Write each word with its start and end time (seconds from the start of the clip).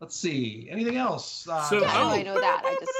Let's 0.00 0.14
see. 0.14 0.68
Anything 0.70 0.96
else? 0.96 1.48
Uh, 1.48 1.60
So- 1.64 1.80
Yeah, 1.80 1.88
I 1.90 1.92
know, 1.92 2.04
Oh. 2.04 2.10
I 2.10 2.22
know 2.22 2.40
that. 2.40 2.62
I 2.64 2.74
just 2.78 2.92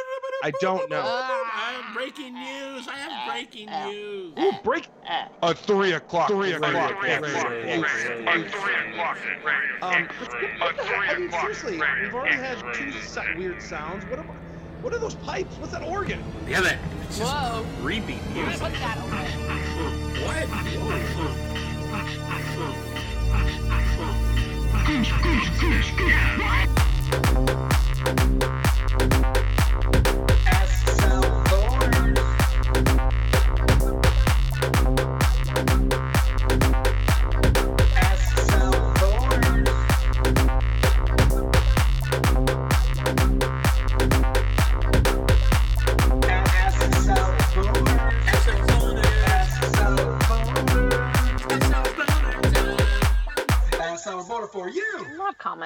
I 0.43 0.51
don't 0.61 0.89
know. 0.91 1.01
I 1.01 1.81
have 1.83 1.95
breaking 1.95 2.35
news. 2.35 2.87
I 2.89 2.97
have 2.97 3.29
breaking 3.33 3.67
news. 3.71 4.33
Ooh, 4.39 4.53
break 4.65 4.89
a 5.43 5.55
three 5.55 5.93
o'clock. 5.93 6.29
Three 6.29 6.53
o'clock. 6.53 6.99
Three 7.01 7.13
o'clock. 7.13 7.47
parade. 7.47 7.85
On 8.29 8.45
three 8.45 8.75
o'clock. 8.93 9.19
Um, 9.83 9.93
On 9.93 10.09
three 10.09 10.97
I 10.97 11.15
mean, 11.19 11.27
o'clock. 11.29 11.41
seriously, 11.43 11.81
we've 12.03 12.15
already 12.15 12.37
had 12.37 12.59
two 12.75 12.91
so- 13.03 13.23
weird 13.37 13.63
sounds. 13.63 14.05
What 14.07 14.19
am 14.19 14.31
I? 14.31 14.35
What 14.83 14.93
are 14.95 14.99
those 14.99 15.15
pipes? 15.17 15.57
What's 15.59 15.73
that 15.73 15.83
organ? 15.83 16.23
Damn 16.49 16.67
it. 16.67 16.79
It's 17.03 17.19
just 17.19 17.33
whoa. 17.35 17.65
creepy 17.83 18.19
music. 18.35 18.61
Put 18.61 18.73
that 18.75 18.99
away. 18.99 19.29
What? 20.25 20.49
I'm 24.91 26.88
Thank 27.11 27.39
you. 29.53 29.58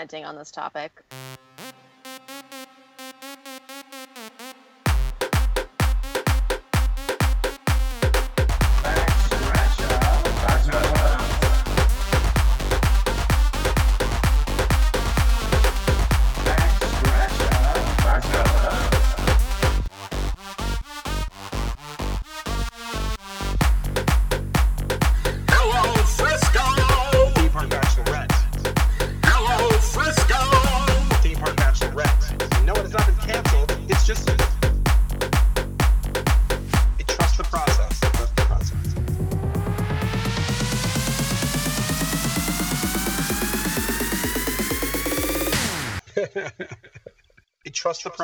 Commenting 0.02 0.24
on 0.24 0.36
this 0.36 0.50
topic. 0.50 1.04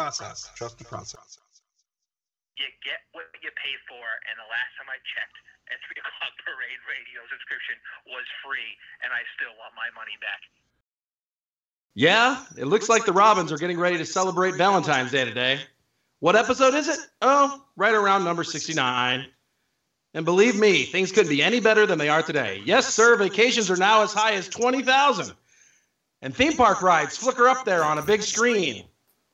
Process. 0.09 0.51
Trust 0.57 0.79
the 0.79 0.85
process. 0.85 1.39
you 2.57 2.65
get 2.83 3.05
what 3.13 3.29
you 3.43 3.51
pay 3.61 3.77
for. 3.87 4.05
And 4.29 4.35
the 4.41 4.49
last 4.49 4.73
time 4.81 4.89
I 4.89 4.97
checked, 5.05 5.37
a 5.69 5.77
three 5.85 6.01
o'clock 6.01 6.33
parade 6.49 6.81
radio 6.89 7.21
subscription 7.29 7.77
was 8.09 8.25
free, 8.41 8.73
and 9.05 9.13
I 9.13 9.21
still 9.37 9.53
want 9.61 9.77
my 9.77 9.93
money 9.93 10.17
back. 10.25 10.41
Yeah, 11.95 12.41
it 12.57 12.67
looks 12.67 12.89
like 12.89 13.05
the 13.05 13.13
Robins 13.13 13.53
are 13.53 13.59
getting 13.59 13.79
ready 13.79 13.99
to 13.99 14.07
celebrate 14.07 14.55
Valentine's 14.55 15.11
Day 15.11 15.25
today. 15.25 15.61
What 16.21 16.37
episode 16.37 16.75
is 16.75 16.89
it? 16.89 16.99
Oh, 17.21 17.63
right 17.77 17.95
around 17.95 18.25
number 18.25 18.45
69. 18.45 19.27
And 20.15 20.25
believe 20.25 20.59
me, 20.59 20.85
things 20.85 21.13
couldn't 21.13 21.29
be 21.29 21.43
any 21.43 21.61
better 21.61 21.87
than 21.87 21.99
they 21.99 22.09
are 22.09 22.23
today. 22.23 22.63
Yes, 22.65 22.93
sir, 22.95 23.17
vacations 23.17 23.71
are 23.71 23.77
now 23.77 24.03
as 24.03 24.13
high 24.13 24.33
as 24.35 24.49
20,000. 24.49 25.33
And 26.23 26.35
theme 26.35 26.55
park 26.55 26.83
rides 26.83 27.17
flicker 27.17 27.47
up 27.47 27.65
there 27.65 27.85
on 27.85 27.99
a 27.99 28.03
big 28.03 28.23
screen. 28.23 28.85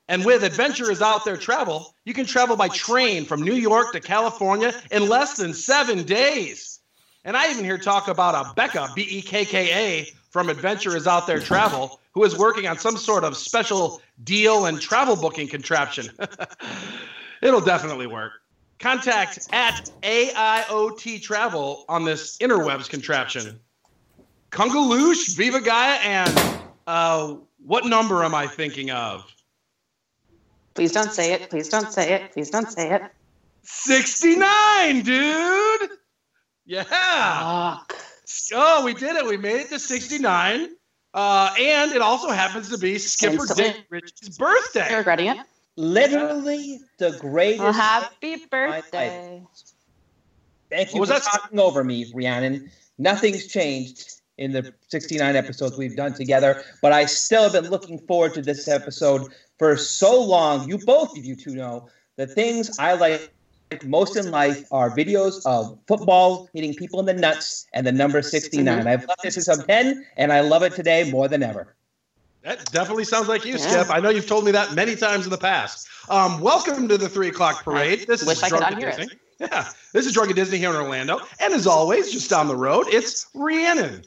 And 0.07 0.23
with 0.23 0.43
Adventure 0.43 0.91
is 0.91 1.01
Out 1.01 1.25
There 1.25 1.37
Travel, 1.37 1.95
you 2.05 2.13
can 2.13 2.25
travel 2.25 2.55
by 2.55 2.67
train 2.69 3.25
from 3.25 3.41
New 3.41 3.55
York 3.55 3.91
to 3.93 3.99
California 3.99 4.71
in 4.91 5.09
less 5.09 5.37
than 5.37 5.53
seven 5.53 6.03
days. 6.03 6.79
And 7.23 7.35
I 7.35 7.49
even 7.49 7.65
hear 7.65 7.79
talk 7.79 8.07
about 8.07 8.35
a 8.35 8.53
Becca, 8.53 8.89
B 8.95 9.01
E 9.09 9.21
K 9.21 9.45
K 9.45 9.73
A, 9.73 10.13
from 10.29 10.49
Adventure 10.49 10.95
is 10.95 11.07
Out 11.07 11.25
There 11.25 11.39
Travel, 11.39 11.99
who 12.11 12.23
is 12.23 12.37
working 12.37 12.67
on 12.67 12.77
some 12.77 12.97
sort 12.97 13.23
of 13.23 13.35
special 13.35 13.99
deal 14.23 14.67
and 14.67 14.79
travel 14.79 15.15
booking 15.15 15.47
contraption. 15.47 16.07
It'll 17.41 17.61
definitely 17.61 18.07
work. 18.07 18.33
Contact 18.77 19.47
at 19.51 19.89
AIOT 20.03 21.21
Travel 21.23 21.85
on 21.89 22.05
this 22.05 22.37
interwebs 22.37 22.87
contraption. 22.87 23.59
Kungaloosh, 24.51 25.35
Viva 25.35 25.61
Gaia, 25.61 25.97
and 25.99 26.61
uh, 26.85 27.35
what 27.65 27.85
number 27.85 28.23
am 28.23 28.35
I 28.35 28.45
thinking 28.47 28.91
of? 28.91 29.34
Please 30.75 30.91
don't 30.91 31.11
say 31.11 31.33
it. 31.33 31.49
Please 31.49 31.69
don't 31.69 31.91
say 31.91 32.13
it. 32.13 32.31
Please 32.33 32.49
don't 32.49 32.69
say 32.69 32.91
it. 32.91 33.01
69, 33.63 35.01
dude! 35.01 35.89
Yeah! 36.65 36.83
Fuck. 36.83 37.95
Oh, 38.53 38.83
we 38.85 38.93
did 38.93 39.15
it. 39.15 39.25
We 39.25 39.37
made 39.37 39.61
it 39.61 39.69
to 39.69 39.79
69. 39.79 40.69
Uh, 41.13 41.53
and 41.59 41.91
it 41.93 42.01
also 42.01 42.29
happens 42.29 42.69
to 42.69 42.77
be 42.77 42.97
Skipper 42.97 43.33
Instantly. 43.35 43.63
Dick 43.73 43.85
Rich's 43.89 44.37
You're 44.37 44.49
birthday. 44.49 44.95
regretting 44.97 45.27
it. 45.27 45.37
Literally 45.77 46.79
the 46.97 47.17
greatest. 47.19 47.61
Well, 47.63 47.73
happy 47.73 48.37
birthday. 48.51 49.41
Thank 50.69 50.93
you 50.93 50.99
What 50.99 51.09
was 51.09 51.09
for 51.09 51.13
that? 51.31 51.41
talking 51.41 51.59
over 51.59 51.83
me, 51.83 52.11
Rhiannon. 52.13 52.69
Nothing's 52.97 53.47
changed 53.47 54.21
in 54.37 54.51
the 54.51 54.73
69 54.89 55.35
episodes 55.35 55.77
we've 55.77 55.95
done 55.95 56.13
together, 56.13 56.63
but 56.81 56.91
I 56.91 57.05
still 57.05 57.43
have 57.43 57.53
been 57.53 57.69
looking 57.69 57.99
forward 57.99 58.33
to 58.33 58.41
this 58.41 58.67
episode 58.67 59.31
for 59.57 59.77
so 59.77 60.21
long. 60.21 60.67
You 60.67 60.77
both 60.77 61.17
of 61.17 61.23
you 61.25 61.35
two 61.35 61.55
know 61.55 61.89
the 62.17 62.27
things 62.27 62.77
I 62.79 62.93
like 62.93 63.31
most 63.83 64.15
in 64.15 64.31
life 64.31 64.65
are 64.71 64.89
videos 64.95 65.45
of 65.45 65.77
football 65.87 66.47
hitting 66.53 66.73
people 66.75 66.99
in 66.99 67.05
the 67.05 67.13
nuts 67.13 67.65
and 67.73 67.85
the 67.85 67.91
number 67.91 68.21
69. 68.21 68.83
Mhm. 68.83 68.87
I've 68.87 69.05
loved 69.07 69.21
this 69.23 69.33
since 69.33 69.47
I'm 69.47 69.63
10, 69.65 70.05
and 70.17 70.31
I 70.31 70.41
love 70.41 70.63
it 70.63 70.73
today 70.75 71.09
more 71.11 71.27
than 71.27 71.41
ever. 71.43 71.75
That 72.43 72.71
definitely 72.71 73.05
sounds 73.05 73.27
like 73.27 73.43
you, 73.43 73.53
Yeah. 73.53 73.83
Skip. 73.83 73.89
I 73.89 73.99
know 73.99 74.09
you've 74.09 74.27
told 74.27 74.45
me 74.45 74.51
that 74.51 74.73
many 74.75 74.95
times 74.95 75.25
in 75.25 75.31
the 75.31 75.37
past. 75.37 75.87
Um, 76.09 76.39
welcome 76.41 76.87
to 76.87 76.97
the 76.97 77.09
three 77.09 77.29
o'clock 77.29 77.63
parade. 77.63 78.05
This 78.07 78.23
wish 78.23 78.37
is 78.37 78.43
I 78.43 78.49
could 78.49 78.59
Drunken 78.59 78.79
unhear 78.79 78.93
it. 78.93 78.97
Disney. 78.97 79.19
Yeah, 79.39 79.67
this 79.93 80.05
is 80.05 80.13
Drunken 80.13 80.35
Disney 80.35 80.59
here 80.59 80.69
in 80.69 80.75
Orlando, 80.77 81.19
and 81.39 81.53
as 81.53 81.65
always, 81.67 82.11
just 82.11 82.29
down 82.29 82.47
the 82.47 82.55
road, 82.55 82.85
it's 82.89 83.25
Rhiannon. 83.33 84.05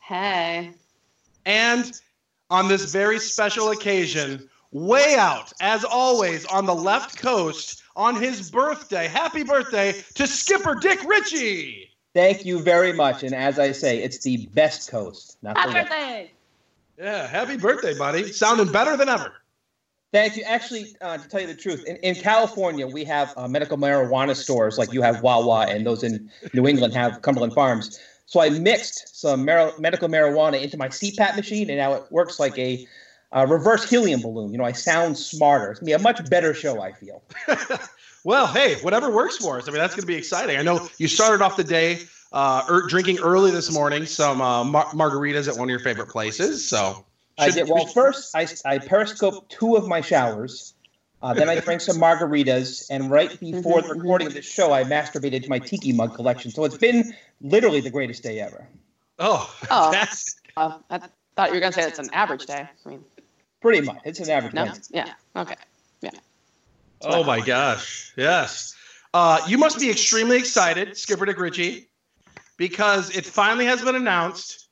Hey. 0.00 0.72
And 1.44 2.00
on 2.50 2.68
this 2.68 2.90
very 2.92 3.18
special 3.18 3.70
occasion, 3.70 4.48
way 4.72 5.16
out, 5.16 5.52
as 5.60 5.84
always, 5.84 6.44
on 6.46 6.66
the 6.66 6.74
left 6.74 7.16
coast, 7.18 7.82
on 7.96 8.14
his 8.20 8.50
birthday, 8.50 9.06
happy 9.06 9.42
birthday 9.42 9.92
to 10.14 10.26
Skipper 10.26 10.74
Dick 10.74 11.02
Ritchie. 11.04 11.90
Thank 12.14 12.44
you 12.44 12.60
very 12.60 12.92
much. 12.92 13.22
And 13.22 13.34
as 13.34 13.58
I 13.58 13.72
say, 13.72 14.02
it's 14.02 14.18
the 14.22 14.46
best 14.54 14.90
coast. 14.90 15.36
Not 15.42 15.56
Happy 15.56 15.74
west. 15.74 15.88
birthday. 15.88 16.32
Yeah, 16.98 17.26
happy 17.26 17.56
birthday, 17.56 17.96
buddy. 17.96 18.32
Sounding 18.32 18.72
better 18.72 18.96
than 18.96 19.08
ever. 19.08 19.32
Thank 20.12 20.36
you. 20.36 20.42
Actually, 20.44 20.96
uh, 21.00 21.18
to 21.18 21.28
tell 21.28 21.40
you 21.40 21.46
the 21.46 21.54
truth, 21.54 21.84
in, 21.86 21.96
in 21.96 22.14
California, 22.14 22.86
we 22.86 23.04
have 23.04 23.32
uh, 23.36 23.46
medical 23.46 23.76
marijuana 23.76 24.34
stores 24.34 24.78
like 24.78 24.92
you 24.92 25.02
have 25.02 25.22
Wawa, 25.22 25.66
and 25.68 25.86
those 25.86 26.02
in 26.02 26.30
New 26.54 26.66
England 26.66 26.94
have 26.94 27.20
Cumberland 27.22 27.52
Farms. 27.52 28.00
So 28.28 28.40
I 28.40 28.50
mixed 28.50 29.18
some 29.18 29.44
mar- 29.46 29.72
medical 29.78 30.06
marijuana 30.08 30.62
into 30.62 30.76
my 30.76 30.88
CPAP 30.88 31.34
machine, 31.34 31.70
and 31.70 31.78
now 31.78 31.94
it 31.94 32.04
works 32.10 32.38
like 32.38 32.56
a 32.58 32.86
uh, 33.32 33.46
reverse 33.48 33.88
helium 33.88 34.20
balloon. 34.20 34.52
You 34.52 34.58
know, 34.58 34.64
I 34.64 34.72
sound 34.72 35.16
smarter. 35.18 35.70
It's 35.70 35.80
gonna 35.80 35.86
be 35.86 35.92
a 35.94 35.98
much 35.98 36.28
better 36.28 36.52
show. 36.54 36.80
I 36.80 36.92
feel. 36.92 37.22
Well, 38.24 38.46
hey, 38.48 38.74
whatever 38.82 39.10
works 39.10 39.36
for 39.36 39.58
us. 39.58 39.68
I 39.68 39.70
mean, 39.70 39.78
that's 39.78 39.94
going 39.94 40.02
to 40.02 40.06
be 40.06 40.16
exciting. 40.16 40.56
I 40.58 40.62
know 40.62 40.88
you 40.98 41.06
started 41.08 41.42
off 41.42 41.56
the 41.56 41.64
day 41.64 42.00
uh, 42.32 42.62
er, 42.68 42.82
drinking 42.86 43.20
early 43.20 43.50
this 43.52 43.72
morning, 43.72 44.06
some 44.06 44.42
uh, 44.42 44.64
mar- 44.64 44.86
margaritas 44.86 45.48
at 45.48 45.56
one 45.56 45.68
of 45.68 45.70
your 45.70 45.78
favorite 45.78 46.08
places. 46.08 46.68
So, 46.68 47.06
I 47.38 47.46
should- 47.46 47.54
did 47.54 47.68
well. 47.68 47.86
First, 47.86 48.34
I 48.36 48.46
I 48.66 48.78
periscoped 48.78 49.50
two 49.50 49.76
of 49.76 49.86
my 49.88 50.00
showers. 50.00 50.74
Uh, 51.20 51.34
then 51.34 51.48
I 51.48 51.58
drank 51.58 51.80
some 51.80 51.96
margaritas, 51.96 52.86
and 52.90 53.10
right 53.10 53.38
before 53.40 53.82
the 53.82 53.88
recording 53.88 54.28
of 54.28 54.34
this 54.34 54.44
show, 54.46 54.72
I 54.72 54.84
masturbated 54.84 55.42
to 55.42 55.48
my 55.48 55.58
tiki 55.58 55.92
mug 55.92 56.14
collection. 56.14 56.50
So 56.52 56.64
it's 56.64 56.76
been 56.78 57.12
literally 57.40 57.80
the 57.80 57.90
greatest 57.90 58.22
day 58.22 58.40
ever. 58.40 58.66
Oh, 59.18 59.52
Oh. 59.70 59.90
that's 59.90 60.36
Uh, 60.56 60.78
I 60.90 60.98
thought 61.34 61.48
you 61.48 61.54
were 61.54 61.60
going 61.60 61.72
to 61.72 61.80
say 61.82 61.88
it's 61.88 61.98
an 61.98 62.10
average 62.12 62.46
day. 62.46 62.68
I 62.84 62.88
mean, 62.88 63.04
Pretty 63.60 63.80
much, 63.80 63.98
it's 64.04 64.20
an 64.20 64.30
average. 64.30 64.54
no? 64.54 64.66
day. 64.66 64.72
Yeah. 64.90 65.12
Okay. 65.34 65.56
Yeah. 66.02 66.10
Oh 67.02 67.24
my 67.24 67.40
gosh, 67.40 68.12
yes. 68.16 68.74
Uh, 69.14 69.40
you 69.48 69.58
must 69.58 69.80
be 69.80 69.90
extremely 69.90 70.36
excited, 70.36 70.96
Skipper 70.96 71.26
Dick 71.26 71.38
Ritchie, 71.38 71.88
because 72.56 73.16
it 73.16 73.24
finally 73.24 73.64
has 73.66 73.82
been 73.82 73.96
announced 73.96 74.68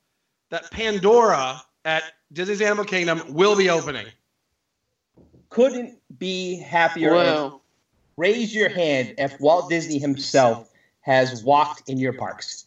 that 0.50 0.70
Pandora 0.70 1.60
at 1.84 2.04
Disney's 2.32 2.60
Animal 2.60 2.84
Kingdom 2.84 3.22
will 3.28 3.56
be 3.56 3.70
opening. 3.70 4.06
Couldn't 5.56 5.98
be 6.18 6.58
happier. 6.58 7.14
Whoa. 7.14 7.62
Raise 8.18 8.54
your 8.54 8.68
hand 8.68 9.14
if 9.16 9.40
Walt 9.40 9.70
Disney 9.70 9.98
himself 9.98 10.70
has 11.00 11.42
walked 11.42 11.88
in 11.88 11.96
your 11.96 12.12
parks. 12.12 12.66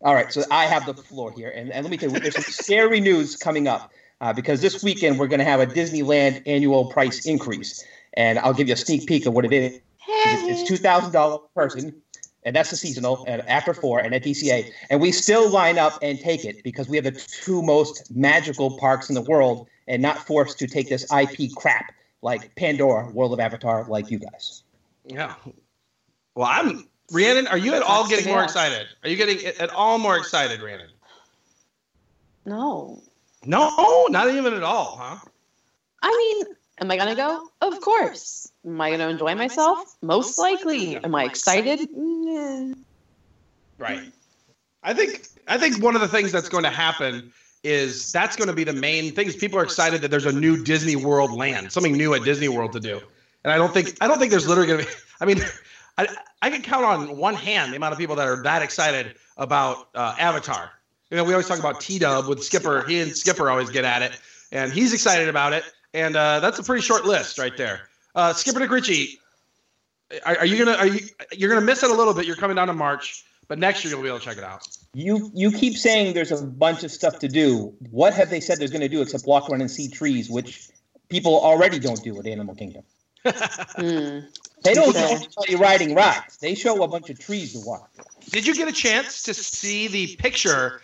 All 0.00 0.12
right, 0.12 0.32
so 0.32 0.42
I 0.50 0.64
have 0.64 0.84
the 0.84 0.94
floor 0.94 1.30
here, 1.30 1.50
and, 1.54 1.70
and 1.70 1.84
let 1.84 1.92
me 1.92 1.96
tell 1.96 2.10
you, 2.10 2.18
there's 2.18 2.34
some 2.34 2.42
scary 2.64 2.98
news 2.98 3.36
coming 3.36 3.68
up 3.68 3.92
uh, 4.20 4.32
because 4.32 4.60
this 4.60 4.82
weekend 4.82 5.20
we're 5.20 5.28
going 5.28 5.38
to 5.38 5.44
have 5.44 5.60
a 5.60 5.66
Disneyland 5.66 6.42
annual 6.44 6.86
price 6.86 7.24
increase, 7.24 7.84
and 8.14 8.36
I'll 8.40 8.52
give 8.52 8.66
you 8.66 8.74
a 8.74 8.76
sneak 8.76 9.06
peek 9.06 9.26
of 9.26 9.34
what 9.34 9.44
it 9.44 9.52
is. 9.52 9.80
It's, 10.08 10.60
it's 10.60 10.68
two 10.68 10.78
thousand 10.78 11.12
dollars 11.12 11.38
per 11.54 11.68
person, 11.68 12.01
and 12.44 12.54
that's 12.56 12.70
the 12.70 12.76
seasonal, 12.76 13.24
and 13.26 13.42
after 13.48 13.74
four, 13.74 14.00
and 14.00 14.14
at 14.14 14.22
DCA, 14.22 14.70
and 14.90 15.00
we 15.00 15.12
still 15.12 15.50
line 15.50 15.78
up 15.78 15.98
and 16.02 16.18
take 16.18 16.44
it 16.44 16.62
because 16.64 16.88
we 16.88 16.96
have 16.96 17.04
the 17.04 17.12
two 17.12 17.62
most 17.62 18.14
magical 18.14 18.78
parks 18.78 19.08
in 19.08 19.14
the 19.14 19.22
world, 19.22 19.68
and 19.88 20.00
not 20.02 20.26
forced 20.26 20.58
to 20.58 20.66
take 20.66 20.88
this 20.88 21.06
IP 21.12 21.54
crap 21.54 21.92
like 22.22 22.54
Pandora, 22.54 23.10
World 23.10 23.32
of 23.32 23.40
Avatar, 23.40 23.84
like 23.88 24.10
you 24.10 24.18
guys. 24.18 24.62
Yeah. 25.04 25.34
Well, 26.34 26.48
I'm 26.48 26.88
Rhiannon. 27.10 27.48
Are 27.48 27.58
you 27.58 27.74
at 27.74 27.82
all 27.82 28.08
getting 28.08 28.32
more 28.32 28.44
excited? 28.44 28.86
Are 29.02 29.08
you 29.08 29.16
getting 29.16 29.44
at 29.44 29.70
all 29.70 29.98
more 29.98 30.16
excited, 30.16 30.62
Rhiannon? 30.62 30.90
No. 32.44 33.02
No, 33.44 34.06
not 34.08 34.30
even 34.30 34.54
at 34.54 34.62
all, 34.62 34.96
huh? 35.00 35.18
I 36.02 36.08
mean, 36.44 36.54
am 36.82 36.90
I 36.90 36.96
gonna 36.96 37.14
go? 37.14 37.48
Of 37.60 37.80
course. 37.80 38.50
Am 38.66 38.80
I 38.80 38.90
gonna 38.90 39.08
enjoy 39.08 39.34
myself? 39.34 39.96
Most 40.02 40.38
likely. 40.38 40.96
Am 40.96 41.14
I 41.14 41.24
excited? 41.24 41.88
Right. 43.78 44.12
I 44.82 44.92
think 44.92 45.28
I 45.48 45.58
think 45.58 45.82
one 45.82 45.94
of 45.94 46.00
the 46.00 46.08
things 46.08 46.32
that's 46.32 46.48
going 46.48 46.64
to 46.64 46.70
happen 46.70 47.32
is 47.64 48.10
that's 48.10 48.34
going 48.36 48.48
to 48.48 48.54
be 48.54 48.64
the 48.64 48.72
main 48.72 49.12
things. 49.12 49.36
People 49.36 49.58
are 49.58 49.62
excited 49.62 50.00
that 50.02 50.10
there's 50.10 50.26
a 50.26 50.32
new 50.32 50.62
Disney 50.64 50.96
World 50.96 51.32
land, 51.32 51.70
something 51.70 51.92
new 51.92 52.14
at 52.14 52.24
Disney 52.24 52.48
World 52.48 52.72
to 52.72 52.80
do. 52.80 53.00
And 53.44 53.52
I 53.52 53.56
don't 53.56 53.72
think 53.72 53.96
I 54.00 54.08
don't 54.08 54.18
think 54.18 54.30
there's 54.30 54.48
literally 54.48 54.68
going 54.68 54.80
to 54.80 54.86
be. 54.86 54.92
I 55.20 55.24
mean, 55.24 55.40
I 55.98 56.08
I 56.42 56.50
can 56.50 56.62
count 56.62 56.84
on 56.84 57.16
one 57.16 57.34
hand 57.34 57.72
the 57.72 57.76
amount 57.76 57.92
of 57.92 57.98
people 57.98 58.16
that 58.16 58.26
are 58.26 58.42
that 58.42 58.62
excited 58.62 59.14
about 59.36 59.88
uh, 59.94 60.16
Avatar. 60.18 60.70
You 61.10 61.16
know, 61.16 61.24
we 61.24 61.32
always 61.32 61.46
talk 61.46 61.58
about 61.58 61.80
T 61.80 61.98
Dub 61.98 62.26
with 62.26 62.42
Skipper. 62.42 62.84
He 62.88 63.00
and 63.00 63.16
Skipper 63.16 63.50
always 63.50 63.70
get 63.70 63.84
at 63.84 64.02
it, 64.02 64.12
and 64.50 64.72
he's 64.72 64.92
excited 64.92 65.28
about 65.28 65.52
it. 65.52 65.64
And 65.94 66.16
uh, 66.16 66.40
that's 66.40 66.58
a 66.58 66.62
pretty 66.62 66.82
short 66.82 67.04
list 67.04 67.38
right 67.38 67.56
there. 67.56 67.88
Uh, 68.14 68.32
Skipper 68.32 68.58
Dick 68.60 68.70
Ritchie, 68.70 69.18
are, 70.24 70.38
are 70.38 70.46
you 70.46 70.62
gonna 70.64 70.76
are 70.76 70.86
you 70.86 71.00
you're 71.32 71.48
gonna 71.48 71.60
miss 71.64 71.82
it 71.82 71.90
a 71.90 71.94
little 71.94 72.14
bit? 72.14 72.26
You're 72.26 72.36
coming 72.36 72.56
down 72.56 72.66
to 72.68 72.72
March, 72.74 73.24
but 73.48 73.58
next 73.58 73.84
year 73.84 73.92
you'll 73.92 74.02
be 74.02 74.08
able 74.08 74.18
to 74.18 74.24
check 74.24 74.36
it 74.38 74.44
out. 74.44 74.66
You 74.94 75.30
you 75.34 75.50
keep 75.50 75.76
saying 75.76 76.14
there's 76.14 76.32
a 76.32 76.44
bunch 76.44 76.82
of 76.84 76.90
stuff 76.90 77.18
to 77.20 77.28
do. 77.28 77.74
What 77.90 78.12
have 78.14 78.30
they 78.30 78.40
said 78.40 78.58
they're 78.58 78.68
going 78.68 78.82
to 78.82 78.88
do 78.88 79.00
except 79.00 79.26
walk 79.26 79.48
around 79.48 79.62
and 79.62 79.70
see 79.70 79.88
trees, 79.88 80.28
which 80.28 80.68
people 81.08 81.40
already 81.40 81.78
don't 81.78 82.02
do 82.02 82.18
at 82.18 82.26
Animal 82.26 82.54
Kingdom? 82.54 82.82
Hmm. 83.76 84.20
They 84.64 84.74
don't 84.74 84.90
Okay. 84.90 85.00
show 85.00 85.14
anybody 85.16 85.54
riding 85.56 85.94
rides. 85.94 86.36
They 86.36 86.54
show 86.54 86.82
a 86.84 86.88
bunch 86.88 87.10
of 87.10 87.18
trees 87.18 87.52
to 87.54 87.60
walk. 87.66 87.90
Did 88.30 88.46
you 88.46 88.54
get 88.54 88.68
a 88.68 88.72
chance 88.72 89.22
to 89.24 89.34
see 89.34 89.88
the 89.88 90.14
picture 90.16 90.80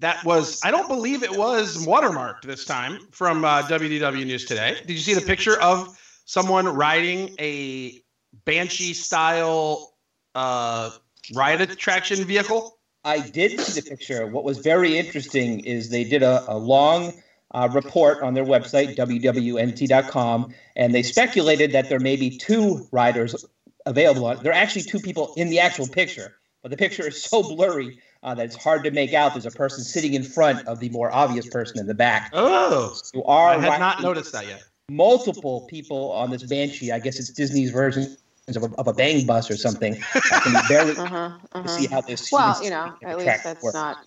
that 0.00 0.24
was, 0.24 0.60
I 0.64 0.70
don't 0.70 0.88
believe 0.88 1.22
it 1.22 1.36
was 1.36 1.86
watermarked 1.86 2.42
this 2.42 2.64
time 2.64 2.98
from 3.10 3.44
uh, 3.44 3.62
WDW 3.62 4.26
News 4.26 4.44
Today? 4.44 4.76
Did 4.86 4.90
you 4.90 4.98
see 4.98 5.14
the 5.14 5.20
picture 5.20 5.60
of 5.60 5.98
someone 6.24 6.66
riding 6.68 7.34
a 7.38 8.02
Banshee 8.44 8.94
style 8.94 9.94
uh, 10.34 10.90
ride 11.34 11.60
attraction 11.60 12.24
vehicle? 12.24 12.78
I 13.04 13.20
did 13.20 13.58
see 13.60 13.80
the 13.80 13.88
picture. 13.88 14.26
What 14.26 14.44
was 14.44 14.58
very 14.58 14.98
interesting 14.98 15.60
is 15.60 15.88
they 15.90 16.04
did 16.04 16.22
a, 16.22 16.44
a 16.48 16.56
long 16.56 17.12
uh, 17.52 17.68
report 17.72 18.22
on 18.22 18.34
their 18.34 18.44
website, 18.44 18.96
wdwnt.com, 18.96 20.54
and 20.76 20.94
they 20.94 21.02
speculated 21.02 21.72
that 21.72 21.88
there 21.88 22.00
may 22.00 22.16
be 22.16 22.36
two 22.36 22.86
riders 22.92 23.44
available. 23.86 24.26
on- 24.26 24.42
There 24.42 24.52
are 24.52 24.54
actually 24.54 24.82
two 24.82 25.00
people 25.00 25.32
in 25.36 25.48
the 25.50 25.60
actual 25.60 25.88
picture, 25.88 26.36
but 26.62 26.70
the 26.70 26.76
picture 26.76 27.08
is 27.08 27.22
so 27.22 27.42
blurry 27.42 27.98
uh, 28.22 28.34
that 28.34 28.44
it's 28.46 28.56
hard 28.56 28.84
to 28.84 28.90
make 28.90 29.12
out. 29.14 29.32
There's 29.32 29.46
a 29.46 29.50
person 29.50 29.82
sitting 29.84 30.14
in 30.14 30.22
front 30.22 30.66
of 30.66 30.78
the 30.80 30.88
more 30.90 31.10
obvious 31.12 31.46
person 31.48 31.78
in 31.78 31.86
the 31.86 31.94
back. 31.94 32.30
Oh, 32.32 32.96
You 33.14 33.24
are 33.24 33.50
I 33.50 33.58
had 33.58 33.78
not 33.78 34.02
noticed 34.02 34.32
that 34.32 34.46
yet. 34.46 34.62
multiple 34.88 35.66
people 35.70 36.12
on 36.12 36.30
this 36.30 36.42
Banshee. 36.42 36.92
I 36.92 36.98
guess 36.98 37.18
it's 37.18 37.30
Disney's 37.30 37.70
version 37.70 38.16
of 38.48 38.64
a, 38.64 38.74
of 38.76 38.88
a 38.88 38.92
bang 38.92 39.24
bus 39.26 39.50
or 39.50 39.56
something. 39.56 39.96
I 40.14 40.20
can 40.42 40.52
barely 40.68 40.96
Uh-huh. 40.96 41.30
uh-huh. 41.52 41.68
see 41.68 41.86
how 41.86 42.00
this. 42.00 42.30
Well, 42.32 42.62
you 42.62 42.70
know, 42.70 42.92
at 43.04 43.16
least 43.18 43.44
that's 43.44 43.62
works. 43.62 43.74
not 43.74 43.98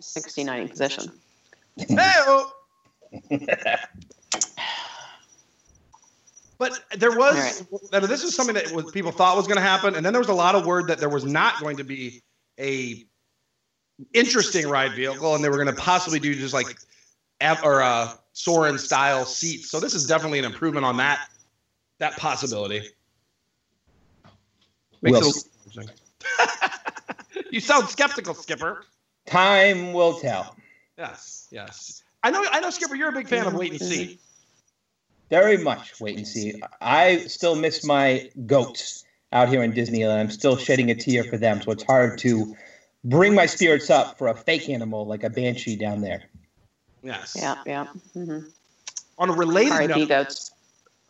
69 0.00 0.68
position. 0.68 1.10
Hey-o. 1.76 2.50
But 6.58 6.78
there 6.98 7.16
was 7.16 7.64
now, 7.90 8.00
this 8.00 8.22
is 8.22 8.34
something 8.36 8.54
that 8.54 8.70
was, 8.72 8.90
people 8.92 9.12
thought 9.12 9.34
was 9.34 9.46
going 9.46 9.56
to 9.56 9.62
happen, 9.62 9.94
and 9.94 10.04
then 10.04 10.12
there 10.12 10.20
was 10.20 10.28
a 10.28 10.34
lot 10.34 10.54
of 10.54 10.66
word 10.66 10.88
that 10.88 10.98
there 10.98 11.08
was 11.08 11.24
not 11.24 11.58
going 11.58 11.78
to 11.78 11.84
be 11.84 12.22
a 12.58 13.06
interesting 14.12 14.68
ride 14.68 14.92
vehicle, 14.92 15.34
and 15.34 15.44
they 15.44 15.48
were 15.48 15.62
going 15.62 15.74
to 15.74 15.80
possibly 15.80 16.18
do 16.18 16.34
just 16.34 16.54
like 16.54 16.76
or 17.62 17.82
uh, 17.82 18.12
Soarin' 18.32 18.78
style 18.78 19.24
seats. 19.24 19.70
So 19.70 19.80
this 19.80 19.94
is 19.94 20.06
definitely 20.06 20.38
an 20.38 20.44
improvement 20.44 20.84
on 20.84 20.96
that 20.98 21.28
that 21.98 22.16
possibility. 22.16 22.82
Makes 25.02 25.20
We'll 25.20 25.30
it 25.30 25.88
a 25.88 27.44
you 27.50 27.60
sound 27.60 27.88
skeptical, 27.88 28.34
Skipper. 28.34 28.84
Time 29.26 29.92
will 29.92 30.18
tell. 30.18 30.56
Yes, 30.98 31.48
yes. 31.50 32.02
I 32.22 32.30
know, 32.30 32.44
I 32.50 32.60
know, 32.60 32.70
Skipper. 32.70 32.94
You're 32.94 33.08
a 33.08 33.12
big 33.12 33.28
fan 33.28 33.46
of 33.46 33.54
wait 33.54 33.72
and 33.72 33.80
see. 33.80 34.18
Very 35.30 35.56
much 35.56 36.00
wait 36.00 36.16
and 36.16 36.26
see. 36.26 36.60
I 36.80 37.18
still 37.18 37.54
miss 37.54 37.84
my 37.84 38.30
goats 38.46 39.04
out 39.32 39.48
here 39.48 39.62
in 39.62 39.72
Disneyland. 39.72 40.18
I'm 40.18 40.30
still 40.30 40.56
shedding 40.56 40.90
a 40.90 40.94
tear 40.94 41.24
for 41.24 41.38
them, 41.38 41.62
so 41.62 41.70
it's 41.70 41.84
hard 41.84 42.18
to 42.18 42.56
bring 43.04 43.34
my 43.34 43.46
spirits 43.46 43.90
up 43.90 44.18
for 44.18 44.28
a 44.28 44.34
fake 44.34 44.68
animal 44.68 45.06
like 45.06 45.24
a 45.24 45.30
banshee 45.30 45.76
down 45.76 46.00
there. 46.00 46.24
Yes. 47.02 47.36
Yeah, 47.38 47.56
yeah. 47.66 47.86
Mm-hmm. 48.16 48.48
On 49.18 49.30
a 49.30 49.32
related 49.32 49.72
R.I.P. 49.72 50.00
note, 50.00 50.08
goats. 50.08 50.50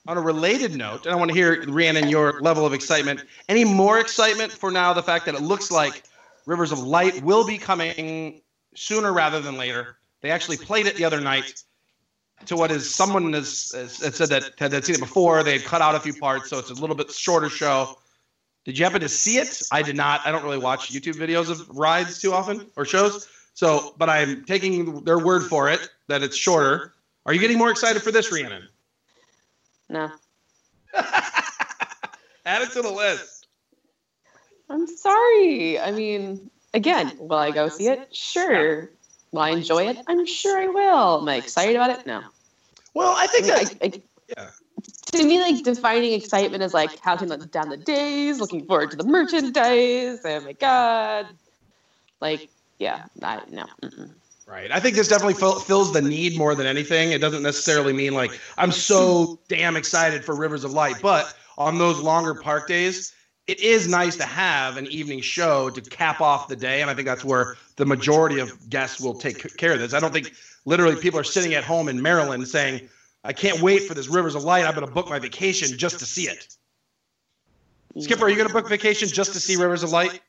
on 0.06 0.16
a 0.16 0.20
related 0.20 0.74
note, 0.74 1.06
and 1.06 1.14
I 1.14 1.18
want 1.18 1.30
to 1.30 1.34
hear 1.34 1.64
Rhiannon 1.68 2.08
your 2.08 2.40
level 2.40 2.66
of 2.66 2.72
excitement. 2.72 3.24
Any 3.48 3.64
more 3.64 3.98
excitement 3.98 4.52
for 4.52 4.70
now? 4.70 4.92
The 4.92 5.02
fact 5.02 5.26
that 5.26 5.34
it 5.34 5.42
looks 5.42 5.70
like 5.70 6.04
Rivers 6.46 6.72
of 6.72 6.80
Light 6.80 7.22
will 7.22 7.46
be 7.46 7.58
coming 7.58 8.40
sooner 8.74 9.12
rather 9.12 9.40
than 9.40 9.56
later. 9.56 9.96
They 10.22 10.30
actually 10.30 10.56
played 10.56 10.86
it 10.86 10.96
the 10.96 11.04
other 11.04 11.20
night. 11.20 11.62
To 12.46 12.56
what 12.56 12.70
is 12.70 12.92
someone 12.92 13.34
has, 13.34 13.70
has 13.74 13.98
has 13.98 14.16
said 14.16 14.30
that 14.30 14.58
had 14.58 14.84
seen 14.84 14.94
it 14.94 15.00
before. 15.00 15.42
They 15.42 15.58
had 15.58 15.64
cut 15.66 15.82
out 15.82 15.94
a 15.94 16.00
few 16.00 16.14
parts, 16.14 16.48
so 16.48 16.58
it's 16.58 16.70
a 16.70 16.74
little 16.74 16.96
bit 16.96 17.10
shorter 17.12 17.50
show. 17.50 17.98
Did 18.64 18.78
you 18.78 18.84
happen 18.84 19.00
to 19.00 19.08
see 19.08 19.38
it? 19.38 19.62
I 19.72 19.82
did 19.82 19.96
not. 19.96 20.20
I 20.24 20.30
don't 20.30 20.44
really 20.44 20.58
watch 20.58 20.92
YouTube 20.92 21.14
videos 21.14 21.50
of 21.50 21.68
rides 21.70 22.20
too 22.20 22.32
often 22.32 22.66
or 22.76 22.84
shows. 22.84 23.26
So, 23.54 23.94
but 23.98 24.08
I'm 24.08 24.44
taking 24.44 25.02
their 25.04 25.18
word 25.18 25.42
for 25.44 25.68
it 25.68 25.80
that 26.08 26.22
it's 26.22 26.36
shorter. 26.36 26.94
Are 27.26 27.32
you 27.34 27.40
getting 27.40 27.58
more 27.58 27.70
excited 27.70 28.02
for 28.02 28.12
this, 28.12 28.30
Rhiannon? 28.32 28.68
No. 29.88 30.10
Add 32.46 32.62
it 32.62 32.72
to 32.72 32.82
the 32.82 32.90
list. 32.90 33.48
I'm 34.68 34.86
sorry. 34.86 35.78
I 35.78 35.90
mean, 35.90 36.50
again, 36.74 37.12
will 37.18 37.38
I 37.38 37.50
go 37.50 37.68
see 37.68 37.88
it? 37.88 38.14
Sure. 38.14 38.90
Will 39.32 39.40
I 39.40 39.50
enjoy 39.50 39.88
it? 39.88 39.98
I'm 40.06 40.26
sure 40.26 40.58
I 40.58 40.66
will. 40.66 41.20
Am 41.22 41.28
I 41.28 41.36
excited 41.36 41.76
about 41.76 41.90
it? 41.90 42.06
No. 42.06 42.22
Well, 42.94 43.12
I 43.12 43.24
I 43.24 43.26
think 43.26 43.46
mean, 43.46 43.54
that 43.54 43.76
I, 43.82 43.86
I, 43.86 44.02
yeah. 44.36 44.50
To 45.12 45.24
me, 45.24 45.40
like 45.40 45.62
defining 45.64 46.12
excitement 46.12 46.62
is 46.62 46.72
like 46.74 47.02
counting 47.02 47.28
down 47.28 47.68
the 47.68 47.76
days, 47.76 48.40
looking 48.40 48.64
forward 48.66 48.90
to 48.92 48.96
the 48.96 49.04
merchandise. 49.04 50.20
Oh 50.24 50.40
my 50.40 50.52
god! 50.52 51.26
Like, 52.20 52.48
yeah, 52.78 53.04
I 53.22 53.40
no. 53.50 53.66
Mm-mm. 53.82 54.10
Right. 54.46 54.72
I 54.72 54.80
think 54.80 54.96
this 54.96 55.06
definitely 55.06 55.34
fill, 55.34 55.60
fills 55.60 55.92
the 55.92 56.02
need 56.02 56.36
more 56.36 56.56
than 56.56 56.66
anything. 56.66 57.12
It 57.12 57.20
doesn't 57.20 57.44
necessarily 57.44 57.92
mean 57.92 58.14
like 58.14 58.32
I'm 58.58 58.72
so 58.72 59.38
damn 59.48 59.76
excited 59.76 60.24
for 60.24 60.34
Rivers 60.34 60.64
of 60.64 60.72
Light, 60.72 60.96
but 61.00 61.34
on 61.56 61.78
those 61.78 62.00
longer 62.00 62.34
park 62.34 62.66
days, 62.66 63.14
it 63.46 63.60
is 63.60 63.88
nice 63.88 64.16
to 64.16 64.24
have 64.24 64.76
an 64.76 64.86
evening 64.88 65.20
show 65.20 65.70
to 65.70 65.80
cap 65.80 66.20
off 66.20 66.48
the 66.48 66.56
day, 66.56 66.80
and 66.80 66.90
I 66.90 66.94
think 66.94 67.06
that's 67.06 67.24
where 67.24 67.56
the 67.76 67.86
majority 67.86 68.38
of 68.38 68.68
guests 68.70 69.00
will 69.00 69.14
take 69.14 69.56
care 69.56 69.72
of 69.72 69.78
this. 69.78 69.94
I 69.94 70.00
don't 70.00 70.12
think 70.12 70.32
literally 70.64 70.96
people 70.96 71.20
are 71.20 71.24
sitting 71.24 71.54
at 71.54 71.64
home 71.64 71.88
in 71.88 72.02
Maryland 72.02 72.46
saying, 72.48 72.88
"I 73.24 73.32
can't 73.32 73.60
wait 73.60 73.82
for 73.82 73.94
this 73.94 74.08
Rivers 74.08 74.34
of 74.34 74.44
Light. 74.44 74.64
I'm 74.64 74.74
going 74.74 74.86
to 74.86 74.92
book 74.92 75.08
my 75.08 75.18
vacation 75.18 75.76
just 75.76 75.98
to 75.98 76.06
see 76.06 76.28
it." 76.28 76.46
Skipper, 77.98 78.24
are 78.24 78.28
you 78.28 78.36
going 78.36 78.48
to 78.48 78.52
book 78.52 78.68
vacation 78.68 79.08
just 79.08 79.32
to 79.32 79.40
see 79.40 79.56
Rivers 79.56 79.82
of 79.82 79.90
Light? 79.90 80.20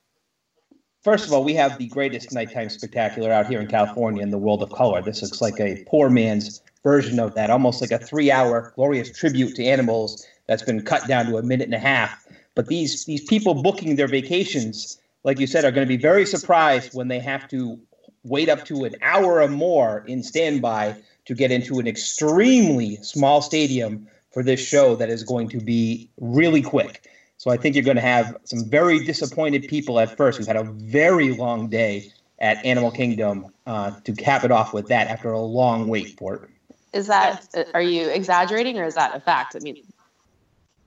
First 1.03 1.25
of 1.25 1.33
all, 1.33 1.43
we 1.43 1.55
have 1.55 1.77
the 1.77 1.87
greatest 1.87 2.31
nighttime 2.31 2.69
spectacular 2.69 3.31
out 3.31 3.47
here 3.47 3.59
in 3.59 3.67
California 3.67 4.21
in 4.21 4.29
the 4.29 4.37
world 4.37 4.61
of 4.61 4.71
color. 4.71 5.01
This 5.01 5.21
looks 5.21 5.41
like 5.41 5.59
a 5.59 5.75
poor 5.87 6.09
man's 6.09 6.61
version 6.83 7.19
of 7.19 7.33
that, 7.33 7.49
almost 7.49 7.81
like 7.81 7.91
a 7.91 7.97
three-hour 7.97 8.67
glorious 8.75 9.09
tribute 9.09 9.55
to 9.55 9.63
animals 9.63 10.17
that's 10.47 10.61
been 10.61 10.81
cut 10.81 11.07
down 11.07 11.25
to 11.27 11.37
a 11.37 11.43
minute 11.43 11.65
and 11.65 11.73
a 11.73 11.79
half. 11.79 12.15
But 12.55 12.67
these 12.67 12.99
these 13.05 13.21
people 13.21 13.55
booking 13.55 13.95
their 13.95 14.07
vacations, 14.07 14.97
like 15.23 15.39
you 15.39 15.47
said, 15.47 15.65
are 15.65 15.71
going 15.71 15.85
to 15.85 15.97
be 15.97 15.97
very 15.97 16.25
surprised 16.25 16.89
when 16.93 17.07
they 17.07 17.19
have 17.19 17.47
to 17.47 17.79
wait 18.23 18.49
up 18.49 18.63
to 18.65 18.83
an 18.83 18.95
hour 19.01 19.41
or 19.41 19.47
more 19.47 20.03
in 20.05 20.21
standby 20.21 20.95
to 21.25 21.35
get 21.35 21.51
into 21.51 21.79
an 21.79 21.87
extremely 21.87 22.97
small 22.97 23.41
stadium 23.41 24.07
for 24.31 24.43
this 24.43 24.59
show 24.59 24.95
that 24.95 25.09
is 25.09 25.23
going 25.23 25.49
to 25.49 25.59
be 25.59 26.09
really 26.19 26.61
quick. 26.61 27.07
So 27.37 27.51
I 27.51 27.57
think 27.57 27.75
you're 27.75 27.83
going 27.83 27.97
to 27.97 28.01
have 28.01 28.35
some 28.43 28.65
very 28.65 29.03
disappointed 29.03 29.67
people 29.67 29.99
at 29.99 30.15
first 30.15 30.37
who've 30.37 30.47
had 30.47 30.55
a 30.55 30.63
very 30.63 31.31
long 31.31 31.69
day 31.69 32.11
at 32.39 32.63
Animal 32.65 32.91
Kingdom 32.91 33.47
uh, 33.65 33.91
to 34.03 34.13
cap 34.13 34.43
it 34.43 34.51
off 34.51 34.73
with 34.73 34.87
that 34.87 35.07
after 35.07 35.31
a 35.31 35.39
long 35.39 35.87
wait 35.87 36.17
for 36.17 36.35
it. 36.35 36.49
Is 36.93 37.07
that 37.07 37.47
are 37.73 37.81
you 37.81 38.09
exaggerating 38.09 38.77
or 38.77 38.83
is 38.83 38.95
that 38.95 39.15
a 39.15 39.19
fact? 39.19 39.55
I 39.55 39.59
mean, 39.59 39.77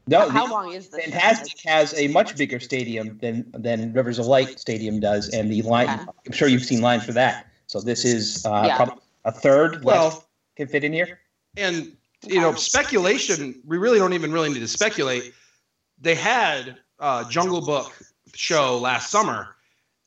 No, 0.06 0.28
how 0.28 0.46
long 0.50 0.70
is 0.72 0.90
this? 0.90 1.06
Fantasmic 1.06 1.64
has 1.64 1.94
a 1.98 2.08
much 2.08 2.36
bigger 2.36 2.60
stadium 2.60 3.18
than 3.22 3.50
than 3.52 3.92
Rivers 3.92 4.18
of 4.18 4.26
Light 4.26 4.58
Stadium 4.60 5.00
does, 5.00 5.30
and 5.30 5.50
the 5.50 5.62
line. 5.62 5.86
Yeah. 5.86 6.04
I'm 6.26 6.32
sure 6.32 6.46
you've 6.46 6.64
seen 6.64 6.82
lines 6.82 7.04
for 7.04 7.12
that. 7.12 7.46
So 7.66 7.80
this 7.80 8.04
is 8.04 8.44
uh, 8.44 8.64
Yeah. 8.66 8.76
probably 8.76 9.03
a 9.24 9.32
third. 9.32 9.84
Well, 9.84 10.24
can 10.56 10.68
fit 10.68 10.84
in 10.84 10.92
here. 10.92 11.20
and 11.56 11.96
you 12.26 12.40
know, 12.40 12.54
speculation. 12.54 13.60
We 13.66 13.76
really 13.76 13.98
don't 13.98 14.12
even 14.14 14.32
really 14.32 14.48
need 14.48 14.60
to 14.60 14.68
speculate. 14.68 15.34
They 16.00 16.14
had 16.14 16.78
uh, 16.98 17.28
Jungle 17.28 17.60
Book 17.60 17.92
show 18.34 18.78
last 18.78 19.10
summer, 19.10 19.56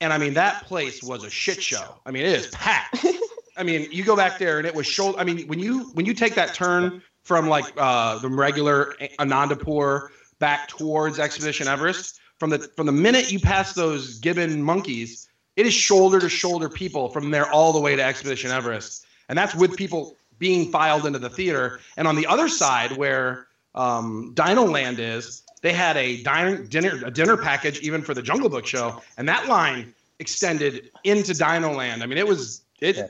and 0.01 0.11
I 0.11 0.17
mean 0.17 0.33
that 0.33 0.65
place 0.65 1.03
was 1.03 1.23
a 1.23 1.29
shit 1.29 1.61
show. 1.61 1.99
I 2.05 2.11
mean 2.11 2.23
it 2.23 2.33
is 2.33 2.47
packed. 2.47 3.05
I 3.57 3.63
mean 3.63 3.87
you 3.91 4.03
go 4.03 4.15
back 4.15 4.37
there 4.37 4.57
and 4.57 4.67
it 4.67 4.73
was 4.73 4.85
shoulder. 4.85 5.19
I 5.19 5.23
mean 5.23 5.47
when 5.47 5.59
you 5.59 5.89
when 5.93 6.05
you 6.05 6.13
take 6.13 6.35
that 6.35 6.53
turn 6.53 7.01
from 7.23 7.47
like 7.47 7.65
uh, 7.77 8.17
the 8.19 8.29
regular 8.29 8.95
Anandapur 9.19 10.09
back 10.39 10.67
towards 10.67 11.19
Expedition 11.19 11.67
Everest, 11.67 12.19
from 12.39 12.49
the 12.49 12.59
from 12.75 12.85
the 12.85 12.91
minute 12.91 13.31
you 13.31 13.39
pass 13.39 13.73
those 13.73 14.19
gibbon 14.19 14.61
monkeys, 14.61 15.26
it 15.57 15.65
is 15.65 15.73
shoulder 15.73 16.19
to 16.19 16.29
shoulder 16.29 16.69
people 16.69 17.09
from 17.09 17.31
there 17.31 17.49
all 17.51 17.73
the 17.73 17.79
way 17.81 17.95
to 17.95 18.01
Expedition 18.01 18.51
Everest, 18.51 19.05
and 19.27 19.37
that's 19.37 19.53
with 19.55 19.75
people 19.75 20.15
being 20.39 20.71
filed 20.71 21.05
into 21.05 21.19
the 21.19 21.29
theater. 21.29 21.79
And 21.97 22.07
on 22.07 22.15
the 22.15 22.27
other 22.27 22.47
side, 22.47 22.95
where 22.95 23.47
um, 23.75 24.33
Dino 24.35 24.63
Land 24.63 24.99
is, 24.99 25.41
they 25.61 25.73
had 25.73 25.97
a 25.97 26.21
diner, 26.23 26.57
dinner 26.57 27.01
a 27.05 27.11
dinner 27.11 27.35
package 27.35 27.79
even 27.79 28.01
for 28.01 28.13
the 28.13 28.21
Jungle 28.21 28.49
Book 28.49 28.65
show, 28.65 29.01
and 29.17 29.27
that 29.27 29.47
line 29.47 29.93
extended 30.19 30.91
into 31.03 31.33
Dino 31.33 31.73
Land. 31.73 32.03
I 32.03 32.05
mean, 32.05 32.19
it 32.19 32.27
was 32.27 32.61
it 32.79 32.95
Yeah. 32.95 33.07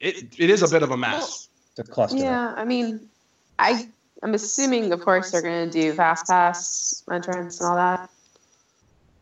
it, 0.00 0.38
it 0.38 0.50
is 0.50 0.62
a 0.62 0.68
bit 0.68 0.82
of 0.82 0.90
a 0.90 0.96
mess. 0.96 1.48
It's 1.70 1.88
a 1.88 1.92
cluster. 1.92 2.18
Yeah, 2.18 2.54
I 2.56 2.64
mean, 2.64 3.08
I 3.58 3.88
I'm 4.22 4.34
assuming, 4.34 4.92
of 4.92 5.00
course, 5.00 5.30
they're 5.30 5.42
going 5.42 5.70
to 5.70 5.72
do 5.72 5.92
fast 5.92 6.26
pass 6.26 7.04
entrance 7.10 7.60
and 7.60 7.68
all 7.70 7.76
that. 7.76 8.10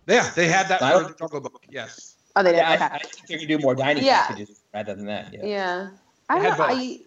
Yeah, 0.06 0.30
they 0.34 0.48
had 0.48 0.68
that 0.68 0.80
for 0.80 1.08
the 1.08 1.14
Jungle 1.14 1.40
Book. 1.40 1.64
Yes. 1.68 2.11
Oh, 2.34 2.42
they 2.42 2.52
did. 2.52 2.58
Yeah, 2.58 2.70
I, 2.70 2.74
okay. 2.74 2.84
I 2.84 2.98
think 2.98 3.26
they 3.28 3.38
can 3.38 3.48
do 3.48 3.58
more 3.58 3.74
dining 3.74 4.04
Yeah. 4.04 4.26
packages 4.26 4.60
rather 4.72 4.94
than 4.94 5.06
that. 5.06 5.32
Yeah. 5.32 5.44
Yeah. 5.44 5.88
I 6.28 6.38
They 6.38 6.48
don't 6.48 6.58
know. 6.58 6.64
I 6.64 7.00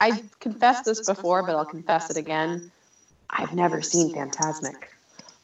I've 0.00 0.40
confessed 0.40 0.84
this 0.84 1.06
before, 1.06 1.42
but 1.44 1.54
I'll 1.54 1.64
confess 1.64 2.10
it 2.10 2.16
again. 2.16 2.72
I've 3.30 3.54
never 3.54 3.80
seen 3.82 4.14
Fantasmic 4.14 4.74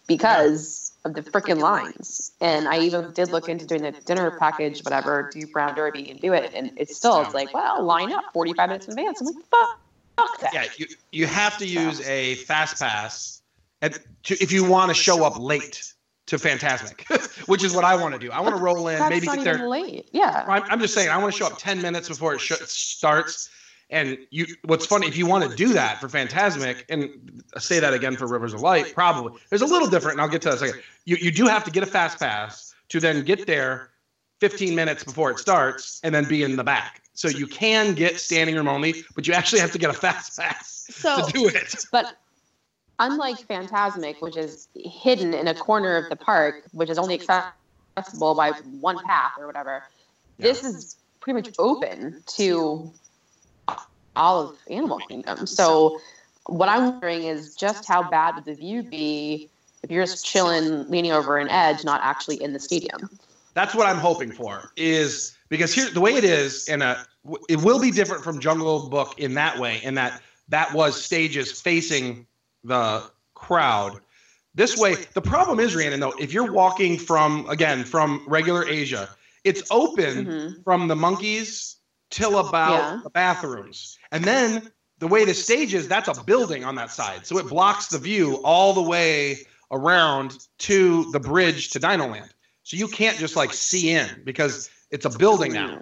because 0.09 0.93
of 1.05 1.15
the 1.15 1.23
freaking 1.23 1.61
lines. 1.61 2.33
And 2.41 2.69
I 2.69 2.81
even 2.81 3.13
did 3.13 3.31
look 3.31 3.49
into 3.49 3.67
doing 3.67 3.83
the 3.83 3.93
dinner 3.93 4.31
package, 4.33 4.83
whatever, 4.85 5.25
um, 5.25 5.31
do 5.33 5.47
Brown 5.47 5.75
Derby 5.75 6.11
and 6.11 6.21
do 6.21 6.33
it. 6.33 6.53
And 6.55 6.73
it's 6.77 6.97
still, 6.97 7.21
it's 7.23 7.35
like, 7.35 7.55
well, 7.55 7.83
line 7.83 8.13
up 8.13 8.25
45 8.33 8.69
minutes 8.69 8.87
in 8.87 8.99
advance. 8.99 9.21
I'm 9.21 9.27
like, 9.27 9.45
fuck, 9.51 9.81
fuck 10.17 10.41
that. 10.41 10.53
Yeah, 10.55 10.65
you 10.77 10.87
you 11.13 11.27
have 11.27 11.57
to 11.59 11.67
use 11.67 12.01
a 12.07 12.35
fast 12.37 12.81
pass, 12.81 13.43
and 13.81 13.99
to, 14.25 14.43
if 14.43 14.51
you 14.51 14.65
want 14.69 14.91
to 14.91 14.95
show 14.95 15.25
up 15.25 15.39
late 15.39 15.93
to 16.29 16.37
Fantasmic, 16.37 17.09
which 17.49 17.65
is 17.65 17.75
what 17.75 17.85
I 17.85 17.97
want 17.97 18.13
to 18.15 18.19
do. 18.21 18.31
I 18.31 18.41
want 18.41 18.55
to 18.57 18.63
roll 18.63 18.89
in, 18.89 18.99
That's 18.99 19.11
maybe 19.11 19.27
get 19.27 19.45
there. 19.45 19.69
late. 19.69 20.09
Yeah. 20.13 20.45
I'm, 20.47 20.63
I'm 20.65 20.79
just 20.81 20.95
saying, 20.95 21.09
I 21.09 21.17
want 21.19 21.33
to 21.33 21.39
show 21.39 21.47
up 21.47 21.59
10 21.59 21.81
minutes 21.83 22.09
before 22.09 22.35
it 22.35 22.41
sh- 22.41 22.53
starts. 22.67 23.51
And 23.91 24.19
you, 24.31 24.45
what's 24.65 24.85
funny, 24.85 25.07
if 25.09 25.17
you 25.17 25.27
want 25.27 25.49
to 25.51 25.57
do 25.57 25.73
that 25.73 25.99
for 26.01 26.09
Fantasmic, 26.09 26.85
and 26.91 27.43
I 27.57 27.59
say 27.59 27.81
that 27.81 27.95
again 27.95 28.17
for 28.17 28.27
Rivers 28.27 28.53
of 28.53 28.61
Light, 28.61 28.93
probably 28.95 29.41
there's 29.49 29.63
a 29.63 29.67
little 29.67 29.89
different, 29.89 30.17
and 30.17 30.21
I'll 30.21 30.29
get 30.29 30.43
to 30.43 30.51
that 30.51 30.59
in 30.59 30.65
a 30.65 30.67
second. 30.69 30.83
You, 31.07 31.17
you 31.19 31.31
do 31.31 31.47
have 31.47 31.65
to 31.65 31.71
get 31.71 31.83
a 31.83 31.87
fast 31.87 32.19
pass 32.19 32.75
to 32.91 33.01
then 33.01 33.25
get 33.25 33.47
there 33.47 33.91
15 34.41 34.75
minutes 34.75 35.05
before 35.05 35.31
it 35.31 35.39
starts 35.39 36.01
and 36.05 36.15
then 36.15 36.25
be 36.29 36.43
in 36.43 36.57
the 36.57 36.65
back. 36.65 37.01
So 37.15 37.29
you 37.29 37.47
can 37.47 37.95
get 37.95 38.21
standing 38.21 38.55
room 38.55 38.69
only, 38.69 39.03
but 39.15 39.27
you 39.27 39.33
actually 39.33 39.61
have 39.61 39.73
to 39.73 39.79
get 39.79 39.89
a 39.91 39.95
fast 39.95 40.39
pass 40.39 40.87
So, 40.91 41.27
to 41.27 41.33
do 41.33 41.49
it. 41.49 41.75
but 41.91 42.17
unlike 42.99 43.47
Fantasmic, 43.47 44.21
which 44.21 44.37
is 44.37 44.69
hidden 44.75 45.35
in 45.35 45.49
a 45.49 45.55
corner 45.55 45.97
of 45.97 46.09
the 46.09 46.17
park, 46.17 46.65
which 46.73 46.91
is 46.91 46.99
only 46.99 47.21
accessible 47.21 48.35
by 48.35 48.53
one 48.81 48.99
path 49.05 49.33
or 49.39 49.47
whatever, 49.47 49.85
this 50.39 50.65
is 50.65 50.97
pretty 51.21 51.41
much 51.41 51.55
open 51.59 52.23
to 52.27 52.93
all 54.17 54.49
of 54.49 54.57
Animal 54.71 54.99
Kingdom. 54.99 55.47
So, 55.47 56.01
what 56.47 56.69
I'm 56.69 56.93
wondering 56.93 57.25
is 57.25 57.55
just 57.55 57.87
how 57.87 58.03
bad 58.03 58.37
would 58.37 58.45
the 58.45 58.55
view 58.55 58.83
be 58.83 59.51
if 59.83 59.91
you're 59.91 60.05
just 60.05 60.25
chilling, 60.25 60.89
leaning 60.89 61.13
over 61.13 61.39
an 61.39 61.49
edge, 61.49 61.85
not 61.85 62.01
actually 62.03 62.43
in 62.43 62.53
the 62.53 62.59
stadium? 62.59 63.11
That's 63.55 63.75
what 63.75 63.87
I'm 63.87 63.99
hoping 63.99 64.33
for. 64.33 64.73
Is 64.77 65.37
because 65.49 65.75
here 65.75 65.91
the 65.91 66.01
way 66.01 66.15
it 66.15 66.25
is, 66.25 66.69
and 66.69 66.83
uh, 66.83 66.97
w- 67.25 67.45
it 67.49 67.61
will 67.61 67.81
be 67.81 67.91
different 67.91 68.25
from 68.25 68.41
Jungle 68.41 68.89
Book 68.89 69.19
in 69.19 69.35
that 69.35 69.59
way, 69.59 69.81
in 69.83 69.95
that 69.95 70.23
that 70.49 70.73
was 70.73 71.01
stages 71.01 71.61
facing 71.61 72.27
the 72.65 73.03
crowd. 73.35 74.01
This 74.55 74.77
way, 74.77 74.97
the 75.15 75.21
problem 75.21 75.61
is, 75.61 75.75
Rhiannon, 75.77 76.01
though, 76.01 76.15
if 76.19 76.33
you're 76.33 76.51
walking 76.51 76.99
from 76.99 77.49
again 77.49 77.85
from 77.85 78.25
regular 78.27 78.67
Asia, 78.67 79.09
it's 79.45 79.63
open 79.71 80.27
Mhm. 80.27 80.65
from 80.65 80.89
the 80.89 80.97
monkeys 80.97 81.77
till 82.11 82.39
about 82.39 82.73
Yeah. 82.73 83.01
the 83.05 83.11
bathrooms, 83.11 83.99
and 84.11 84.25
then 84.25 84.73
the 84.99 85.07
way 85.07 85.25
the 85.25 85.35
stage 85.35 85.75
is, 85.75 85.87
that's 85.87 86.09
a 86.09 86.25
building 86.25 86.65
on 86.65 86.75
that 86.75 86.91
side, 86.91 87.25
so 87.25 87.39
it 87.39 87.47
blocks 87.47 87.87
the 87.87 87.99
view 87.99 88.37
all 88.43 88.73
the 88.75 88.83
way 88.83 89.47
around 89.71 90.39
to 90.59 91.11
the 91.13 91.21
bridge 91.21 91.71
to 91.71 91.79
Dino 91.79 92.09
Land. 92.09 92.31
So 92.65 92.77
you 92.77 92.89
can't 92.89 93.17
just 93.19 93.37
like 93.37 93.53
see 93.53 93.91
in 93.91 94.23
because 94.25 94.71
it's 94.91 95.05
a 95.05 95.11
building 95.11 95.53
now. 95.53 95.81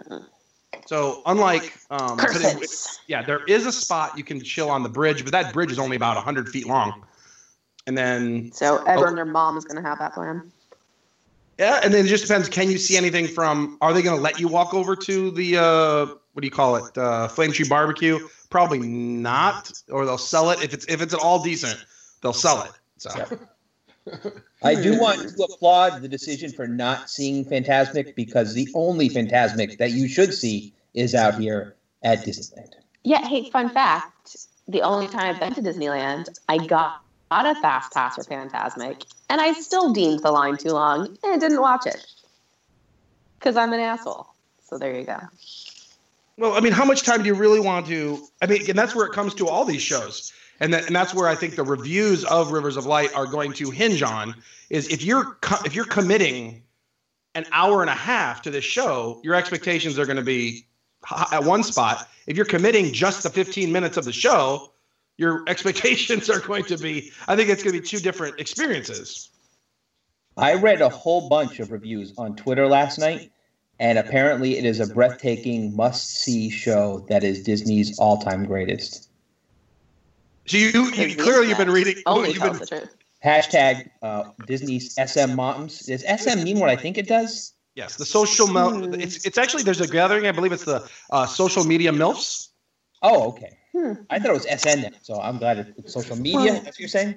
So 0.87 1.23
unlike, 1.27 1.77
um, 1.91 2.17
but 2.17 2.37
it- 2.37 2.99
yeah, 3.07 3.23
there 3.23 3.45
is 3.45 3.67
a 3.67 3.73
spot 3.73 4.17
you 4.17 4.25
can 4.25 4.41
chill 4.43 4.71
on 4.71 4.83
the 4.83 4.89
bridge, 4.89 5.23
but 5.25 5.33
that 5.33 5.53
bridge 5.53 5.73
is 5.73 5.79
only 5.79 5.97
about 5.97 6.17
100 6.17 6.49
feet 6.49 6.67
long. 6.67 7.05
And 7.87 7.97
then, 7.97 8.51
So, 8.53 8.79
everyone 8.85 9.11
and 9.11 9.19
their 9.19 9.25
mom 9.25 9.57
is 9.57 9.65
going 9.65 9.81
to 9.83 9.89
have 9.89 9.99
that 9.99 10.15
plan. 10.15 10.51
yeah, 11.59 11.81
and 11.83 11.93
then 11.95 12.05
it 12.05 12.09
just 12.09 12.27
depends. 12.27 12.49
Can 12.49 12.71
you 12.71 12.79
see 12.79 12.97
anything 12.97 13.27
from, 13.29 13.79
are 13.81 13.93
they 13.93 14.03
going 14.03 14.17
to 14.17 14.23
let 14.23 14.41
you 14.41 14.49
walk 14.49 14.75
over 14.75 14.97
to 14.97 15.31
the, 15.31 15.57
uh, 15.57 16.07
what 16.33 16.41
do 16.43 16.47
you 16.47 16.51
call 16.51 16.77
it? 16.77 16.99
Uh, 16.99 17.29
Flame 17.29 17.53
Tree 17.53 17.69
Barbecue? 17.69 18.19
Probably 18.51 18.81
not, 18.81 19.73
or 19.91 20.05
they'll 20.05 20.19
sell 20.19 20.51
it. 20.51 20.63
If 20.63 20.73
it's, 20.75 20.85
if 20.89 21.01
it's 21.03 21.15
at 21.15 21.21
all 21.21 21.43
decent, 21.43 21.85
they'll 22.23 22.33
sell 22.33 22.63
it. 22.63 22.73
So, 22.99 23.11
I 24.63 24.75
do 24.75 24.99
want 24.99 25.21
to 25.37 25.43
applaud 25.45 26.01
the 26.03 26.09
decision 26.09 26.53
for 26.53 26.67
not 26.67 27.11
seeing 27.11 27.45
Fantasmic 27.45 28.15
because 28.15 28.55
the 28.55 28.69
only 28.75 29.09
Fantasmic 29.09 29.79
that 29.79 29.93
you 29.93 30.09
should 30.09 30.33
see 30.33 30.73
is 30.97 31.15
out 31.15 31.39
here 31.39 31.77
at 32.03 32.25
Disneyland. 32.25 32.73
Yeah, 33.05 33.25
hey, 33.25 33.49
fun 33.51 33.69
fact. 33.71 34.37
The 34.67 34.83
only 34.83 35.07
time 35.07 35.35
I've 35.35 35.41
been 35.41 35.55
to 35.55 35.63
Disneyland, 35.63 36.29
I 36.49 36.59
got, 36.59 37.03
got 37.31 37.47
a 37.47 37.61
fast 37.61 37.93
pass 37.93 38.17
for 38.17 38.25
Fantasmic, 38.25 39.05
and 39.31 39.41
I 39.41 39.53
still 39.53 39.93
deemed 39.93 40.25
the 40.25 40.33
line 40.33 40.57
too 40.57 40.71
long 40.73 41.17
and 41.23 41.41
didn't 41.41 41.61
watch 41.61 41.87
it. 41.87 42.05
Because 43.39 43.57
I'm 43.57 43.73
an 43.73 43.79
asshole. 43.81 44.27
So 44.65 44.77
there 44.77 44.99
you 44.99 45.05
go. 45.05 45.21
Well, 46.39 46.55
I 46.55 46.61
mean, 46.61 46.73
how 46.73 46.85
much 46.85 47.03
time 47.03 47.23
do 47.23 47.29
you 47.29 47.35
really 47.35 47.61
want 47.61 47.87
to? 47.87 48.27
I 48.43 48.47
mean, 48.47 48.69
and 48.69 48.77
that's 48.77 48.95
where 48.95 49.07
it 49.07 49.13
comes 49.13 49.35
to 49.35 49.47
all 49.47 49.65
these 49.65 49.83
shows, 49.83 50.33
and 50.61 50.75
that, 50.75 50.87
and 50.87 50.97
that's 50.97 51.15
where 51.15 51.29
I 51.29 51.35
think 51.35 51.55
the 51.55 51.63
reviews 51.63 52.25
of 52.25 52.51
Rivers 52.51 52.77
of 52.77 52.85
Light 52.85 53.15
are 53.15 53.27
going 53.27 53.53
to 53.55 53.71
hinge 53.71 54.03
on 54.03 54.35
is 54.69 54.89
if 54.89 55.03
you're 55.03 55.37
co- 55.41 55.65
if 55.65 55.75
you're 55.75 55.87
committing 55.87 56.63
an 57.35 57.47
hour 57.53 57.81
and 57.81 57.89
a 57.89 57.95
half 57.95 58.43
to 58.43 58.51
this 58.51 58.65
show, 58.65 59.21
your 59.23 59.35
expectations 59.35 59.99
are 59.99 60.05
going 60.07 60.17
to 60.17 60.23
be 60.23 60.49
h- 60.49 60.65
at 61.33 61.45
one 61.45 61.63
spot. 61.63 62.09
If 62.27 62.37
you're 62.37 62.47
committing 62.47 62.93
just 62.93 63.23
the 63.23 63.31
15 63.31 63.73
minutes 63.73 63.97
of 63.97 64.05
the 64.05 64.13
show, 64.13 64.73
your 65.17 65.45
expectations 65.49 66.29
are 66.29 66.41
going 66.41 66.65
to 66.65 66.79
be. 66.79 67.13
I 67.29 67.37
think 67.37 67.49
it's 67.49 67.63
going 67.63 67.75
to 67.75 67.81
be 67.81 67.87
two 67.87 67.99
different 67.99 68.41
experiences. 68.41 69.31
I 70.37 70.55
read 70.55 70.83
a 70.83 70.89
whole 70.89 71.29
bunch 71.29 71.61
of 71.61 71.73
reviews 71.73 72.13
on 72.19 72.37
Twitter 72.37 72.67
last 72.67 72.99
night, 72.99 73.33
and 73.79 73.99
apparently 73.99 74.59
it 74.59 74.67
is 74.67 74.81
a 74.81 74.87
breathtaking 74.87 75.75
must-see 75.75 76.51
show 76.51 77.07
that 77.09 77.25
is 77.25 77.43
Disney's 77.43 77.99
all-time 77.99 78.45
greatest. 78.45 79.09
So 80.47 80.59
you, 80.59 80.69
you, 80.69 80.91
you 80.91 81.17
clearly 81.17 81.49
you've 81.49 81.59
been 81.59 81.71
reading. 81.71 81.97
Only 82.07 82.33
You've 82.33 82.43
been, 82.43 82.53
the 82.53 82.67
truth. 82.67 82.97
Hashtag 83.25 83.91
uh, 84.03 84.31
Disney's 84.47 84.95
SM 84.95 85.35
Moms. 85.35 85.81
Does 85.81 86.03
SM 86.03 86.45
mean 86.45 86.61
what 86.61 86.69
I 86.69 86.77
think 86.77 86.99
it 86.99 87.09
does? 87.09 87.53
Yes, 87.77 87.97
the 87.97 88.07
social 88.07 88.47
mel- 88.49 88.73
Hmm. 88.75 88.95
it's 89.05 89.25
it's 89.27 89.39
actually 89.39 89.63
there's 89.63 89.83
a 89.83 89.87
gathering. 89.99 90.27
I 90.27 90.33
believe 90.33 90.53
it's 90.53 90.65
the 90.65 90.81
uh, 91.11 91.27
social 91.27 91.65
media 91.65 91.93
milfs. 91.93 92.49
Oh, 93.03 93.29
okay. 93.31 93.53
Hmm. 93.73 93.93
I 94.09 94.19
thought 94.19 94.31
it 94.31 94.39
was 94.41 94.47
SN 94.63 94.81
so 95.03 95.21
I'm 95.21 95.37
glad 95.39 95.59
it's 95.79 95.93
social 95.93 96.17
media. 96.17 96.53
That's 96.55 96.67
what 96.77 96.81
you're 96.81 96.89
saying? 96.89 97.13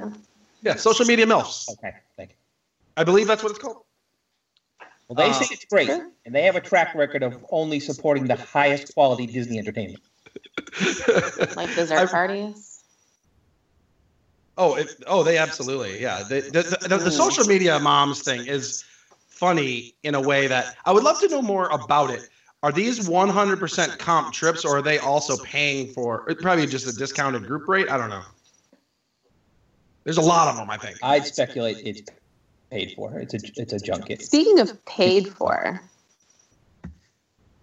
Yeah, 0.62 0.76
social 0.76 1.06
media 1.06 1.26
milfs. 1.26 1.70
Okay, 1.74 1.94
thank 2.18 2.32
you. 2.32 2.36
I 2.98 3.04
believe 3.06 3.28
that's 3.28 3.42
what 3.44 3.52
it's 3.52 3.60
called. 3.60 3.78
Well, 5.08 5.16
they 5.16 5.30
Uh, 5.30 5.34
say 5.34 5.48
it's 5.56 5.66
great, 5.66 5.90
and 6.26 6.36
they 6.36 6.44
have 6.44 6.58
a 6.58 6.62
track 6.72 6.94
record 6.94 7.24
of 7.24 7.34
only 7.52 7.80
supporting 7.80 8.26
the 8.28 8.36
highest 8.36 8.94
quality 8.94 9.26
Disney 9.28 9.58
entertainment. 9.58 10.04
Like 11.56 11.74
dessert 11.74 12.00
I've- 12.00 12.12
parties. 12.12 12.84
Oh, 14.58 14.76
it, 14.76 14.88
oh, 15.08 15.24
they 15.24 15.38
absolutely, 15.38 16.02
yeah. 16.02 16.22
The, 16.24 16.42
the, 16.42 16.88
the, 16.90 16.98
the 16.98 17.12
social 17.12 17.46
media 17.46 17.80
moms 17.80 18.22
thing 18.24 18.46
is 18.46 18.84
funny 19.40 19.96
in 20.04 20.16
a 20.16 20.22
way 20.22 20.48
that 20.48 20.76
I 20.86 20.92
would 20.92 21.04
love 21.04 21.20
to 21.22 21.28
know 21.30 21.42
more 21.42 21.68
about 21.70 22.10
it. 22.12 22.28
Are 22.62 22.74
these 22.74 23.08
100% 23.08 23.98
comp 24.00 24.34
trips, 24.34 24.66
or 24.66 24.78
are 24.78 24.82
they 24.82 25.00
also 25.00 25.38
paying 25.38 25.94
for 25.94 26.26
probably 26.42 26.68
just 26.68 26.88
a 26.88 26.94
discounted 26.94 27.48
group 27.48 27.68
rate? 27.70 27.90
I 27.90 27.98
don't 27.98 28.10
know. 28.10 28.24
There's 30.04 30.18
a 30.18 30.22
lot 30.22 30.50
of 30.50 30.58
them, 30.58 30.70
I 30.70 30.78
think. 30.78 30.98
I'd 31.02 31.26
speculate 31.26 31.78
it's 31.86 32.02
paid 32.70 32.94
for. 32.96 33.18
It's 33.18 33.34
a 33.34 33.40
it's 33.56 33.74
a 33.74 33.80
junket. 33.80 34.22
Speaking 34.22 34.60
of 34.60 34.84
paid 34.86 35.30
for, 35.30 35.82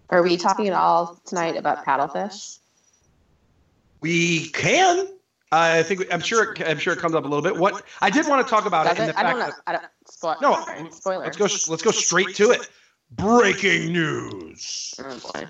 are 0.09 0.23
we 0.23 0.37
talking 0.37 0.67
at 0.67 0.73
all 0.73 1.19
tonight 1.25 1.57
about 1.57 1.85
paddlefish? 1.85 2.59
We 4.01 4.49
can. 4.49 5.07
I 5.51 5.81
think 5.83 6.05
I'm 6.13 6.19
sure. 6.19 6.53
It, 6.53 6.61
I'm 6.67 6.77
sure 6.77 6.93
it 6.93 6.99
comes 6.99 7.15
up 7.15 7.23
a 7.23 7.27
little 7.27 7.41
bit. 7.43 7.55
What 7.55 7.83
I 8.01 8.09
did 8.09 8.27
want 8.27 8.45
to 8.45 8.49
talk 8.49 8.65
about 8.65 8.85
Does 8.85 8.97
it. 8.99 9.03
in 9.03 9.09
it? 9.09 9.13
the 9.13 9.19
I 9.19 9.23
fact 9.23 9.29
don't 9.37 9.39
know. 9.39 9.45
that- 9.45 9.61
I 9.67 9.71
don't 9.73 9.83
spoil. 10.09 10.35
No, 10.41 10.89
spoiler. 10.91 11.23
let's 11.23 11.37
go. 11.37 11.43
Let's 11.71 11.81
go 11.83 11.91
straight 11.91 12.35
to 12.35 12.51
it. 12.51 12.69
Breaking 13.11 13.93
news. 13.93 14.93
Oh 14.99 15.03
boy. 15.33 15.47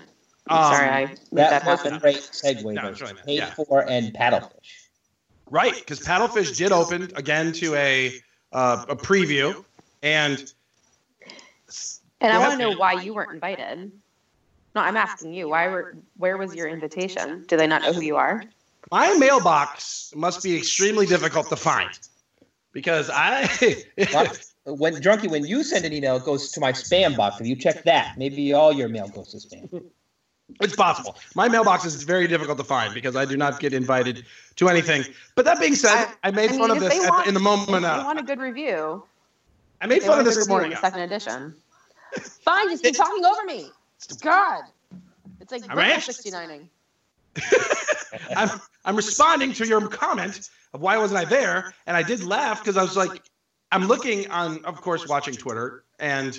Um, 0.50 0.72
sorry, 0.74 0.88
I 0.88 1.06
that, 1.32 1.50
That 1.50 1.66
was 1.66 1.80
a 1.80 1.82
happen. 1.84 1.98
great 1.98 2.16
segue. 2.16 2.62
No, 2.72 2.82
though. 2.82 2.88
it's 2.88 3.00
really 3.00 3.14
not. 3.14 3.24
paid 3.26 3.38
Yeah. 3.38 3.52
for 3.54 3.80
and 3.90 4.14
paddlefish. 4.14 4.50
Right, 5.50 5.74
because 5.74 6.00
Paddlefish 6.00 6.56
did 6.56 6.72
open 6.72 7.10
again 7.16 7.52
to 7.54 7.74
a 7.74 8.12
uh, 8.52 8.84
a 8.88 8.94
preview, 8.96 9.64
and 10.02 10.52
And 12.20 12.32
I 12.32 12.34
Go 12.34 12.40
want 12.40 12.52
to 12.52 12.58
know 12.70 12.76
why 12.76 12.94
you 12.94 13.14
weren't 13.14 13.32
invited. 13.32 13.90
No, 14.74 14.82
I'm 14.82 14.96
asking 14.96 15.34
you. 15.34 15.48
Why 15.48 15.68
were? 15.68 15.96
Where 16.16 16.36
was 16.36 16.54
your 16.54 16.68
invitation? 16.68 17.44
Do 17.48 17.56
they 17.56 17.66
not 17.66 17.82
know 17.82 17.92
who 17.92 18.02
you 18.02 18.16
are? 18.16 18.42
My 18.90 19.14
mailbox 19.14 20.12
must 20.16 20.42
be 20.42 20.56
extremely 20.56 21.06
difficult 21.06 21.48
to 21.50 21.56
find 21.56 21.90
because 22.72 23.10
I. 23.12 23.48
When 24.64 24.96
Drunky, 24.96 25.30
when 25.30 25.46
you 25.46 25.64
send 25.64 25.86
an 25.86 25.94
email, 25.94 26.16
it 26.16 26.24
goes 26.26 26.50
to 26.50 26.60
my 26.60 26.72
spam 26.72 27.16
box. 27.16 27.40
If 27.40 27.46
you 27.46 27.56
check 27.56 27.84
that, 27.84 28.18
maybe 28.18 28.52
all 28.52 28.70
your 28.70 28.90
mail 28.90 29.08
goes 29.08 29.28
to 29.30 29.38
spam. 29.38 29.82
It's 30.60 30.76
possible. 30.76 31.16
My 31.34 31.48
mailbox 31.48 31.86
is 31.86 32.02
very 32.02 32.26
difficult 32.26 32.58
to 32.58 32.64
find 32.64 32.92
because 32.92 33.16
I 33.16 33.24
do 33.24 33.34
not 33.38 33.60
get 33.60 33.72
invited 33.72 34.26
to 34.56 34.68
anything. 34.68 35.04
But 35.36 35.46
that 35.46 35.58
being 35.58 35.74
said, 35.74 36.08
I, 36.22 36.30
made 36.32 36.48
I 36.50 36.52
mean, 36.52 36.60
fun 36.60 36.70
of 36.70 36.80
this 36.80 36.92
they 36.92 37.02
at 37.02 37.08
want- 37.08 37.26
in 37.28 37.32
the 37.32 37.40
moment. 37.40 37.84
If 37.86 37.90
Uh, 37.90 38.02
want 38.04 38.18
a 38.18 38.22
good 38.22 38.38
review. 38.40 39.04
I 39.80 39.86
made 39.86 40.02
fun 40.02 40.18
of 40.18 40.26
this 40.26 40.34
good 40.34 40.42
this 40.42 40.48
review 40.48 40.56
in 40.56 40.60
morning. 40.60 40.70
the 40.72 40.76
second 40.76 41.00
edition. 41.00 41.54
Fine, 42.44 42.68
just 42.68 42.82
keep 42.84 42.94
talking 42.94 43.24
over 43.24 43.44
me. 43.44 43.70
God, 44.20 44.64
it's 45.40 45.50
like 45.50 45.62
I'm 45.62 45.68
Brooklyn 45.76 45.92
anxious. 45.92 46.20
69ing. 46.22 46.68
I'm, 48.36 48.48
I'm 48.84 48.96
responding 48.96 49.52
to 49.54 49.66
your 49.66 49.86
comment 49.88 50.48
of 50.72 50.80
why 50.80 50.98
wasn't 50.98 51.20
I 51.20 51.24
there, 51.24 51.72
and 51.86 51.96
I 51.96 52.02
did 52.02 52.24
laugh 52.24 52.60
because 52.60 52.76
I 52.76 52.82
was 52.82 52.96
like, 52.96 53.22
I'm 53.72 53.86
looking 53.86 54.30
on, 54.30 54.64
of 54.64 54.80
course, 54.80 55.06
watching 55.06 55.34
Twitter, 55.34 55.84
and 55.98 56.38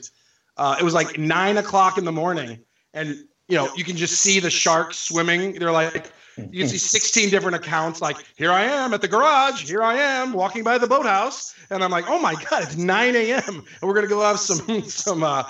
uh, 0.58 0.76
it 0.80 0.84
was 0.84 0.94
like 0.94 1.18
nine 1.18 1.58
o'clock 1.58 1.98
in 1.98 2.06
the 2.06 2.12
morning, 2.12 2.60
and 2.94 3.10
you 3.48 3.56
know 3.56 3.70
you 3.76 3.84
can 3.84 3.96
just 3.96 4.22
see 4.22 4.40
the 4.40 4.50
sharks 4.50 4.98
swimming. 4.98 5.54
They're 5.54 5.72
like, 5.72 6.12
you 6.52 6.60
can 6.60 6.70
see 6.70 6.78
16 6.78 7.30
different 7.30 7.56
accounts. 7.56 8.02
Like, 8.02 8.18
here 8.36 8.52
I 8.52 8.64
am 8.64 8.94
at 8.94 9.02
the 9.02 9.08
garage. 9.08 9.68
Here 9.68 9.84
I 9.84 9.96
am 9.96 10.34
walking 10.34 10.64
by 10.64 10.78
the 10.78 10.88
boathouse, 10.88 11.54
and 11.70 11.84
I'm 11.84 11.92
like, 11.92 12.06
oh 12.08 12.20
my 12.20 12.36
god, 12.50 12.64
it's 12.64 12.78
9 12.78 13.16
a.m. 13.16 13.44
and 13.48 13.64
we're 13.82 13.94
gonna 13.94 14.08
go 14.08 14.22
have 14.22 14.40
some 14.40 14.84
some 14.90 15.24
uh, 15.24 15.44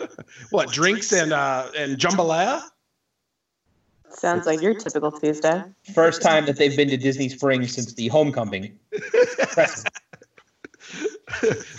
what 0.49 0.71
drinks 0.71 1.11
and 1.11 1.33
uh, 1.33 1.69
and 1.77 1.97
jambalaya. 1.97 2.61
Sounds 4.11 4.45
like 4.45 4.61
your 4.61 4.73
typical 4.73 5.11
Tuesday. 5.11 5.63
First 5.93 6.21
time 6.21 6.45
that 6.45 6.57
they've 6.57 6.75
been 6.75 6.89
to 6.89 6.97
Disney 6.97 7.29
Springs 7.29 7.73
since 7.73 7.93
the 7.93 8.07
homecoming. 8.07 8.77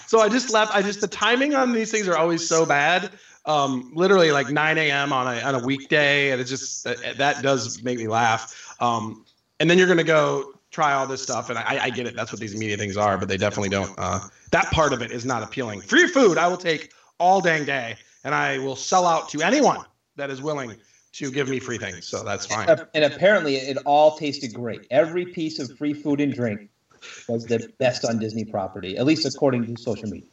So 0.06 0.20
I 0.20 0.28
just 0.28 0.52
left. 0.52 0.74
I 0.74 0.82
just 0.82 1.00
the 1.00 1.08
timing 1.08 1.54
on 1.54 1.72
these 1.72 1.90
things 1.90 2.08
are 2.08 2.16
always 2.16 2.46
so 2.46 2.66
bad. 2.66 3.10
Um, 3.46 3.92
literally 3.94 4.32
like 4.32 4.50
9 4.50 4.78
a.m. 4.78 5.12
on 5.12 5.26
a 5.26 5.40
on 5.40 5.54
a 5.54 5.64
weekday, 5.64 6.30
and 6.30 6.40
it's 6.40 6.50
just 6.50 6.84
that, 6.84 7.16
that 7.18 7.42
does 7.42 7.82
make 7.82 7.98
me 7.98 8.08
laugh. 8.08 8.76
Um, 8.80 9.24
and 9.60 9.70
then 9.70 9.78
you're 9.78 9.86
gonna 9.86 10.04
go 10.04 10.54
try 10.70 10.92
all 10.94 11.06
this 11.06 11.22
stuff, 11.22 11.48
and 11.48 11.58
I, 11.58 11.84
I 11.84 11.90
get 11.90 12.06
it. 12.06 12.16
That's 12.16 12.32
what 12.32 12.40
these 12.40 12.56
media 12.56 12.76
things 12.76 12.96
are, 12.96 13.18
but 13.18 13.28
they 13.28 13.36
definitely 13.36 13.68
don't. 13.68 13.92
Uh, 13.98 14.20
that 14.50 14.70
part 14.72 14.92
of 14.92 15.00
it 15.02 15.10
is 15.10 15.24
not 15.24 15.42
appealing. 15.42 15.80
Free 15.80 16.06
food, 16.06 16.38
I 16.38 16.48
will 16.48 16.56
take 16.56 16.92
all 17.18 17.40
dang 17.40 17.64
day, 17.64 17.96
and 18.24 18.34
I 18.34 18.58
will 18.58 18.76
sell 18.76 19.06
out 19.06 19.28
to 19.30 19.42
anyone 19.42 19.84
that 20.16 20.30
is 20.30 20.42
willing 20.42 20.74
to 21.12 21.30
give 21.30 21.48
me 21.48 21.58
free 21.58 21.78
things. 21.78 22.06
So 22.06 22.22
that's 22.22 22.46
fine. 22.46 22.68
And 22.94 23.04
apparently, 23.04 23.56
it 23.56 23.78
all 23.84 24.16
tasted 24.16 24.54
great. 24.54 24.86
Every 24.90 25.26
piece 25.26 25.58
of 25.58 25.76
free 25.76 25.94
food 25.94 26.20
and 26.20 26.32
drink 26.32 26.70
was 27.28 27.46
the 27.46 27.72
best 27.78 28.04
on 28.04 28.18
Disney 28.18 28.44
property, 28.44 28.96
at 28.96 29.06
least 29.06 29.26
according 29.26 29.66
to 29.66 29.80
social 29.82 30.08
media. 30.08 30.28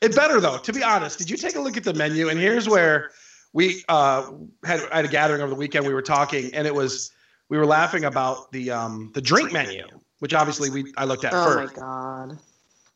It 0.00 0.16
better 0.16 0.40
though. 0.40 0.58
To 0.58 0.72
be 0.72 0.82
honest, 0.82 1.18
did 1.18 1.30
you 1.30 1.36
take 1.36 1.54
a 1.54 1.60
look 1.60 1.76
at 1.76 1.84
the 1.84 1.94
menu? 1.94 2.28
And 2.28 2.38
here's 2.38 2.68
where 2.68 3.10
we 3.52 3.84
uh, 3.88 4.30
had 4.64 4.80
had 4.90 5.04
a 5.04 5.08
gathering 5.08 5.40
over 5.40 5.50
the 5.50 5.56
weekend. 5.56 5.86
We 5.86 5.94
were 5.94 6.02
talking, 6.02 6.52
and 6.54 6.66
it 6.66 6.74
was 6.74 7.12
we 7.48 7.56
were 7.56 7.66
laughing 7.66 8.04
about 8.04 8.50
the 8.50 8.70
um, 8.70 9.12
the 9.14 9.20
drink 9.20 9.52
menu, 9.52 9.84
which 10.18 10.34
obviously 10.34 10.70
we 10.70 10.92
I 10.96 11.04
looked 11.04 11.24
at 11.24 11.34
Oh 11.34 11.54
my 11.54 11.66
first. 11.66 11.76
god. 11.76 12.38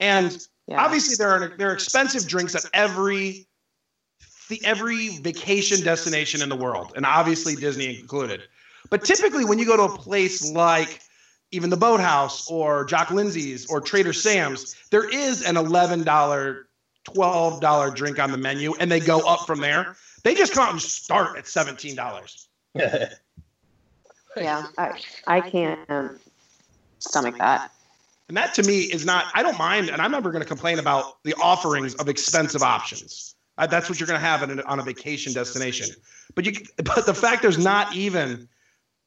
And 0.00 0.46
Yeah. 0.66 0.84
obviously 0.84 1.14
there 1.14 1.30
are 1.30 1.56
there 1.56 1.70
are 1.70 1.74
expensive 1.74 2.26
drinks 2.26 2.54
at 2.56 2.64
every 2.72 3.46
the 4.48 4.64
every 4.64 5.18
vacation 5.18 5.82
destination 5.82 6.42
in 6.42 6.48
the 6.48 6.56
world, 6.56 6.92
and 6.96 7.04
obviously 7.04 7.56
Disney 7.56 7.98
included. 8.00 8.42
But 8.90 9.04
typically, 9.04 9.44
when 9.44 9.58
you 9.58 9.66
go 9.66 9.76
to 9.76 9.84
a 9.84 9.96
place 9.96 10.50
like 10.52 11.00
even 11.50 11.70
the 11.70 11.76
Boathouse 11.76 12.50
or 12.50 12.84
Jock 12.84 13.10
Lindsay's 13.10 13.66
or 13.70 13.80
Trader 13.80 14.12
Sam's, 14.12 14.76
there 14.90 15.08
is 15.08 15.42
an 15.42 15.56
eleven 15.56 16.04
dollar, 16.04 16.68
twelve 17.04 17.60
dollar 17.60 17.90
drink 17.90 18.18
on 18.18 18.30
the 18.30 18.38
menu, 18.38 18.74
and 18.78 18.90
they 18.90 19.00
go 19.00 19.20
up 19.20 19.46
from 19.46 19.60
there. 19.60 19.96
They 20.22 20.34
just 20.34 20.52
come 20.52 20.66
out 20.66 20.72
and 20.72 20.82
start 20.82 21.36
at 21.38 21.46
seventeen 21.46 21.94
dollars. 21.94 22.48
Yeah, 24.36 24.66
I, 24.76 25.00
I 25.26 25.40
can't 25.40 26.20
stomach 26.98 27.38
that. 27.38 27.72
And 28.28 28.36
that 28.36 28.54
to 28.54 28.62
me 28.64 28.80
is 28.80 29.06
not, 29.06 29.26
I 29.34 29.42
don't 29.42 29.58
mind, 29.58 29.88
and 29.88 30.02
I'm 30.02 30.10
never 30.10 30.30
going 30.30 30.42
to 30.42 30.48
complain 30.48 30.78
about 30.78 31.22
the 31.22 31.34
offerings 31.34 31.94
of 31.94 32.08
expensive 32.08 32.62
options. 32.62 33.35
Uh, 33.58 33.66
that's 33.66 33.88
what 33.88 33.98
you're 33.98 34.06
going 34.06 34.20
to 34.20 34.26
have 34.26 34.42
on 34.66 34.78
a 34.78 34.82
vacation 34.82 35.32
destination. 35.32 35.88
But 36.34 36.44
you, 36.44 36.52
but 36.76 37.06
the 37.06 37.14
fact 37.14 37.42
there's 37.42 37.58
not 37.58 37.94
even, 37.94 38.48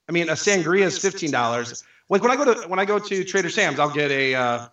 I 0.07 0.11
mean, 0.11 0.29
a 0.29 0.33
sangria 0.33 0.85
is 0.85 0.97
fifteen 0.97 1.31
dollars. 1.31 1.83
Like 2.09 2.23
when 2.23 2.31
I 2.31 2.35
go 2.35 2.53
to 2.53 2.67
when 2.67 2.79
I 2.79 2.85
go 2.85 2.97
to 2.97 3.23
Trader 3.23 3.49
Sam's, 3.49 3.79
I'll 3.79 3.91
get 3.91 4.09
a 4.09 4.33
uh, 4.33 4.67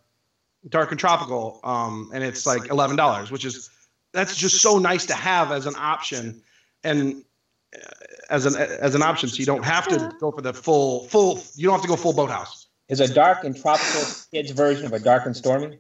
dark 0.71 0.91
and 0.91 0.99
tropical, 0.99 1.61
um, 1.65 2.11
and 2.15 2.25
it's 2.25 2.47
like 2.47 2.71
eleven 2.71 2.97
dollars, 2.97 3.31
which 3.31 3.45
is 3.45 3.69
that's 4.13 4.35
just 4.35 4.63
so 4.63 4.79
nice 4.79 5.05
to 5.07 5.15
have 5.15 5.53
as 5.53 5.67
an 5.67 5.75
option, 5.77 6.41
and 6.83 7.23
uh, 7.75 7.79
as 8.31 8.47
an 8.47 8.57
as 8.57 8.95
an 8.95 9.03
option, 9.03 9.29
so 9.29 9.37
you 9.37 9.45
don't 9.45 9.65
have 9.65 9.87
to 9.89 10.11
go 10.19 10.31
for 10.31 10.41
the 10.41 10.55
full 10.55 11.05
full. 11.09 11.43
You 11.55 11.67
don't 11.67 11.75
have 11.75 11.83
to 11.83 11.89
go 11.89 11.97
full 11.97 12.15
boathouse. 12.15 12.69
Is 12.89 13.01
a 13.01 13.13
dark 13.13 13.45
and 13.45 13.55
tropical 13.55 14.03
kids 14.31 14.53
version 14.53 14.87
of 14.87 14.93
a 14.93 15.01
dark 15.01 15.27
and 15.27 15.37
stormy? 15.37 15.79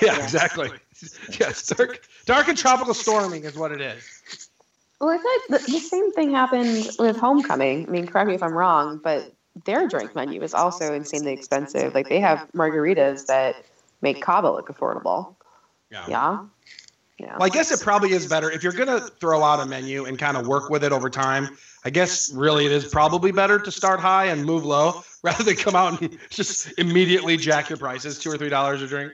Yeah, 0.00 0.22
exactly. 0.22 0.70
Yes, 1.38 1.66
dark, 1.66 2.06
dark 2.24 2.48
and 2.48 2.56
tropical 2.56 2.94
storming 2.94 3.44
is 3.44 3.56
what 3.56 3.72
it 3.72 3.80
is. 3.80 4.02
Well, 5.00 5.10
I 5.10 5.18
feel 5.18 5.56
like 5.56 5.64
the, 5.66 5.72
the 5.72 5.78
same 5.78 6.12
thing 6.12 6.30
happened 6.30 6.88
with 6.98 7.16
Homecoming. 7.16 7.86
I 7.86 7.90
mean, 7.90 8.06
correct 8.06 8.28
me 8.28 8.34
if 8.34 8.42
I'm 8.42 8.54
wrong, 8.54 9.00
but 9.02 9.32
their 9.64 9.86
drink 9.88 10.14
menu 10.14 10.42
is 10.42 10.54
also 10.54 10.94
insanely 10.94 11.32
expensive. 11.32 11.94
Like 11.94 12.08
they 12.08 12.20
have 12.20 12.48
margaritas 12.52 13.26
that 13.26 13.64
make 14.00 14.22
Cabo 14.22 14.52
look 14.52 14.68
affordable. 14.68 15.34
Yeah. 15.90 16.46
Yeah. 17.18 17.38
Well, 17.38 17.44
I 17.44 17.48
guess 17.48 17.72
it 17.72 17.80
probably 17.80 18.12
is 18.12 18.26
better 18.26 18.50
if 18.50 18.62
you're 18.62 18.72
gonna 18.72 19.00
throw 19.00 19.42
out 19.42 19.60
a 19.60 19.66
menu 19.66 20.04
and 20.04 20.18
kind 20.18 20.36
of 20.36 20.46
work 20.46 20.68
with 20.68 20.84
it 20.84 20.92
over 20.92 21.08
time. 21.08 21.56
I 21.84 21.90
guess 21.90 22.30
really 22.34 22.66
it 22.66 22.72
is 22.72 22.84
probably 22.86 23.32
better 23.32 23.58
to 23.58 23.70
start 23.70 24.00
high 24.00 24.26
and 24.26 24.44
move 24.44 24.66
low 24.66 25.02
rather 25.22 25.42
than 25.44 25.56
come 25.56 25.74
out 25.74 26.00
and 26.00 26.18
just 26.30 26.78
immediately 26.78 27.38
jack 27.38 27.70
your 27.70 27.78
prices 27.78 28.18
two 28.18 28.30
or 28.30 28.36
three 28.36 28.50
dollars 28.50 28.82
a 28.82 28.86
drink. 28.86 29.12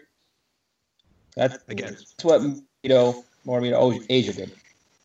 That's, 1.36 1.58
Again. 1.68 1.94
that's 1.94 2.24
what 2.24 2.42
you 2.42 2.88
know. 2.88 3.24
More 3.44 3.60
you 3.64 3.72
know, 3.72 4.00
Asia 4.08 4.32
did. 4.32 4.52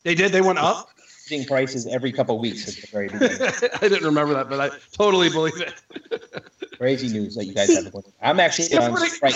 They 0.04 0.13
did. 0.13 0.32
They 0.32 0.42
went 0.42 0.60
up. 0.60 0.90
Raising 1.30 1.48
prices 1.48 1.88
every 1.88 2.12
couple 2.12 2.36
of 2.36 2.42
weeks 2.42 2.68
at 2.68 2.76
the 2.76 2.88
very 2.88 3.08
beginning. 3.08 3.38
I 3.82 3.88
didn't 3.88 4.06
remember 4.06 4.36
that, 4.36 4.48
but 4.50 4.60
I 4.60 4.70
totally 4.92 5.30
believe 5.30 5.60
it. 5.60 6.54
Crazy 6.78 7.10
news 7.10 7.36
that 7.36 7.46
you 7.46 7.54
guys 7.54 7.76
have. 7.76 7.94
I'm 8.22 8.40
actually 8.40 8.78
on 8.78 8.96
strike 8.98 9.34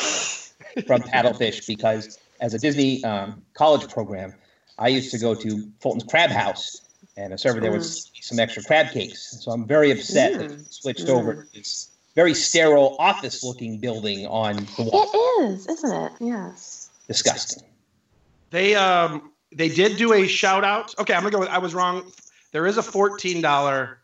from 0.86 1.02
Paddlefish 1.02 1.68
because 1.68 2.20
as 2.40 2.54
a 2.54 2.60
Disney 2.60 3.04
um, 3.04 3.42
college 3.54 3.90
program, 3.92 4.34
I 4.78 4.88
used 4.90 5.12
to 5.12 5.18
go 5.18 5.36
to 5.36 5.70
Fulton's 5.80 6.04
Crab 6.04 6.30
House, 6.30 6.82
and 7.18 7.34
a 7.34 7.38
server 7.38 7.60
there 7.60 7.72
would 7.72 7.84
send 7.84 8.14
me 8.14 8.22
some 8.22 8.40
extra 8.40 8.64
crab 8.64 8.92
cakes. 8.92 9.38
So 9.44 9.52
I'm 9.52 9.66
very 9.66 9.92
upset 9.92 10.38
that 10.38 10.50
we 10.52 10.58
switched 10.70 11.10
over 11.10 11.44
to 11.44 11.54
this 11.54 11.92
very 12.16 12.34
sterile 12.34 12.96
office-looking 13.00 13.80
building 13.80 14.26
on 14.28 14.56
the 14.78 14.90
wall. 14.92 15.10
It 15.14 15.44
is, 15.44 15.68
isn't 15.68 15.92
it? 15.92 16.12
Yes. 16.20 16.71
Disgusting. 17.12 17.64
They 18.52 18.76
um 18.76 19.32
they 19.56 19.70
did 19.70 19.98
do 19.98 20.14
a 20.14 20.28
shout 20.28 20.64
out. 20.64 20.94
Okay, 21.00 21.14
I'm 21.14 21.22
gonna 21.22 21.32
go 21.32 21.40
with. 21.40 21.50
I 21.50 21.58
was 21.58 21.74
wrong. 21.74 22.12
There 22.52 22.66
is 22.68 22.78
a 22.78 22.84
fourteen 22.84 23.42
dollar 23.42 24.00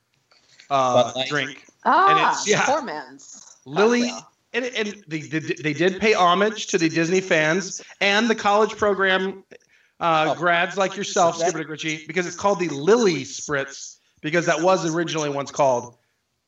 uh, 0.70 1.04
Bud 1.04 1.16
Light. 1.16 1.30
drink. 1.30 1.66
Ah, 1.86 2.32
it's- 2.32 2.48
yeah. 2.48 2.66
poor 2.66 2.82
man's. 2.82 3.58
Lily, 3.66 4.10
cocktail. 4.10 4.30
and, 4.54 4.66
and 4.66 5.04
they, 5.08 5.20
did 5.22 5.58
they 5.64 5.74
did 5.74 6.00
pay 6.00 6.14
homage 6.14 6.68
to 6.68 6.78
the 6.78 6.88
Disney 6.90 7.20
fans 7.22 7.82
and 8.02 8.30
the 8.30 8.36
college 8.36 8.76
program 8.78 9.44
uh, 10.00 10.34
Oh. 10.36 10.40
grads 10.40 10.78
like 10.78 10.96
yourself, 10.96 11.38
That- 11.40 11.50
Skipper 11.50 11.68
Ritchie, 11.70 12.06
because 12.08 12.26
it's 12.26 12.36
called 12.36 12.60
the 12.60 12.70
Lily 12.70 13.24
Spritz 13.24 13.98
because 14.22 14.46
that 14.46 14.62
was 14.62 14.94
originally 14.96 15.30
once 15.30 15.52
called 15.52 15.98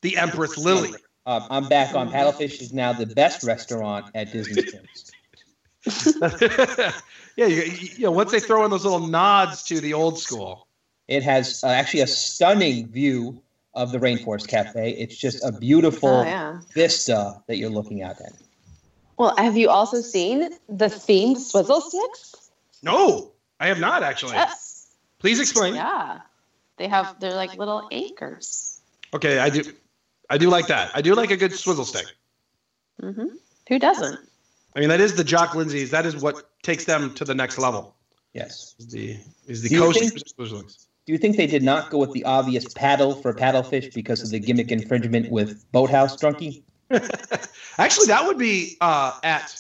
the 0.02 0.18
Empress 0.18 0.58
Lily. 0.58 0.94
Um, 1.26 1.46
I'm 1.52 1.68
back 1.70 1.94
on 1.96 2.10
Paddlefish 2.12 2.62
is 2.62 2.74
now 2.74 2.94
the 2.94 3.06
best 3.06 3.44
restaurant 3.44 4.06
at 4.16 4.32
Disney. 4.32 4.64
Springs. 5.88 6.94
yeah, 7.36 7.46
you, 7.46 7.64
you 7.98 8.04
know, 8.06 8.12
once 8.12 8.32
they 8.32 8.40
throw 8.40 8.66
in 8.66 8.72
those 8.72 8.84
little 8.84 9.08
nods 9.08 9.64
to 9.64 9.80
the 9.80 9.94
old 9.94 10.20
school. 10.20 10.68
It 11.08 11.24
has 11.24 11.64
uh, 11.64 11.68
actually 11.68 12.02
a 12.02 12.08
stunning 12.08 12.88
view 12.88 13.42
of 13.74 13.92
the 13.92 13.98
Rainforest 13.98 14.48
Cafe. 14.48 14.92
It's 14.92 15.18
just 15.18 15.44
a 15.44 15.52
beautiful 15.52 16.10
Oh 16.10 16.24
yeah. 16.24 16.60
vista 16.76 17.42
that 17.48 17.58
you're 17.58 17.72
looking 17.72 18.04
out 18.04 18.22
at. 18.22 18.34
Well, 19.18 19.36
have 19.38 19.58
you 19.58 19.70
also 19.70 20.02
seen 20.02 20.52
the 20.68 20.86
themed 20.86 21.38
swizzle 21.38 21.82
sticks? 21.82 22.52
No, 22.84 23.32
I 23.60 23.68
have 23.68 23.80
not 23.80 24.04
actually. 24.04 24.34
Yes. 24.34 24.88
Please 25.18 25.40
explain. 25.40 25.74
Yeah. 25.74 26.20
They 26.78 26.88
have 26.88 27.20
they're 27.20 27.34
like 27.34 27.58
little 27.58 27.88
anchors. 27.92 28.80
Okay, 29.14 29.40
I 29.40 29.50
do. 29.50 29.64
I 30.30 30.38
do 30.38 30.50
like 30.50 30.68
that. 30.68 30.92
I 30.94 31.02
do 31.02 31.16
like 31.16 31.32
a 31.32 31.38
good 31.38 31.54
swizzle 31.54 31.86
stick. 31.86 32.06
Mm-hmm. 33.02 33.26
Who 33.68 33.80
doesn't? 33.80 34.20
I 34.76 34.80
mean, 34.80 34.90
that 34.90 35.02
is 35.02 35.16
the 35.16 35.24
Jock 35.24 35.56
Lindsay's. 35.56 35.92
That 35.92 36.06
is 36.06 36.16
what 36.18 36.50
takes 36.64 36.86
them 36.86 37.14
to 37.16 37.26
the 37.26 37.34
next 37.36 37.58
level. 37.58 37.96
Yes. 38.34 38.76
Is 38.80 38.88
the 38.88 39.18
is 39.48 39.62
the 39.64 39.70
Do 39.70 39.76
you 39.76 39.82
coast 39.82 40.00
think- 40.00 40.14
Do 41.06 41.12
you 41.14 41.18
think 41.18 41.38
they 41.38 41.48
did 41.48 41.64
not 41.64 41.90
go 41.90 41.98
with 41.98 42.12
the 42.14 42.24
obvious 42.24 42.72
paddle 42.74 43.16
for 43.16 43.34
paddlefish 43.34 43.94
because 43.94 44.22
of 44.22 44.30
the 44.30 44.40
gimmick 44.40 44.72
infringement 44.72 45.32
with 45.32 45.70
Boathouse 45.72 46.16
Drunkie? 46.18 46.62
Actually, 47.80 48.08
that 48.08 48.26
would 48.28 48.38
be 48.38 48.78
uh, 48.82 49.18
at 49.24 49.60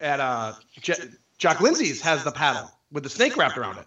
at 0.00 0.20
uh, 0.20 0.52
J- 0.80 0.94
Jock 1.38 1.60
Lindsay's 1.60 2.00
has 2.02 2.24
the 2.24 2.32
paddle 2.32 2.70
with 2.92 3.02
the 3.04 3.10
snake 3.10 3.36
wrapped 3.36 3.56
around 3.56 3.78
it. 3.78 3.86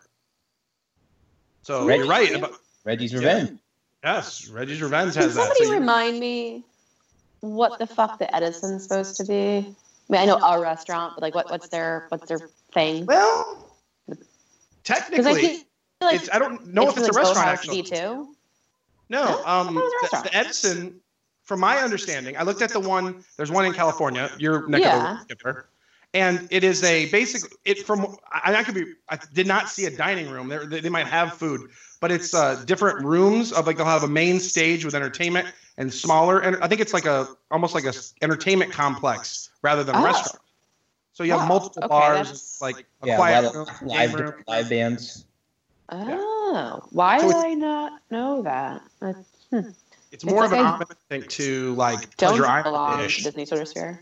So 1.61 1.85
Reggie- 1.85 1.99
you're 1.99 2.07
right. 2.09 2.35
About, 2.35 2.53
Reggie's 2.83 3.13
Revenge. 3.13 3.59
yes, 4.03 4.47
Reggie's 4.49 4.81
Revenge 4.81 5.13
Can 5.13 5.21
has 5.23 5.35
that. 5.35 5.41
somebody 5.41 5.65
So 5.65 5.73
remind 5.73 6.19
me 6.19 6.63
what 7.41 7.77
the 7.79 7.85
fuck 7.87 8.17
the 8.17 8.35
Edison's 8.35 8.83
supposed 8.83 9.15
to 9.17 9.25
be? 9.25 9.75
I 10.09 10.13
mean, 10.13 10.21
I 10.21 10.25
know 10.25 10.37
a 10.37 10.59
restaurant, 10.59 11.13
but 11.15 11.21
like, 11.21 11.35
what 11.35 11.49
what's 11.49 11.69
their 11.69 12.05
what's 12.09 12.27
their 12.27 12.49
thing? 12.73 13.05
well, 13.05 13.69
Because 14.07 14.25
I 14.87 14.99
technically, 14.99 15.65
like 16.01 16.15
it's 16.15 16.29
I 16.33 16.39
don't 16.39 16.67
know 16.67 16.89
if 16.89 16.97
it's 16.97 17.07
a 17.07 17.13
restaurant 17.13 17.47
actually. 17.47 17.83
too. 17.83 18.35
No, 19.09 19.23
No? 19.25 19.43
Um, 19.45 19.67
thought 19.67 19.69
it 19.69 19.75
was 19.75 20.13
a 20.13 20.15
the, 20.17 20.29
the 20.29 20.35
Edison, 20.37 21.01
from 21.43 21.59
my 21.59 21.77
understanding, 21.77 22.37
I 22.37 22.43
looked 22.43 22.61
at 22.61 22.71
the 22.71 22.79
one. 22.79 23.23
There's 23.37 23.51
one 23.51 23.65
in 23.65 23.73
California. 23.73 24.29
Your 24.37 24.67
neck 24.67 24.81
Yeah. 24.81 25.11
of 25.13 25.17
the 25.17 25.23
Skipper. 25.23 25.69
and 26.13 26.47
it 26.51 26.63
is 26.63 26.83
a 26.83 27.09
basic. 27.09 27.51
It 27.65 27.79
from 27.85 28.15
I, 28.31 28.55
I 28.55 28.63
could 28.63 28.75
be. 28.75 28.93
I 29.09 29.17
did 29.33 29.47
not 29.47 29.69
see 29.69 29.85
a 29.85 29.95
dining 29.95 30.29
room. 30.29 30.47
There, 30.49 30.65
they, 30.65 30.79
they 30.81 30.89
might 30.89 31.07
have 31.07 31.33
food, 31.33 31.69
but 32.01 32.11
it's 32.11 32.33
uh, 32.33 32.63
different 32.65 33.05
rooms 33.05 33.51
of 33.53 33.65
like 33.67 33.77
they'll 33.77 33.85
have 33.85 34.03
a 34.03 34.07
main 34.09 34.39
stage 34.39 34.83
with 34.83 34.95
entertainment 34.95 35.47
and 35.77 35.93
smaller. 35.93 36.39
And 36.39 36.57
I 36.61 36.67
think 36.67 36.81
it's 36.81 36.93
like 36.93 37.05
a 37.05 37.27
almost 37.49 37.73
like 37.73 37.85
a 37.85 37.93
entertainment 38.21 38.71
complex 38.71 39.49
rather 39.61 39.83
than 39.83 39.95
a 39.95 39.99
Oh. 39.99 40.05
restaurant. 40.05 40.39
So 41.13 41.23
you 41.23 41.31
have 41.31 41.41
Wow. 41.41 41.47
multiple 41.47 41.83
Okay, 41.83 41.89
bars, 41.89 42.57
like 42.61 42.85
a 43.01 43.07
Yeah, 43.07 43.15
quiet 43.17 43.43
lot 43.43 43.55
room, 43.55 43.67
live, 43.81 44.13
room. 44.13 44.33
live 44.47 44.69
bands. 44.69 45.25
Oh, 45.89 46.83
why 46.91 47.19
So 47.19 47.27
did 47.27 47.35
I 47.35 47.53
not 47.53 48.01
know 48.09 48.41
that? 48.43 48.81
I 49.01 49.13
hmm. 49.49 49.69
It's 50.11 50.23
more 50.23 50.45
of 50.45 50.53
an 50.53 50.59
like 50.63 50.87
I 50.89 50.93
I 50.93 50.95
think, 51.09 51.27
to 51.31 51.73
like 51.75 52.15
don't 52.17 52.37
Pleasure 52.37 52.63
belong 52.63 52.87
Island 52.87 52.99
to 53.01 53.05
ish. 53.05 53.23
Disney 53.23 53.45
Soda 53.45 53.65
Sphere. 53.65 54.01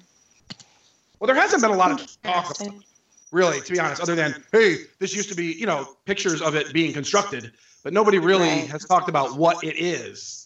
Well, 1.19 1.27
there 1.27 1.35
hasn't 1.35 1.61
been 1.61 1.71
a 1.71 1.75
lot 1.75 1.91
of 1.91 2.21
talk, 2.23 2.45
about 2.61 2.73
really, 3.31 3.61
to 3.61 3.71
be 3.73 3.79
honest, 3.79 4.01
other 4.01 4.15
than 4.15 4.43
hey, 4.51 4.77
this 4.99 5.15
used 5.15 5.29
to 5.29 5.35
be, 5.35 5.53
you 5.53 5.65
know, 5.65 5.95
pictures 6.05 6.41
of 6.41 6.55
it 6.55 6.73
being 6.73 6.93
constructed, 6.93 7.51
but 7.83 7.91
nobody 7.91 8.19
really 8.19 8.47
Right. 8.47 8.69
has 8.69 8.85
talked 8.85 9.09
about 9.09 9.35
what 9.35 9.63
it 9.63 9.77
is 9.79 10.38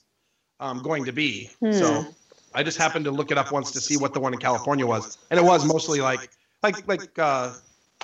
um, 0.64 0.82
going 0.82 1.06
to 1.06 1.12
be. 1.12 1.50
So 1.72 2.02
Hmm. 2.02 2.10
I 2.56 2.64
just 2.64 2.78
happened 2.78 3.06
to 3.06 3.12
look 3.12 3.32
it 3.32 3.38
up 3.38 3.52
once 3.52 3.72
to 3.72 3.82
see 3.82 3.98
what 3.98 4.14
the 4.14 4.20
one 4.20 4.34
in 4.34 4.40
California 4.40 4.86
was, 4.86 5.18
and 5.30 5.40
it 5.40 5.44
was 5.44 5.66
mostly 5.66 6.02
like, 6.02 6.30
like, 6.62 6.88
like 6.88 7.20
uh, 7.20 7.52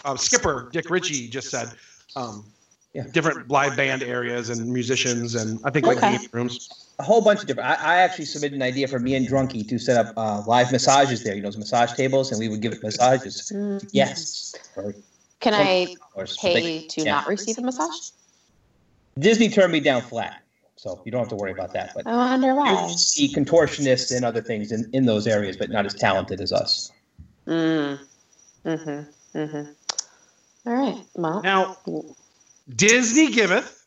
uh, 0.05 0.17
Skipper 0.17 0.69
Dick 0.71 0.89
Ritchie 0.89 1.29
just 1.29 1.49
said, 1.49 1.69
um, 2.15 2.45
Yeah. 2.93 3.03
different 3.11 3.49
live 3.49 3.75
band 3.75 4.01
areas 4.03 4.49
and 4.49 4.73
musicians, 4.73 5.35
and 5.35 5.59
I 5.63 5.69
think 5.69 5.85
like 5.85 5.97
Okay. 5.97 6.17
game 6.17 6.27
rooms. 6.31 6.67
A 6.97 7.03
whole 7.03 7.21
bunch 7.21 7.41
of 7.41 7.47
different. 7.47 7.69
I, 7.69 7.75
I 7.75 7.95
actually 7.99 8.25
submitted 8.25 8.55
an 8.55 8.61
idea 8.63 8.87
for 8.87 8.99
me 8.99 9.15
and 9.15 9.25
Drunkie 9.25 9.65
to 9.69 9.77
set 9.79 9.95
up 9.95 10.13
uh, 10.17 10.41
live 10.45 10.69
massages 10.71 11.23
there. 11.23 11.33
You 11.35 11.41
know, 11.41 11.47
those 11.47 11.57
massage 11.57 11.93
tables, 11.93 12.31
and 12.31 12.39
we 12.39 12.49
would 12.49 12.61
give 12.61 12.73
it 12.73 12.83
massages. 12.83 13.51
Mm. 13.55 13.87
Yes. 13.93 14.53
For 14.73 14.93
Can 15.39 15.53
I 15.53 15.95
hours. 16.17 16.35
pay 16.41 16.87
to 16.87 17.03
Yeah. 17.05 17.11
not 17.11 17.27
receive 17.27 17.57
a 17.57 17.61
massage? 17.61 18.09
Disney 19.17 19.49
turned 19.49 19.71
me 19.71 19.79
down 19.79 20.01
flat, 20.01 20.41
so 20.79 21.01
you 21.03 21.11
don't 21.11 21.19
have 21.19 21.27
to 21.27 21.35
worry 21.35 21.51
about 21.51 21.73
that. 21.73 21.91
But 21.93 22.07
I 22.07 22.15
wonder 22.15 22.55
why. 22.55 22.87
you 22.87 22.97
see 22.97 23.33
contortionists 23.33 24.15
and 24.15 24.23
other 24.23 24.41
things 24.41 24.71
in, 24.71 24.89
in 24.93 25.05
those 25.05 25.27
areas, 25.27 25.57
but 25.57 25.69
not 25.69 25.85
as 25.85 25.93
talented 25.93 26.39
as 26.39 26.53
us. 26.53 26.89
Mm. 27.45 27.99
Mm-hmm. 28.65 29.37
Mm-hmm. 29.37 29.71
All 30.69 30.73
right. 30.73 31.03
Well, 31.15 31.41
Now, 31.41 31.75
Disney 32.73 33.29
giveth 33.29 33.85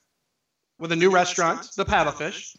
with 0.79 0.93
a 0.93 0.97
new 0.97 1.11
restaurant, 1.11 1.67
the 1.79 1.87
Paddlefish. 1.87 2.55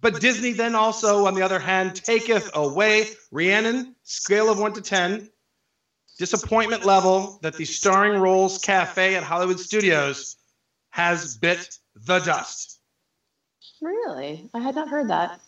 But 0.00 0.18
Disney 0.18 0.52
then 0.52 0.74
also, 0.74 1.26
on 1.26 1.34
the 1.34 1.42
other 1.42 1.58
hand, 1.58 1.94
taketh 1.96 2.50
away 2.54 3.10
Rhiannon, 3.30 3.94
scale 4.02 4.50
of 4.50 4.58
one 4.58 4.72
to 4.72 4.80
ten, 4.80 5.28
disappointment 6.18 6.86
level 6.86 7.38
that 7.42 7.54
the 7.54 7.66
Starring 7.66 8.18
Rolls 8.18 8.56
Cafe 8.58 9.14
at 9.14 9.22
Hollywood 9.22 9.60
Studios 9.60 10.36
has 10.88 11.36
bit 11.36 11.78
the 11.94 12.18
dust. 12.20 12.80
Really, 13.82 14.48
I 14.54 14.60
had 14.60 14.74
not 14.74 14.88
heard 14.88 15.08
that. 15.08 15.40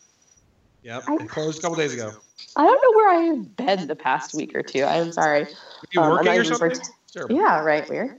Yep, 0.82 1.04
it 1.08 1.28
closed 1.30 1.58
a 1.60 1.62
couple 1.62 1.76
days 1.76 1.94
ago. 1.94 2.12
I 2.56 2.64
don't 2.64 2.82
know 2.82 2.96
where 2.96 3.08
I 3.08 3.22
have 3.34 3.56
been 3.56 3.86
the 3.88 3.96
past 3.96 4.34
week 4.34 4.54
or 4.54 4.62
two. 4.62 4.84
I'm 4.84 5.12
sorry. 5.12 5.44
Are 5.44 5.48
you 5.92 6.00
Um, 6.02 6.10
working 6.10 6.26
not 6.26 6.36
or 6.38 6.44
something? 6.44 6.70
pret- 6.70 6.88
It's. 7.14 7.26
Yeah, 7.30 7.60
right. 7.60 7.88
Weird. 7.88 8.18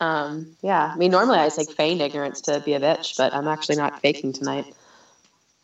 Um, 0.00 0.54
yeah. 0.60 0.90
I 0.92 0.96
mean, 0.96 1.10
normally 1.12 1.38
I 1.38 1.48
like 1.56 1.70
feigned 1.70 2.02
ignorance 2.02 2.40
to 2.42 2.60
be 2.60 2.74
a 2.74 2.80
bitch, 2.80 3.16
but 3.16 3.32
I'm 3.32 3.48
actually 3.48 3.76
not 3.76 4.00
faking 4.02 4.32
tonight 4.34 4.74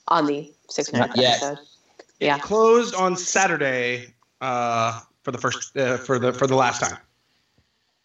on 0.09 0.25
the 0.27 0.51
600th 0.71 0.93
Not 0.99 1.17
yet. 1.17 1.43
episode. 1.43 1.59
It 2.21 2.27
Yeah. 2.27 2.39
closed 2.39 2.95
on 2.95 3.17
Saturday 3.17 4.15
uh, 4.41 5.01
for 5.25 5.33
the 5.33 5.39
first 5.39 5.77
uh, 5.77 5.99
for 5.99 6.19
the 6.19 6.33
for 6.33 6.47
the 6.47 6.55
last 6.57 6.81
time. 6.81 6.97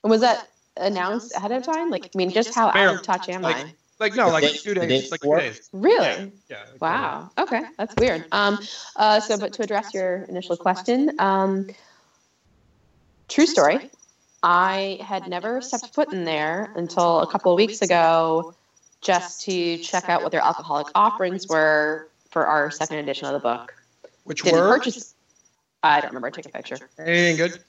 And 0.04 0.12
was 0.12 0.22
that 0.22 0.50
announced 0.78 1.34
ahead 1.36 1.52
of 1.52 1.64
time? 1.64 1.90
Like, 1.90 2.06
I 2.14 2.18
mean, 2.18 2.32
just 2.32 2.54
how 2.54 2.68
out 2.68 2.74
Barely. 2.74 2.96
of 2.96 3.02
touch 3.04 3.30
am 3.30 3.42
Like, 3.44 3.56
I? 3.56 3.74
Like 4.00 4.14
no, 4.16 4.28
like 4.30 4.44
The 4.44 4.50
day- 4.50 4.58
two 4.58 4.74
the 4.74 4.88
days, 4.88 5.04
day 5.04 5.10
like 5.12 5.22
two 5.22 5.36
days. 5.38 5.70
Really? 5.72 6.32
Yeah. 6.50 6.58
Wow. 6.82 7.30
Okay, 7.38 7.62
that's 7.78 7.96
weird. 7.98 8.26
Um, 8.32 8.60
uh, 8.98 9.20
so, 9.22 9.38
but 9.38 9.54
to 9.54 9.64
address 9.64 9.94
your 9.94 10.24
initial 10.24 10.58
question, 10.58 11.12
um, 11.20 11.68
true 13.30 13.46
story. 13.46 13.90
I 14.44 15.00
had 15.02 15.28
never 15.28 15.62
stepped 15.62 15.94
foot 15.96 16.12
in 16.14 16.26
there 16.26 16.72
until 16.76 17.22
a 17.22 17.28
couple 17.32 17.52
of 17.52 17.58
weeks 17.58 17.82
ago, 17.82 18.54
just 19.02 19.42
to 19.46 19.78
check 19.78 20.10
out 20.10 20.22
what 20.24 20.32
their 20.32 20.42
alcoholic 20.42 20.88
offerings 20.94 21.48
were 21.48 22.10
for 22.30 22.46
our 22.46 22.70
second 22.72 22.98
edition 22.98 23.26
of 23.28 23.34
the 23.34 23.40
book. 23.40 23.74
Which 24.26 24.44
Didn't 24.44 24.60
were 24.60 24.68
purchase. 24.78 25.16
I 25.84 26.02
don't 26.02 26.10
remember. 26.10 26.28
I 26.28 26.32
took 26.32 26.46
a 26.46 26.50
picture. 26.50 26.78
anything 27.00 27.38
good? 27.38 27.60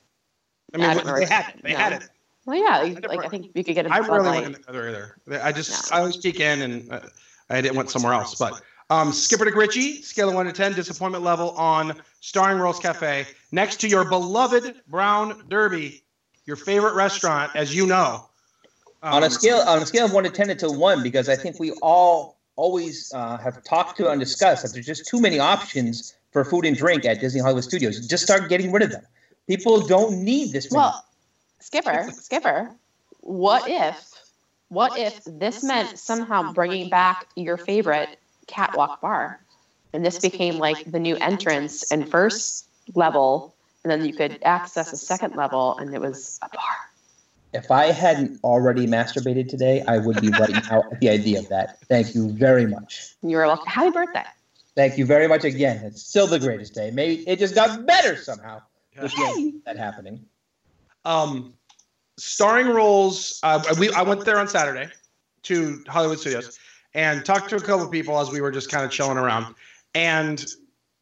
I 0.74 0.78
mean, 0.78 0.86
I 0.90 0.94
don't 0.94 1.06
they 1.20 1.24
had 1.26 1.54
it. 1.54 1.62
They 1.62 1.72
No. 1.72 1.78
had 1.78 1.92
it. 1.94 2.08
Well, 2.46 2.56
yeah. 2.56 2.82
you- 2.84 2.94
never- 2.94 3.08
Like 3.08 3.24
I 3.26 3.28
think 3.28 3.50
you 3.54 3.64
could 3.64 3.74
get 3.74 3.86
a 3.86 3.92
I 3.92 4.00
Bud 4.00 4.08
rarely 4.08 4.28
Light. 4.28 4.42
went 4.42 4.56
in 4.56 4.72
there 4.72 4.88
either. 4.88 5.42
I 5.42 5.52
just 5.52 5.90
No. 5.90 5.96
I 5.96 6.00
always 6.00 6.16
peek 6.16 6.40
in 6.40 6.62
and 6.62 6.90
uh, 6.92 7.00
I 7.50 7.60
didn't 7.60 7.76
went 7.76 7.90
somewhere 7.90 8.12
else. 8.14 8.34
But 8.36 8.60
um, 8.88 9.12
Skipper 9.12 9.44
Dick 9.44 9.56
Ritchie, 9.56 10.02
scale 10.02 10.28
of 10.28 10.34
one 10.34 10.46
to 10.46 10.52
ten, 10.52 10.72
disappointment 10.72 11.24
level 11.24 11.50
on 11.52 12.00
Starring 12.20 12.58
Rolls 12.58 12.78
Cafe, 12.78 13.26
next 13.52 13.80
to 13.80 13.88
your 13.88 14.08
beloved 14.08 14.76
Brown 14.88 15.42
Derby, 15.48 16.04
your 16.44 16.56
favorite 16.56 16.94
restaurant, 16.94 17.50
as 17.56 17.74
you 17.74 17.86
know. 17.86 18.28
on 19.02 19.22
a 19.22 19.26
Um, 19.26 19.32
scale 19.32 19.58
on 19.58 19.82
a 19.82 19.86
scale 19.86 20.04
of 20.06 20.12
one 20.12 20.22
to 20.24 20.30
ten 20.30 20.56
to 20.56 20.70
one, 20.70 21.02
because 21.02 21.28
I 21.28 21.34
think 21.36 21.58
we 21.58 21.72
all 21.82 22.38
always 22.54 23.12
uh, 23.12 23.36
have 23.38 23.62
talked 23.64 23.96
to 23.98 24.08
and 24.08 24.18
discussed 24.20 24.62
that 24.62 24.72
there's 24.72 24.86
just 24.86 25.06
too 25.06 25.20
many 25.20 25.38
options 25.38 26.14
for 26.32 26.44
food 26.44 26.64
and 26.64 26.76
drink 26.76 27.04
at 27.04 27.20
Disney 27.20 27.40
Hollywood 27.40 27.64
Studios. 27.64 28.06
Just 28.06 28.22
start 28.24 28.48
getting 28.48 28.70
rid 28.72 28.82
of 28.82 28.90
them. 28.92 29.02
People 29.48 29.80
don't 29.86 30.22
need 30.24 30.52
this 30.52 30.70
many. 30.72 30.80
Well, 30.80 31.04
Skipper, 31.60 32.10
Skipper, 32.12 32.70
what 33.20 33.68
if, 33.68 34.12
what 34.68 34.98
if 34.98 35.22
this 35.24 35.64
meant 35.64 35.98
somehow 35.98 36.52
bringing 36.52 36.88
back 36.88 37.26
your 37.34 37.56
favorite 37.56 38.18
catwalk 38.46 39.00
bar, 39.00 39.40
and 39.92 40.04
this 40.04 40.18
became 40.18 40.58
like 40.58 40.90
the 40.90 40.98
new 40.98 41.16
entrance 41.16 41.90
and 41.90 42.08
first 42.08 42.68
level, 42.94 43.54
and 43.82 43.90
then 43.90 44.04
you 44.04 44.14
could 44.14 44.38
access 44.44 44.92
a 44.92 44.96
second 44.96 45.34
level, 45.34 45.76
and 45.78 45.94
it 45.94 46.00
was 46.00 46.38
a 46.42 46.48
bar. 46.48 46.76
If 47.52 47.70
I 47.70 47.86
hadn't 47.86 48.38
already 48.44 48.86
masturbated 48.86 49.48
today, 49.48 49.82
I 49.88 49.98
would 49.98 50.20
be 50.20 50.28
right 50.28 50.50
now 50.68 50.82
at 50.92 51.00
the 51.00 51.08
idea 51.08 51.38
of 51.38 51.48
that. 51.48 51.80
Thank 51.88 52.14
you 52.14 52.30
very 52.30 52.66
much. 52.66 53.14
You're 53.22 53.46
welcome. 53.46 53.66
Happy 53.66 53.90
birthday. 53.90 54.24
Thank 54.74 54.98
you 54.98 55.06
very 55.06 55.26
much 55.26 55.44
again. 55.44 55.82
It's 55.84 56.02
still 56.02 56.26
the 56.26 56.38
greatest 56.38 56.74
day. 56.74 56.90
Maybe 56.90 57.26
it 57.26 57.38
just 57.38 57.54
got 57.54 57.86
better 57.86 58.16
somehow 58.16 58.60
with 59.00 59.14
the 59.16 59.22
idea 59.24 59.48
of 59.48 59.64
that 59.64 59.78
happening. 59.78 60.26
Um, 61.06 61.54
starring 62.18 62.66
rolls. 62.66 63.38
Uh, 63.42 63.62
we 63.78 63.90
I 63.92 64.02
went 64.02 64.24
there 64.24 64.38
on 64.40 64.48
Saturday 64.48 64.90
to 65.44 65.84
Hollywood 65.86 66.18
Studios 66.18 66.58
and 66.94 67.24
talked 67.24 67.48
to 67.50 67.56
a 67.56 67.60
couple 67.60 67.86
of 67.86 67.92
people 67.92 68.18
as 68.18 68.30
we 68.30 68.40
were 68.40 68.50
just 68.50 68.70
kind 68.70 68.84
of 68.84 68.90
chilling 68.90 69.16
around, 69.16 69.54
and 69.94 70.44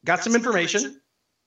got 0.04 0.22
some 0.22 0.34
information, 0.34 1.00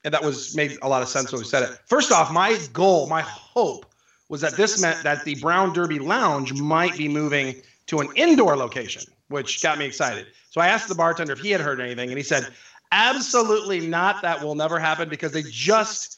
and 0.03 0.13
that 0.13 0.23
was 0.23 0.55
made 0.55 0.77
a 0.81 0.89
lot 0.89 1.03
of 1.03 1.07
sense 1.07 1.31
when 1.31 1.39
we 1.39 1.45
said 1.45 1.63
it. 1.63 1.77
First 1.85 2.11
off, 2.11 2.31
my 2.31 2.57
goal, 2.73 3.07
my 3.07 3.21
hope 3.21 3.85
was 4.29 4.41
that 4.41 4.57
this 4.57 4.81
meant 4.81 5.03
that 5.03 5.23
the 5.23 5.35
Brown 5.35 5.71
Derby 5.71 5.99
Lounge 5.99 6.53
might 6.53 6.97
be 6.97 7.07
moving 7.07 7.55
to 7.85 7.99
an 7.99 8.09
indoor 8.15 8.57
location, 8.57 9.03
which 9.27 9.61
got 9.61 9.77
me 9.77 9.85
excited. 9.85 10.25
So 10.49 10.61
I 10.61 10.67
asked 10.67 10.87
the 10.87 10.95
bartender 10.95 11.33
if 11.33 11.39
he 11.39 11.51
had 11.51 11.61
heard 11.61 11.79
anything, 11.79 12.09
and 12.09 12.17
he 12.17 12.23
said, 12.23 12.47
"Absolutely 12.91 13.81
not. 13.85 14.23
That 14.23 14.41
will 14.41 14.55
never 14.55 14.79
happen 14.79 15.09
because 15.09 15.31
they 15.31 15.43
just 15.43 16.16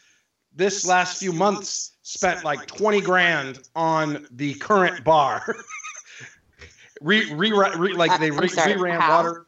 this 0.56 0.86
last 0.86 1.20
few 1.20 1.32
months 1.32 1.94
spent 2.04 2.44
like 2.44 2.66
20 2.66 3.02
grand 3.02 3.60
on 3.76 4.28
the 4.32 4.54
current 4.56 5.04
bar. 5.04 5.56
re, 7.02 7.34
re, 7.34 7.52
re, 7.52 7.94
like 7.94 8.20
they 8.20 8.28
I'm 8.28 8.38
re, 8.38 8.48
sorry, 8.48 8.74
reran 8.74 9.00
how? 9.00 9.18
water. 9.18 9.46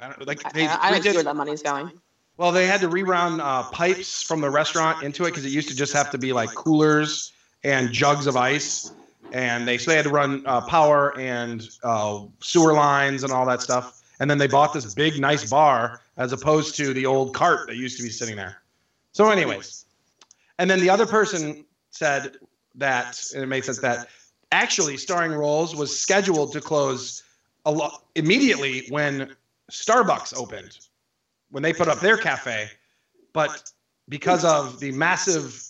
I 0.00 0.08
don't 0.08 0.26
like 0.26 0.44
I, 0.46 0.52
they, 0.52 0.66
I, 0.66 0.78
I 0.80 0.90
don't 0.90 1.02
see 1.02 1.12
where 1.12 1.22
that 1.24 1.36
money's 1.36 1.62
going. 1.62 1.90
well, 2.38 2.52
they 2.52 2.66
had 2.66 2.80
to 2.80 2.88
rerun 2.88 3.40
uh, 3.40 3.64
pipes 3.70 4.22
from 4.22 4.40
the 4.40 4.48
restaurant 4.48 5.02
into 5.02 5.24
it 5.24 5.30
because 5.30 5.44
it 5.44 5.50
used 5.50 5.68
to 5.68 5.76
just 5.76 5.92
have 5.92 6.10
to 6.10 6.18
be 6.18 6.32
like 6.32 6.50
coolers 6.54 7.32
and 7.64 7.92
jugs 7.92 8.26
of 8.26 8.36
ice, 8.36 8.92
and 9.32 9.68
they 9.68 9.76
so 9.76 9.90
they 9.90 9.96
had 9.96 10.04
to 10.06 10.10
run 10.10 10.42
uh, 10.46 10.62
power 10.62 11.18
and 11.18 11.68
uh, 11.82 12.24
sewer 12.40 12.72
lines 12.72 13.24
and 13.24 13.32
all 13.32 13.44
that 13.46 13.60
stuff. 13.60 14.00
And 14.20 14.30
then 14.30 14.36
they 14.36 14.46
bought 14.46 14.74
this 14.74 14.94
big, 14.94 15.18
nice 15.18 15.48
bar 15.48 16.02
as 16.18 16.32
opposed 16.32 16.76
to 16.76 16.92
the 16.92 17.06
old 17.06 17.34
cart 17.34 17.66
that 17.66 17.76
used 17.76 17.96
to 17.96 18.02
be 18.02 18.10
sitting 18.10 18.36
there. 18.36 18.59
So, 19.12 19.30
anyways, 19.30 19.86
and 20.58 20.70
then 20.70 20.80
the 20.80 20.90
other 20.90 21.06
person 21.06 21.64
said 21.90 22.36
that, 22.76 23.20
and 23.34 23.42
it 23.42 23.46
makes 23.46 23.66
sense 23.66 23.78
that 23.80 24.08
actually 24.52 24.96
starring 24.96 25.32
rolls 25.32 25.74
was 25.74 25.96
scheduled 25.96 26.52
to 26.52 26.60
close 26.60 27.22
a 27.64 27.70
lot 27.70 28.04
immediately 28.14 28.86
when 28.88 29.34
Starbucks 29.70 30.36
opened 30.36 30.78
when 31.50 31.62
they 31.62 31.72
put 31.72 31.88
up 31.88 32.00
their 32.00 32.16
cafe, 32.16 32.68
but 33.32 33.70
because 34.08 34.44
of 34.44 34.80
the 34.80 34.92
massive 34.92 35.62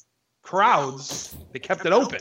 crowds, 0.42 1.36
they 1.52 1.58
kept 1.58 1.84
it 1.84 1.92
open, 1.92 2.20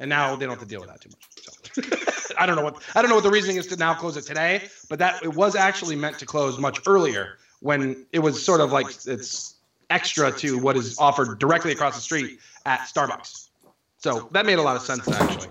and 0.00 0.08
now 0.08 0.34
they 0.36 0.46
don't 0.46 0.58
have 0.58 0.60
to 0.60 0.66
deal 0.66 0.80
with 0.80 0.90
that 0.90 1.00
too 1.00 1.10
much. 1.10 2.06
So 2.16 2.34
I 2.38 2.46
don't 2.46 2.56
know 2.56 2.62
what 2.62 2.82
I 2.94 3.02
don't 3.02 3.08
know 3.08 3.16
what 3.16 3.24
the 3.24 3.30
reasoning 3.30 3.56
is 3.56 3.66
to 3.68 3.76
now 3.76 3.94
close 3.94 4.16
it 4.16 4.22
today, 4.24 4.68
but 4.88 4.98
that 4.98 5.22
it 5.22 5.34
was 5.34 5.54
actually 5.54 5.96
meant 5.96 6.18
to 6.18 6.26
close 6.26 6.58
much 6.58 6.80
earlier 6.86 7.38
when 7.60 8.06
it 8.12 8.18
was 8.18 8.42
sort 8.44 8.60
of 8.60 8.72
like 8.72 8.86
it's 9.06 9.56
extra 9.92 10.32
to 10.32 10.58
what 10.58 10.76
is 10.76 10.98
offered 10.98 11.38
directly 11.38 11.70
across 11.70 11.94
the 11.94 12.00
street 12.00 12.40
at 12.66 12.80
Starbucks. 12.80 13.50
So 13.98 14.28
that 14.32 14.46
made 14.46 14.58
a 14.58 14.62
lot 14.62 14.74
of 14.74 14.82
sense 14.82 15.06
actually. 15.08 15.48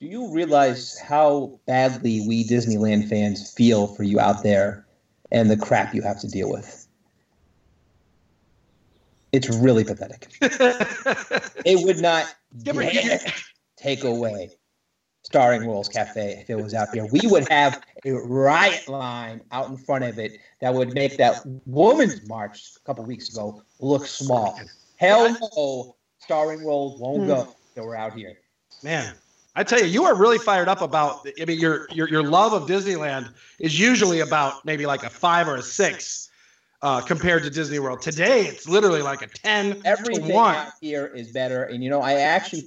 Do 0.00 0.06
you 0.06 0.32
realize 0.32 0.98
how 0.98 1.60
badly 1.66 2.24
we 2.26 2.44
Disneyland 2.44 3.08
fans 3.08 3.52
feel 3.52 3.88
for 3.88 4.02
you 4.02 4.18
out 4.18 4.42
there 4.42 4.86
and 5.30 5.50
the 5.50 5.56
crap 5.56 5.94
you 5.94 6.02
have 6.02 6.20
to 6.20 6.28
deal 6.28 6.50
with? 6.50 6.86
It's 9.32 9.48
really 9.48 9.84
pathetic. 9.84 10.28
It 11.64 11.84
would 11.84 12.00
not 12.00 12.26
Skipper, 12.58 12.82
you- 12.82 12.90
dare 12.90 13.20
take 13.76 14.02
away 14.02 14.50
Starring 15.22 15.64
Royals 15.66 15.88
Cafe 15.88 16.40
if 16.40 16.50
it 16.50 16.56
was 16.56 16.74
out 16.74 16.88
here. 16.92 17.06
We 17.06 17.20
would 17.24 17.48
have 17.48 17.80
a 18.04 18.12
riot 18.12 18.88
line 18.88 19.40
out 19.52 19.68
in 19.68 19.76
front 19.76 20.04
of 20.04 20.18
it 20.18 20.32
that 20.60 20.74
would 20.74 20.92
make 20.94 21.16
that 21.18 21.46
woman's 21.66 22.26
march 22.28 22.72
a 22.76 22.80
couple 22.80 23.04
weeks 23.04 23.28
ago 23.28 23.62
look 23.82 24.06
small. 24.06 24.58
Hell 24.96 25.36
no, 25.56 25.96
Starring 26.20 26.64
Rolls 26.64 27.00
won't 27.00 27.26
go 27.26 27.54
till 27.74 27.86
we're 27.86 27.96
out 27.96 28.14
here. 28.14 28.38
Man, 28.82 29.14
I 29.54 29.64
tell 29.64 29.80
you, 29.80 29.86
you 29.86 30.04
are 30.04 30.14
really 30.14 30.38
fired 30.38 30.68
up 30.68 30.80
about. 30.80 31.26
I 31.40 31.44
mean, 31.44 31.58
your 31.58 31.86
your 31.90 32.08
your 32.08 32.22
love 32.22 32.52
of 32.52 32.68
Disneyland 32.68 33.30
is 33.58 33.78
usually 33.78 34.20
about 34.20 34.64
maybe 34.64 34.86
like 34.86 35.02
a 35.02 35.10
five 35.10 35.48
or 35.48 35.56
a 35.56 35.62
six 35.62 36.30
uh, 36.82 37.00
compared 37.00 37.42
to 37.42 37.50
Disney 37.50 37.78
World. 37.78 38.00
Today, 38.00 38.46
it's 38.46 38.68
literally 38.68 39.02
like 39.02 39.22
a 39.22 39.26
ten 39.26 39.80
everything 39.84 40.28
to 40.28 40.34
one. 40.34 40.54
out 40.54 40.72
here 40.80 41.06
is 41.06 41.32
better. 41.32 41.64
And 41.64 41.82
you 41.82 41.90
know, 41.90 42.00
I 42.00 42.14
actually 42.14 42.66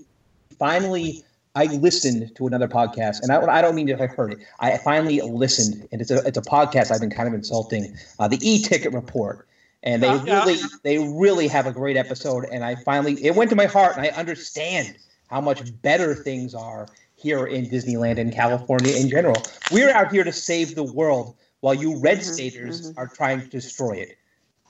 finally 0.60 1.24
I 1.56 1.66
listened 1.66 2.36
to 2.36 2.48
another 2.48 2.68
podcast, 2.68 3.22
and 3.22 3.32
I, 3.32 3.42
I 3.60 3.62
don't 3.62 3.76
mean 3.76 3.88
if 3.88 4.02
I 4.02 4.08
heard 4.08 4.34
it. 4.34 4.40
I 4.60 4.78
finally 4.78 5.22
listened, 5.22 5.88
and 5.92 6.02
it's 6.02 6.12
a 6.12 6.26
it's 6.28 6.38
a 6.38 6.42
podcast 6.42 6.92
I've 6.92 7.00
been 7.00 7.10
kind 7.10 7.28
of 7.28 7.34
insulting. 7.34 7.96
Uh, 8.20 8.28
the 8.28 8.38
E 8.42 8.62
Ticket 8.62 8.92
Report, 8.94 9.48
and 9.84 10.02
they 10.02 10.08
yeah. 10.08 10.44
really 10.44 10.58
they 10.84 10.98
really 11.00 11.48
have 11.48 11.68
a 11.68 11.72
great 11.72 11.98
episode. 11.98 12.46
And 12.52 12.64
I 12.64 12.76
finally 12.76 13.24
it 13.24 13.36
went 13.36 13.50
to 13.52 13.56
my 13.56 13.66
heart, 13.66 13.98
and 13.98 14.06
I 14.06 14.10
understand 14.10 14.98
how 15.28 15.42
much 15.42 15.82
better 15.82 16.14
things 16.16 16.54
are 16.54 16.88
here 17.16 17.46
in 17.48 17.66
Disneyland 17.66 18.20
and 18.20 18.34
California 18.34 18.96
in 18.96 19.10
general. 19.10 19.42
We're 19.72 19.92
out 19.92 20.12
here 20.12 20.24
to 20.24 20.32
save 20.32 20.76
the 20.76 20.84
world, 20.84 21.36
while 21.62 21.74
you 21.74 21.98
red 21.98 22.20
Mhm, 22.20 22.34
staters 22.34 22.92
mhm. 22.92 22.98
are 22.98 23.08
trying 23.08 23.42
to 23.42 23.48
destroy 23.48 23.94
it. 23.94 24.18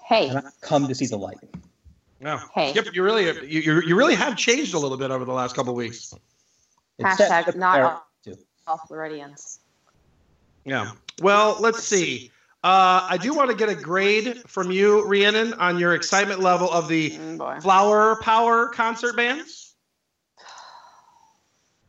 Hey, 0.06 0.30
And 0.30 0.38
I 0.38 0.44
come 0.62 0.88
to 0.88 0.96
see 0.96 1.08
the 1.08 1.18
light. 1.18 1.39
No, 2.22 2.39
Hey. 2.54 2.72
Skip, 2.72 2.94
you 2.96 3.04
really 3.04 3.26
you, 3.48 3.60
you 3.60 3.82
you 3.82 3.96
really 3.96 4.15
have 4.15 4.38
changed 4.38 4.74
a 4.74 4.80
little 4.80 4.98
bit 4.98 5.12
over 5.12 5.26
the 5.26 5.34
last 5.34 5.56
couple 5.56 5.72
of 5.72 5.78
weeks. 5.78 6.13
It's 6.98 7.18
set 7.18 7.30
hashtag 7.30 7.52
to 7.52 7.58
not 7.58 7.74
prepare 8.24 8.38
all, 8.68 8.78
all 8.80 8.82
Floridians. 8.88 9.60
Yeah. 10.63 10.91
Well, 11.22 11.58
let's 11.60 11.84
see. 11.84 12.32
Uh, 12.65 13.06
I 13.08 13.17
do 13.17 13.32
want 13.36 13.51
to 13.51 13.56
get 13.56 13.69
a 13.69 13.75
grade 13.75 14.41
from 14.47 14.71
you, 14.71 15.06
Rhiannon, 15.06 15.54
on 15.54 15.78
your 15.78 15.93
excitement 15.93 16.39
level 16.39 16.67
of 16.71 16.88
the 16.88 17.15
boy. 17.38 17.60
Flower 17.62 18.15
Power 18.23 18.69
concert 18.69 19.15
bands. 19.15 19.75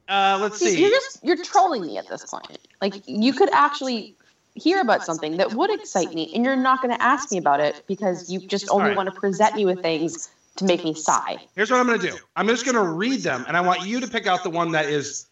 Uh, 0.07 0.39
let's 0.39 0.59
See, 0.59 0.73
see. 0.73 0.83
You're 0.83 0.91
just 0.91 1.25
you're 1.25 1.43
trolling 1.43 1.87
me 1.87 1.97
at 1.97 2.07
this 2.09 2.27
point. 2.27 2.59
Like 2.83 3.03
you 3.07 3.33
could 3.33 3.49
actually 3.55 4.17
hear 4.55 4.83
about 4.83 5.03
something 5.03 5.39
that 5.39 5.55
would 5.55 5.71
excite 5.71 6.13
me, 6.13 6.31
and 6.35 6.45
you're 6.45 6.57
not 6.57 6.83
going 6.83 6.95
to 6.95 7.03
ask 7.03 7.33
me 7.33 7.39
about 7.39 7.61
it 7.61 7.83
because 7.87 8.31
you 8.31 8.41
just 8.41 8.69
only 8.69 8.83
Alright. 8.83 8.97
want 8.99 9.15
to 9.15 9.19
present 9.19 9.55
me 9.55 9.65
with 9.65 9.81
things 9.81 10.29
to 10.57 10.67
make 10.67 10.85
me 10.85 10.93
sigh. 10.93 11.39
Here's 11.55 11.71
what 11.71 11.81
I'm 11.81 11.87
going 11.87 12.01
to 12.01 12.11
do. 12.11 12.19
I'm 12.37 12.49
just 12.49 12.67
going 12.67 12.75
to 12.75 12.83
read 12.83 13.21
them, 13.21 13.47
and 13.49 13.57
I 13.57 13.63
want 13.63 13.87
you 13.87 13.99
to 14.01 14.07
pick 14.07 14.27
out 14.27 14.43
the 14.43 14.51
one 14.51 14.73
that 14.73 14.91
is 14.91 15.27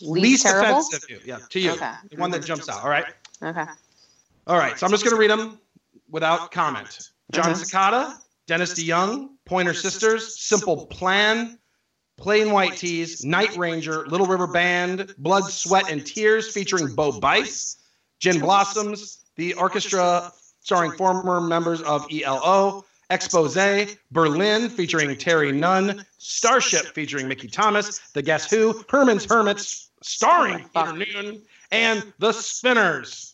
least, 0.00 0.42
terrible. 0.42 0.80
offensive 0.80 1.06
to 1.06 1.14
you. 1.14 1.20
Yeah, 1.24 1.38
to 1.48 1.60
you. 1.60 1.70
Okay. 1.74 1.92
The 2.10 2.16
one 2.16 2.32
that 2.32 2.44
jumps 2.44 2.68
out. 2.68 2.82
All 2.82 2.90
right. 2.90 3.06
Okay. 3.40 3.66
All 4.46 4.58
right. 4.58 4.78
So 4.78 4.86
I'm 4.86 4.92
just 4.92 5.04
going 5.04 5.14
to 5.14 5.20
read 5.20 5.30
them 5.30 5.58
without 6.10 6.50
comment. 6.50 7.10
Jon. 7.32 7.54
Secada, 7.54 8.14
Dennis 8.46 8.74
DeYoung, 8.74 9.30
Pointer 9.46 9.74
Sisters, 9.74 10.40
Simple 10.40 10.86
Plan, 10.86 11.58
Plain 12.16 12.52
White 12.52 12.76
T's, 12.76 13.24
Night 13.24 13.56
Ranger, 13.56 14.06
Little 14.06 14.26
River 14.26 14.46
Band, 14.46 15.14
Blood, 15.18 15.44
Sweat, 15.44 15.90
and 15.90 16.06
Tears 16.06 16.52
featuring 16.52 16.94
Bo 16.94 17.18
Bice, 17.18 17.76
Gin 18.20 18.40
Blossoms, 18.40 19.24
the 19.36 19.54
orchestra 19.54 20.32
starring 20.60 20.92
former 20.92 21.40
members 21.40 21.82
of 21.82 22.06
ELO, 22.12 22.84
Expose, 23.10 23.96
Berlin 24.10 24.68
featuring 24.68 25.16
Terry 25.16 25.52
Nunn, 25.52 26.04
Starship 26.18 26.86
featuring 26.94 27.28
Mickey 27.28 27.48
Thomas, 27.48 27.98
The 28.14 28.22
Guess 28.22 28.50
Who, 28.50 28.84
Herman's 28.88 29.24
Hermits 29.24 29.90
starring 30.02 30.68
Peter 30.74 30.92
Noone, 30.92 31.42
and 31.70 32.12
The 32.18 32.32
Spinners. 32.32 33.33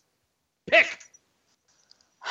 Pick. 0.70 0.98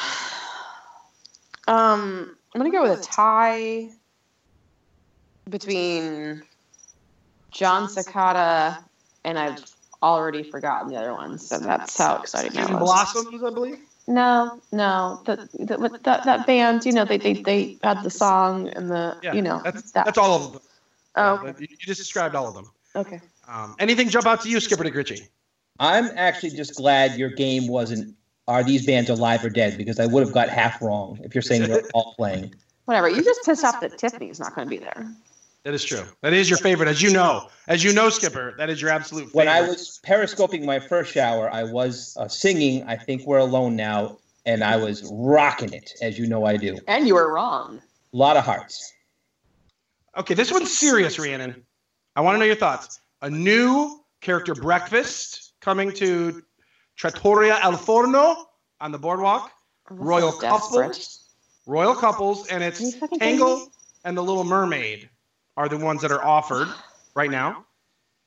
Um, 1.68 2.36
I'm 2.56 2.62
gonna 2.62 2.72
go 2.72 2.90
with 2.90 3.00
a 3.00 3.04
tie 3.04 3.90
between 5.52 6.42
Jon 7.52 7.88
Secada 7.88 8.80
and 9.24 9.38
I've 9.38 9.64
already 10.02 10.42
forgotten 10.42 10.90
the 10.90 10.98
other 10.98 11.14
ones. 11.14 11.48
So 11.48 11.60
that's 11.60 11.96
how 11.96 12.16
exciting 12.18 12.54
that 12.54 12.72
was. 12.72 12.80
Blossoms, 12.80 13.44
I 13.44 13.50
believe. 13.52 13.80
No, 14.08 14.60
no, 14.72 15.22
that 15.26 15.48
that 15.60 16.04
that, 16.04 16.26
that 16.26 16.48
band. 16.48 16.86
You 16.86 16.94
know, 16.94 17.06
they, 17.06 17.20
they 17.20 17.34
they 17.34 17.78
had 17.84 18.02
the 18.02 18.10
song 18.10 18.70
and 18.70 18.90
the 18.90 19.18
Yeah, 19.22 19.34
you 19.34 19.44
know 19.44 19.62
that's 19.64 19.92
that. 19.92 20.06
that's 20.06 20.18
all 20.18 20.36
of 20.36 20.54
them. 20.54 20.62
oh, 21.18 21.42
Yeah, 21.46 21.54
You 21.60 21.68
you 21.70 21.78
just 21.78 22.00
described 22.00 22.34
all 22.34 22.48
of 22.48 22.56
them. 22.56 22.72
okay. 22.96 23.22
Um, 23.48 23.76
anything 23.78 24.10
jump 24.10 24.26
out 24.26 24.42
to 24.42 24.50
you, 24.50 24.60
Skipper 24.60 24.84
DeGritchie? 24.84 25.28
I'm 25.80 26.10
actually 26.16 26.52
just 26.52 26.76
glad 26.76 27.18
your 27.18 27.30
game 27.30 27.68
wasn't 27.68 28.16
are 28.50 28.64
these 28.64 28.86
bands 28.86 29.10
alive 29.10 29.46
or 29.46 29.50
dead 29.50 29.78
because 29.78 30.00
I 30.00 30.08
would 30.08 30.24
have 30.24 30.34
got 30.34 30.50
half 30.50 30.82
wrong 30.82 31.20
if 31.24 31.36
you're 31.36 31.42
saying 31.44 31.62
they're 31.70 31.84
all 31.94 32.16
playing. 32.16 32.54
Whatever. 32.86 33.08
You 33.08 33.24
just 33.24 33.46
pissed 33.46 33.64
off 33.64 33.80
that 33.82 33.98
Tiffany's 33.98 34.40
not 34.40 34.56
going 34.56 34.66
to 34.66 34.70
be 34.70 34.80
there. 34.80 35.08
That 35.64 35.76
is 35.76 35.84
true. 35.84 36.04
That 36.22 36.34
is 36.34 36.50
your 36.50 36.58
favorite, 36.58 36.90
as 36.90 37.02
you 37.02 37.14
know. 37.14 37.50
As 37.68 37.84
you 37.84 37.94
know, 37.94 38.10
Skipper, 38.10 38.56
that 38.58 38.70
is 38.70 38.82
your 38.82 38.90
absolute 38.90 39.26
favorite. 39.26 39.36
When 39.36 39.48
I 39.48 39.62
was 39.62 40.00
periscoping 40.04 40.66
my 40.66 40.80
first 40.80 41.14
shower, 41.14 41.54
I 41.54 41.64
was 41.64 42.18
uh, 42.20 42.28
singing 42.28 42.84
I 42.88 42.96
Think 42.96 43.28
We're 43.28 43.38
Alone 43.38 43.76
Now, 43.76 44.18
and 44.48 44.64
I 44.64 44.78
was 44.78 45.08
rocking 45.14 45.72
it, 45.74 45.94
as 46.02 46.18
you 46.18 46.26
know 46.26 46.46
I 46.46 46.58
do. 46.58 46.80
And 46.88 47.08
you 47.08 47.14
were 47.14 47.32
wrong. 47.32 47.80
A 48.14 48.18
lot 48.18 48.36
of 48.36 48.44
hearts. 48.44 48.94
Okay, 50.18 50.34
this 50.34 50.52
one's 50.52 50.76
serious, 50.76 51.20
Rhiannon. 51.20 51.64
I 52.16 52.22
want 52.22 52.36
to 52.36 52.40
know 52.40 52.46
your 52.46 52.56
thoughts. 52.56 53.00
A 53.22 53.30
new 53.30 54.04
character 54.22 54.56
breakfast 54.56 55.54
coming 55.60 55.92
to 55.94 56.42
Trattoria 57.00 57.58
Al 57.62 57.78
Forno 57.78 58.50
on 58.82 58.92
the 58.92 59.00
boardwalk. 59.00 59.52
Royal 59.90 60.34
couples. 60.34 61.30
Royal 61.66 61.96
couples, 61.96 62.48
and 62.48 62.62
it's 62.64 62.96
fucking 62.96 63.20
kidding 63.20 63.36
me? 63.36 63.40
Tangle 63.40 63.72
and 64.04 64.18
the 64.18 64.22
Little 64.22 64.44
Mermaid 64.44 65.10
are 65.56 65.70
the 65.70 65.78
ones 65.78 66.02
that 66.02 66.12
are 66.12 66.24
offered 66.24 66.68
right 67.16 67.32
now. 67.32 67.66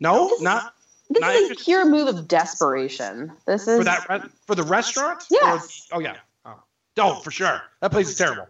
No, 0.00 0.28
This 0.28 0.38
is- 0.38 0.42
not 0.42 0.74
This 1.10 1.20
Not 1.20 1.34
is 1.34 1.50
a 1.50 1.54
pure 1.56 1.84
move 1.84 2.08
of 2.08 2.26
desperation. 2.26 3.30
This 3.46 3.68
is 3.68 3.78
for 3.78 3.84
that 3.84 4.08
re- 4.08 4.30
for 4.46 4.54
the 4.54 4.62
restaurant. 4.62 5.24
Yes. 5.30 5.86
Or- 5.92 5.98
oh 5.98 6.00
yeah. 6.00 6.16
Oh. 6.46 6.62
oh, 6.98 7.14
for 7.20 7.30
sure. 7.30 7.60
That 7.82 7.92
place 7.92 8.08
is 8.08 8.16
terrible. 8.16 8.46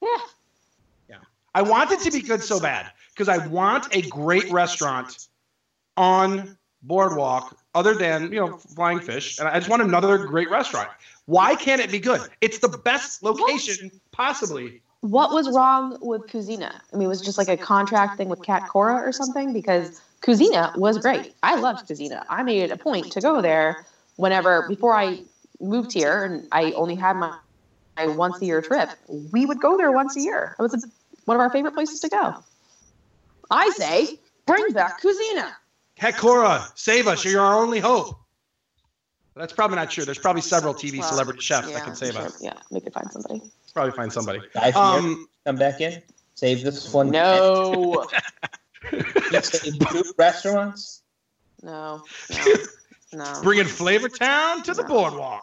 Yeah. 0.00 0.08
yeah. 1.08 1.16
I 1.52 1.62
want 1.62 1.90
it 1.90 1.98
to 2.00 2.12
be 2.12 2.20
good 2.20 2.44
so 2.44 2.60
bad 2.60 2.92
because 3.12 3.28
I 3.28 3.44
want 3.48 3.88
a 3.90 4.02
great 4.02 4.48
restaurant 4.52 5.26
on 5.96 6.56
Boardwalk 6.86 7.56
other 7.74 7.94
than, 7.94 8.32
you 8.32 8.40
know, 8.40 8.56
Flying 8.56 9.00
Fish. 9.00 9.38
And 9.38 9.48
I 9.48 9.58
just 9.58 9.68
want 9.68 9.82
another 9.82 10.18
great 10.18 10.50
restaurant. 10.50 10.88
Why 11.26 11.54
can't 11.56 11.80
it 11.80 11.90
be 11.90 11.98
good? 11.98 12.22
It's 12.40 12.58
the 12.58 12.68
best 12.68 13.22
location 13.22 13.90
possibly. 14.12 14.80
What 15.00 15.32
was 15.32 15.50
wrong 15.50 15.98
with 16.00 16.22
Kuzina? 16.22 16.80
I 16.92 16.96
mean, 16.96 17.06
it 17.06 17.08
was 17.08 17.20
just 17.20 17.38
like 17.38 17.48
a 17.48 17.56
contract 17.56 18.16
thing 18.16 18.28
with 18.28 18.42
Cat 18.42 18.68
Cora 18.68 18.94
or 18.94 19.12
something 19.12 19.52
because 19.52 20.00
Kuzina 20.22 20.76
was 20.76 20.98
great. 20.98 21.34
I 21.42 21.56
loved 21.56 21.88
Kuzina. 21.88 22.24
I 22.28 22.42
made 22.42 22.62
it 22.62 22.70
a 22.70 22.76
point 22.76 23.12
to 23.12 23.20
go 23.20 23.42
there 23.42 23.84
whenever 24.16 24.66
before 24.68 24.94
I 24.94 25.20
moved 25.60 25.92
here 25.92 26.24
and 26.24 26.48
I 26.52 26.72
only 26.72 26.94
had 26.94 27.16
my, 27.16 27.36
my 27.96 28.06
once 28.06 28.40
a 28.40 28.46
year 28.46 28.62
trip. 28.62 28.90
We 29.32 29.46
would 29.46 29.60
go 29.60 29.76
there 29.76 29.92
once 29.92 30.16
a 30.16 30.20
year. 30.20 30.56
It 30.58 30.62
was 30.62 30.86
one 31.24 31.36
of 31.36 31.40
our 31.40 31.50
favorite 31.50 31.74
places 31.74 32.00
to 32.00 32.08
go. 32.08 32.34
I 33.50 33.70
say, 33.70 34.18
bring 34.46 34.72
back 34.72 35.00
Kuzina. 35.02 35.52
Hecora, 36.00 36.70
save 36.74 37.06
us. 37.08 37.24
You're 37.24 37.40
our 37.40 37.60
only 37.60 37.80
hope. 37.80 38.16
That's 39.34 39.52
probably 39.52 39.76
not 39.76 39.90
true. 39.90 40.04
There's 40.04 40.18
probably 40.18 40.42
several 40.42 40.72
TV 40.72 40.98
Well, 41.00 41.10
celebrity 41.10 41.40
chefs 41.40 41.68
yeah, 41.68 41.74
that 41.74 41.84
can 41.84 41.94
save 41.94 42.14
sure. 42.14 42.22
us. 42.22 42.42
Yeah, 42.42 42.54
we 42.70 42.80
could 42.80 42.92
find 42.92 43.10
somebody. 43.12 43.42
Probably 43.74 43.92
find 43.92 44.12
somebody. 44.12 44.40
Guy 44.54 44.72
from 44.72 45.04
Europe, 45.04 45.04
Um, 45.04 45.28
come 45.44 45.56
back 45.56 45.80
in. 45.80 46.02
Save 46.34 46.64
this 46.64 46.92
one. 46.92 47.10
No, 47.10 48.06
two 48.90 50.04
restaurants. 50.18 51.02
no, 51.62 52.02
no, 52.30 52.54
no. 53.12 53.32
bringing 53.42 53.64
Flavor 53.64 54.08
Town 54.08 54.62
to 54.62 54.74
the 54.74 54.84
boardwalk. 54.84 55.42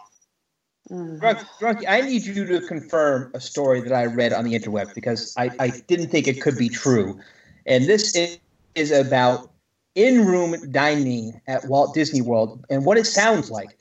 Mm. 0.91 1.19
Drunk, 1.19 1.39
Drunky, 1.59 1.85
I 1.87 2.01
need 2.01 2.23
you 2.23 2.45
to 2.45 2.61
confirm 2.67 3.31
a 3.33 3.39
story 3.39 3.81
that 3.81 3.93
I 3.93 4.05
read 4.05 4.33
on 4.33 4.43
the 4.45 4.53
interweb 4.57 4.93
because 4.93 5.33
I, 5.37 5.49
I 5.59 5.69
didn't 5.87 6.09
think 6.09 6.27
it 6.27 6.41
could 6.41 6.57
be 6.57 6.69
true. 6.69 7.19
And 7.65 7.85
this 7.85 8.15
is, 8.15 8.37
is 8.75 8.91
about 8.91 9.52
in 9.95 10.25
room 10.25 10.71
dining 10.71 11.39
at 11.47 11.65
Walt 11.65 11.93
Disney 11.93 12.21
World. 12.21 12.65
And 12.69 12.85
what 12.85 12.97
it 12.97 13.05
sounds 13.05 13.51
like, 13.51 13.77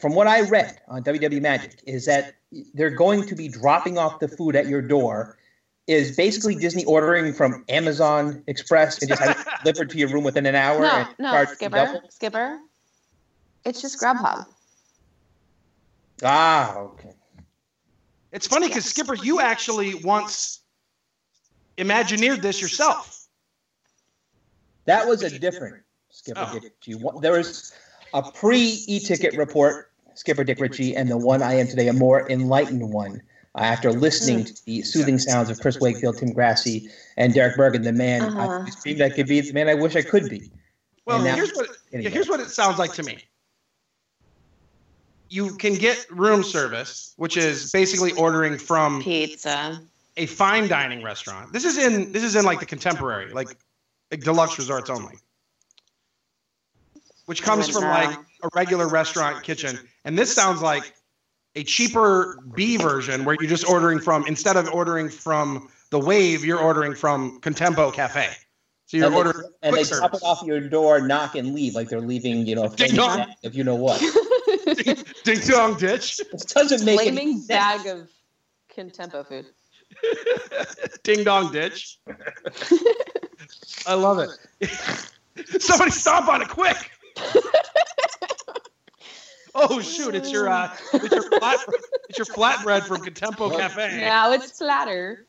from 0.00 0.14
what 0.14 0.26
I 0.26 0.42
read 0.42 0.80
on 0.88 1.02
WW 1.02 1.40
Magic, 1.40 1.80
is 1.86 2.06
that 2.06 2.34
they're 2.74 2.90
going 2.90 3.26
to 3.26 3.34
be 3.34 3.48
dropping 3.48 3.98
off 3.98 4.20
the 4.20 4.28
food 4.28 4.56
at 4.56 4.66
your 4.66 4.82
door. 4.82 5.36
Is 5.86 6.14
basically 6.14 6.54
Disney 6.54 6.84
ordering 6.84 7.32
from 7.32 7.64
Amazon 7.70 8.42
Express 8.46 8.98
and 8.98 9.08
just 9.08 9.22
having 9.22 9.40
it 9.40 9.48
delivered 9.64 9.88
to 9.88 9.96
your 9.96 10.10
room 10.10 10.22
within 10.22 10.44
an 10.44 10.54
hour 10.54 10.80
No, 10.80 10.90
and 10.90 11.08
no, 11.18 11.44
Skipper, 11.46 11.76
double? 11.76 12.02
Skipper. 12.10 12.58
It's 13.64 13.80
just 13.80 13.98
Grubhub. 13.98 14.44
Ah, 16.22 16.76
okay. 16.76 17.12
It's 18.32 18.46
funny 18.46 18.68
because 18.68 18.84
Skipper, 18.84 19.14
you 19.14 19.40
actually 19.40 19.94
once 19.94 20.60
imagineered 21.78 22.42
this 22.42 22.60
yourself. 22.60 23.17
That 24.88 25.06
was 25.06 25.22
a 25.22 25.38
different 25.38 25.82
Skipper 26.08 26.40
Oh. 26.48 26.52
Dick 26.54 26.72
Ritchie. 26.86 27.02
There 27.20 27.32
was 27.32 27.72
a 28.14 28.22
pre 28.22 28.82
e-ticket 28.88 29.36
report, 29.36 29.92
Skipper 30.14 30.44
Dick 30.44 30.58
Ritchie, 30.60 30.96
and 30.96 31.10
the 31.10 31.18
one 31.18 31.42
I 31.42 31.54
am 31.58 31.68
today, 31.68 31.88
a 31.88 31.92
more 31.92 32.28
enlightened 32.30 32.90
one. 32.90 33.20
Uh, 33.54 33.60
after 33.60 33.92
listening 33.92 34.44
to 34.46 34.64
the 34.64 34.80
soothing 34.82 35.18
sounds 35.18 35.50
of 35.50 35.60
Chris 35.60 35.78
Wakefield, 35.78 36.16
Tim 36.16 36.32
Grassi, 36.32 36.88
and 37.18 37.34
Derek 37.34 37.56
Bergen, 37.58 37.82
the 37.82 37.92
man 37.92 38.22
Uh-huh. 38.22 38.64
I 38.66 38.70
dreamed 38.82 39.02
I 39.02 39.10
could 39.10 39.26
be, 39.26 39.42
the 39.42 39.52
man 39.52 39.68
I 39.68 39.74
wish 39.74 39.94
I 39.94 40.00
could 40.02 40.30
be. 40.30 40.50
Well, 41.04 41.20
now- 41.22 41.34
here's 41.34 41.52
what 41.52 41.68
yeah, 41.68 41.98
Anyway. 41.98 42.10
here's 42.10 42.28
what 42.30 42.40
it 42.40 42.48
sounds 42.48 42.78
like 42.78 42.94
to 42.94 43.02
me. 43.02 43.18
You 45.28 45.54
can 45.56 45.74
get 45.74 46.06
room 46.10 46.42
service, 46.42 47.12
which 47.16 47.36
is 47.36 47.70
basically 47.72 48.12
ordering 48.12 48.56
from 48.56 49.02
Pizza. 49.02 49.82
a 50.16 50.24
fine 50.24 50.66
dining 50.68 51.02
restaurant. 51.02 51.52
This 51.52 51.66
is 51.66 51.76
in 51.76 52.10
this 52.12 52.22
is 52.22 52.34
in 52.36 52.46
like 52.46 52.60
the 52.60 52.66
contemporary, 52.66 53.30
like, 53.32 53.48
like 54.10 54.20
deluxe 54.20 54.58
resorts 54.58 54.90
only, 54.90 55.16
which 57.26 57.42
comes 57.42 57.68
from 57.68 57.82
like 57.84 58.16
a 58.42 58.48
regular 58.54 58.88
restaurant 58.88 59.42
kitchen. 59.42 59.78
And 60.04 60.18
this 60.18 60.34
sounds 60.34 60.62
like 60.62 60.94
a 61.54 61.64
cheaper 61.64 62.38
B 62.54 62.76
version 62.76 63.24
where 63.24 63.36
you're 63.40 63.48
just 63.48 63.68
ordering 63.68 63.98
from 63.98 64.26
instead 64.26 64.56
of 64.56 64.68
ordering 64.68 65.08
from 65.08 65.68
the 65.90 65.98
Wave, 65.98 66.44
you're 66.44 66.60
ordering 66.60 66.94
from 66.94 67.40
Contempo 67.40 67.92
Cafe. 67.92 68.28
So 68.86 68.96
you're 68.96 69.06
and 69.06 69.14
they, 69.14 69.18
ordering 69.18 69.48
and 69.62 69.76
they 69.76 69.84
quick 69.84 69.98
drop 69.98 70.14
it 70.14 70.22
off 70.22 70.42
your 70.46 70.60
door, 70.60 71.00
knock 71.00 71.34
and 71.34 71.54
leave, 71.54 71.74
like 71.74 71.88
they're 71.88 72.00
leaving, 72.00 72.46
you 72.46 72.54
know, 72.54 72.64
a 72.64 72.68
Ding 72.70 72.94
dong. 72.94 73.18
bag 73.18 73.28
of 73.44 73.54
you 73.54 73.64
know 73.64 73.74
what. 73.74 74.00
Ding 75.24 75.40
dong 75.46 75.76
ditch. 75.76 76.20
This 76.32 76.44
doesn't 76.46 76.84
make 76.84 77.00
any 77.00 77.10
Flaming 77.10 77.36
sense. 77.36 77.46
bag 77.46 77.86
of 77.86 78.08
Contempo 78.74 79.26
food. 79.26 79.46
Ding 81.02 81.24
dong 81.24 81.52
ditch. 81.52 81.98
I 83.86 83.94
love 83.94 84.18
it. 84.18 84.70
Somebody 85.62 85.90
stomp 85.90 86.28
on 86.28 86.42
it 86.42 86.48
quick. 86.48 86.90
oh 89.54 89.80
shoot! 89.80 90.14
It's 90.14 90.30
your 90.32 90.48
uh, 90.48 90.74
it's 90.92 91.14
your 91.14 91.22
flat, 91.38 91.58
it's 92.08 92.18
your 92.18 92.26
flatbread 92.26 92.82
from 92.84 92.98
Contempo 93.04 93.56
Cafe. 93.56 94.00
Now 94.00 94.32
it's 94.32 94.56
flatter. 94.58 95.26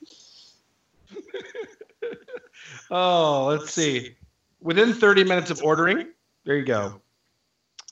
Oh, 2.92 3.46
let's 3.48 3.72
see. 3.72 4.16
Within 4.62 4.94
30 4.94 5.24
minutes 5.24 5.52
of 5.52 5.62
ordering, 5.64 6.08
there 6.44 6.58
you 6.58 6.66
go. 6.66 7.02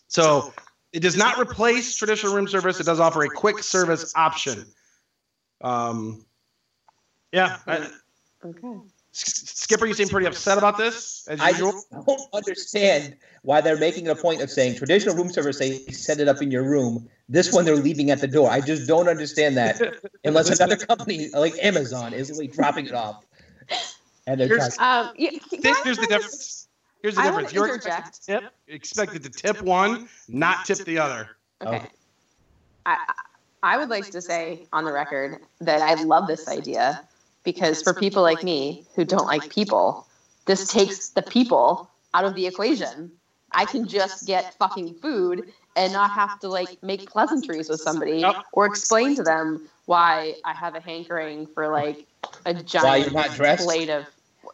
So 0.07 0.53
it 0.91 1.01
does 1.01 1.15
not 1.15 1.37
replace 1.39 1.95
traditional 1.95 2.33
room 2.33 2.47
service. 2.47 2.79
It 2.79 2.85
does 2.85 2.99
offer 2.99 3.23
a 3.23 3.29
quick 3.29 3.59
service 3.63 4.11
option. 4.15 4.65
Um, 5.61 6.25
yeah. 7.31 7.57
I- 7.67 7.89
Okay. 8.43 8.77
S- 9.17 9.51
Skipper, 9.61 9.85
you 9.85 9.93
seem 9.93 10.07
pretty 10.09 10.27
upset 10.27 10.57
about 10.57 10.77
this, 10.77 11.27
as 11.27 11.39
I 11.39 11.49
usual. 11.49 11.71
just 11.71 11.89
don't 12.05 12.21
understand 12.33 13.15
why 13.41 13.61
they're 13.61 13.77
making 13.77 14.07
a 14.07 14.15
point 14.15 14.41
of 14.41 14.49
saying 14.51 14.75
traditional 14.77 15.15
room 15.15 15.29
service, 15.31 15.57
they 15.59 15.79
set 15.91 16.19
it 16.19 16.27
up 16.27 16.41
in 16.41 16.51
your 16.51 16.63
room. 16.63 17.09
This 17.29 17.51
one 17.51 17.65
they're 17.65 17.75
leaving 17.75 18.11
at 18.11 18.21
the 18.21 18.27
door. 18.27 18.49
I 18.49 18.61
just 18.61 18.87
don't 18.87 19.07
understand 19.09 19.57
that 19.57 19.81
unless 20.23 20.49
another 20.59 20.77
company 20.77 21.29
like 21.33 21.53
Amazon 21.61 22.13
is 22.13 22.29
really 22.29 22.47
dropping 22.47 22.85
it 22.87 22.93
off. 22.93 23.25
And 24.27 24.39
they're 24.39 24.47
Here's- 24.47 24.77
Um, 24.79 25.11
yeah, 25.17 25.31
Think 25.49 25.63
can 25.63 25.73
I 25.75 25.81
there's 25.83 25.97
the 25.97 26.07
difference. 26.07 26.67
Here's 27.01 27.15
the 27.15 27.21
I 27.21 27.25
difference. 27.27 27.53
wanna 27.53 27.67
You're 27.67 27.75
expected 27.75 28.13
to 28.13 28.21
tip, 28.41 28.43
expected 28.67 29.23
to 29.23 29.29
tip 29.29 29.61
one, 29.61 30.07
not 30.27 30.65
tip 30.65 30.79
the 30.79 30.99
other. 30.99 31.37
Okay. 31.65 31.77
Okay. 31.77 31.87
I, 32.85 32.97
I 33.63 33.77
would 33.77 33.89
like 33.89 34.09
to 34.11 34.21
say 34.21 34.67
on 34.71 34.85
the 34.85 34.91
record 34.91 35.41
that 35.61 35.81
I 35.81 36.01
love 36.03 36.27
this 36.27 36.47
idea 36.47 37.07
because 37.47 37.81
for 37.81 37.93
people 37.93 38.21
like 38.21 38.43
me 38.43 38.83
who 38.93 39.05
don't 39.05 39.25
like 39.25 39.49
people, 39.49 40.05
this 40.47 40.67
takes 40.67 41.09
the 41.11 41.21
people 41.21 41.89
out 42.13 42.25
of 42.25 42.35
the 42.35 42.45
equation. 42.45 43.09
I 43.53 43.63
can 43.63 43.87
just 43.87 44.27
get 44.27 44.53
fucking 44.55 44.95
food 44.95 45.53
and 45.77 45.93
not 45.93 46.11
have 46.11 46.41
to 46.41 46.49
like 46.49 46.83
make 46.83 47.09
pleasantries 47.09 47.69
with 47.69 47.79
somebody 47.79 48.21
or 48.51 48.65
explain 48.65 49.15
to 49.15 49.23
them 49.23 49.69
why 49.85 50.35
I 50.43 50.51
have 50.53 50.75
a 50.75 50.81
hankering 50.81 51.47
for 51.47 51.69
like 51.69 52.05
a 52.45 52.53
giant 52.53 53.05
you're 53.05 53.13
not 53.13 53.33
dressed. 53.33 53.63
plate 53.63 53.89
of 53.89 54.05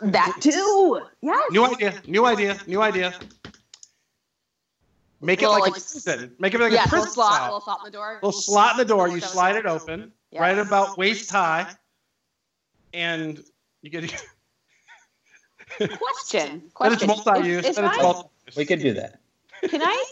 that 0.01 0.38
too. 0.39 1.01
Yes. 1.21 1.51
New 1.51 1.65
idea, 1.65 1.99
new 2.06 2.25
idea, 2.27 2.60
new 2.67 2.84
idea. 2.84 3.12
Make 5.19 5.41
it 5.41 5.46
Well, 5.46 5.54
like, 5.54 5.71
like- 5.71 5.81
a 5.81 5.83
prison. 5.83 6.35
Make 6.37 6.54
it 6.54 6.60
like 6.62 6.71
yeah, 6.73 6.83
a 6.83 6.91
little 6.91 7.08
slot, 7.08 7.33
style. 7.33 7.46
little 7.46 7.62
slot 7.62 7.79
in 7.79 7.85
the 7.85 7.98
door. 7.98 8.13
little 8.21 8.31
slot 8.31 8.71
in 8.73 8.77
the 8.77 8.85
door. 8.85 9.08
You 9.08 9.19
slide 9.19 9.56
it 9.56 9.65
open, 9.65 10.12
Yeah. 10.29 10.41
right 10.41 10.60
about 10.60 10.96
waist 10.96 11.31
high, 11.31 11.65
and 12.94 13.44
you 13.81 13.89
get. 13.89 14.04
Question. 15.77 16.63
That 16.79 16.91
it's 16.94 17.04
Question. 17.04 17.08
multi-use. 17.08 17.65
If- 17.65 17.77
if 17.77 17.85
it's 17.85 17.98
I- 17.98 18.02
multi. 18.02 18.29
we 18.56 18.65
could 18.65 18.79
do 18.79 18.94
that. 18.94 19.19
Can 19.67 19.81
I? 19.81 20.06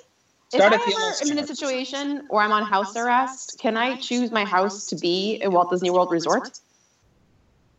If 0.54 0.60
Start 0.60 0.74
I 0.74 0.76
ever 0.76 1.32
am 1.32 1.38
in 1.38 1.44
a 1.44 1.48
situation 1.48 2.26
where 2.30 2.44
I'm 2.44 2.52
on 2.52 2.64
house 2.64 2.96
arrest, 2.98 3.58
can 3.60 3.78
I 3.78 3.96
choose 3.98 4.32
my 4.32 4.44
house 4.44 4.86
to 4.88 4.98
be 4.98 5.42
a 5.44 5.50
Walt 5.50 5.70
Disney 5.70 5.90
World 5.92 6.12
resort? 6.12 6.60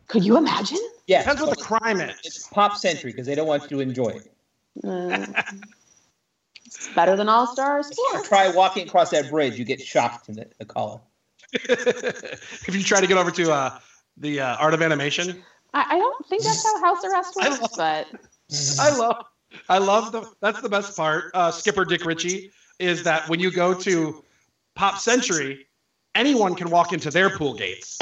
Could 0.07 0.23
you 0.25 0.37
imagine? 0.37 0.79
Yeah, 1.05 1.19
Depends 1.19 1.41
what 1.41 1.49
the 1.51 1.55
but 1.57 1.65
crime 1.65 1.99
it's 2.01 2.25
is. 2.25 2.47
pop 2.51 2.75
century 2.77 3.11
because 3.11 3.27
they 3.27 3.35
don't 3.35 3.45
want 3.47 3.63
you 3.63 3.77
to 3.77 3.79
enjoy 3.79 4.09
it. 4.09 4.31
Mm. 4.83 5.61
it's 6.65 6.87
better 6.95 7.15
than 7.15 7.29
All 7.29 7.45
Stars. 7.45 7.91
Try 8.23 8.49
walking 8.49 8.87
across 8.87 9.11
that 9.11 9.29
bridge, 9.29 9.57
you 9.59 9.65
get 9.65 9.79
shocked 9.81 10.29
in 10.29 10.35
the, 10.35 10.47
the 10.57 10.65
column. 10.65 11.01
if 11.53 12.69
you 12.73 12.81
try 12.81 13.01
to 13.01 13.07
get 13.07 13.17
over 13.17 13.29
to 13.31 13.51
uh, 13.51 13.79
the 14.17 14.39
uh, 14.39 14.55
art 14.57 14.73
of 14.73 14.81
animation, 14.81 15.43
I, 15.73 15.85
I 15.95 15.97
don't 15.99 16.25
think 16.27 16.43
that's 16.43 16.63
how 16.65 16.79
house 16.81 17.03
arrest 17.03 17.35
I 17.41 17.49
works, 17.49 17.61
love- 17.61 17.71
but 17.77 18.07
I 18.79 18.95
love, 18.97 19.25
I 19.69 19.77
love 19.79 20.11
the. 20.11 20.25
That's 20.41 20.61
the 20.61 20.69
best 20.69 20.95
part. 20.95 21.31
Uh, 21.33 21.51
Skipper 21.51 21.85
Dick 21.85 22.05
Ritchie 22.05 22.51
is 22.79 23.03
that 23.03 23.27
when 23.29 23.39
you 23.39 23.51
go 23.51 23.73
to 23.73 24.23
Pop 24.75 24.97
Century, 24.99 25.67
anyone 26.15 26.55
can 26.55 26.69
walk 26.69 26.93
into 26.93 27.09
their 27.09 27.29
pool 27.29 27.53
gates, 27.53 27.97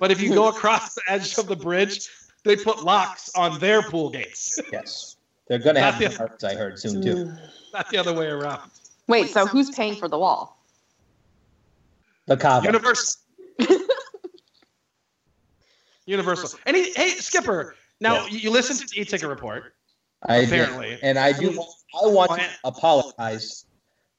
but 0.00 0.10
if 0.10 0.20
you 0.20 0.34
go 0.34 0.48
across 0.54 0.94
the 0.94 1.02
edge 1.08 1.36
of 1.38 1.46
the 1.46 1.56
bridge, 1.56 2.08
they 2.44 2.56
put 2.56 2.82
locks 2.84 3.30
on 3.34 3.58
their 3.58 3.82
pool 3.82 4.10
gates, 4.10 4.58
Yes. 4.72 5.16
They're 5.48 5.58
going 5.58 5.76
to 5.76 5.80
have 5.80 5.98
the- 5.98 6.10
cards, 6.14 6.44
I 6.44 6.54
heard, 6.54 6.78
soon, 6.78 7.00
too. 7.02 7.32
not 7.72 7.88
the 7.90 7.96
other 7.96 8.12
way 8.12 8.26
around. 8.26 8.70
wait. 9.06 9.30
So 9.30 9.46
who's 9.46 9.70
paying 9.70 9.94
for 9.96 10.08
the 10.08 10.18
wall? 10.18 10.58
The 12.26 12.36
Cava. 12.36 12.70
Universal. 16.08 16.58
Universal. 16.58 16.60
And 16.66 16.76
he, 16.76 16.92
hey, 16.96 17.10
Skipper. 17.20 17.74
Now 18.00 18.14
Yeah. 18.14 18.26
you 18.28 18.38
you 18.38 18.50
listen 18.50 18.76
to 18.76 18.86
the 18.86 19.00
e-ticket 19.00 19.28
report. 19.28 19.74
I 20.22 20.40
did. 20.40 20.48
apparently. 20.48 20.98
And 21.02 21.18
I 21.18 21.32
do. 21.32 21.62
I 22.02 22.06
want 22.06 22.32
to 22.32 22.48
apologize 22.64 23.66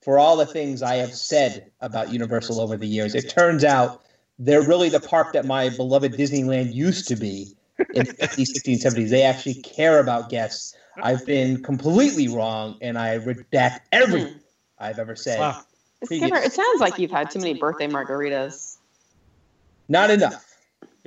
for 0.01 0.17
all 0.17 0.37
the 0.37 0.45
things 0.45 0.81
I 0.81 0.95
have 0.95 1.13
said 1.13 1.71
about 1.81 2.13
Universal 2.13 2.61
over 2.61 2.77
the 2.77 2.87
years. 2.87 3.15
It 3.15 3.29
turns 3.29 3.63
out 3.63 4.03
they're 4.37 4.61
really 4.61 4.89
the 4.89 4.99
park 4.99 5.33
that 5.33 5.45
my 5.45 5.69
beloved 5.69 6.13
Disneyland 6.13 6.73
used 6.73 7.07
to 7.09 7.15
be 7.15 7.55
in 7.93 8.05
the 8.05 8.13
50s, 8.13 8.49
60s, 8.55 8.83
70s. 8.83 9.09
They 9.09 9.23
actually 9.23 9.55
care 9.55 9.99
about 9.99 10.29
guests. 10.29 10.75
I've 11.01 11.25
been 11.25 11.63
completely 11.63 12.27
wrong, 12.27 12.77
and 12.81 12.97
I 12.97 13.17
redact 13.19 13.81
everything 13.91 14.33
hmm. 14.33 14.39
I've 14.79 14.99
ever 14.99 15.15
said. 15.15 15.39
Wow. 15.39 15.63
Skipper, 16.03 16.37
it 16.37 16.53
sounds 16.53 16.79
like 16.79 16.97
you've 16.97 17.11
had 17.11 17.29
too 17.29 17.39
many 17.39 17.55
birthday 17.55 17.87
margaritas. 17.87 18.77
Not 19.89 20.11
enough. 20.11 20.48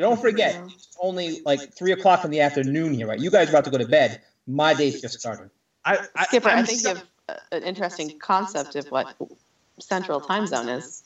Don't 0.03 0.21
forget, 0.21 0.61
it's 0.67 0.97
only 1.01 1.43
like 1.45 1.73
three 1.75 1.93
o'clock 1.93 2.25
in 2.25 2.33
the 2.33 2.41
afternoon 2.41 2.93
here, 2.93 3.07
right? 3.07 3.21
You 3.21 3.31
guys 3.31 3.47
are 3.47 3.51
about 3.51 3.65
to 3.67 3.71
go 3.71 3.79
to 3.79 3.87
bed. 3.87 4.21
My 4.49 4.75
day's 4.75 5.01
just 5.01 5.21
starting. 5.21 5.49
I, 5.85 5.99
I, 6.17 6.25
Skipper, 6.25 6.49
i 6.49 6.55
I'm 6.55 6.67
think 6.67 6.81
so- 6.81 6.91
you 6.91 6.97
have 7.29 7.39
an 7.53 7.63
interesting 7.63 8.19
concept 8.19 8.75
of 8.75 8.89
what 8.89 9.15
Central 9.79 10.21
Time 10.21 10.49
Zone 10.49 10.69
is. 10.69 11.05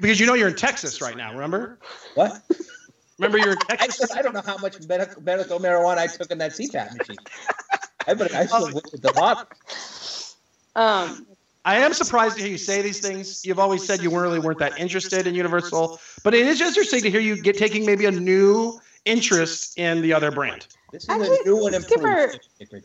because 0.00 0.20
you 0.20 0.26
know 0.26 0.34
you're 0.34 0.48
in 0.48 0.54
Texas 0.54 1.00
right 1.00 1.16
now. 1.16 1.32
Remember? 1.32 1.78
What? 2.14 2.42
Remember 3.18 3.38
you're 3.38 3.52
in 3.52 3.58
I, 3.70 3.76
Texas. 3.76 4.10
said, 4.10 4.18
I 4.18 4.20
don't 4.20 4.34
know 4.34 4.42
how 4.44 4.58
much 4.58 4.86
medical, 4.86 5.22
medical 5.22 5.58
marijuana 5.58 5.96
I 5.96 6.08
took 6.08 6.30
in 6.30 6.36
that 6.38 6.52
CPAP 6.52 6.98
machine. 6.98 7.16
I, 8.06 8.12
but 8.12 8.34
I 8.34 8.44
still 8.44 8.64
went 8.66 8.92
with 8.92 9.00
the 9.00 9.12
bottle. 9.14 9.46
Um, 10.76 11.26
I 11.64 11.76
am 11.76 11.94
surprised 11.94 12.36
to 12.36 12.42
hear 12.42 12.50
you 12.50 12.58
say 12.58 12.82
these 12.82 13.00
things. 13.00 13.44
You've 13.44 13.58
always 13.58 13.84
said 13.84 14.02
you 14.02 14.10
really 14.10 14.38
weren't 14.38 14.58
that 14.58 14.78
interested 14.78 15.26
in 15.26 15.34
Universal, 15.34 15.98
but 16.22 16.34
it 16.34 16.46
is 16.46 16.60
interesting 16.60 17.02
to 17.02 17.10
hear 17.10 17.20
you 17.20 17.40
get 17.40 17.56
taking 17.56 17.86
maybe 17.86 18.04
a 18.04 18.10
new 18.10 18.78
interest 19.06 19.78
in 19.78 20.02
the 20.02 20.12
other 20.12 20.30
brand. 20.30 20.66
This 20.92 21.04
is 21.04 21.08
Actually, 21.08 21.38
a 21.38 21.48
new 21.48 21.66
and 21.66 21.84
Skipper, 21.84 22.32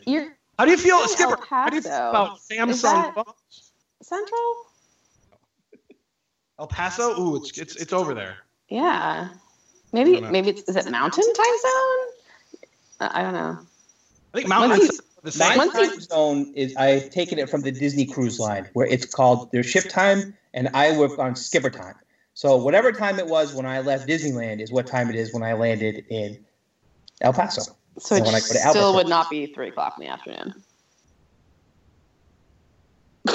you're 0.06 0.36
How 0.58 0.64
do 0.64 0.70
you 0.70 0.78
feel, 0.78 1.06
Skipper? 1.08 1.32
El 1.32 1.46
How 1.48 1.68
do 1.68 1.76
you 1.76 1.82
feel 1.82 2.10
about 2.10 2.38
Samsung 2.38 3.14
phones? 3.14 3.72
Central? 4.02 4.54
El 6.58 6.66
Paso? 6.66 7.20
Ooh, 7.20 7.36
it's 7.36 7.56
it's 7.58 7.76
it's 7.76 7.92
over 7.92 8.14
there. 8.14 8.36
Yeah. 8.68 9.28
Maybe 9.92 10.20
maybe 10.20 10.50
it's 10.50 10.62
is 10.62 10.76
it 10.76 10.90
Mountain 10.90 11.32
Time 11.34 11.58
Zone? 11.62 12.60
I 13.00 13.20
I 13.20 13.22
don't 13.22 13.34
know. 13.34 13.58
I 14.32 14.36
think 14.38 14.48
Mountain 14.48 14.88
the 15.22 15.34
My 15.38 15.48
same. 15.50 15.58
Once 15.58 15.74
you- 15.74 15.90
time 15.90 16.00
zone 16.00 16.52
is 16.54 16.74
I've 16.76 17.10
taken 17.10 17.38
it 17.38 17.50
from 17.50 17.60
the 17.62 17.72
Disney 17.72 18.06
Cruise 18.06 18.38
Line, 18.38 18.68
where 18.72 18.86
it's 18.86 19.04
called 19.06 19.50
their 19.52 19.62
ship 19.62 19.88
time, 19.88 20.34
and 20.54 20.68
I 20.74 20.96
work 20.96 21.18
on 21.18 21.36
skipper 21.36 21.70
time. 21.70 21.94
So 22.34 22.56
whatever 22.56 22.90
time 22.92 23.18
it 23.18 23.26
was 23.26 23.54
when 23.54 23.66
I 23.66 23.80
left 23.80 24.08
Disneyland 24.08 24.60
is 24.60 24.72
what 24.72 24.86
time 24.86 25.10
it 25.10 25.16
is 25.16 25.34
when 25.34 25.42
I 25.42 25.52
landed 25.52 26.04
in 26.08 26.38
El 27.20 27.32
Paso. 27.34 27.76
So 27.98 28.14
it 28.14 28.20
when 28.24 28.28
I 28.28 28.32
go 28.32 28.38
to 28.38 28.42
still 28.44 28.58
Albuquerque. 28.66 28.94
would 28.96 29.08
not 29.08 29.28
be 29.28 29.46
three 29.46 29.68
o'clock 29.68 29.96
in 29.98 30.06
the 30.06 30.10
afternoon. 30.10 30.54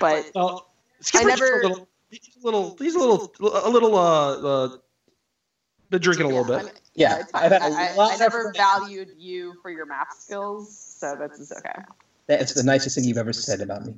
but 0.00 0.30
Well, 0.34 0.70
Skipper's 1.00 1.26
just 1.26 1.42
never- 1.42 1.60
a 1.60 1.68
little, 1.68 1.88
he's 2.10 2.36
a 2.36 2.44
little, 2.44 2.76
he's 2.78 2.94
a 2.94 2.98
little, 2.98 3.30
a 3.40 3.68
little, 3.68 3.94
uh, 3.96 4.36
uh 4.36 4.76
been 5.90 6.00
drinking 6.00 6.26
a 6.26 6.28
little 6.28 6.44
bit. 6.44 6.58
I 6.58 6.62
mean, 6.62 6.72
Yeah, 6.94 7.20
it's 7.20 7.30
I've 7.34 7.52
had 7.52 7.62
a 7.62 7.64
I, 7.64 7.92
I, 7.92 7.94
lot 7.94 8.10
I 8.10 8.14
of 8.14 8.20
never 8.20 8.52
valued 8.56 9.10
you 9.16 9.54
for 9.62 9.70
your 9.70 9.86
math 9.86 10.18
skills, 10.18 10.76
so 10.76 11.16
that's 11.18 11.40
it's 11.40 11.52
okay. 11.52 11.82
That's 12.26 12.54
the 12.54 12.62
nicest 12.62 12.96
thing 12.96 13.04
you've 13.04 13.18
ever 13.18 13.32
said 13.32 13.60
about 13.60 13.86
me. 13.86 13.94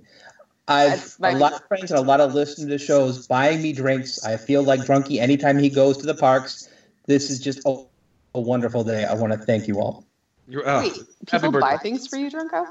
I've 0.68 1.16
a 1.22 1.34
lot 1.34 1.55
of 1.55 1.66
friends 1.66 1.91
and 1.91 1.99
a 1.99 2.03
lot 2.03 2.20
of 2.20 2.34
listeners 2.34 2.68
to 2.68 2.78
shows 2.78 3.26
buying 3.26 3.62
me 3.62 3.72
drinks. 3.72 4.22
I 4.24 4.36
feel 4.36 4.62
like 4.62 4.80
drunky 4.80 5.18
anytime 5.18 5.59
he 5.59 5.70
goes 5.70 5.97
to 5.99 6.07
the 6.07 6.14
parks. 6.14 6.68
This 7.07 7.30
is 7.30 7.41
just 7.41 7.61
a, 7.66 7.84
a 8.34 8.41
wonderful 8.41 8.84
day. 8.84 9.05
I 9.05 9.14
want 9.14 9.32
to 9.32 9.39
thank 9.39 9.66
you 9.66 9.80
all. 9.80 10.05
You're, 10.47 10.66
uh, 10.68 10.80
Wait, 10.80 10.93
happy 11.30 11.47
people 11.47 11.61
buy 11.61 11.78
things 11.78 12.07
for 12.07 12.16
you, 12.16 12.30
Drunko? 12.30 12.66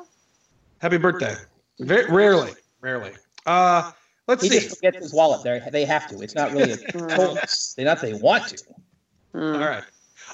Happy 0.80 0.98
birthday. 0.98 1.36
Very 1.80 2.12
rarely, 2.12 2.54
rarely. 2.82 3.14
Uh, 3.48 3.92
let's 4.28 4.44
He 4.44 4.50
see. 4.50 4.60
just 4.60 4.76
forgets 4.78 4.98
his 4.98 5.14
wallet. 5.14 5.44
They 5.44 5.62
they 5.72 5.86
have 5.86 6.08
to. 6.10 6.22
It's 6.22 6.36
not 6.36 6.52
really 6.52 6.72
a 6.74 6.78
choice. 6.92 7.74
They 7.76 7.84
not 7.84 8.02
they 8.02 8.14
want 8.14 8.48
to. 8.50 8.64
Mm. 9.38 9.62
All 9.62 9.70
right. 9.70 9.84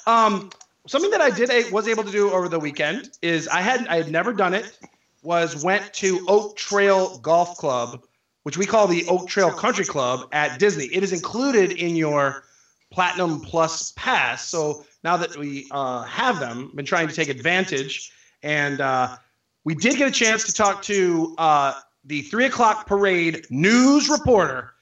Um, 0.08 0.50
something 0.88 1.12
that 1.12 1.22
I 1.22 1.30
did 1.30 1.50
a, 1.50 1.70
was 1.72 1.88
able 1.88 2.04
to 2.04 2.12
do 2.12 2.32
over 2.32 2.48
the 2.48 2.60
weekend 2.60 3.18
is 3.22 3.48
I 3.50 3.62
had 3.62 3.86
I 3.88 3.98
had 3.98 4.10
never 4.10 4.34
done 4.34 4.54
it. 4.54 4.78
Was 5.24 5.64
went 5.64 5.94
to 5.96 6.26
Oak 6.28 6.56
Trail 6.56 7.18
Golf 7.20 7.58
Club, 7.58 8.04
which 8.44 8.58
we 8.58 8.66
call 8.66 8.88
the 8.88 9.06
Oak 9.08 9.28
Trail 9.28 9.52
Country 9.52 9.86
Club 9.86 10.28
at 10.32 10.60
Disney. 10.60 10.86
It 10.86 11.04
is 11.04 11.14
included 11.14 11.72
in 11.74 11.96
your 11.96 12.44
Platinum 12.92 13.42
Plus 13.42 13.92
pass. 13.96 14.48
So 14.48 14.86
now 15.04 15.18
that 15.18 15.36
we 15.38 15.68
uh, 15.72 16.04
have 16.04 16.40
them, 16.40 16.72
been 16.76 16.86
trying 16.86 17.08
to 17.08 17.14
take 17.14 17.30
advantage, 17.30 18.12
and 18.42 18.82
uh, 18.82 19.18
we 19.64 19.76
did 19.76 19.98
get 19.98 20.08
a 20.08 20.12
chance 20.12 20.44
to 20.46 20.54
talk 20.54 20.82
to 20.84 21.36
uh, 21.38 21.74
the 22.06 22.22
three 22.24 22.46
o'clock 22.46 22.86
parade 22.86 23.46
news 23.50 24.10
reporter, 24.10 24.74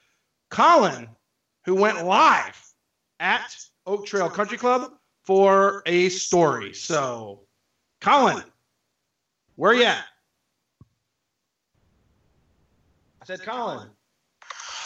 Colin, 0.50 1.08
who 1.64 1.74
went 1.74 2.04
live 2.04 2.60
at 3.20 3.56
Oak 3.86 4.06
Trail 4.06 4.28
Country 4.28 4.58
Club 4.58 4.92
for 5.24 5.82
a 5.86 6.08
story. 6.10 6.72
So, 6.74 7.40
Colin, 8.00 8.42
where 9.56 9.72
are 9.72 9.74
you 9.74 9.84
at? 9.84 10.04
I 13.20 13.24
said, 13.24 13.42
Colin. 13.42 13.88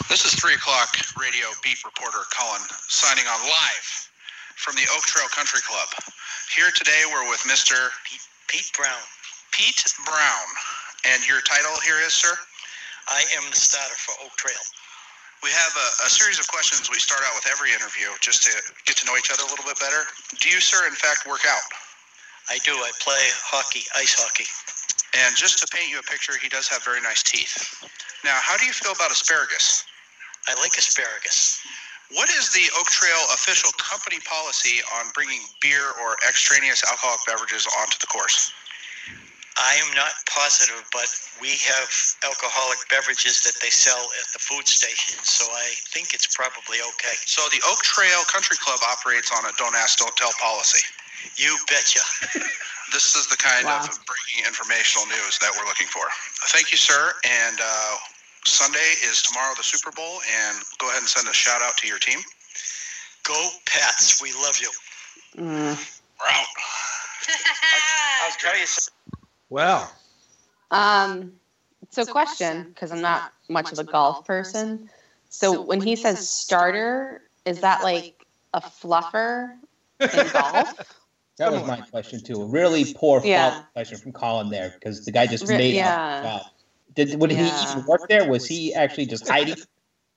This 0.09 0.23
is 0.25 0.33
3 0.39 0.53
o'clock 0.53 0.95
radio 1.19 1.47
beat 1.63 1.83
reporter 1.83 2.23
Colin 2.31 2.61
signing 2.87 3.25
on 3.25 3.41
live 3.49 3.87
from 4.55 4.75
the 4.75 4.85
Oak 4.95 5.03
Trail 5.03 5.27
Country 5.29 5.59
Club. 5.65 5.89
Here 6.55 6.71
today 6.73 7.03
we're 7.11 7.29
with 7.29 7.41
Mr. 7.41 7.75
Pete 8.47 8.71
Brown. 8.77 9.01
Pete 9.51 9.83
Brown. 10.05 10.47
And 11.05 11.25
your 11.27 11.41
title 11.41 11.75
here 11.85 11.99
is, 12.05 12.13
sir? 12.13 12.33
I 13.07 13.23
am 13.37 13.49
the 13.49 13.55
starter 13.55 13.95
for 13.95 14.13
Oak 14.23 14.35
Trail. 14.37 14.61
We 15.43 15.49
have 15.53 15.73
a, 15.77 15.87
a 16.05 16.09
series 16.09 16.39
of 16.39 16.47
questions 16.47 16.89
we 16.89 16.97
start 16.97 17.21
out 17.21 17.35
with 17.37 17.45
every 17.45 17.69
interview 17.69 18.09
just 18.19 18.43
to 18.49 18.51
get 18.85 18.97
to 18.97 19.05
know 19.05 19.15
each 19.17 19.29
other 19.29 19.43
a 19.45 19.49
little 19.49 19.65
bit 19.65 19.77
better. 19.79 20.09
Do 20.41 20.49
you, 20.49 20.59
sir, 20.59 20.87
in 20.87 20.97
fact, 20.97 21.27
work 21.27 21.45
out? 21.45 21.67
I 22.49 22.57
do. 22.65 22.73
I 22.73 22.91
play 22.99 23.21
hockey, 23.45 23.85
ice 23.95 24.17
hockey. 24.17 24.49
And 25.13 25.35
just 25.35 25.59
to 25.59 25.67
paint 25.69 25.89
you 25.89 25.99
a 25.99 26.03
picture, 26.03 26.33
he 26.41 26.49
does 26.49 26.67
have 26.67 26.83
very 26.83 27.01
nice 27.01 27.21
teeth. 27.21 27.53
Now, 28.25 28.37
how 28.41 28.57
do 28.57 28.65
you 28.65 28.73
feel 28.73 28.93
about 28.93 29.11
asparagus? 29.11 29.85
I 30.47 30.55
like 30.59 30.77
asparagus. 30.77 31.59
What 32.11 32.29
is 32.29 32.49
the 32.49 32.65
Oak 32.79 32.87
Trail 32.87 33.19
official 33.33 33.71
company 33.77 34.17
policy 34.23 34.79
on 34.95 35.11
bringing 35.13 35.41
beer 35.61 35.91
or 36.01 36.15
extraneous 36.27 36.83
alcoholic 36.87 37.19
beverages 37.27 37.67
onto 37.79 37.99
the 37.99 38.07
course? 38.07 38.53
I 39.57 39.75
am 39.81 39.89
not 39.95 40.13
positive, 40.29 40.85
but 40.93 41.09
we 41.41 41.57
have 41.65 41.89
alcoholic 42.23 42.77
beverages 42.89 43.41
that 43.43 43.57
they 43.61 43.69
sell 43.69 44.09
at 44.21 44.27
the 44.33 44.39
food 44.39 44.67
station, 44.67 45.17
so 45.23 45.45
I 45.49 45.73
think 45.89 46.13
it's 46.13 46.29
probably 46.35 46.77
okay. 46.93 47.17
So 47.25 47.41
the 47.49 47.61
Oak 47.65 47.81
Trail 47.81 48.21
Country 48.29 48.57
Club 48.61 48.79
operates 48.85 49.31
on 49.33 49.45
a 49.49 49.51
don't 49.57 49.75
ask, 49.75 49.97
don't 49.97 50.15
tell 50.15 50.31
policy. 50.41 50.83
You 51.37 51.57
betcha. 51.69 52.01
This 52.93 53.17
is 53.17 53.27
the 53.27 53.35
kind 53.35 53.65
Wow. 53.65 53.83
of 53.83 53.99
breaking 54.05 54.47
informational 54.47 55.05
news 55.07 55.37
that 55.39 55.51
we're 55.59 55.65
looking 55.67 55.87
for. 55.87 56.07
Thank 56.55 56.71
you, 56.71 56.77
sir. 56.77 57.11
And 57.25 57.59
uh, 57.59 57.95
Sunday 58.45 58.95
is 59.03 59.21
tomorrow 59.21 59.53
the 59.57 59.63
Super 59.63 59.91
Bowl, 59.91 60.21
and 60.23 60.63
go 60.79 60.87
ahead 60.87 61.01
and 61.01 61.09
send 61.09 61.27
a 61.27 61.33
shout 61.33 61.61
out 61.61 61.75
to 61.77 61.87
your 61.87 61.99
team. 61.99 62.19
Go 63.23 63.49
Pats. 63.65 64.21
We 64.21 64.31
love 64.39 64.57
you. 64.61 64.71
Mm. 65.35 65.75
We're 65.75 66.31
out. 66.31 66.47
I'll 68.23 68.31
tell 68.39 68.57
you 68.57 68.65
something. 68.65 69.16
Well, 69.49 69.91
Um, 70.71 71.33
so 71.89 72.05
question, 72.05 72.63
because 72.63 72.91
I'm 72.91 73.01
not 73.01 73.31
much 73.49 73.71
of 73.71 73.79
a 73.79 73.83
golf 73.83 74.25
person. 74.25 74.89
So 75.29 75.61
when 75.61 75.81
he 75.81 75.95
says 75.95 76.29
starter, 76.29 77.21
is 77.45 77.61
that 77.61 77.83
like 77.83 78.25
a 78.53 78.61
fluffer 78.61 79.57
in 80.13 80.29
golf? 80.29 80.77
That 81.37 81.51
was 81.51 81.67
my 81.67 81.81
question 81.81 82.23
too. 82.23 82.41
A 82.41 82.45
really 82.47 82.95
poor 82.95 83.21
Yeah. 83.23 83.61
question 83.73 83.99
from 83.99 84.11
Colin 84.11 84.49
there 84.49 84.71
because 84.73 85.05
the 85.05 85.11
guy 85.11 85.27
just 85.27 85.47
Re- 85.47 85.55
made 85.55 85.75
yeah. 85.75 85.91
up. 85.91 86.23
Wow. 86.23 86.41
Did 86.95 87.21
would 87.21 87.29
he 87.29 87.37
even 87.37 87.85
work 87.85 88.09
there? 88.09 88.27
Was 88.27 88.47
he 88.47 88.73
actually 88.73 89.05
just 89.05 89.29
hiding? 89.29 89.55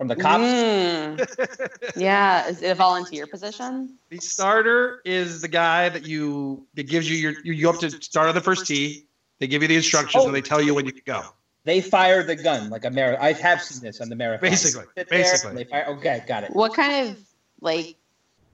from 0.01 0.09
the 0.09 0.17
cops. 0.17 0.51
Mm. 0.51 1.97
yeah, 1.97 2.49
is 2.49 2.63
it 2.63 2.71
a 2.71 2.75
volunteer 2.75 3.27
position? 3.27 3.99
The 4.09 4.17
starter 4.17 5.03
is 5.05 5.43
the 5.43 5.49
guy 5.49 5.91
that 5.91 6.07
you 6.07 6.67
that 6.73 6.89
gives 6.89 7.09
you 7.09 7.17
your 7.19 7.35
you, 7.45 7.53
you 7.53 7.67
have 7.67 7.81
to 7.81 7.91
start 7.91 8.29
on 8.29 8.35
the 8.35 8.41
first 8.41 8.67
tee. 8.67 9.05
They 9.41 9.47
give 9.49 9.63
you 9.63 9.69
the 9.69 9.77
instructions 9.77 10.23
Oh. 10.23 10.27
and 10.27 10.35
they 10.37 10.41
tell 10.43 10.63
you 10.63 10.75
when 10.75 10.87
you 10.87 10.93
can 10.93 11.03
go. 11.05 11.23
They 11.65 11.81
fire 11.81 12.23
the 12.23 12.37
gun 12.37 12.71
like 12.71 12.85
a 12.85 12.91
marathon. 12.91 13.25
I 13.25 13.33
have 13.33 13.61
seen 13.63 13.83
this 13.83 14.01
on 14.01 14.09
the 14.09 14.17
marathon. 14.17 14.49
Basically, 14.49 14.85
Sit 14.97 15.09
there, 15.09 15.19
basically. 15.23 15.57
they 15.57 15.65
fire- 15.71 15.87
okay, 15.89 16.23
got 16.29 16.45
it. 16.45 16.51
What 16.55 16.73
kind 16.75 17.09
of 17.09 17.17
like 17.61 17.97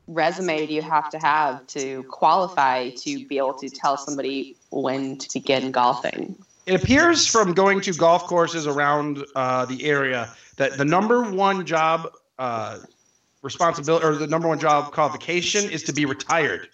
resume 0.09 0.67
do 0.67 0.73
you 0.75 0.83
have 0.83 1.11
to 1.11 1.19
have 1.19 1.67
to 1.69 2.03
qualify 2.05 2.91
to 2.91 3.27
be 3.27 3.39
able 3.39 3.55
to 3.55 3.69
tell 3.69 3.97
somebody 3.97 4.57
when 4.71 5.19
to 5.19 5.29
begin 5.35 5.71
golfing? 5.73 6.37
It 6.67 6.81
appears 6.83 7.27
from 7.29 7.53
going 7.55 7.81
to 7.83 7.93
golf 7.93 8.25
courses 8.27 8.67
around 8.67 9.25
uh, 9.37 9.67
the 9.67 9.85
area 9.85 10.31
that 10.57 10.77
the 10.79 10.85
number 10.85 11.23
one 11.23 11.65
job 11.65 12.13
uh, 12.41 12.79
responsibility 13.43 14.05
or 14.05 14.15
the 14.17 14.27
number 14.27 14.49
one 14.49 14.59
job 14.59 14.93
qualification 14.93 15.71
is 15.71 15.85
to 15.85 15.93
be 15.93 16.07
retired. 16.07 16.69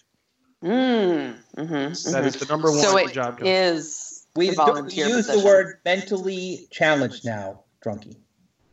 Mm. 0.62 1.36
Mm-hmm, 1.56 2.12
That 2.12 2.24
is 2.26 2.36
the 2.36 2.46
number 2.46 2.70
one 2.70 2.80
so 2.80 2.96
it 2.96 3.12
job. 3.12 3.40
is 3.42 4.26
We, 4.36 4.46
don't- 4.48 4.56
volunteer 4.56 5.08
use 5.08 5.26
the 5.26 5.40
word 5.44 5.78
mentally 5.84 6.66
challenged 6.70 7.24
now, 7.24 7.64
drunkie. 7.84 8.16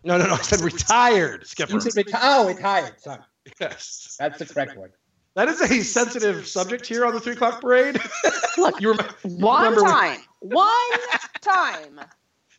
No, 0.04 0.18
no, 0.18 0.28
no. 0.28 0.34
I 0.36 0.38
said 0.38 0.62
retired, 0.62 1.46
Skipper. 1.48 1.74
You 1.74 1.80
said 1.82 1.94
reti- 2.06 2.20
oh, 2.22 2.48
retired. 2.48 3.00
Sorry, 3.02 3.20
Yes. 3.60 4.16
that's 4.20 4.40
the 4.40 4.46
correct 4.46 4.78
word. 4.78 4.94
That 5.36 5.48
is 5.50 5.62
a 5.62 5.84
sensitive 5.84 6.48
subject 6.48 6.86
here 6.86 7.06
on 7.06 7.14
the 7.14 7.20
three 7.20 7.34
o'clock 7.34 7.62
parade. 7.62 8.00
Look, 8.58 8.80
you 8.82 8.92
remember, 8.92 9.14
one 9.24 9.64
remember 9.64 9.84
when- 9.84 9.92
time, 9.94 10.20
one 10.40 11.00
time. 11.42 12.00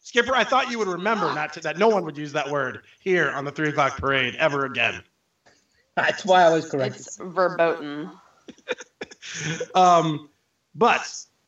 Skipper, 0.02 0.34
I 0.34 0.44
thought 0.44 0.70
you 0.70 0.78
would 0.78 0.88
remember 0.88 1.32
not 1.34 1.52
to, 1.54 1.60
that 1.60 1.78
no 1.78 1.88
one 1.88 2.04
would 2.04 2.18
use 2.18 2.32
that 2.32 2.50
word 2.50 2.80
here 3.00 3.30
on 3.30 3.44
the 3.44 3.52
three 3.52 3.68
o'clock 3.68 3.96
parade 3.96 4.34
ever 4.36 4.64
again. 4.64 5.02
That's 5.94 6.24
why 6.24 6.42
I 6.42 6.50
was 6.50 6.68
correct. 6.68 6.96
It's 6.96 7.16
verboten. 7.16 8.10
Um, 9.74 10.28
but 10.74 11.02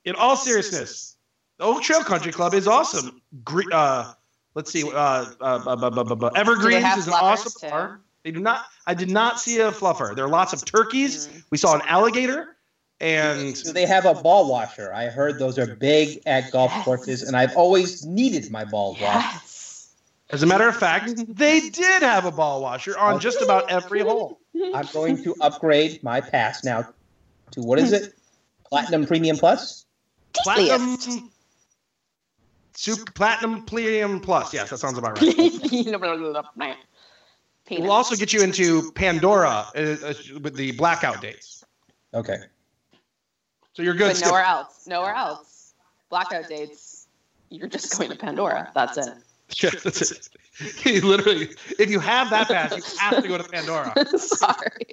in 0.05 0.15
all 0.17 0.37
seriousness, 0.37 1.17
the 1.59 1.65
Oak 1.65 1.83
Trail 1.83 2.03
Country 2.05 2.33
Club 2.33 2.55
is 2.55 2.67
awesome. 2.67 3.21
Gre- 3.45 3.73
uh, 3.73 4.13
let's 4.55 4.71
see, 4.73 4.83
uh, 4.85 5.27
uh, 5.41 6.31
Evergreens 6.35 6.97
is 6.99 7.07
an 7.07 7.15
awesome 7.15 7.53
too? 7.61 7.69
bar. 7.71 8.01
They 8.25 8.31
do 8.31 8.41
not. 8.41 8.67
I 8.87 8.95
did 8.95 9.11
not 9.11 9.41
see 9.41 9.59
a 9.61 9.71
fluffer. 9.73 10.15
There 10.15 10.25
are 10.25 10.29
lots 10.29 10.53
of 10.53 10.65
turkeys. 10.65 11.29
Mm. 11.29 11.45
We 11.51 11.59
saw 11.59 11.75
an 11.75 11.83
alligator, 11.87 12.57
and 13.01 13.55
Do 13.63 13.73
they 13.73 13.87
have 13.87 14.05
a 14.07 14.15
ball 14.15 14.49
washer? 14.49 14.93
I 14.95 15.07
heard 15.07 15.39
those 15.39 15.59
are 15.59 15.75
big 15.75 16.21
at 16.27 16.51
golf 16.53 16.71
Yes. 16.73 16.85
courses, 16.85 17.23
and 17.23 17.37
I've 17.37 17.57
always 17.57 18.05
needed 18.07 18.51
my 18.51 18.65
balls 18.65 19.01
washed. 19.01 19.27
Yes. 19.35 19.89
as 20.31 20.43
a 20.43 20.47
matter 20.47 20.69
of 20.69 20.77
fact, 20.77 21.11
they 21.29 21.69
did 21.71 22.03
have 22.03 22.25
a 22.25 22.31
ball 22.31 22.63
washer 22.63 22.97
on 22.99 23.19
just 23.19 23.41
about 23.43 23.71
every 23.71 24.01
hole. 24.01 24.39
I'm 24.75 24.87
going 24.93 25.23
to 25.25 25.35
upgrade 25.41 26.03
my 26.05 26.21
pass 26.21 26.63
now 26.65 26.89
to 27.53 27.63
what 27.63 27.79
is 27.79 27.93
it? 27.93 28.15
Platinum 28.69 29.07
Premium 29.07 29.37
Plus? 29.37 29.87
Platinum, 30.35 30.97
super 32.75 33.13
platinum 33.13 33.65
premium 33.65 34.21
plus. 34.21 34.53
Yes, 34.53 34.71
that 34.71 34.79
sounds 34.79 34.99
about 34.99 35.21
right. 35.21 35.37
Penis. 35.37 36.77
We'll 37.71 37.93
also 37.93 38.17
get 38.17 38.33
you 38.33 38.43
into 38.43 38.91
Pandora 38.93 39.67
uh, 39.75 39.79
uh, 39.79 40.15
with 40.43 40.57
the 40.57 40.73
blackout 40.73 41.23
dates. 41.23 41.65
Okay. 42.13 42.37
So 43.73 43.83
you're 43.83 43.95
good. 43.95 44.15
but 44.15 44.27
nowhere 44.27 44.43
else. 44.45 44.87
Nowhere 44.87 45.15
else. 45.15 45.73
Blackout 46.11 46.49
dates. 46.49 47.07
You're 47.49 47.69
just 47.69 47.97
going 47.97 48.11
to 48.11 48.17
Pandora. 48.17 48.71
That's 48.75 48.99
it. 48.99 49.15
Yeah, 49.63 49.71
that's 49.85 50.11
it. 50.11 50.29
You 50.85 51.03
literally, 51.03 51.51
if 51.79 51.91
you 51.91 52.01
have 52.01 52.31
that 52.31 52.49
pass, 52.49 52.77
you 52.77 52.83
have 52.99 53.23
to 53.23 53.29
go 53.29 53.39
to 53.39 53.45
Pandora. 53.45 53.95
Sorry. 54.19 54.87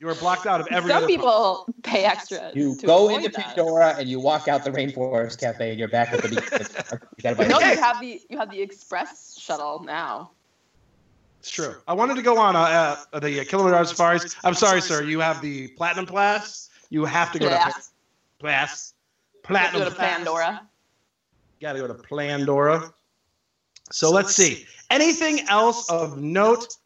You 0.00 0.08
are 0.10 0.14
blocked 0.14 0.46
out 0.46 0.60
of 0.60 0.66
every 0.70 0.90
Some 0.90 0.98
other. 0.98 1.06
people 1.06 1.66
pay 1.82 2.04
extra. 2.04 2.50
You 2.54 2.76
to 2.76 2.86
go 2.86 3.06
avoid 3.06 3.24
into 3.24 3.30
that. 3.36 3.46
Pandora 3.56 3.94
and 3.98 4.06
you 4.08 4.20
walk 4.20 4.46
out 4.46 4.62
the 4.62 4.70
Rainforest 4.70 5.40
Cafe 5.40 5.70
and 5.70 5.78
you're 5.78 5.88
back 5.88 6.12
at 6.12 6.22
the 6.22 6.28
beach. 6.28 7.00
You 7.40 7.48
No, 7.48 7.56
Okay. 7.56 7.72
you 7.72 7.80
have 7.80 8.00
the 8.00 8.20
you 8.28 8.36
have 8.38 8.50
the 8.50 8.60
express 8.60 9.38
shuttle 9.40 9.82
now. 9.84 10.30
It's 11.40 11.50
true. 11.50 11.76
I 11.88 11.94
wanted 11.94 12.16
to 12.16 12.22
go 12.22 12.36
on 12.38 12.56
uh, 12.56 12.96
uh, 13.12 13.20
the 13.20 13.40
uh, 13.40 13.44
Kilimanjaro 13.44 13.84
safaris. 13.84 14.36
I'm 14.44 14.54
sorry, 14.54 14.82
sir. 14.82 15.02
You 15.02 15.20
have 15.20 15.40
the 15.40 15.68
platinum 15.68 16.04
pass. 16.06 16.68
You 16.90 17.04
have 17.06 17.32
to 17.32 17.38
go 17.38 17.48
Yeah. 17.48 17.64
to 17.64 17.70
pa- 17.72 17.80
pass. 18.42 18.92
You 19.34 19.40
Platinum 19.44 19.82
go 19.84 19.90
to. 19.90 19.96
Pandora. 19.96 20.60
Got 21.60 21.72
to 21.74 21.78
go 21.78 21.86
to 21.86 21.94
Pandora. 21.94 22.92
So 23.92 24.10
let's 24.10 24.34
see. 24.34 24.66
Anything 24.90 25.40
else 25.48 25.88
of 25.88 26.18
note? 26.18 26.76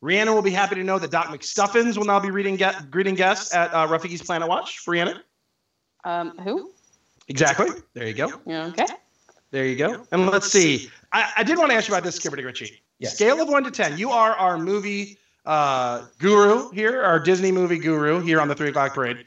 Rhiannon 0.00 0.34
will 0.34 0.42
be 0.42 0.50
happy 0.50 0.76
to 0.76 0.84
know 0.84 0.98
that 0.98 1.10
Doc 1.10 1.26
McStuffins 1.26 1.96
will 1.96 2.04
now 2.04 2.20
be 2.20 2.30
reading 2.30 2.56
get, 2.56 2.90
greeting 2.90 3.14
guests 3.14 3.54
at 3.54 3.72
uh, 3.74 3.86
Rafiki's 3.86 4.22
Planet 4.22 4.48
Watch 4.48 4.78
for 4.78 4.92
Rhiannon. 4.92 5.20
Um, 6.04 6.38
who? 6.38 6.70
Exactly. 7.26 7.68
There 7.94 8.06
you 8.06 8.14
go. 8.14 8.40
Okay. 8.46 8.86
There 9.50 9.66
you 9.66 9.76
go. 9.76 10.06
And 10.12 10.26
let's 10.26 10.50
see. 10.50 10.90
I, 11.12 11.32
I 11.38 11.42
did 11.42 11.58
want 11.58 11.70
to 11.70 11.76
ask 11.76 11.88
you 11.88 11.94
about 11.94 12.04
this, 12.04 12.16
Skipper 12.16 12.36
Dick 12.36 12.44
Ritchie. 12.44 12.82
Yes. 12.98 13.14
Scale 13.14 13.40
of 13.40 13.48
one 13.48 13.64
to 13.64 13.70
ten. 13.70 13.98
You 13.98 14.10
are 14.10 14.32
our 14.32 14.58
movie 14.58 15.18
uh, 15.46 16.04
guru 16.18 16.70
here, 16.70 17.02
our 17.02 17.18
Disney 17.18 17.50
movie 17.50 17.78
guru 17.78 18.20
here 18.20 18.40
on 18.40 18.48
the 18.48 18.54
three 18.54 18.68
o'clock 18.68 18.94
parade. 18.94 19.24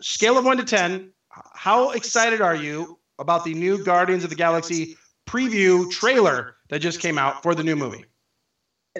Scale 0.00 0.38
of 0.38 0.44
one 0.44 0.56
to 0.56 0.64
ten. 0.64 1.10
How 1.28 1.90
excited 1.90 2.40
are 2.40 2.54
you 2.54 2.98
about 3.18 3.44
the 3.44 3.54
new 3.54 3.82
Guardians 3.84 4.24
of 4.24 4.30
the 4.30 4.36
Galaxy 4.36 4.96
preview 5.26 5.90
trailer 5.90 6.56
that 6.68 6.80
just 6.80 7.00
came 7.00 7.18
out 7.18 7.42
for 7.42 7.54
the 7.54 7.62
new 7.62 7.76
movie? 7.76 8.04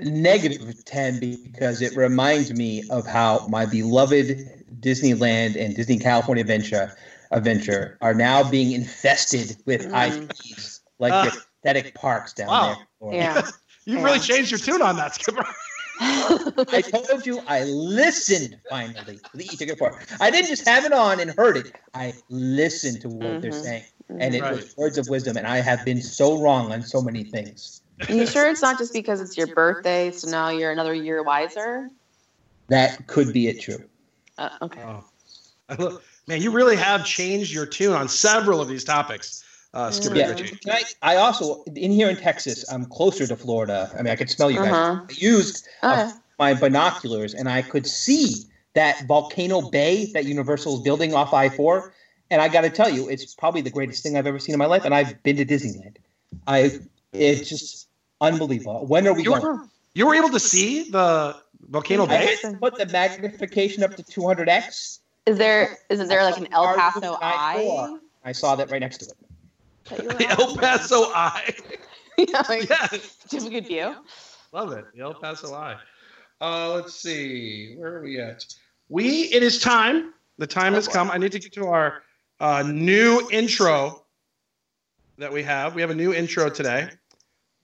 Negative 0.03 0.85
10 0.85 1.21
because 1.21 1.81
it 1.81 1.95
reminds 1.97 2.53
me 2.53 2.83
of 2.91 3.07
how 3.07 3.47
my 3.49 3.65
beloved 3.65 4.65
Disneyland 4.81 5.55
and 5.57 5.75
Disney 5.77 5.99
California 5.99 6.41
Adventure 6.41 6.97
adventure 7.31 7.97
are 8.01 8.15
now 8.15 8.49
being 8.49 8.73
infested 8.73 9.57
with 9.67 9.87
Mm. 9.89 10.29
IPs 10.29 10.81
like 10.99 11.13
Ah. 11.13 11.25
the 11.25 11.41
pathetic 11.63 11.95
parks 11.95 12.33
down 12.33 12.49
Wow. 12.49 12.75
there. 13.01 13.13
Yeah. 13.15 13.43
You've 13.87 14.01
Yeah. 14.01 14.05
really 14.05 14.19
changed 14.19 14.51
your 14.51 14.59
tune 14.59 14.83
on 14.83 14.97
that, 14.97 15.15
Skipper. 15.15 15.47
I 16.01 16.81
told 16.83 17.25
you 17.25 17.41
I 17.47 17.63
listened 17.65 18.59
finally 18.69 19.19
to 19.31 19.37
the 19.37 19.45
e-ticket 19.45 19.75
report. 19.75 19.95
I 20.21 20.31
didn't 20.31 20.49
just 20.49 20.67
have 20.67 20.85
it 20.85 20.93
on 20.93 21.21
and 21.21 21.33
heard 21.39 21.57
it. 21.57 21.73
I 21.95 22.15
listened 22.31 23.01
to 23.03 23.09
what 23.09 23.41
they're 23.43 23.53
Mhm. 23.53 23.63
saying. 23.63 23.85
And 24.09 24.35
it 24.35 24.43
Right. 24.43 24.53
was 24.55 24.75
words 24.77 24.99
of 24.99 25.09
wisdom. 25.09 25.37
And 25.37 25.47
I 25.47 25.59
have 25.59 25.85
been 25.85 26.03
so 26.03 26.41
wrong 26.41 26.73
on 26.73 26.83
so 26.83 27.01
many 27.01 27.23
things. 27.25 27.83
You 28.09 28.27
sure 28.27 28.51
it's 28.51 28.63
not 28.63 28.79
just 28.79 28.93
because 28.93 29.21
it's 29.21 29.37
your 29.37 29.47
birthday, 29.49 30.11
so 30.11 30.31
now 30.31 30.49
you're 30.49 30.73
another 30.73 30.95
year 30.95 31.23
wiser? 31.23 31.91
That 32.69 33.07
could 33.07 33.33
be 33.33 33.49
it 33.49 33.61
true. 33.61 33.85
Uh, 34.39 34.51
okay. 34.63 34.83
Oh. 34.83 36.01
Man, 36.27 36.41
you 36.41 36.51
really 36.51 36.77
have 36.77 37.05
changed 37.05 37.53
your 37.53 37.67
tune 37.67 37.93
on 37.93 38.09
several 38.09 38.61
of 38.61 38.69
these 38.69 38.85
topics, 38.85 39.45
uh, 39.75 39.91
Skipper 39.91 40.17
Yeah. 40.17 40.35
I, 40.71 40.83
I 41.03 41.17
also, 41.17 41.63
in 41.75 41.91
here 41.91 42.09
in 42.09 42.17
Texas, 42.17 42.65
I'm 42.71 42.87
closer 42.87 43.27
to 43.27 43.37
Florida. 43.37 43.91
I 43.99 44.03
mean, 44.03 44.13
I 44.13 44.17
could 44.17 44.31
smell 44.31 44.51
you 44.51 44.59
guys. 44.59 44.73
Uh-huh. 44.73 45.01
I 45.09 45.13
used 45.13 45.69
Okay. 45.83 46.11
my 46.39 46.55
binoculars 46.55 47.35
and 47.35 47.49
I 47.49 47.63
could 47.63 47.87
see 47.87 48.45
that 48.75 49.07
volcano 49.07 49.71
bay 49.71 50.07
that 50.15 50.25
Universal 50.25 50.79
is 50.79 50.83
building 50.83 51.15
off 51.15 51.35
I 51.35 51.49
4. 51.49 51.93
And 52.31 52.41
I 52.41 52.49
got 52.49 52.63
to 52.63 52.71
tell 52.71 52.89
you, 52.89 53.09
it's 53.09 53.35
probably 53.35 53.61
the 53.61 53.71
greatest 53.71 54.03
thing 54.03 54.17
I've 54.17 54.27
ever 54.27 54.39
seen 54.39 54.55
in 54.55 54.59
my 54.59 54.67
life. 54.67 54.85
And 54.85 54.95
I've 54.95 55.23
been 55.23 55.37
to 55.37 55.45
Disneyland. 55.45 55.97
I, 56.47 56.81
it's 57.15 57.49
just 57.49 57.89
unbelievable. 58.21 58.87
When 58.87 59.07
are 59.07 59.15
we 59.15 59.23
You 59.23 59.33
were- 59.33 59.41
going? 59.41 59.71
You 59.95 60.07
were 60.07 60.15
able 60.17 60.31
to 60.31 60.41
see 60.41 60.91
the 60.91 61.37
volcano 61.69 62.05
I 62.05 62.09
bay. 62.09 62.37
put 62.61 62.77
the 62.77 62.87
magnification 62.87 63.85
up 63.85 63.95
to 63.97 64.03
200x. 64.03 64.99
Is 65.27 65.39
there 65.39 65.79
isn't 65.89 66.09
there 66.09 66.25
like 66.25 66.37
an 66.37 66.49
El 66.53 66.75
Paso 66.75 67.17
eye? 67.23 67.97
I 68.25 68.33
saw 68.33 68.57
that 68.57 68.71
right 68.71 68.81
next 68.81 68.99
to 68.99 69.07
it. 69.07 69.17
that 69.85 69.99
you 70.03 70.09
were 70.09 70.15
The? 70.15 70.29
El 70.31 70.57
Paso 70.57 71.05
Eye. 71.15 71.55
yeah, 72.19 72.43
like, 72.49 72.69
yeah, 72.69 72.87
do 72.89 72.99
you 73.31 73.39
have 73.39 73.47
a 73.47 73.51
good 73.51 73.67
view? 73.67 73.95
love 74.53 74.73
it. 74.73 74.85
The 74.95 75.01
El 75.01 75.15
Paso 75.15 75.55
Eye. 75.55 75.77
Uh, 76.41 76.75
let's 76.75 76.95
see. 76.95 77.75
Where 77.77 77.97
are 77.97 78.03
we 78.03 78.19
at? 78.21 78.45
We. 78.89 79.25
It 79.33 79.43
is 79.43 79.61
time. 79.61 80.13
The 80.39 80.47
time 80.47 80.75
has 80.75 80.89
come. 80.89 81.11
I 81.11 81.19
need 81.19 81.33
to 81.33 81.39
get 81.39 81.53
to 81.55 81.67
our 81.69 82.03
uh, 82.41 82.63
new 82.67 83.27
intro 83.31 84.05
that 85.19 85.33
we 85.33 85.43
have. 85.45 85.75
We 85.75 85.81
have 85.81 85.91
a 85.91 85.95
new 85.95 86.13
intro 86.13 86.51
today. 86.51 86.91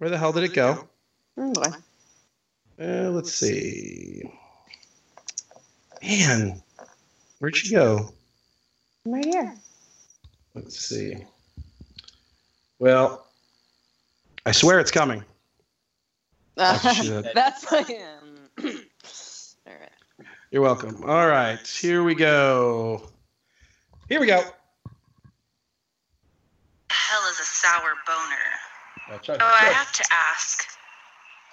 Where 0.00 0.08
the 0.08 0.16
hell 0.16 0.32
did 0.32 0.44
it 0.44 0.54
go? 0.54 0.88
Oh, 1.36 1.52
boy. 1.52 1.72
Uh, 2.82 3.10
let's 3.10 3.34
see. 3.34 4.22
Man, 6.02 6.62
where'd 7.38 7.54
she 7.54 7.74
go? 7.74 8.08
I'm 9.04 9.12
right 9.12 9.24
here. 9.26 9.54
Let's 10.54 10.78
see. 10.78 11.16
Well, 12.78 13.26
I 14.46 14.52
swear 14.52 14.80
it's 14.80 14.90
coming. 14.90 15.22
Uh, 16.56 16.76
shit. 16.92 17.26
that's 17.34 17.72
like, 17.72 17.88
um, 17.88 18.36
all 18.64 18.72
right. 19.66 20.26
You're 20.50 20.60
welcome. 20.60 21.02
All 21.04 21.26
right, 21.26 21.66
here 21.66 22.02
we 22.02 22.14
go. 22.14 23.08
Here 24.08 24.20
we 24.20 24.26
go. 24.26 24.42
hell 26.90 27.30
is 27.30 27.40
a 27.40 27.44
sour 27.44 27.94
boner? 28.06 28.49
That's 29.10 29.28
right. 29.28 29.38
Oh, 29.40 29.44
I 29.46 29.64
have 29.72 29.92
to 29.92 30.04
ask. 30.12 30.64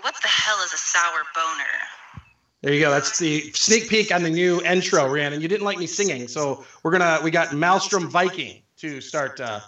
What 0.02 0.16
the 0.22 0.28
hell 0.28 0.58
is 0.64 0.74
a 0.74 0.78
sour 0.78 1.22
boner? 1.34 1.64
There 2.62 2.74
you 2.74 2.80
go. 2.82 2.92
That's 2.92 3.18
the 3.20 3.52
sneak 3.54 3.90
peek 3.90 4.14
on 4.14 4.24
the 4.24 4.30
new 4.30 4.62
intro, 4.64 5.08
Rhiannon. 5.12 5.42
You 5.42 5.48
didn't 5.48 5.66
like 5.66 5.78
me 5.78 5.88
singing, 5.88 6.28
so 6.28 6.66
we're 6.84 6.92
gonna 6.92 7.20
we 7.24 7.32
got 7.32 7.54
Maelstrom 7.54 8.10
Viking 8.10 8.62
to 8.78 9.00
start. 9.02 9.40
Uh, 9.40 9.60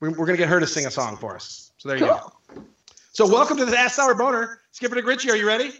we're, 0.00 0.10
we're 0.10 0.26
gonna 0.26 0.38
get 0.38 0.48
her 0.48 0.60
to 0.60 0.66
sing 0.66 0.86
a 0.86 0.90
song 0.90 1.16
for 1.16 1.34
us. 1.34 1.72
So 1.78 1.88
there 1.88 1.98
you 1.98 2.06
go. 2.06 2.32
So 3.12 3.26
welcome 3.28 3.56
to 3.58 3.64
the 3.64 3.76
Ask 3.78 3.94
Sour 3.96 4.14
Boner. 4.14 4.60
Skipper 4.72 4.94
Dick 4.96 5.06
Ritchie, 5.06 5.30
are 5.30 5.36
you 5.36 5.46
ready? 5.46 5.72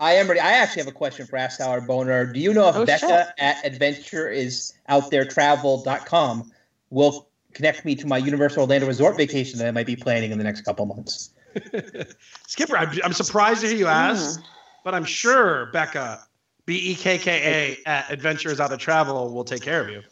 I 0.00 0.12
am 0.14 0.26
ready. 0.26 0.40
I 0.40 0.52
actually 0.52 0.80
have 0.82 0.88
a 0.88 0.92
question 0.96 1.26
for 1.26 1.36
Ask 1.36 1.58
Sour 1.58 1.82
Boner. 1.82 2.32
Do 2.32 2.40
you 2.40 2.52
know 2.54 2.68
if 2.68 2.76
Oh, 2.76 2.84
Bekka 2.84 2.98
shit. 3.00 3.26
at 3.38 3.62
adventureisouttheretravel.com 3.64 6.52
will 6.90 7.28
connect 7.54 7.84
me 7.84 7.94
to 7.96 8.06
my 8.06 8.18
Universal 8.18 8.62
Orlando 8.62 8.86
Resort 8.86 9.16
vacation 9.16 9.58
that 9.58 9.68
I 9.68 9.70
might 9.70 9.86
be 9.86 9.96
planning 9.96 10.32
in 10.32 10.38
the 10.38 10.44
next 10.44 10.62
couple 10.62 10.86
months? 10.86 11.30
Skipper, 12.46 12.76
I'm, 12.76 12.90
I'm 13.04 13.12
surprised 13.12 13.60
to 13.62 13.68
hear 13.68 13.76
you 13.76 13.86
ask, 13.86 14.42
but 14.84 14.94
I'm 14.94 15.04
sure 15.04 15.70
Bekka, 15.72 16.20
B 16.66 16.76
E 16.76 16.94
K 16.94 17.18
K 17.18 17.78
A 17.86 17.88
at 17.88 18.10
Adventures 18.10 18.60
Out 18.60 18.72
of 18.72 18.78
Travel 18.78 19.32
will 19.32 19.44
take 19.44 19.62
care 19.62 19.80
of 19.80 19.88
you. 19.88 20.02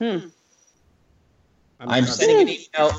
Hmm. 0.00 0.28
I'm 1.80 2.06
sending 2.06 2.40
an 2.40 2.48
email 2.48 2.92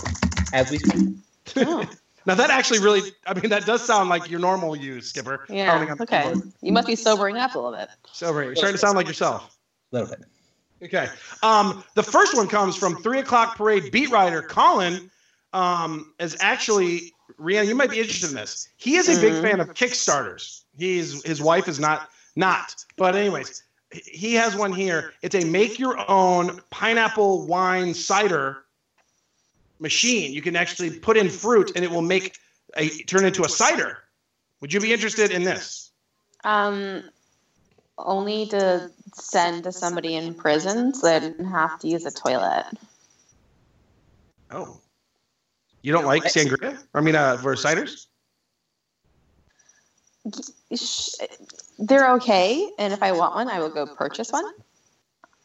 as 0.54 0.72
we 0.72 0.80
speak. 0.80 1.18
Oh, 1.58 1.86
Now 2.28 2.34
that 2.34 2.50
actually 2.50 2.80
really, 2.80 3.12
I 3.28 3.36
mean, 3.36 3.50
that 3.52 3.68
does 3.68 3.86
sound 3.86 4.10
like 4.10 4.30
your 4.32 4.40
normal 4.40 4.76
you, 4.76 5.00
Skipper. 5.00 5.46
yeah. 5.48 5.70
Pounding 5.70 5.92
on 5.92 5.98
the 5.98 6.04
Okay. 6.04 6.34
You 6.62 6.72
must 6.72 6.88
be 6.88 6.96
sobering 6.96 7.38
up 7.38 7.54
a 7.54 7.60
little 7.60 7.78
bit. 7.78 7.90
So 8.14 8.32
you're 8.40 8.56
starting 8.56 8.74
to 8.74 8.80
sound 8.80 8.96
like 8.98 9.08
yourself. 9.08 9.56
A 9.92 9.96
little 9.96 10.10
bit. 10.10 10.26
Okay. 10.84 11.08
Um, 11.42 11.84
the 11.96 12.04
first 12.04 12.36
one 12.36 12.48
comes 12.48 12.76
from 12.76 13.02
three 13.02 13.20
o'clock 13.20 13.56
parade 13.56 13.92
beat 13.92 14.10
writer 14.12 14.42
Colin. 14.42 15.10
Um, 15.54 16.14
is 16.20 16.36
actually 16.42 17.14
Rhiannon. 17.38 17.70
You 17.70 17.76
might 17.76 17.90
be 17.90 18.00
interested 18.00 18.30
in 18.30 18.36
this. 18.36 18.68
He 18.76 18.98
is 18.98 19.08
a 19.08 19.20
big 19.22 19.34
Mhm. 19.36 19.42
fan 19.42 19.60
of 19.62 19.70
Kickstarters. 19.70 20.64
He's 20.78 21.24
his 21.24 21.42
wife 21.42 21.70
is 21.70 21.80
not 21.80 22.10
not. 22.36 22.76
But 22.98 23.16
anyways, 23.16 23.64
he 23.92 24.34
has 24.34 24.54
one 24.56 24.74
here. 24.74 25.14
It's 25.22 25.34
a 25.34 25.46
make 25.46 25.80
your 25.80 26.10
own 26.12 26.62
pineapple 26.72 27.48
wine 27.48 27.94
cider 27.94 28.66
machine. 29.80 30.34
You 30.34 30.42
can 30.42 30.58
actually 30.58 31.00
put 31.00 31.16
in 31.16 31.30
fruit 31.30 31.72
and 31.76 31.86
it 31.86 31.92
will 31.92 32.02
make 32.02 32.38
a 32.76 32.90
turn 33.04 33.24
into 33.24 33.46
a 33.46 33.50
cider. 33.50 34.00
Would 34.60 34.74
you 34.74 34.82
be 34.82 34.92
interested 34.92 35.32
in 35.32 35.44
this? 35.44 35.92
Um, 36.44 37.10
only 37.98 38.46
to 38.48 38.90
send 39.14 39.64
to 39.64 39.72
somebody 39.72 40.16
in 40.16 40.34
prison 40.34 40.94
so 40.94 41.08
they 41.08 41.20
didn't 41.20 41.46
have 41.46 41.80
to 41.80 41.88
use 41.88 42.06
a 42.06 42.12
toilet. 42.12 42.66
Oh. 44.52 44.80
You 45.82 45.94
don't 45.94 46.06
like 46.06 46.24
sangria? 46.24 46.78
I 46.94 47.02
mean, 47.02 47.16
uh, 47.16 47.38
for 47.38 47.56
ciders? 47.56 48.08
They're 51.78 52.12
okay, 52.14 52.70
and 52.80 52.92
if 52.92 53.04
I 53.04 53.12
want 53.12 53.36
one, 53.36 53.50
I 53.50 53.60
will 53.60 53.70
go 53.70 53.86
purchase 53.86 54.32
one. 54.32 54.46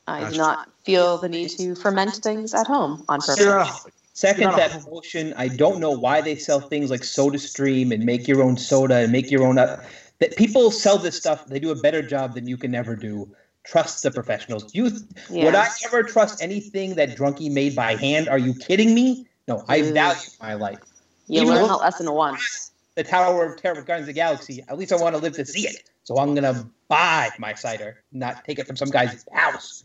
I 0.07 0.21
Gotcha. 0.21 0.33
do 0.33 0.39
not 0.39 0.69
feel 0.85 1.19
the 1.19 1.29
need 1.29 1.51
to 1.51 1.75
ferment 1.75 2.15
things 2.15 2.55
at 2.55 2.67
home 2.67 3.05
on 3.09 3.21
purpose. 3.21 3.45
Yeah. 3.45 3.71
Second, 4.15 4.43
You're 4.43 4.51
not 4.53 4.61
a- 4.61 4.75
that 4.75 4.91
motion. 4.91 5.35
I 5.37 5.49
don't 5.49 5.79
know 5.79 5.93
why 5.93 6.21
they 6.21 6.37
sell 6.37 6.61
things 6.61 6.91
like 6.91 7.05
Soda 7.05 7.39
Stream 7.39 7.93
and 7.93 8.05
make 8.05 8.27
your 8.27 8.43
own 8.43 8.57
soda 8.57 8.97
and 8.97 9.13
make 9.13 9.31
your 9.31 9.45
own. 9.45 9.59
Uh, 9.59 9.83
that 10.21 10.37
people 10.37 10.71
sell 10.71 10.99
this 10.99 11.17
stuff. 11.17 11.47
They 11.47 11.59
do 11.59 11.71
a 11.71 11.75
better 11.75 12.03
job 12.03 12.35
than 12.35 12.47
you 12.47 12.57
can 12.57 12.75
ever 12.75 12.95
do. 12.95 13.35
Trust 13.65 14.03
the 14.03 14.11
professionals. 14.11 14.75
You 14.75 14.91
would 15.31 15.55
I 15.55 15.69
ever 15.85 16.03
trust 16.03 16.43
anything 16.43 16.95
that 16.95 17.17
Drunky 17.17 17.51
made 17.51 17.75
by 17.77 17.95
hand? 17.97 18.29
Are 18.29 18.39
you 18.39 18.55
kidding 18.55 18.95
me? 18.95 19.27
No, 19.49 19.65
I 19.69 19.81
Mm. 19.81 19.93
value 19.95 20.21
my 20.41 20.55
life. 20.55 20.79
You 21.27 21.43
Even 21.43 21.49
learn 21.55 21.63
though- 21.63 21.69
that 21.69 21.81
lesson 21.81 22.11
once. 22.13 22.71
The 22.95 23.05
Tower 23.05 23.45
of 23.53 23.61
Terror 23.61 23.77
with 23.77 23.87
Guardians 23.87 24.09
of 24.09 24.15
the 24.15 24.19
Galaxy. 24.19 24.65
At 24.69 24.79
least 24.79 24.93
I 24.93 24.97
want 24.97 25.15
to 25.15 25.21
live 25.23 25.35
to 25.35 25.45
see 25.47 25.67
it. 25.67 25.91
So 26.05 26.19
I'm 26.19 26.35
gonna 26.35 26.69
buy 26.89 27.31
my 27.39 27.55
cider, 27.55 28.03
not 28.13 28.45
take 28.45 28.59
it 28.59 28.67
from 28.67 28.77
some 28.77 28.91
guy's 28.91 29.25
house. 29.33 29.85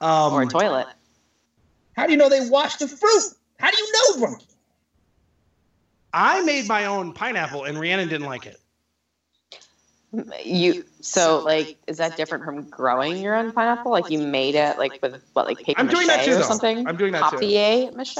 Um, 0.00 0.32
Or 0.32 0.42
a 0.42 0.46
toilet. 0.46 0.86
How 1.96 2.06
do 2.06 2.12
you 2.12 2.18
know 2.18 2.28
they 2.28 2.48
wash 2.48 2.76
the 2.76 2.86
fruit? 2.86 3.24
How 3.58 3.70
do 3.70 3.76
you 3.78 3.92
know, 3.92 4.26
Drunky? 4.26 4.46
I 6.12 6.42
made 6.42 6.68
my 6.68 6.84
own 6.86 7.12
pineapple 7.14 7.64
and 7.64 7.78
Rhiannon 7.80 8.08
didn't 8.08 8.26
like 8.26 8.46
it. 8.46 8.58
You 10.44 10.84
so 11.00 11.42
like 11.44 11.76
is 11.86 11.98
that 11.98 12.16
different 12.16 12.44
from 12.44 12.68
growing 12.68 13.18
your 13.18 13.34
own 13.34 13.52
pineapple? 13.52 13.90
Like 13.90 14.10
you 14.10 14.18
made 14.18 14.54
it 14.54 14.78
like 14.78 15.00
with 15.02 15.22
what 15.32 15.46
like 15.46 15.58
paper 15.62 15.80
I'm 15.80 15.88
doing 15.88 16.06
that 16.06 16.24
too, 16.24 16.32
or 16.32 16.34
though. 16.36 16.42
something? 16.42 16.86
I'm 16.86 16.96
doing 16.96 17.12
that 17.12 17.30
too. 17.30 17.36
Papier 17.38 17.92
mache, 17.94 18.14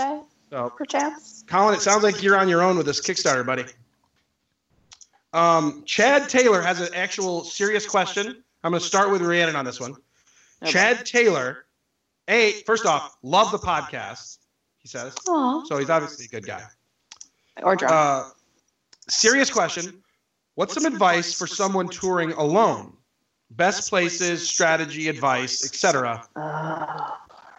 So, 0.50 0.70
perchance. 0.76 1.44
Colin, 1.46 1.74
it 1.74 1.80
sounds 1.80 2.02
like 2.02 2.22
you're 2.22 2.36
on 2.36 2.48
your 2.48 2.62
own 2.62 2.76
with 2.76 2.86
this 2.86 3.00
Kickstarter, 3.00 3.46
buddy. 3.46 3.64
Um, 5.32 5.82
Chad 5.84 6.28
Taylor 6.28 6.62
has 6.62 6.80
an 6.80 6.88
actual 6.94 7.44
serious 7.44 7.86
question. 7.86 8.42
I'm 8.64 8.72
going 8.72 8.80
to 8.80 8.86
start 8.86 9.10
with 9.10 9.22
Rhiannon 9.22 9.54
on 9.54 9.64
this 9.64 9.78
one. 9.80 9.94
Okay. 10.62 10.72
Chad 10.72 11.06
Taylor, 11.06 11.66
hey, 12.26 12.62
first 12.64 12.86
off, 12.86 13.16
love 13.22 13.50
the 13.52 13.58
podcast, 13.58 14.38
he 14.78 14.88
says. 14.88 15.14
Aw. 15.28 15.64
So 15.66 15.78
he's 15.78 15.90
obviously 15.90 16.24
a 16.24 16.28
good 16.28 16.46
guy. 16.46 16.62
Or 17.62 17.76
drunk. 17.76 17.92
Uh, 17.92 18.24
serious 19.08 19.50
question. 19.50 20.02
What's 20.56 20.74
some 20.74 20.86
advice 20.86 21.38
for 21.38 21.46
someone 21.46 21.88
touring 21.88 22.32
alone? 22.32 22.94
Best 23.50 23.88
places, 23.90 24.48
strategy, 24.48 25.08
advice, 25.08 25.64
etc. 25.64 26.26
Ugh. 26.34 27.12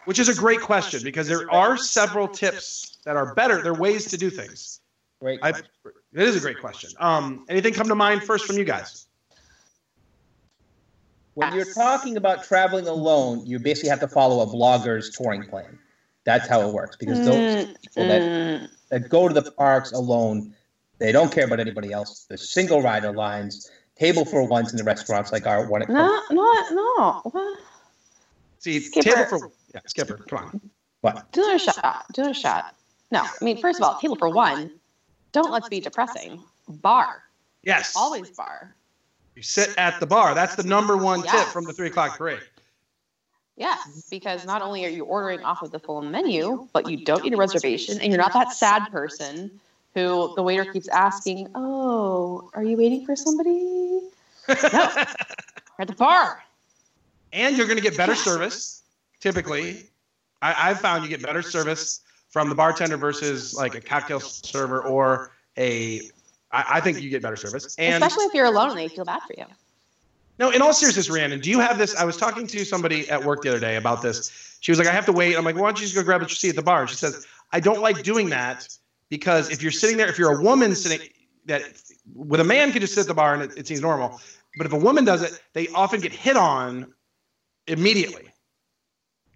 Which 0.06 0.20
is 0.20 0.30
a 0.30 0.36
great 0.36 0.62
question 0.62 1.02
because 1.04 1.28
there 1.28 1.50
are 1.52 1.78
several 1.78 2.28
tips 2.28 2.98
that 3.06 3.16
are 3.16 3.34
better. 3.36 3.62
There 3.62 3.72
are 3.72 3.80
ways 3.80 4.08
to 4.08 4.18
do 4.18 4.30
things. 4.30 4.82
Great. 5.22 5.40
I, 5.44 5.50
it 5.50 5.64
is 6.14 6.36
a 6.36 6.40
great 6.40 6.60
question. 6.60 6.90
Um, 7.00 7.46
anything 7.50 7.74
come 7.74 7.88
to 7.88 7.96
mind 7.96 8.24
first 8.24 8.46
from 8.46 8.58
you 8.58 8.64
guys? 8.64 9.06
When 11.36 11.54
you're 11.54 11.72
talking 11.74 12.18
about 12.18 12.44
traveling 12.46 12.88
alone, 12.88 13.46
you 13.46 13.60
basically 13.60 13.90
have 13.90 14.00
to 14.00 14.08
follow 14.08 14.42
a 14.42 14.48
blogger's 14.48 15.16
touring 15.16 15.44
plan. 15.44 15.78
That's 16.24 16.48
how 16.48 16.68
it 16.68 16.74
works 16.74 16.96
because 16.96 17.24
those 17.24 17.38
Mm, 17.38 17.82
people 17.82 18.08
that, 18.08 18.22
mm. 18.22 18.70
that 18.90 19.08
go 19.08 19.28
to 19.28 19.34
the 19.34 19.52
parks 19.52 19.92
alone, 19.92 20.56
they 21.00 21.12
don't 21.12 21.32
care 21.32 21.46
about 21.46 21.60
anybody 21.60 21.92
else. 21.92 22.26
The 22.30 22.38
single 22.38 22.82
rider 22.82 23.12
lines, 23.12 23.70
table 23.98 24.26
for 24.26 24.48
ones 24.48 24.72
in 24.72 24.78
the 24.78 24.84
restaurants 24.84 25.32
like 25.32 25.46
our 25.46 25.68
one. 25.68 25.84
At 25.84 25.90
No, 25.90 26.22
no, 26.32 26.54
no. 26.72 27.22
What? 27.24 27.60
See, 28.60 28.80
Skipper. 28.80 29.10
table 29.10 29.26
for 29.26 29.52
yeah, 29.74 29.82
Skipper. 29.86 30.18
Come 30.28 30.40
on. 30.40 30.62
What? 31.02 31.32
Do 31.32 31.44
another 31.44 31.60
shot. 31.60 32.06
Do 32.14 32.22
another 32.22 32.34
shot. 32.34 32.76
No, 33.12 33.22
I 33.22 33.44
mean, 33.44 33.58
first 33.58 33.80
of 33.80 33.86
all, 33.86 34.00
table 34.00 34.16
for 34.16 34.30
one. 34.30 34.72
Don't 35.32 35.52
let's 35.52 35.70
be 35.70 35.80
depressing. 35.80 36.42
Bar. 36.68 37.24
Yes. 37.64 37.94
Always 37.96 38.32
bar. 38.32 38.76
You 39.36 39.44
sit 39.44 39.74
at 39.78 40.00
the 40.00 40.08
bar. 40.08 40.34
That's 40.34 40.56
the 40.56 40.64
number 40.64 40.98
one 40.98 41.22
tip 41.22 41.48
from 41.48 41.66
the 41.66 41.74
three 41.74 41.88
o'clock 41.88 42.18
parade. 42.18 42.42
Yes, 43.56 44.08
because 44.10 44.46
not 44.46 44.62
only 44.62 44.86
are 44.86 44.90
you 44.90 45.04
ordering 45.04 45.42
off 45.42 45.64
of 45.64 45.72
the 45.72 45.80
full 45.80 46.02
menu, 46.02 46.68
but 46.74 46.90
you 46.90 47.04
don't 47.04 47.24
need 47.24 47.34
a 47.34 47.38
reservation, 47.38 48.00
and 48.00 48.12
you're 48.12 48.22
not 48.22 48.34
that 48.34 48.52
sad 48.52 48.92
person 48.92 49.60
who 49.98 50.34
the 50.36 50.44
waiter 50.44 50.66
keeps 50.72 50.88
asking, 50.90 51.50
"Oh, 51.56 52.50
are 52.54 52.64
you 52.64 52.78
waiting 52.78 53.06
for 53.06 53.16
somebody?" 53.16 53.50
No, 54.48 54.56
we're 54.56 54.56
at 55.80 55.88
the 55.88 55.96
bar. 55.98 56.44
and 57.34 57.58
you're 57.58 57.66
going 57.68 57.78
to 57.78 57.84
get 57.84 57.98
better 57.98 58.16
service. 58.16 58.84
Typically, 59.20 59.90
I, 60.42 60.70
I've 60.70 60.80
found 60.80 61.04
you 61.04 61.10
get 61.10 61.22
better 61.24 61.42
service 61.42 62.02
from 62.30 62.50
the 62.50 62.56
bartender 62.56 62.98
versus 62.98 63.56
like 63.56 63.76
a 63.76 63.82
cocktail 63.82 64.20
server 64.20 64.82
or 64.82 65.32
a. 65.58 66.02
I, 66.52 66.66
I 66.76 66.82
think 66.82 67.02
you 67.02 67.10
get 67.10 67.22
better 67.22 67.36
service. 67.36 67.76
And 67.78 68.04
Especially 68.04 68.26
if 68.26 68.34
you're 68.34 68.46
alone 68.46 68.70
and 68.70 68.80
they 68.80 68.88
feel 68.88 69.04
bad 69.04 69.22
for 69.24 69.34
you. 69.38 69.46
no, 70.40 70.52
in 70.52 70.62
all 70.62 70.72
seriousness, 70.72 71.10
Rhiannon, 71.10 71.42
do 71.42 71.50
you 71.50 71.60
have 71.60 71.78
this? 71.78 71.96
I 71.96 72.06
was 72.06 72.16
talking 72.16 72.48
to 72.48 72.64
somebody 72.64 73.10
at 73.10 73.22
work 73.24 73.42
the 73.42 73.50
other 73.50 73.60
day 73.60 73.76
about 73.76 74.02
this. 74.02 74.32
She 74.62 74.72
was 74.72 74.80
like, 74.80 74.88
"I 74.88 74.92
have 74.92 75.06
to 75.08 75.12
wait." 75.12 75.36
I'm 75.36 75.44
like, 75.44 75.56
"Why 75.56 75.64
don't 75.64 75.78
you 75.80 75.86
just 75.86 75.96
go 75.96 76.04
grab 76.04 76.22
a 76.22 76.30
seat 76.30 76.50
at 76.50 76.56
the 76.56 76.62
bar?" 76.62 76.88
She 76.88 76.96
says, 76.96 77.26
"I 77.52 77.60
don't 77.60 77.82
like 77.82 78.04
doing 78.04 78.30
that 78.30 78.68
because 79.10 79.50
if 79.50 79.62
you're 79.62 79.72
sitting 79.72 79.98
there, 79.98 80.08
if 80.08 80.18
you're 80.18 80.40
a 80.40 80.42
woman 80.42 80.76
sitting 80.76 81.08
that 81.46 81.62
with 82.14 82.40
a 82.40 82.44
man 82.44 82.72
can 82.72 82.82
just 82.82 82.94
sit 82.94 83.02
at 83.02 83.08
the 83.08 83.14
bar 83.14 83.34
and 83.34 83.44
it, 83.44 83.58
it 83.58 83.68
seems 83.68 83.82
normal, 83.82 84.20
but 84.58 84.66
if 84.66 84.74
a 84.74 84.78
woman 84.78 85.06
does 85.06 85.22
it, 85.22 85.42
they 85.54 85.68
often 85.70 86.00
get 86.00 86.12
hit 86.14 86.38
on 86.38 86.94
immediately." 87.68 88.32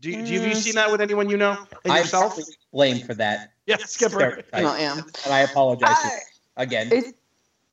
Do 0.02 0.10
you, 0.10 0.24
do 0.26 0.34
you, 0.34 0.40
have 0.40 0.50
you 0.50 0.56
Mm. 0.56 0.62
seen 0.62 0.76
that 0.76 0.92
with 0.92 1.00
anyone 1.00 1.30
you 1.30 1.38
know 1.38 1.56
and 1.84 1.94
I'm 1.94 2.00
yourself? 2.00 2.34
probably 2.34 2.54
blamed 2.74 3.06
for 3.06 3.14
that. 3.14 3.52
Yeah, 3.68 3.78
Skipper. 3.78 4.16
stereotype, 4.16 4.64
Well, 4.64 4.80
yeah. 4.80 5.00
and 5.26 5.32
I 5.34 5.42
apologize 5.42 5.96
Uh, 6.04 6.10
again. 6.58 6.92
It 6.92 7.16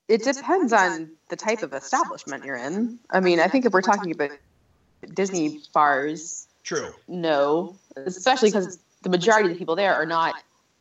it 0.08 0.22
depends 0.24 0.72
on 0.74 1.10
the 1.30 1.36
type 1.36 1.62
of 1.62 1.72
establishment 1.72 2.44
you're 2.44 2.56
in. 2.56 2.98
I 3.10 3.20
mean, 3.20 3.40
I 3.40 3.48
think 3.48 3.64
if 3.64 3.72
we're 3.72 3.80
talking 3.82 4.10
about 4.12 4.30
Disney 5.14 5.60
bars, 5.72 6.48
True. 6.64 6.92
no, 7.08 7.76
especially 7.96 8.50
because 8.50 8.78
the 9.02 9.08
majority 9.10 9.48
of 9.48 9.54
the 9.54 9.58
people 9.58 9.74
there 9.76 9.94
are 9.94 10.06
not 10.06 10.34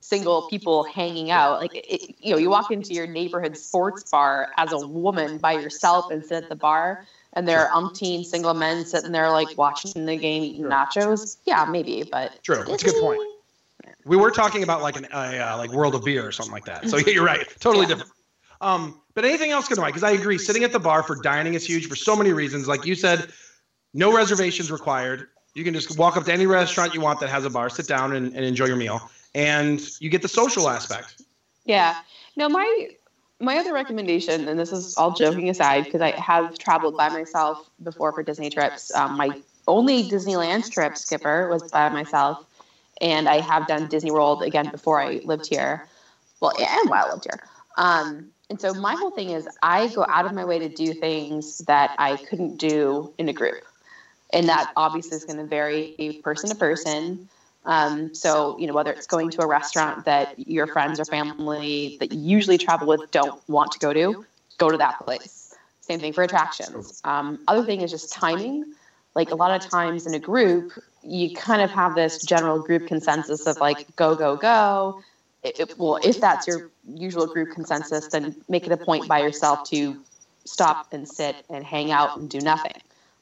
single 0.07 0.43
people 0.43 0.83
hanging 0.83 1.31
out. 1.31 1.59
Like, 1.59 1.75
it, 1.75 2.15
you 2.19 2.31
know, 2.31 2.37
you 2.37 2.49
walk 2.49 2.71
into 2.71 2.93
your 2.93 3.07
neighborhood 3.07 3.57
sports 3.57 4.09
bar 4.09 4.49
as 4.57 4.71
a 4.71 4.79
woman 4.79 5.37
by 5.37 5.53
yourself 5.53 6.09
and 6.09 6.23
sit 6.23 6.43
at 6.43 6.49
the 6.49 6.55
bar, 6.55 7.05
and 7.33 7.47
there 7.47 7.67
are 7.67 7.81
umpteen 7.81 8.25
single 8.25 8.53
men 8.53 8.85
sitting 8.85 9.11
there 9.11 9.29
like 9.29 9.57
watching 9.57 10.05
the 10.05 10.17
game, 10.17 10.43
eating 10.43 10.65
nachos. 10.65 11.37
Yeah, 11.45 11.65
maybe, 11.65 12.03
but 12.09 12.41
True. 12.43 12.63
That's 12.65 12.83
a 12.83 12.85
good 12.85 13.01
point. 13.01 13.21
We 14.05 14.15
were 14.15 14.31
talking 14.31 14.63
about 14.63 14.81
like 14.81 14.95
an 14.95 15.07
uh, 15.11 15.17
uh, 15.17 15.57
like 15.57 15.71
World 15.71 15.93
of 15.95 16.05
Beer 16.05 16.25
or 16.25 16.31
something 16.31 16.53
like 16.53 16.65
that. 16.65 16.89
So 16.89 16.97
yeah, 16.97 17.07
you're 17.13 17.25
right. 17.25 17.45
Totally 17.59 17.85
Yeah. 17.85 17.95
different. 17.95 18.11
Um, 18.61 19.01
but 19.13 19.25
anything 19.25 19.51
else 19.51 19.67
going 19.67 19.79
to 19.79 19.85
Because 19.85 20.03
I 20.03 20.11
agree, 20.11 20.37
sitting 20.37 20.63
at 20.63 20.71
the 20.71 20.79
bar 20.79 21.03
for 21.03 21.15
dining 21.21 21.53
is 21.53 21.65
huge 21.65 21.87
for 21.87 21.95
so 21.95 22.15
many 22.15 22.31
reasons. 22.31 22.67
Like 22.67 22.85
you 22.85 22.95
said, 22.95 23.31
no 23.93 24.15
reservations 24.15 24.71
required. 24.71 25.27
You 25.53 25.63
can 25.63 25.73
just 25.73 25.97
walk 25.97 26.17
up 26.17 26.25
to 26.25 26.33
any 26.33 26.45
restaurant 26.45 26.93
you 26.93 27.01
want 27.01 27.19
that 27.19 27.29
has 27.29 27.45
a 27.45 27.49
bar, 27.49 27.69
sit 27.69 27.87
down 27.87 28.13
and, 28.13 28.33
and 28.35 28.45
enjoy 28.45 28.65
your 28.65 28.75
meal, 28.75 29.09
and 29.35 29.81
you 29.99 30.09
get 30.09 30.21
the 30.21 30.27
social 30.27 30.69
aspect. 30.69 31.21
Yeah. 31.65 32.01
No, 32.35 32.49
my 32.49 32.89
my 33.39 33.57
other 33.57 33.73
recommendation, 33.73 34.47
and 34.47 34.59
this 34.59 34.71
is 34.71 34.97
all 34.97 35.11
joking 35.11 35.49
aside, 35.49 35.85
because 35.85 36.01
I 36.01 36.11
have 36.11 36.57
traveled 36.57 36.97
by 36.97 37.09
myself 37.09 37.69
before 37.83 38.11
for 38.11 38.23
Disney 38.23 38.49
trips. 38.49 38.93
Um, 38.95 39.15
my 39.17 39.39
only 39.67 40.09
Disneyland 40.09 40.71
trip, 40.71 40.97
Skipper, 40.97 41.47
was 41.49 41.69
by 41.71 41.89
myself, 41.89 42.43
and 42.99 43.29
I 43.29 43.39
have 43.41 43.67
done 43.67 43.87
Disney 43.87 44.11
World 44.11 44.41
again 44.41 44.69
before 44.71 45.01
I 45.01 45.21
lived 45.23 45.47
here. 45.47 45.87
Well, 46.39 46.53
and 46.59 46.89
while 46.89 47.05
I 47.05 47.11
lived 47.11 47.25
here. 47.25 47.43
Um, 47.77 48.31
and 48.49 48.59
so 48.61 48.73
my 48.73 48.95
whole 48.95 49.11
thing 49.11 49.31
is 49.31 49.47
I 49.61 49.87
go 49.87 50.05
out 50.07 50.25
of 50.25 50.33
my 50.33 50.45
way 50.45 50.59
to 50.59 50.69
do 50.69 50.93
things 50.93 51.59
that 51.59 51.95
I 51.97 52.15
couldn't 52.15 52.57
do 52.57 53.13
in 53.17 53.27
a 53.29 53.33
group. 53.33 53.63
And 54.31 54.47
that 54.49 54.71
obviously 54.75 55.17
is 55.17 55.25
going 55.25 55.37
to 55.37 55.45
vary 55.45 56.21
person 56.23 56.49
to 56.49 56.55
person. 56.55 57.29
Um, 57.67 58.15
so, 58.15 58.57
you 58.57 58.65
know, 58.65 58.73
whether 58.73 58.91
it's 58.91 59.07
going 59.07 59.29
to 59.31 59.41
a 59.41 59.47
restaurant 59.47 60.05
that 60.05 60.39
your 60.39 60.67
friends 60.67 60.99
or 60.99 61.05
family 61.05 61.97
that 61.99 62.11
you 62.11 62.19
usually 62.19 62.57
travel 62.57 62.87
with 62.87 63.11
don't 63.11 63.41
want 63.47 63.71
to 63.73 63.79
go 63.79 63.93
to, 63.93 64.25
go 64.57 64.71
to 64.71 64.77
that 64.77 64.99
place. 65.05 65.53
Same 65.81 65.99
thing 65.99 66.13
for 66.13 66.23
attractions. 66.23 67.01
Um, 67.03 67.39
other 67.47 67.63
thing 67.63 67.81
is 67.81 67.91
just 67.91 68.11
timing. 68.11 68.73
Like 69.15 69.31
a 69.31 69.35
lot 69.35 69.51
of 69.51 69.69
times 69.69 70.07
in 70.07 70.13
a 70.13 70.19
group, 70.19 70.71
you 71.03 71.35
kind 71.35 71.61
of 71.61 71.69
have 71.71 71.95
this 71.95 72.23
general 72.23 72.59
group 72.59 72.87
consensus 72.87 73.45
of 73.45 73.57
like, 73.57 73.95
go, 73.95 74.15
go, 74.15 74.35
go 74.35 75.03
it, 75.43 75.77
well, 75.77 75.99
if 76.03 76.19
that's 76.19 76.47
your 76.47 76.69
usual 76.87 77.27
group 77.27 77.53
consensus, 77.53 78.07
then 78.07 78.35
make 78.49 78.65
it 78.65 78.71
a 78.71 78.77
point 78.77 79.07
by 79.07 79.19
yourself 79.19 79.69
to 79.69 80.01
stop 80.45 80.93
and 80.93 81.07
sit 81.07 81.35
and 81.49 81.63
hang 81.63 81.91
out 81.91 82.17
and 82.17 82.29
do 82.29 82.39
nothing. 82.39 82.73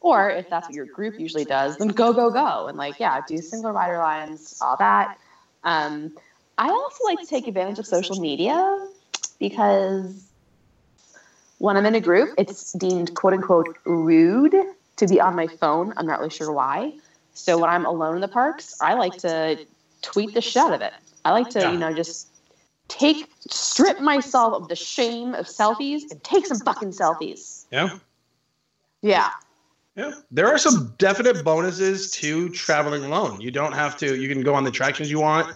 Or 0.05 0.29
if 0.29 0.47
that's 0.51 0.67
what 0.69 0.75
your 0.75 0.85
group 0.85 1.19
usually 1.19 1.45
does, 1.45 1.77
then 1.77 1.87
go, 1.87 2.13
go, 2.13 2.29
go. 2.29 2.67
And 2.67 2.77
like, 2.77 2.99
yeah, 2.99 3.21
do 3.21 3.37
single 3.37 3.71
rider 3.71 3.97
lines, 3.97 4.55
all 4.61 4.77
that. 4.77 5.17
Um, 5.63 6.11
I 6.59 6.67
also 6.69 7.03
like 7.05 7.21
to 7.21 7.25
take 7.25 7.47
advantage 7.47 7.79
of 7.79 7.87
social 7.87 8.15
media 8.15 8.87
because 9.39 10.29
when 11.57 11.75
I'm 11.75 11.87
in 11.87 11.95
a 11.95 11.99
group, 11.99 12.29
it's 12.37 12.73
deemed 12.73 13.15
quote 13.15 13.33
unquote 13.33 13.79
rude 13.83 14.55
to 14.97 15.07
be 15.07 15.19
on 15.19 15.35
my 15.35 15.47
phone. 15.47 15.91
I'm 15.97 16.05
not 16.05 16.19
really 16.19 16.29
sure 16.29 16.51
why. 16.51 16.93
So 17.33 17.57
when 17.57 17.71
I'm 17.71 17.87
alone 17.87 18.13
in 18.13 18.21
the 18.21 18.27
parks, 18.27 18.79
I 18.79 18.93
like 18.93 19.17
to 19.17 19.57
tweet 20.03 20.35
the 20.35 20.41
shit 20.41 20.61
out 20.61 20.73
of 20.73 20.81
it. 20.81 20.93
I 21.25 21.31
like 21.31 21.49
to, 21.49 21.61
you 21.71 21.79
know, 21.79 21.91
just 21.91 22.27
take 22.89 23.27
strip 23.49 23.99
myself 23.99 24.53
of 24.53 24.67
the 24.67 24.75
shame 24.75 25.33
of 25.33 25.47
selfies 25.47 26.11
and 26.11 26.23
take 26.23 26.45
some 26.45 26.59
fucking 26.59 26.91
selfies. 26.91 27.65
Yeah. 27.71 27.97
Yeah. 29.01 29.31
Yeah. 29.95 30.11
There 30.29 30.47
are 30.47 30.57
some 30.57 30.93
definite 30.97 31.43
bonuses 31.43 32.11
to 32.11 32.49
traveling 32.49 33.05
alone. 33.05 33.39
You 33.39 33.51
don't 33.51 33.71
have 33.71 33.95
to, 33.97 34.15
you 34.19 34.27
can 34.27 34.43
go 34.43 34.53
on 34.53 34.63
the 34.63 34.69
attractions 34.69 35.09
you 35.09 35.21
want 35.21 35.55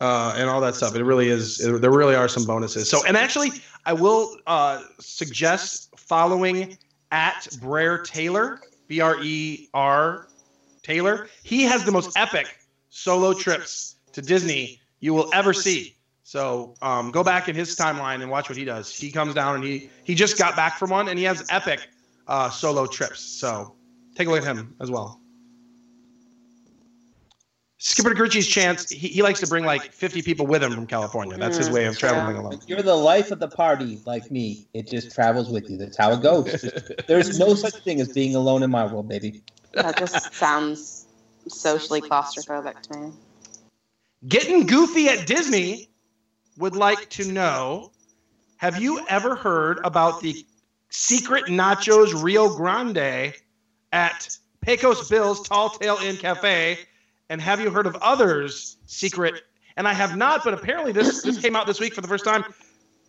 uh, 0.00 0.34
and 0.36 0.48
all 0.50 0.60
that 0.60 0.74
stuff. 0.74 0.94
It 0.94 1.04
really 1.04 1.28
is, 1.28 1.60
it, 1.60 1.80
there 1.80 1.90
really 1.90 2.14
are 2.14 2.28
some 2.28 2.44
bonuses. 2.44 2.90
So, 2.90 3.04
and 3.06 3.16
actually, 3.16 3.50
I 3.86 3.94
will 3.94 4.36
uh, 4.46 4.82
suggest 5.00 5.98
following 5.98 6.76
at 7.10 7.48
Brer 7.60 8.02
Taylor, 8.02 8.60
B 8.88 9.00
R 9.00 9.16
E 9.22 9.68
R 9.72 10.28
Taylor. 10.82 11.28
He 11.42 11.62
has 11.62 11.84
the 11.84 11.92
most 11.92 12.16
epic 12.18 12.58
solo 12.90 13.32
trips 13.32 13.96
to 14.12 14.20
Disney 14.20 14.80
you 15.00 15.14
will 15.14 15.30
ever 15.32 15.54
see. 15.54 15.94
So 16.24 16.74
um, 16.82 17.10
go 17.10 17.24
back 17.24 17.48
in 17.48 17.54
his 17.54 17.74
timeline 17.74 18.20
and 18.20 18.30
watch 18.30 18.50
what 18.50 18.58
he 18.58 18.64
does. 18.64 18.94
He 18.94 19.10
comes 19.10 19.32
down 19.32 19.54
and 19.54 19.64
he 19.64 19.88
he 20.04 20.14
just 20.14 20.36
got 20.36 20.56
back 20.56 20.78
from 20.78 20.90
one 20.90 21.08
and 21.08 21.18
he 21.18 21.24
has 21.24 21.46
epic 21.50 21.88
uh, 22.26 22.50
solo 22.50 22.86
trips. 22.86 23.20
So 23.20 23.74
take 24.18 24.28
a 24.28 24.30
look 24.30 24.44
at 24.44 24.56
him 24.56 24.74
as 24.80 24.90
well. 24.90 25.20
Skipper 27.80 28.12
Grucci's 28.12 28.48
chance, 28.48 28.90
he, 28.90 29.06
he 29.06 29.22
likes 29.22 29.38
to 29.38 29.46
bring 29.46 29.64
like 29.64 29.92
50 29.92 30.22
people 30.22 30.46
with 30.46 30.64
him 30.64 30.72
from 30.72 30.86
California. 30.86 31.36
That's 31.38 31.56
his 31.56 31.70
way 31.70 31.84
of 31.86 31.94
mm. 31.94 31.98
traveling 31.98 32.34
yeah. 32.34 32.42
alone. 32.42 32.60
You're 32.66 32.82
the 32.82 32.96
life 32.96 33.30
of 33.30 33.38
the 33.38 33.46
party, 33.46 34.00
like 34.04 34.32
me. 34.32 34.66
It 34.74 34.88
just 34.88 35.14
travels 35.14 35.48
with 35.48 35.70
you. 35.70 35.76
That's 35.76 35.96
how 35.96 36.10
it 36.12 36.20
goes. 36.20 36.68
There's 37.06 37.38
no 37.38 37.54
such 37.54 37.74
thing 37.76 38.00
as 38.00 38.12
being 38.12 38.34
alone 38.34 38.64
in 38.64 38.70
my 38.70 38.84
world, 38.84 39.08
baby. 39.08 39.42
That 39.74 39.96
just 39.96 40.34
sounds 40.34 41.06
socially 41.46 42.00
claustrophobic 42.00 42.82
to 42.82 42.98
me. 42.98 43.12
Getting 44.26 44.66
goofy 44.66 45.08
at 45.08 45.28
Disney 45.28 45.88
would 46.56 46.74
like 46.74 47.08
to 47.10 47.30
know 47.30 47.92
Have 48.56 48.82
you 48.82 49.06
ever 49.08 49.36
heard 49.36 49.78
about 49.84 50.20
the 50.20 50.44
secret 50.90 51.44
nachos 51.44 52.20
Rio 52.20 52.56
Grande 52.56 53.32
at 53.92 54.36
Pecos 54.60 55.08
Bill's 55.08 55.46
Tall 55.46 55.70
Tale 55.70 55.98
Inn 56.02 56.16
Cafe? 56.16 56.78
And 57.30 57.40
have 57.40 57.60
you 57.60 57.70
heard 57.70 57.86
of 57.86 57.96
others 57.96 58.76
secret? 58.86 59.42
And 59.76 59.86
I 59.86 59.92
have 59.92 60.16
not, 60.16 60.42
but 60.44 60.54
apparently 60.54 60.92
this 60.92 61.22
this 61.22 61.38
came 61.38 61.54
out 61.54 61.66
this 61.66 61.78
week 61.78 61.94
for 61.94 62.00
the 62.00 62.08
first 62.08 62.24
time. 62.24 62.44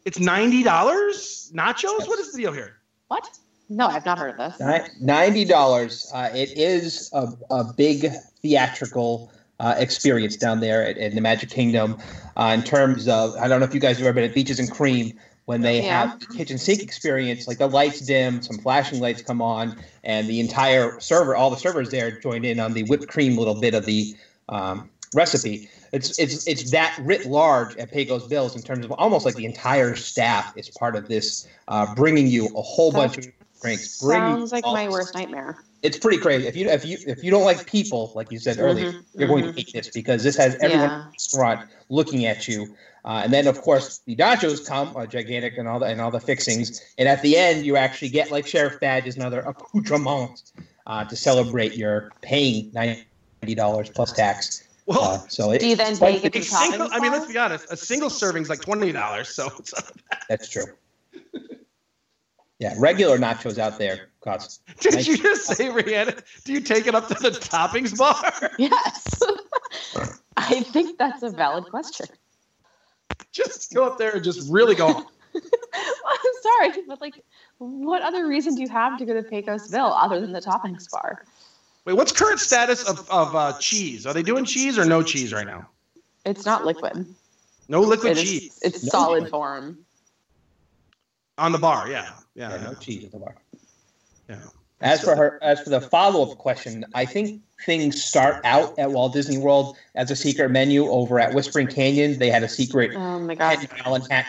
It's 0.05 0.19
ninety 0.19 0.63
dollars 0.63 1.51
nachos. 1.55 2.07
What 2.07 2.19
is 2.19 2.32
the 2.32 2.41
deal 2.41 2.51
here? 2.53 2.77
What? 3.07 3.30
No, 3.69 3.88
I've 3.88 4.05
not 4.05 4.17
heard 4.17 4.39
of 4.39 4.59
this. 4.59 4.91
Ninety 4.99 5.45
dollars. 5.45 6.09
Uh, 6.13 6.30
it 6.34 6.57
is 6.57 7.09
a, 7.13 7.27
a 7.49 7.63
big 7.73 8.11
theatrical 8.41 9.32
uh, 9.59 9.75
experience 9.77 10.38
down 10.38 10.59
there 10.59 10.86
at, 10.86 10.97
at 10.97 11.13
the 11.13 11.21
Magic 11.21 11.49
Kingdom 11.49 11.97
uh, 12.38 12.55
in 12.57 12.63
terms 12.63 13.07
of 13.07 13.36
I 13.38 13.47
don't 13.47 13.59
know 13.59 13.65
if 13.65 13.73
you 13.73 13.80
guys 13.80 13.97
have 13.97 14.07
ever 14.07 14.13
been 14.13 14.23
at 14.23 14.34
Beaches 14.34 14.59
and 14.59 14.71
Cream 14.71 15.19
when 15.50 15.62
they 15.62 15.82
yeah. 15.82 16.06
have 16.06 16.20
the 16.20 16.28
kitchen 16.28 16.60
sink 16.60 16.80
experience, 16.84 17.47
like 17.47 17.58
the 17.58 17.66
lights 17.66 18.02
dim, 18.02 18.39
some 18.39 18.60
flashing 18.60 19.00
lights 19.00 19.24
come 19.24 19.41
on, 19.41 19.76
and 20.04 20.28
the 20.28 20.39
entire 20.39 21.00
server, 21.00 21.36
all 21.36 21.50
the 21.50 21.58
servers 21.58 21.89
there 21.89 22.20
join 22.20 22.45
in 22.45 22.60
on 22.60 22.74
the 22.74 22.84
whipped 22.84 23.08
cream 23.08 23.36
little 23.36 23.60
bit 23.60 23.74
of 23.74 23.84
the 23.84 24.16
um, 24.50 24.88
recipe. 25.16 25.68
It's 25.91 26.20
it's 26.20 26.47
it's 26.47 26.70
that 26.70 26.95
writ 27.02 27.26
large 27.26 27.76
at 27.78 27.91
Pecos 27.91 28.28
Bills 28.28 28.56
in 28.56 28.62
terms 28.62 28.86
of 28.86 28.91
almost 28.91 29.26
like 29.26 29.34
the 29.34 29.45
entire 29.45 29.95
staff 29.95 30.56
is 30.56 30.70
part 30.70 30.95
of 30.95 31.08
this, 31.08 31.47
uh, 31.68 31.95
bringing 31.95 32.28
you 32.28 32.45
a 32.56 32.62
whole 32.62 32.91
bunch 32.91 33.18
of 33.18 33.26
drinks. 33.60 33.89
Sounds 33.89 34.52
like 34.52 34.64
my 34.66 34.88
worst 34.88 35.16
nightmare 35.16 35.58
it's 35.82 35.97
pretty 35.97 36.18
crazy. 36.18 36.47
If 36.47 36.56
you 36.56 36.68
if 36.68 36.86
you 36.86 36.97
if 37.08 37.24
you 37.24 37.32
don't 37.32 37.43
like 37.43 37.66
people, 37.66 38.12
like 38.16 38.32
you 38.32 38.39
said 38.39 38.58
mm-hmm, 38.58 38.66
earlier, 38.66 38.91
you're 39.14 39.28
mm-hmm. 39.28 39.28
going 39.28 39.43
to 39.45 39.52
hate 39.54 39.72
this 39.74 39.89
because 39.89 40.24
this 40.24 40.36
has 40.38 40.56
everyone 40.56 40.89
yeah. 40.89 40.95
in 40.95 41.06
the 41.06 41.12
restaurant 41.12 41.70
looking 41.89 42.26
at 42.26 42.47
you. 42.47 42.76
Uh, 43.06 43.22
and 43.24 43.34
then 43.34 43.47
of 43.47 43.62
course 43.62 44.00
the 44.06 44.16
nachos 44.16 44.66
come, 44.66 44.95
are 44.95 45.08
gigantic 45.08 45.58
and 45.58 45.68
all 45.68 45.80
the 45.80 45.86
and 45.86 46.02
all 46.02 46.12
the 46.12 46.20
fixings. 46.20 46.82
And 46.97 47.08
at 47.08 47.22
the 47.22 47.38
end, 47.38 47.66
you 47.66 47.76
actually 47.76 48.10
get 48.10 48.32
like 48.32 48.45
sheriff 48.45 48.80
badges 48.80 49.16
and 49.16 49.24
other 49.24 49.39
accoutrements 49.41 50.54
uh, 50.88 51.06
to 51.06 51.16
celebrate 51.16 51.76
your 51.76 52.12
paying 52.22 52.72
ninety 52.74 53.06
dollars 53.56 53.89
plus 53.89 54.12
tax. 54.12 54.64
Well, 54.86 55.02
uh, 55.02 55.18
so 55.28 55.52
it, 55.52 55.60
do 55.60 55.68
you 55.68 55.76
then 55.76 55.95
take 55.95 56.26
it 56.26 56.34
to 56.34 56.43
single, 56.43 56.89
I 56.91 57.00
mean, 57.00 57.12
let's 57.12 57.32
be 57.32 57.38
honest. 57.38 57.72
A 57.72 57.78
single 57.78 58.10
serving 58.10 58.41
is 58.43 58.50
like 58.50 58.62
twenty 58.62 58.91
dollars, 58.91 59.30
so 59.30 59.50
that's 60.28 60.50
true. 60.50 60.66
Yeah, 62.60 62.74
regular 62.78 63.18
nachos 63.18 63.58
out 63.58 63.80
there 63.80 64.10
cost. 64.22 64.62
Did 64.80 64.95
nice. 64.95 65.08
you 65.08 65.18
just 65.18 65.45
say, 65.45 65.70
Rhiannon? 65.70 66.16
Do 66.43 66.54
you 66.54 66.60
take 66.60 66.88
it 66.88 66.95
up 66.95 67.08
to 67.08 67.14
the 67.14 67.32
toppings 67.32 67.97
bar? 67.97 68.52
Yes. 68.60 69.20
I 70.38 70.62
think 70.62 70.97
that's 70.97 71.24
a 71.24 71.30
valid 71.30 71.66
question. 71.66 72.08
Just 73.32 73.74
go 73.74 73.86
up 73.86 73.97
there 73.97 74.16
and 74.16 74.24
just 74.24 74.49
really 74.51 74.76
go. 74.76 74.88
well, 74.88 75.12
I'm 75.36 76.41
sorry, 76.41 76.84
but 76.88 76.99
like, 76.99 77.24
what 77.60 78.01
other 78.01 78.28
reason 78.28 78.55
do 78.55 78.62
you 78.62 78.70
have 78.70 78.97
to 78.97 79.05
go 79.05 79.14
to 79.14 79.22
Pecos 79.24 79.68
Bill 79.70 79.86
other 79.86 80.20
than 80.20 80.32
the 80.32 80.41
toppings 80.41 80.89
bar? 80.89 81.24
Wait, 81.86 81.93
what's 81.93 82.12
current 82.12 82.39
status 82.39 82.88
of, 82.89 83.10
of 83.10 83.36
uh, 83.36 83.53
cheese? 83.60 84.05
Are 84.05 84.14
they 84.14 84.24
doing 84.24 84.45
cheese 84.45 84.78
or 84.78 84.86
no 84.86 85.03
cheese 85.03 85.32
right 85.32 85.45
now? 85.45 85.68
It's 86.26 86.45
not 86.45 86.66
liquid. 86.66 87.05
No 87.68 87.82
liquid 87.82 88.18
it 88.18 88.22
cheese. 88.22 88.57
Is, 88.62 88.74
it's 88.74 88.84
no 88.86 88.89
solid 88.89 89.24
liquid. 89.24 89.32
form. 89.32 89.78
On 91.38 91.51
the 91.51 91.57
bar, 91.57 91.89
yeah. 91.89 92.10
Yeah, 92.36 92.49
yeah 92.49 92.64
no 92.64 92.74
cheese 92.74 93.05
at 93.05 93.12
the 93.12 93.20
bar. 93.20 93.36
Yeah. 94.28 94.38
As 94.82 95.01
for 95.01 95.16
her, 95.16 95.39
as 95.41 95.62
for 95.62 95.70
the 95.70 95.82
follow-up 95.82 96.38
question, 96.38 96.86
I 96.93 97.05
think 97.05 97.41
things 97.66 98.03
start 98.03 98.43
out 98.45 98.78
at 98.80 98.91
Walt 98.91 99.14
Disney 99.14 99.38
World 99.38 99.78
as 99.95 100.12
a 100.12 100.16
secret 100.16 100.49
menu. 100.49 100.86
Over 100.88 101.20
at 101.20 101.34
Whispering 101.34 101.68
Canyon, 101.68 102.20
they 102.20 102.30
had 102.30 102.43
a 102.43 102.49
secret 102.49 102.95
oh 102.95 103.20
my 103.20 103.36
god 103.36 103.68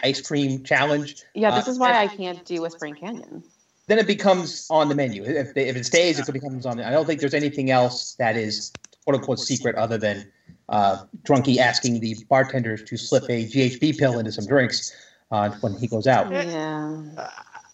ice 0.03 0.21
cream 0.21 0.63
challenge. 0.65 1.23
Yeah, 1.35 1.55
this 1.55 1.69
uh, 1.69 1.73
is 1.73 1.79
why 1.79 1.99
I 1.99 2.09
can't 2.09 2.45
do 2.45 2.63
Whispering 2.63 2.95
Canyon. 2.95 3.43
Then 3.87 3.99
it 3.99 4.07
becomes 4.07 4.69
on 4.71 4.89
the 4.89 4.95
menu. 4.95 5.25
If, 5.25 5.55
they, 5.55 5.69
if 5.69 5.77
it 5.77 5.85
stays, 5.85 6.19
it 6.19 6.33
becomes 6.33 6.65
on. 6.65 6.77
The, 6.77 6.87
I 6.87 6.91
don't 6.91 7.07
think 7.07 7.21
there's 7.21 7.35
anything 7.35 7.71
else 7.71 8.15
that 8.15 8.37
is 8.37 8.73
quote 9.05 9.17
unquote 9.17 9.41
secret 9.41 9.77
other 9.77 9.99
than 9.99 10.31
uh, 10.69 11.05
Drunky 11.23 11.59
asking 11.59 12.01
the 12.01 12.17
bartenders 12.29 12.85
to 12.85 12.97
slip 12.97 13.25
a 13.25 13.47
GHB 13.47 13.99
pill 13.99 14.19
into 14.19 14.33
some 14.33 14.47
drinks 14.47 14.93
uh, 15.31 15.51
when 15.61 15.77
he 15.77 15.87
goes 15.87 16.07
out. 16.07 16.31
Yeah. 16.31 17.03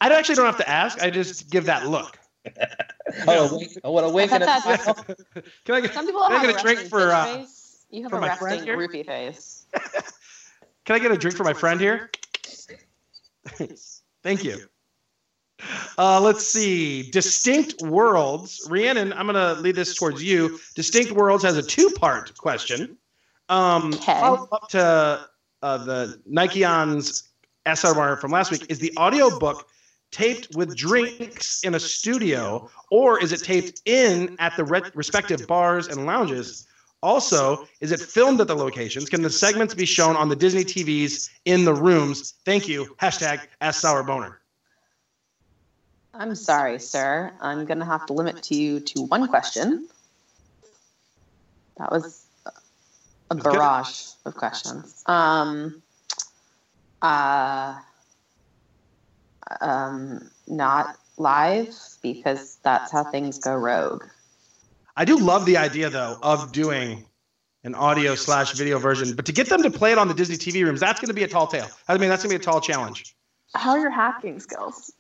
I 0.00 0.09
actually 0.09 0.34
don't 0.36 0.46
have 0.46 0.59
to 0.59 0.68
ask. 0.68 1.02
I 1.02 1.11
just 1.11 1.50
give 1.50 1.64
that 1.66 1.86
look. 1.86 2.18
oh, 3.28 3.62
oh, 3.84 3.92
what 3.92 4.04
a 4.04 4.09
wink 4.09 4.32
and 4.32 4.42
a 4.42 4.61
smile. 4.61 4.94
Can 5.64 5.74
I 5.74 5.80
get, 5.80 5.94
Some 5.94 6.07
people 6.07 6.22
can 6.26 6.36
I 6.36 6.46
get 6.46 6.59
a 6.59 6.62
drink 6.62 6.88
for 6.88 7.11
uh, 7.12 7.44
You 7.90 8.02
have 8.02 8.12
a 8.12 8.20
resting 8.20 8.66
roofie 8.66 9.07
face. 9.07 9.66
can 10.84 10.96
I 10.96 10.98
get 10.98 11.11
a 11.12 11.16
drink 11.16 11.36
for 11.36 11.44
my 11.44 11.52
friend 11.52 11.80
here? 11.80 12.11
Thank 14.22 14.44
you. 14.44 14.59
Uh, 15.96 16.20
let's 16.20 16.46
see. 16.46 17.11
Distinct 17.11 17.80
Worlds. 17.82 18.66
Rhiannon, 18.68 19.12
I'm 19.12 19.26
going 19.26 19.36
to 19.36 19.61
lead 19.61 19.76
this 19.76 19.94
towards 19.94 20.22
you. 20.22 20.59
Distinct 20.74 21.12
Worlds 21.12 21.44
has 21.44 21.57
a 21.57 21.62
two 21.62 21.90
part 21.90 22.36
question. 22.36 22.98
Um, 23.48 23.94
Okay. 23.94 24.20
follow 24.20 24.48
up 24.50 24.68
to 24.70 25.26
uh, 25.62 25.78
the 25.78 26.20
Nikeon's 26.26 27.30
SR 27.64 28.16
from 28.16 28.32
last 28.32 28.50
week. 28.50 28.66
Is 28.68 28.78
the 28.78 28.92
audiobook 28.98 29.68
taped 30.11 30.54
with 30.54 30.76
drinks 30.76 31.62
in 31.64 31.74
a 31.74 31.80
studio, 31.80 32.70
or 32.90 33.22
is 33.22 33.32
it 33.32 33.42
taped 33.42 33.82
in 33.84 34.36
at 34.38 34.57
the 34.57 34.64
re- 34.64 34.82
respective 34.94 35.46
bars 35.46 35.88
and 35.88 36.07
lounges? 36.07 36.66
Also, 37.02 37.68
is 37.80 37.92
it 37.92 38.00
filmed 38.00 38.40
at 38.40 38.48
the 38.48 38.57
locations? 38.57 39.09
Can 39.09 39.22
the 39.22 39.30
segments 39.30 39.74
be 39.74 39.84
shown 39.84 40.16
on 40.16 40.28
the 40.28 40.36
Disney 40.36 40.64
TVs 40.64 41.28
in 41.44 41.64
the 41.64 41.74
rooms? 41.74 42.34
Thank 42.44 42.66
you. 42.66 42.96
Hashtag 43.00 43.40
Ask 43.61 43.80
Sour 43.80 44.02
Boner. 44.02 44.40
I'm 46.14 46.34
sorry, 46.34 46.78
sir. 46.78 47.32
I'm 47.42 47.66
going 47.66 47.78
to 47.78 47.84
have 47.84 48.07
to 48.07 48.14
limit 48.14 48.42
to 48.44 48.54
you 48.54 48.80
to 48.80 49.02
one 49.02 49.28
question. 49.28 49.86
That 51.76 51.92
was 51.92 52.24
a 53.30 53.34
barrage 53.34 54.12
of 54.24 54.34
questions. 54.34 55.02
Um, 55.07 55.82
uh, 57.02 57.78
um, 59.61 60.30
not 60.47 60.97
live 61.16 61.74
because 62.03 62.59
that's 62.62 62.92
how 62.92 63.05
things 63.05 63.38
go 63.38 63.55
rogue. 63.55 64.05
I 64.97 65.05
do 65.05 65.18
love 65.18 65.47
the 65.47 65.57
idea 65.57 65.90
though 65.90 66.16
of 66.22 66.53
doing 66.53 67.05
an 67.64 67.74
audio 67.74 68.14
slash 68.14 68.53
video 68.53 68.78
version, 68.78 69.14
but 69.16 69.26
to 69.26 69.32
get 69.32 69.49
them 69.49 69.62
to 69.62 69.70
play 69.70 69.92
it 69.92 69.99
on 69.99 70.09
the 70.09 70.14
Disney 70.14 70.36
TV 70.36 70.64
rooms, 70.64 70.80
that's 70.80 71.01
going 71.01 71.09
to 71.09 71.14
be 71.14 71.24
a 71.24 71.28
tall 71.28 71.49
tale. 71.49 71.66
I 71.88 71.99
mean, 71.99 72.09
that's 72.09 72.22
going 72.22 72.32
to 72.32 72.38
be 72.38 72.42
a 72.42 72.44
tall 72.44 72.61
challenge. 72.61 73.16
How 73.55 73.70
are 73.72 73.80
your 73.80 73.90
hacking 73.90 74.38
skills? 74.38 74.92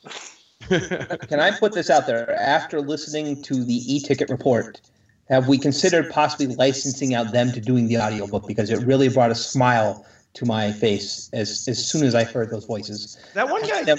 Can 0.68 1.38
I 1.38 1.56
put 1.58 1.72
this 1.72 1.90
out 1.90 2.06
there? 2.06 2.30
After 2.34 2.80
listening 2.80 3.40
to 3.42 3.64
the 3.64 3.94
e-ticket 3.94 4.30
report, 4.30 4.80
have 5.28 5.48
we 5.48 5.58
considered 5.58 6.10
possibly 6.10 6.54
licensing 6.56 7.14
out 7.14 7.32
them 7.32 7.52
to 7.52 7.60
doing 7.60 7.86
the 7.88 7.98
audiobook 7.98 8.46
because 8.46 8.70
it 8.70 8.84
really 8.84 9.08
brought 9.08 9.30
a 9.30 9.34
smile 9.34 10.04
to 10.36 10.44
my 10.46 10.70
face 10.72 11.28
as 11.32 11.66
as 11.68 11.84
soon 11.84 12.04
as 12.04 12.14
I 12.14 12.24
heard 12.24 12.50
those 12.50 12.64
voices. 12.64 13.18
That 13.34 13.48
one 13.48 13.62
guy, 13.62 13.80
I 13.80 13.84
don't, 13.84 13.98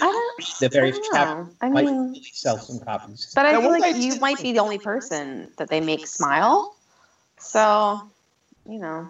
The 0.60 0.70
very 0.72 0.94
I 0.94 1.00
chap. 1.12 1.48
I 1.62 1.70
might 1.70 1.86
mean, 1.86 2.00
really 2.12 2.24
sell 2.32 2.58
some 2.60 2.80
copies. 2.80 3.32
but 3.36 3.46
I 3.46 3.52
That 3.54 3.62
feel 3.62 3.72
like 3.80 3.96
you 3.98 4.12
did- 4.14 4.22
might 4.22 4.40
be 4.42 4.52
the 4.54 4.60
only 4.60 4.78
person 4.80 5.52
that 5.58 5.70
they 5.70 5.82
make 5.82 6.08
smile. 6.08 6.76
So, 7.40 8.02
you 8.70 8.80
know, 8.80 9.08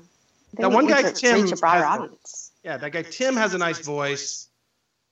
they 0.53 0.63
That 0.63 0.71
one 0.71 0.87
guy, 0.87 1.01
reach 1.03 1.11
a- 1.11 1.13
Tim, 1.15 1.41
reach 1.43 1.51
a 1.51 1.55
broader 1.57 1.85
has 1.85 1.99
audience. 1.99 2.51
yeah, 2.63 2.77
that 2.77 2.91
guy 2.91 3.01
Tim 3.03 3.35
has 3.35 3.53
a 3.53 3.57
nice 3.57 3.79
voice. 3.79 4.47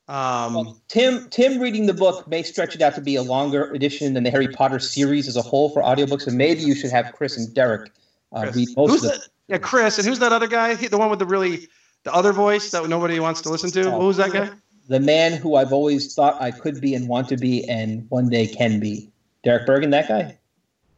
Um, 0.08 0.80
Tim 0.88 1.28
Tim 1.32 1.60
reading 1.60 1.88
the 1.88 1.94
book 1.94 2.28
may 2.28 2.44
stretch 2.44 2.76
it 2.76 2.82
out 2.82 2.94
to 2.96 3.02
be 3.02 3.16
a 3.16 3.24
longer 3.24 3.72
edition 3.74 4.14
than 4.14 4.24
the 4.24 4.30
Harry 4.30 4.48
Potter 4.48 4.78
series 4.80 5.28
as 5.28 5.36
a 5.36 5.42
whole 5.42 5.70
for 5.70 5.82
audiobooks, 5.82 6.28
and 6.28 6.38
maybe 6.38 6.62
you 6.62 6.76
should 6.76 6.92
have 6.92 7.12
Chris 7.14 7.38
and 7.38 7.52
Derek 7.56 7.92
uh, 8.32 8.42
Chris. 8.44 8.56
read 8.56 8.68
most 8.78 8.92
Who's 8.92 9.04
of 9.04 9.10
the, 9.12 9.16
it. 9.18 9.28
yeah, 9.48 9.58
Chris, 9.58 9.98
and 9.98 10.08
who's 10.08 10.20
that 10.20 10.32
other 10.32 10.48
guy? 10.48 10.76
He, 10.76 10.88
the 10.88 10.98
one 11.00 11.10
with 11.10 11.18
the 11.20 11.26
really, 11.26 11.68
the 12.06 12.14
other 12.14 12.32
voice 12.32 12.72
that 12.72 12.88
nobody 12.88 13.20
wants 13.20 13.42
to 13.42 13.50
listen 13.50 13.72
to. 13.72 13.92
Who's 13.92 14.18
that 14.18 14.32
guy? 14.32 14.50
The 14.88 15.00
man 15.00 15.34
who 15.34 15.56
I've 15.56 15.74
always 15.74 16.14
thought 16.14 16.40
I 16.42 16.52
could 16.52 16.80
be 16.80 16.94
and 16.94 17.10
want 17.10 17.28
to 17.30 17.38
be, 17.38 17.68
and 17.68 18.10
one 18.10 18.30
day 18.30 18.48
can 18.48 18.80
be. 18.80 19.10
Derek 19.44 19.66
Bergen, 19.66 19.90
that 19.90 20.08
guy. 20.08 20.38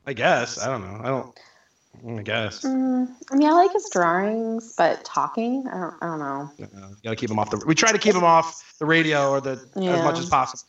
I 0.06 0.14
guess. 0.14 0.60
I 0.60 0.68
don't 0.68 0.82
know. 0.82 1.00
I 1.02 1.08
don't. 1.08 2.20
I 2.20 2.22
guess. 2.22 2.62
Mm, 2.64 3.08
I 3.32 3.36
mean, 3.36 3.48
I 3.48 3.54
like 3.54 3.72
his 3.72 3.90
drawings, 3.90 4.74
but 4.78 5.04
talking, 5.04 5.66
I 5.68 5.80
don't, 5.80 5.96
I 6.02 6.06
don't 6.06 6.20
know. 6.20 6.52
Uh, 6.62 6.90
Got 7.04 7.10
to 7.12 7.16
keep 7.16 7.32
him 7.32 7.40
off 7.40 7.50
the. 7.50 7.64
We 7.66 7.74
try 7.74 7.92
to 7.92 7.98
keep 7.98 8.14
him 8.14 8.24
off 8.24 8.78
the 8.78 8.86
radio 8.86 9.32
or 9.32 9.42
the 9.42 9.54
as 9.76 10.04
much 10.04 10.20
as 10.20 10.30
possible. 10.30 10.64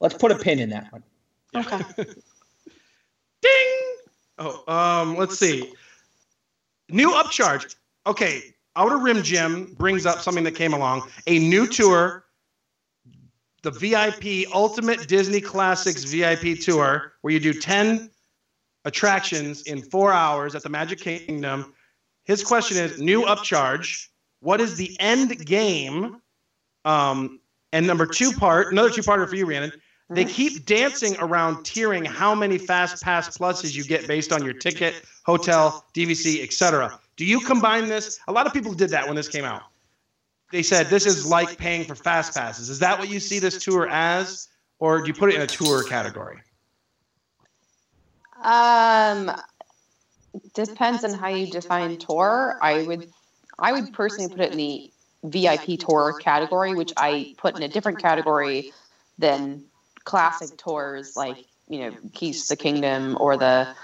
Let's 0.00 0.14
put 0.14 0.32
a 0.32 0.38
pin 0.38 0.58
in 0.58 0.70
that 0.70 0.92
one. 0.92 1.02
Okay. 1.54 1.78
Ding. 3.40 3.94
Oh, 4.38 4.64
um, 4.66 5.16
let's 5.16 5.38
see. 5.38 5.72
New 6.88 7.10
upcharge. 7.12 7.76
Okay, 8.06 8.53
Outer 8.76 8.98
Rim 8.98 9.22
Gym 9.22 9.74
brings 9.78 10.06
up 10.06 10.20
something 10.20 10.44
that 10.44 10.54
came 10.54 10.74
along. 10.74 11.08
A 11.26 11.38
new 11.38 11.66
tour, 11.66 12.24
the 13.62 13.70
VIP 13.70 14.52
Ultimate 14.52 15.06
Disney 15.06 15.40
Classics 15.40 16.04
VIP 16.04 16.58
tour, 16.60 17.14
where 17.22 17.32
you 17.32 17.40
do 17.40 17.52
10 17.52 18.10
attractions 18.84 19.62
in 19.62 19.82
four 19.82 20.12
hours 20.12 20.54
at 20.54 20.62
the 20.62 20.68
Magic 20.68 20.98
Kingdom. 20.98 21.72
His 22.24 22.42
question 22.42 22.76
is 22.76 23.00
new 23.00 23.22
upcharge. 23.22 24.08
What 24.40 24.60
is 24.60 24.76
the 24.76 24.96
end 25.00 25.46
game? 25.46 26.20
Um, 26.84 27.40
and 27.72 27.86
number 27.86 28.06
two 28.06 28.32
part, 28.32 28.72
another 28.72 28.90
two 28.90 29.02
parter 29.02 29.28
for 29.28 29.36
you, 29.36 29.46
Rhiannon. 29.46 29.72
They 30.10 30.26
keep 30.26 30.66
dancing 30.66 31.16
around 31.18 31.64
tiering 31.64 32.06
how 32.06 32.34
many 32.34 32.58
fast 32.58 33.02
pass 33.02 33.36
pluses 33.36 33.74
you 33.74 33.84
get 33.84 34.06
based 34.06 34.32
on 34.32 34.44
your 34.44 34.52
ticket, 34.52 34.94
hotel, 35.24 35.86
DVC, 35.94 36.42
etc. 36.42 37.00
Do 37.16 37.24
you 37.24 37.40
combine 37.40 37.88
this? 37.88 38.18
A 38.28 38.32
lot 38.32 38.46
of 38.46 38.52
people 38.52 38.74
did 38.74 38.90
that 38.90 39.06
when 39.06 39.16
this 39.16 39.28
came 39.28 39.44
out. 39.44 39.62
They 40.50 40.62
said 40.62 40.88
this 40.88 41.06
is 41.06 41.26
like 41.26 41.58
paying 41.58 41.84
for 41.84 41.94
fast 41.94 42.34
passes. 42.34 42.70
Is 42.70 42.78
that 42.80 42.98
what 42.98 43.08
you 43.08 43.20
see 43.20 43.38
this 43.38 43.62
tour 43.62 43.88
as, 43.88 44.48
or 44.78 45.00
do 45.00 45.08
you 45.08 45.14
put 45.14 45.30
it 45.30 45.36
in 45.36 45.40
a 45.42 45.46
tour 45.46 45.84
category? 45.84 46.38
Um, 48.42 49.32
depends 50.54 51.04
on 51.04 51.14
how 51.14 51.28
you 51.28 51.50
define 51.50 51.96
tour. 51.96 52.58
I 52.60 52.82
would, 52.82 53.10
I 53.58 53.72
would 53.72 53.92
personally 53.92 54.28
put 54.28 54.40
it 54.40 54.52
in 54.52 54.58
the 54.58 54.90
VIP 55.24 55.80
tour 55.80 56.18
category, 56.20 56.74
which 56.74 56.92
I 56.96 57.34
put 57.38 57.56
in 57.56 57.62
a 57.62 57.68
different 57.68 57.98
category 57.98 58.72
than 59.18 59.64
classic 60.04 60.56
tours 60.58 61.16
like 61.16 61.46
you 61.68 61.80
know 61.80 61.96
Keys 62.12 62.42
to 62.42 62.48
the 62.50 62.56
Kingdom 62.56 63.16
or 63.18 63.36
the 63.36 63.74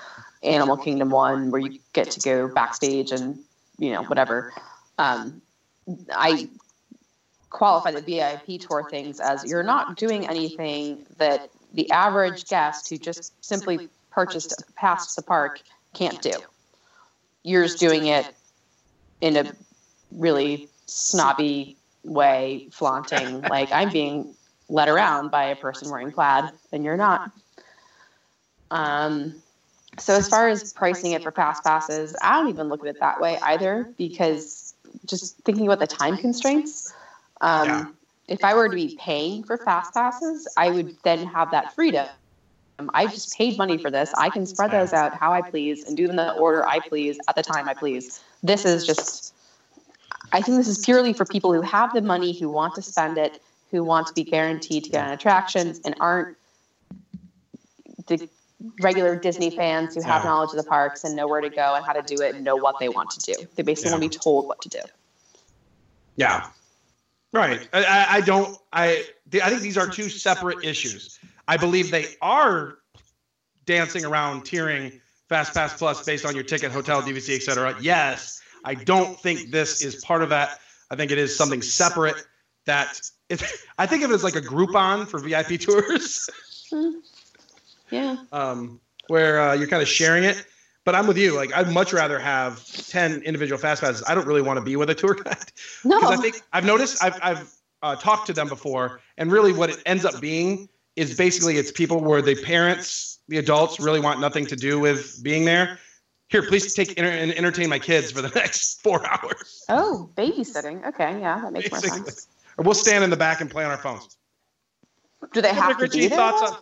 Animal 0.42 0.76
Kingdom 0.76 1.10
one, 1.10 1.50
where 1.50 1.60
you 1.60 1.78
get 1.92 2.10
to 2.12 2.20
go 2.20 2.48
backstage 2.48 3.12
and 3.12 3.38
you 3.78 3.92
know 3.92 4.02
whatever. 4.04 4.52
Um, 4.98 5.42
I 6.12 6.48
qualify 7.50 7.90
the 7.90 8.00
VIP 8.00 8.60
tour 8.60 8.88
things 8.88 9.20
as 9.20 9.44
you're 9.44 9.62
not 9.62 9.96
doing 9.96 10.26
anything 10.26 11.04
that 11.18 11.50
the 11.74 11.90
average 11.90 12.46
guest 12.48 12.88
who 12.88 12.96
just 12.96 13.32
simply 13.44 13.88
purchased 14.10 14.62
a 14.68 14.72
pass 14.72 15.14
to 15.14 15.20
the 15.20 15.26
park 15.26 15.60
can't 15.94 16.20
do. 16.22 16.32
You're 17.42 17.64
just 17.64 17.78
doing 17.78 18.06
it 18.06 18.26
in 19.20 19.36
a 19.36 19.52
really 20.12 20.68
snobby 20.86 21.76
way, 22.04 22.68
flaunting 22.72 23.42
like 23.42 23.72
I'm 23.72 23.90
being 23.90 24.34
led 24.68 24.88
around 24.88 25.30
by 25.30 25.44
a 25.46 25.56
person 25.56 25.90
wearing 25.90 26.12
plaid, 26.12 26.50
and 26.72 26.84
you're 26.84 26.96
not. 26.96 27.30
Um, 28.70 29.42
so 29.98 30.14
as 30.14 30.28
far 30.28 30.48
as 30.48 30.72
pricing 30.72 31.12
it 31.12 31.22
for 31.22 31.32
fast 31.32 31.64
passes, 31.64 32.16
I 32.22 32.38
don't 32.38 32.48
even 32.48 32.68
look 32.68 32.80
at 32.80 32.86
it 32.86 33.00
that 33.00 33.20
way 33.20 33.38
either 33.42 33.92
because 33.98 34.74
just 35.06 35.36
thinking 35.38 35.66
about 35.66 35.80
the 35.80 35.86
time 35.86 36.16
constraints. 36.16 36.92
Um, 37.40 37.68
Yeah. 37.68 37.86
If 38.28 38.44
I 38.44 38.54
were 38.54 38.68
to 38.68 38.76
be 38.76 38.96
paying 39.00 39.42
for 39.42 39.58
fast 39.58 39.92
passes, 39.92 40.46
I 40.56 40.70
would 40.70 40.96
then 41.02 41.26
have 41.26 41.50
that 41.50 41.74
freedom. 41.74 42.06
I 42.94 43.06
just 43.08 43.36
paid 43.36 43.58
money 43.58 43.76
for 43.76 43.90
this. 43.90 44.14
I 44.16 44.30
can 44.30 44.46
spread 44.46 44.70
those 44.70 44.92
out 44.92 45.14
how 45.14 45.32
I 45.32 45.42
please 45.42 45.84
and 45.86 45.96
do 45.96 46.06
them 46.06 46.18
in 46.18 46.24
the 46.24 46.32
order 46.34 46.64
I 46.64 46.78
please 46.78 47.18
at 47.28 47.34
the 47.34 47.42
time 47.42 47.68
I 47.68 47.74
please. 47.74 48.22
This 48.44 48.64
is 48.64 48.86
just, 48.86 49.34
I 50.32 50.40
think 50.40 50.58
this 50.58 50.68
is 50.68 50.78
purely 50.84 51.12
for 51.12 51.24
people 51.24 51.52
who 51.52 51.60
have 51.60 51.92
the 51.92 52.02
money, 52.02 52.32
who 52.38 52.48
want 52.48 52.76
to 52.76 52.82
spend 52.82 53.18
it, 53.18 53.42
who 53.72 53.82
want 53.82 54.06
to 54.06 54.14
be 54.14 54.22
guaranteed 54.22 54.84
to 54.84 54.90
get 54.90 55.04
on 55.04 55.12
attractions 55.12 55.80
and 55.84 55.96
aren't 55.98 56.36
the 58.06 58.28
regular 58.80 59.16
Disney 59.16 59.50
fans 59.50 59.94
who 59.94 60.02
have 60.02 60.22
Yeah. 60.22 60.30
knowledge 60.30 60.50
of 60.50 60.56
the 60.56 60.68
parks 60.68 61.04
and 61.04 61.16
know 61.16 61.26
where 61.26 61.40
to 61.40 61.48
go 61.50 61.74
and 61.74 61.84
how 61.84 61.92
to 61.92 62.02
do 62.02 62.22
it 62.22 62.34
and 62.34 62.44
know 62.44 62.56
what 62.56 62.78
they 62.78 62.88
want 62.88 63.10
to 63.10 63.20
do. 63.32 63.48
They 63.54 63.62
basically 63.62 63.90
Yeah. 63.90 63.94
want 63.98 64.12
to 64.12 64.18
be 64.18 64.22
told 64.22 64.46
what 64.46 64.60
to 64.62 64.68
do. 64.68 64.80
Yeah. 66.16 66.46
Right. 67.32 67.68
I, 67.72 67.84
I, 67.84 68.06
I 68.16 68.20
don't. 68.20 68.56
I. 68.72 69.04
I 69.34 69.48
think 69.50 69.62
these 69.62 69.78
are 69.78 69.88
two 69.88 70.08
separate 70.08 70.64
issues. 70.64 71.18
I 71.46 71.56
believe 71.56 71.90
they 71.90 72.06
are 72.20 72.78
dancing 73.66 74.04
around 74.04 74.42
tiering 74.42 75.00
Fast 75.28 75.54
Pass 75.54 75.72
Plus 75.74 76.04
based 76.04 76.26
on 76.26 76.34
your 76.34 76.42
ticket, 76.42 76.72
hotel, 76.72 77.00
DVC, 77.02 77.36
etc. 77.36 77.76
Yes. 77.80 78.42
I 78.64 78.74
don't 78.74 79.18
think 79.20 79.50
this 79.52 79.82
is 79.82 80.04
part 80.04 80.22
of 80.22 80.28
that. 80.30 80.58
I 80.90 80.96
think 80.96 81.12
it 81.12 81.18
is 81.18 81.34
something 81.34 81.62
separate. 81.62 82.26
That 82.66 83.00
it, 83.28 83.42
I 83.78 83.86
think 83.86 84.02
of 84.02 84.10
it 84.10 84.14
as 84.14 84.24
like 84.24 84.34
a 84.36 84.40
Groupon 84.40 85.06
for 85.06 85.20
VIP 85.20 85.60
tours, 85.60 86.28
hmm. 86.70 86.98
Yeah. 87.90 88.16
um, 88.32 88.80
where 89.08 89.40
uh, 89.40 89.54
you're 89.54 89.66
kind 89.68 89.82
of 89.82 89.88
sharing 89.88 90.24
it. 90.24 90.44
But 90.84 90.94
I'm 90.94 91.06
with 91.06 91.18
you. 91.18 91.34
Like 91.36 91.52
I'd 91.54 91.70
much 91.72 91.92
rather 91.92 92.18
have 92.18 92.64
ten 92.88 93.20
individual 93.22 93.58
fast 93.60 93.82
passes. 93.82 94.02
I 94.08 94.14
don't 94.14 94.26
really 94.26 94.42
want 94.42 94.56
to 94.58 94.64
be 94.64 94.76
with 94.76 94.88
a 94.90 94.94
tour 94.94 95.14
guide. 95.14 95.36
No. 95.84 96.00
because 96.00 96.18
I 96.18 96.22
think 96.22 96.40
I've 96.52 96.64
noticed 96.64 97.02
I've 97.04 97.18
I've 97.22 97.52
uh, 97.82 97.96
talked 97.96 98.26
to 98.28 98.32
them 98.32 98.48
before, 98.48 99.00
and 99.18 99.30
really 99.30 99.52
what 99.52 99.70
it 99.70 99.82
ends 99.86 100.04
up 100.04 100.20
being 100.20 100.68
is 100.96 101.16
basically 101.16 101.56
it's 101.58 101.70
people 101.70 102.00
where 102.00 102.22
the 102.22 102.34
parents, 102.44 103.18
the 103.28 103.38
adults, 103.38 103.78
really 103.78 104.00
want 104.00 104.20
nothing 104.20 104.46
to 104.46 104.56
do 104.56 104.78
with 104.80 105.20
being 105.22 105.44
there. 105.44 105.78
Here, 106.28 106.42
please 106.42 106.72
take 106.74 106.96
enter- 106.98 107.10
and 107.10 107.32
entertain 107.34 107.68
my 107.68 107.78
kids 107.78 108.10
for 108.12 108.22
the 108.22 108.28
next 108.34 108.82
four 108.82 109.04
hours. 109.06 109.64
Oh, 109.68 110.10
babysitting. 110.16 110.86
Okay, 110.86 111.20
yeah, 111.20 111.40
that 111.40 111.52
makes 111.52 111.70
more 111.70 111.80
sense. 111.80 112.26
Or 112.56 112.64
we'll 112.64 112.74
stand 112.74 113.04
in 113.04 113.10
the 113.10 113.16
back 113.16 113.40
and 113.40 113.50
play 113.50 113.64
on 113.64 113.70
our 113.70 113.78
phones. 113.78 114.16
Do 115.32 115.40
they 115.42 115.48
Skipper 115.50 115.62
have 115.62 115.78
to 115.78 115.84
Dick 115.84 115.92
be 115.92 115.98
Ritchie, 115.98 116.08
there? 116.08 116.18
thoughts 116.18 116.52
on? 116.52 116.58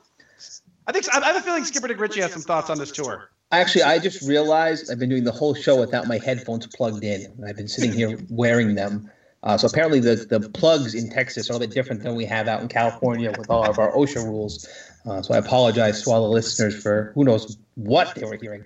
I 0.88 0.92
think 0.92 1.06
I 1.14 1.24
have 1.26 1.36
a 1.36 1.40
feeling 1.42 1.66
Skipper 1.66 1.86
Dick 1.86 2.00
Ritchie 2.00 2.22
has 2.22 2.32
some 2.32 2.40
thoughts 2.40 2.70
on 2.70 2.78
this 2.78 2.90
tour. 2.90 3.30
Actually, 3.52 3.82
I 3.82 3.98
just 3.98 4.22
realized 4.22 4.90
I've 4.90 4.98
been 4.98 5.10
doing 5.10 5.24
the 5.24 5.32
whole 5.32 5.54
show 5.54 5.78
without 5.78 6.06
my 6.06 6.16
headphones 6.16 6.66
plugged 6.66 7.04
in. 7.04 7.26
and 7.26 7.44
I've 7.46 7.56
been 7.56 7.68
sitting 7.68 7.92
here 7.92 8.18
wearing 8.30 8.74
them. 8.74 9.10
Uh, 9.42 9.58
so 9.58 9.68
apparently, 9.68 10.00
the, 10.00 10.16
the 10.16 10.48
plugs 10.48 10.94
in 10.94 11.10
Texas 11.10 11.48
are 11.48 11.52
a 11.52 11.56
little 11.56 11.68
bit 11.68 11.74
different 11.74 12.02
than 12.02 12.14
we 12.14 12.24
have 12.24 12.48
out 12.48 12.62
in 12.62 12.68
California 12.68 13.32
with 13.36 13.50
all 13.50 13.64
of 13.68 13.78
our 13.78 13.92
OSHA 13.92 14.24
rules. 14.24 14.66
Uh, 15.06 15.20
so 15.20 15.34
I 15.34 15.38
apologize 15.38 16.02
to 16.02 16.10
all 16.10 16.22
the 16.22 16.34
listeners 16.34 16.82
for 16.82 17.12
who 17.14 17.24
knows 17.24 17.58
what 17.74 18.14
they 18.14 18.24
were 18.24 18.38
hearing 18.40 18.64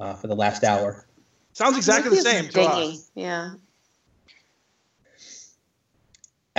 uh, 0.00 0.14
for 0.14 0.26
the 0.26 0.36
last 0.36 0.64
hour. 0.64 1.06
Sounds 1.52 1.76
exactly 1.76 2.10
the 2.10 2.22
same 2.22 2.46
to 2.46 2.52
dingy. 2.52 2.92
us. 2.92 3.10
Yeah. 3.14 3.52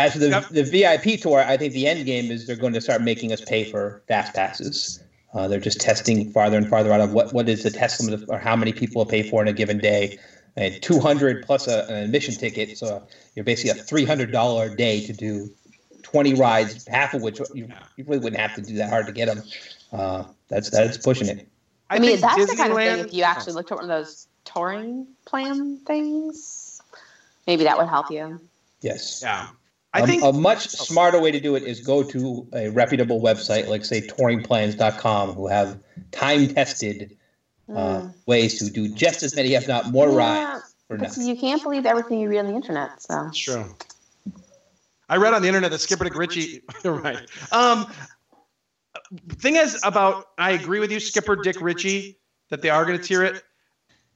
As 0.02 0.14
for 0.14 0.20
the, 0.20 0.30
Yep. 0.30 0.49
the 0.49 0.64
VIP 0.64 1.22
tour, 1.22 1.39
I 1.41 1.58
think 1.58 1.74
the 1.74 1.88
end 1.88 2.06
game 2.08 2.32
is 2.32 2.47
they're 2.47 2.56
going 2.56 2.74
to 2.74 2.82
start 2.82 3.04
making 3.04 3.32
us 3.32 3.41
pay 3.41 3.64
for 3.64 4.02
fast 4.08 4.34
passes. 4.34 4.99
Uh, 5.34 5.47
they're 5.47 5.60
just 5.60 5.80
testing 5.80 6.32
farther 6.32 6.58
and 6.58 6.68
farther 6.68 6.91
out 6.91 7.02
of 7.02 7.14
what, 7.14 7.34
what 7.34 7.47
is 7.47 7.62
the 7.64 7.70
test 7.70 8.02
limit 8.02 8.22
of, 8.22 8.28
or 8.28 8.39
how 8.39 8.56
many 8.56 8.74
people 8.74 8.99
will 8.99 9.06
pay 9.06 9.22
for 9.22 9.41
in 9.43 9.47
a 9.47 9.54
given 9.54 9.78
day. 9.78 10.18
And 10.56 10.82
200 10.82 11.45
plus 11.45 11.68
a, 11.68 11.86
an 11.88 11.95
admission 11.95 12.34
ticket. 12.34 12.78
So 12.78 13.08
you're 13.36 13.45
basically 13.45 13.80
a 13.80 13.84
$300 13.84 14.72
a 14.72 14.76
day 14.76 15.06
to 15.06 15.14
do 15.14 15.49
20 16.02 16.34
rides, 16.34 16.86
half 16.88 17.14
of 17.14 17.22
which 17.22 17.39
you, 17.54 17.70
you 17.95 18.04
really 18.06 18.18
wouldn't 18.18 18.41
have 18.41 18.56
to 18.56 18.62
do 18.62 18.76
that 18.78 18.89
hard 18.89 19.06
to 19.06 19.14
get 19.14 19.28
them. 19.28 19.43
Uh, 19.93 20.24
that's 20.49 20.70
that's 20.72 20.97
pushing 20.97 21.28
it. 21.28 21.47
I, 21.89 21.99
mean, 21.99 22.18
think 22.18 22.22
that's 22.22 22.52
the 22.52 22.58
kind 22.58 22.72
of 22.72 22.78
thing. 22.78 22.99
If 23.06 23.14
you 23.14 23.24
actually 23.24 23.54
looked 23.54 23.72
at 23.72 23.76
one 23.78 23.89
of 23.89 23.89
those 23.89 24.28
touring 24.45 25.08
plan 25.26 25.78
things, 25.86 26.82
maybe 27.45 27.64
that 27.66 27.78
would 27.78 27.88
help 27.88 28.10
you. 28.10 28.41
Yes. 28.82 29.22
Yeah. 29.22 29.47
I 29.94 30.06
think 30.06 30.24
a 30.24 30.32
much 30.32 30.70
smarter 30.70 31.20
way 31.20 31.32
to 31.32 31.39
do 31.39 31.56
it 31.56 31.64
is 31.64 31.82
go 31.82 32.02
to 32.04 32.48
a 32.54 32.70
reputable 32.70 33.22
website 33.22 33.68
like 33.68 33.84
say 33.84 34.02
touringplans.com 34.02 35.34
who 35.34 35.48
have 35.48 35.80
time 36.12 36.48
tested 36.48 37.18
uh, 37.76 38.08
ways 38.26 38.60
to 38.60 38.70
do 38.70 38.88
just 38.88 39.24
as 39.24 39.36
many 39.36 39.54
if 39.54 39.68
not 39.68 39.92
more 39.92 40.10
Yeah, 40.10 40.16
rides 40.54 40.76
for 40.88 40.98
But 40.98 41.10
nothing. 41.10 41.28
you 41.28 41.36
can't 41.36 41.62
believe 41.62 41.86
everything 41.86 42.20
you 42.20 42.30
read 42.30 42.39
on 42.39 42.48
the 42.48 42.56
internet. 42.56 43.02
So 43.02 43.28
It's 43.28 43.38
true. 43.38 43.76
I 45.10 45.18
read 45.18 45.34
on 45.34 45.42
the 45.42 45.50
internet 45.50 45.72
that 45.72 45.80
Skipper 45.80 46.06
Dick 46.06 46.16
Ritchie. 46.16 46.62
right. 46.86 47.20
Um, 47.52 47.92
thing 49.39 49.58
is 49.58 49.78
about 49.84 50.28
I 50.38 50.52
agree 50.52 50.80
with 50.80 50.92
you, 50.92 51.02
Skipper 51.02 51.36
Dick 51.36 51.60
Ritchie, 51.60 52.18
that 52.50 52.62
they 52.62 52.70
are 52.70 52.86
going 52.86 52.98
to 52.98 53.04
tier 53.04 53.24
it. 53.24 53.44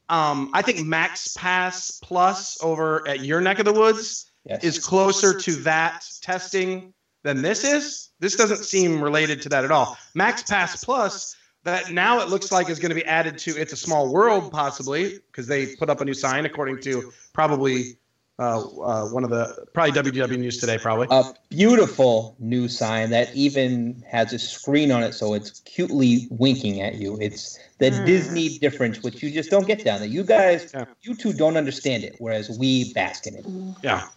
Um, 0.07 0.51
I 0.53 0.61
think 0.61 0.86
Max 0.86 1.36
Pass 1.36 1.99
Plus 2.01 2.57
over 2.63 3.05
at 3.07 3.21
your 3.21 3.41
neck 3.41 3.59
of 3.59 3.65
the 3.65 3.73
woods 3.73 4.24
Yes. 4.45 4.63
is 4.63 4.79
closer 4.85 5.37
to 5.39 5.51
that 5.63 6.05
testing 6.21 6.93
than 7.23 7.41
this 7.41 7.63
is. 7.63 8.09
This 8.19 8.35
doesn't 8.35 8.63
seem 8.63 9.01
related 9.01 9.41
to 9.43 9.49
that 9.49 9.63
at 9.65 9.71
all. 9.71 9.97
Max 10.13 10.43
Pass 10.43 10.83
Plus, 10.83 11.35
that 11.63 11.91
now 11.91 12.19
it 12.21 12.29
looks 12.29 12.51
like 12.51 12.69
is 12.69 12.77
going 12.79 12.89
to 12.89 12.95
be 12.95 13.05
added 13.05 13.37
to 13.39 13.59
It's 13.59 13.73
a 13.73 13.77
Small 13.77 14.13
World, 14.13 14.51
possibly, 14.51 15.19
because 15.31 15.47
they 15.47 15.75
put 15.75 15.89
up 15.89 15.99
a 16.01 16.05
new 16.05 16.13
sign, 16.13 16.45
according 16.45 16.79
to 16.81 17.11
probably 17.33 17.97
uh, 18.37 18.59
uh, 18.59 19.07
one 19.07 19.23
of 19.23 19.29
the, 19.31 19.65
probably 19.73 19.93
WDW 20.11 20.37
News 20.37 20.57
today, 20.59 20.77
probably. 20.77 21.07
a 21.09 21.23
beautiful 21.49 22.35
new 22.37 22.67
sign 22.67 23.09
that 23.09 23.33
even 23.33 24.03
has 24.07 24.33
a 24.33 24.37
screen 24.39 24.91
on 24.91 25.01
it 25.03 25.13
so 25.13 25.33
it's 25.33 25.61
cutely 25.61 26.27
winking 26.29 26.81
at 26.81 26.95
you. 26.95 27.17
It's 27.21 27.57
the 27.79 27.91
Mm. 27.91 28.05
Disney 28.05 28.59
difference, 28.59 29.01
which 29.01 29.23
you 29.23 29.31
just 29.31 29.49
don't 29.49 29.65
get 29.65 29.83
down 29.83 29.99
there. 30.01 30.09
You 30.09 30.23
guys, 30.23 30.71
Yeah. 30.73 30.85
you 31.01 31.15
two 31.15 31.33
don't 31.33 31.55
understand 31.57 32.03
it, 32.03 32.15
whereas 32.19 32.49
we 32.59 32.93
bask 32.93 33.25
in 33.25 33.35
it. 33.35 33.45
Yeah. 33.83 34.07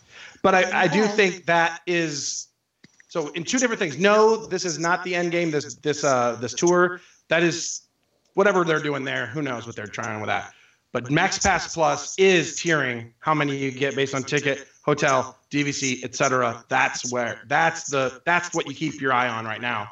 But 0.43 0.55
I, 0.55 0.83
I 0.85 0.89
do 0.89 1.05
think 1.07 1.47
that 1.47 1.81
is 1.87 2.49
so 3.09 3.29
in 3.29 3.45
two 3.45 3.59
different 3.59 3.81
things. 3.81 3.99
No, 3.99 4.47
this 4.47 4.65
is 4.65 4.79
not 4.79 5.03
the 5.05 5.15
end 5.15 5.33
game, 5.33 5.51
this 5.51 5.75
this 5.77 6.05
uh 6.05 6.37
this 6.41 6.55
tour. 6.55 7.01
That 7.29 7.43
is 7.43 7.83
whatever 8.35 8.65
they're 8.65 8.83
doing 8.83 9.05
there. 9.05 9.27
Who 9.27 9.43
knows 9.43 9.67
what 9.67 9.77
they're 9.77 9.87
trying 9.87 10.21
with 10.21 10.29
that. 10.29 10.53
But 10.93 11.11
Max 11.11 11.39
Pass 11.39 11.75
Plus 11.75 12.19
is 12.19 12.57
tiering 12.57 13.13
how 13.21 13.35
many 13.35 13.57
you 13.57 13.71
get 13.71 13.95
based 13.95 14.15
on 14.15 14.23
ticket, 14.23 14.67
hotel, 14.85 15.39
DVC, 15.51 16.03
etc. 16.03 16.65
That's 16.69 17.13
where 17.13 17.43
that's 17.47 17.91
the 17.91 18.23
that's 18.25 18.55
what 18.55 18.67
you 18.67 18.75
keep 18.75 19.01
your 19.01 19.13
eye 19.13 19.29
on 19.29 19.45
right 19.45 19.61
now. 19.61 19.91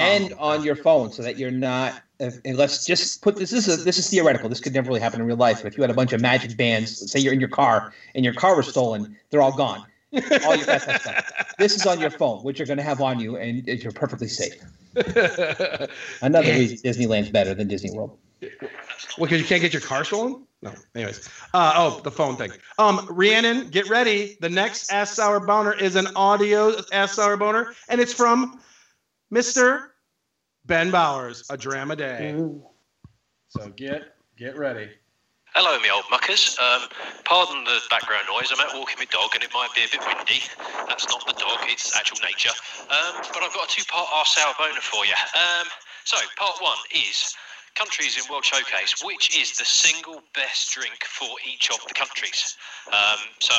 Um, 0.00 0.06
and 0.06 0.34
on 0.38 0.62
your 0.64 0.76
phone 0.76 1.12
so 1.12 1.22
that 1.22 1.38
you're 1.38 1.50
not 1.50 2.00
and 2.18 2.56
let's 2.56 2.84
just 2.84 3.22
put 3.22 3.36
this 3.36 3.50
this 3.50 3.68
is 3.68 3.84
this 3.84 3.98
is 3.98 4.08
theoretical 4.08 4.48
this 4.48 4.60
could 4.60 4.74
never 4.74 4.88
really 4.88 5.00
happen 5.00 5.20
in 5.20 5.26
real 5.26 5.36
life 5.36 5.58
but 5.62 5.68
if 5.68 5.76
you 5.76 5.82
had 5.82 5.90
a 5.90 5.94
bunch 5.94 6.12
of 6.12 6.20
magic 6.20 6.56
bands 6.56 7.10
say 7.10 7.18
you're 7.18 7.32
in 7.32 7.40
your 7.40 7.48
car 7.48 7.92
and 8.14 8.24
your 8.24 8.34
car 8.34 8.56
was 8.56 8.68
stolen 8.68 9.16
they're 9.30 9.42
all 9.42 9.56
gone 9.56 9.84
all 10.44 10.56
your 10.56 10.64
fast 10.66 10.86
pass 10.86 11.02
stuff 11.02 11.54
this 11.58 11.76
is 11.76 11.86
on 11.86 12.00
your 12.00 12.10
phone 12.10 12.42
which 12.42 12.58
you're 12.58 12.66
going 12.66 12.78
to 12.78 12.82
have 12.82 13.00
on 13.00 13.20
you 13.20 13.36
and 13.36 13.66
you're 13.66 13.92
perfectly 13.92 14.28
safe 14.28 14.54
another 16.22 16.50
reason 16.50 16.78
disneyland's 16.78 17.30
better 17.30 17.54
than 17.54 17.68
disney 17.68 17.90
world 17.90 18.18
Well, 19.18 19.26
because 19.26 19.40
you 19.40 19.46
can't 19.46 19.60
get 19.60 19.72
your 19.72 19.82
car 19.82 20.04
stolen? 20.04 20.46
No. 20.62 20.72
Anyways. 20.94 21.28
Uh, 21.52 21.72
oh, 21.76 22.00
the 22.02 22.10
phone 22.10 22.36
thing. 22.36 22.52
Um, 22.78 23.06
Rhiannon, 23.10 23.68
get 23.68 23.88
ready. 23.88 24.36
The 24.40 24.48
next 24.48 24.90
Ask 24.92 25.14
Sour 25.14 25.40
Boner 25.40 25.72
is 25.72 25.96
an 25.96 26.06
audio 26.16 26.74
Ask 26.92 27.14
Sour 27.14 27.36
Boner, 27.36 27.74
and 27.88 28.00
it's 28.00 28.12
from 28.12 28.60
Mr. 29.32 29.89
Ben 30.66 30.90
Bowers, 30.90 31.44
A 31.50 31.56
Drama 31.56 31.96
Day. 31.96 32.34
So 33.48 33.68
get 33.76 34.14
get 34.36 34.56
ready. 34.56 34.90
Hello, 35.54 35.74
me 35.80 35.90
old 35.90 36.04
muckers. 36.10 36.56
Um, 36.62 36.86
pardon 37.24 37.64
the 37.64 37.80
background 37.90 38.22
noise. 38.30 38.54
I'm 38.54 38.62
out 38.62 38.70
walking 38.78 38.94
my 39.02 39.10
dog, 39.10 39.34
and 39.34 39.42
it 39.42 39.50
might 39.52 39.74
be 39.74 39.82
a 39.82 39.90
bit 39.90 39.98
windy. 40.06 40.46
That's 40.86 41.08
not 41.08 41.26
the 41.26 41.34
dog; 41.34 41.66
it's 41.66 41.90
actual 41.96 42.18
nature. 42.22 42.54
Um, 42.86 43.18
but 43.34 43.42
I've 43.42 43.52
got 43.52 43.66
a 43.66 43.74
two-part 43.74 44.08
R 44.14 44.26
sour 44.26 44.54
boner 44.58 44.80
for 44.80 45.04
you. 45.04 45.18
Um, 45.34 45.66
so, 46.04 46.16
part 46.38 46.54
one 46.62 46.78
is 46.94 47.34
countries 47.74 48.16
in 48.16 48.24
World 48.30 48.44
Showcase. 48.44 49.02
Which 49.04 49.36
is 49.36 49.56
the 49.56 49.64
single 49.64 50.22
best 50.34 50.72
drink 50.72 51.04
for 51.04 51.28
each 51.46 51.70
of 51.70 51.80
the 51.86 51.94
countries? 51.94 52.56
Um, 52.92 53.20
so 53.38 53.54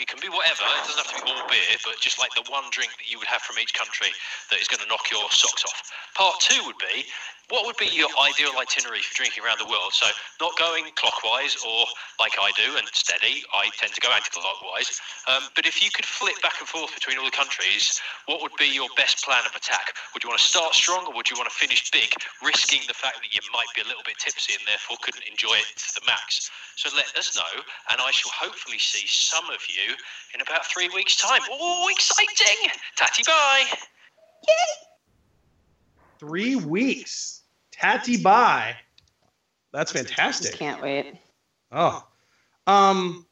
it 0.00 0.06
can 0.06 0.20
be 0.20 0.28
whatever. 0.28 0.64
It 0.80 0.86
doesn't 0.88 1.06
have 1.06 1.12
to 1.16 1.24
be 1.24 1.30
all 1.30 1.48
beer, 1.48 1.76
but 1.84 2.00
just 2.00 2.18
like 2.18 2.32
the 2.34 2.44
one 2.50 2.64
drink 2.70 2.92
that 2.98 3.10
you 3.10 3.18
would 3.18 3.28
have 3.28 3.42
from 3.42 3.58
each 3.58 3.74
country 3.74 4.08
that 4.50 4.60
is 4.60 4.68
going 4.68 4.80
to 4.82 4.88
knock 4.88 5.10
your 5.10 5.28
socks 5.30 5.64
off. 5.64 5.90
Part 6.14 6.40
two 6.40 6.60
would 6.66 6.78
be 6.78 7.04
what 7.50 7.66
would 7.66 7.76
be 7.76 7.92
your 7.92 8.08
ideal 8.20 8.56
itinerary 8.56 9.04
for 9.04 9.14
drinking 9.14 9.44
around 9.44 9.60
the 9.60 9.68
world? 9.68 9.92
So 9.92 10.06
not 10.40 10.56
going 10.58 10.88
clockwise 10.96 11.56
or 11.60 11.84
like 12.18 12.32
I 12.40 12.50
do 12.56 12.76
and 12.76 12.88
steady. 12.92 13.44
I 13.52 13.68
tend 13.76 13.92
to 13.92 14.00
go 14.00 14.08
anti-clockwise. 14.08 15.00
Um, 15.28 15.52
but 15.54 15.66
if 15.66 15.82
you 15.84 15.90
could 15.90 16.06
flip 16.06 16.40
back 16.40 16.56
and 16.60 16.68
forth 16.68 16.94
between 16.94 17.18
all 17.18 17.24
the 17.24 17.36
countries, 17.36 18.00
what 18.26 18.40
would 18.40 18.56
be 18.58 18.68
your 18.72 18.88
best 18.96 19.24
plan 19.24 19.44
of 19.44 19.54
attack? 19.54 19.92
Would 20.14 20.24
you 20.24 20.30
want 20.30 20.40
to 20.40 20.46
start 20.46 20.74
strong 20.74 21.06
or 21.06 21.12
would 21.12 21.28
you 21.28 21.36
want 21.36 21.50
to 21.50 21.56
finish 21.56 21.90
big, 21.90 22.16
risking 22.42 22.80
the 22.88 22.96
fact 22.96 23.20
that 23.20 23.32
you 23.34 23.40
might 23.52 23.68
be 23.76 23.82
a 23.82 23.88
little 23.88 24.04
bit 24.04 24.16
tipsy 24.18 24.54
and 24.56 24.64
therefore 24.66 24.96
couldn't 25.02 25.24
enjoy 25.28 25.60
it 25.60 25.76
to 25.76 26.00
the 26.00 26.04
max? 26.06 26.50
So 26.76 26.88
let 26.96 27.06
us 27.16 27.36
know, 27.36 27.62
and 27.90 28.00
I 28.00 28.10
shall 28.10 28.32
hopefully 28.34 28.78
see 28.78 29.06
some 29.06 29.44
of 29.50 29.60
you 29.68 29.94
in 30.34 30.40
about 30.40 30.66
three 30.66 30.88
weeks' 30.88 31.16
time. 31.16 31.42
Oh, 31.50 31.88
exciting! 31.88 32.72
Tatty 32.96 33.22
bye. 33.26 33.68
Three 36.26 36.56
weeks. 36.56 37.42
Tatty 37.72 38.16
bye. 38.16 38.74
That's 39.72 39.92
fantastic. 39.92 40.54
can't 40.54 40.80
wait. 40.80 41.16
Oh. 41.72 42.06
Um 42.66 43.26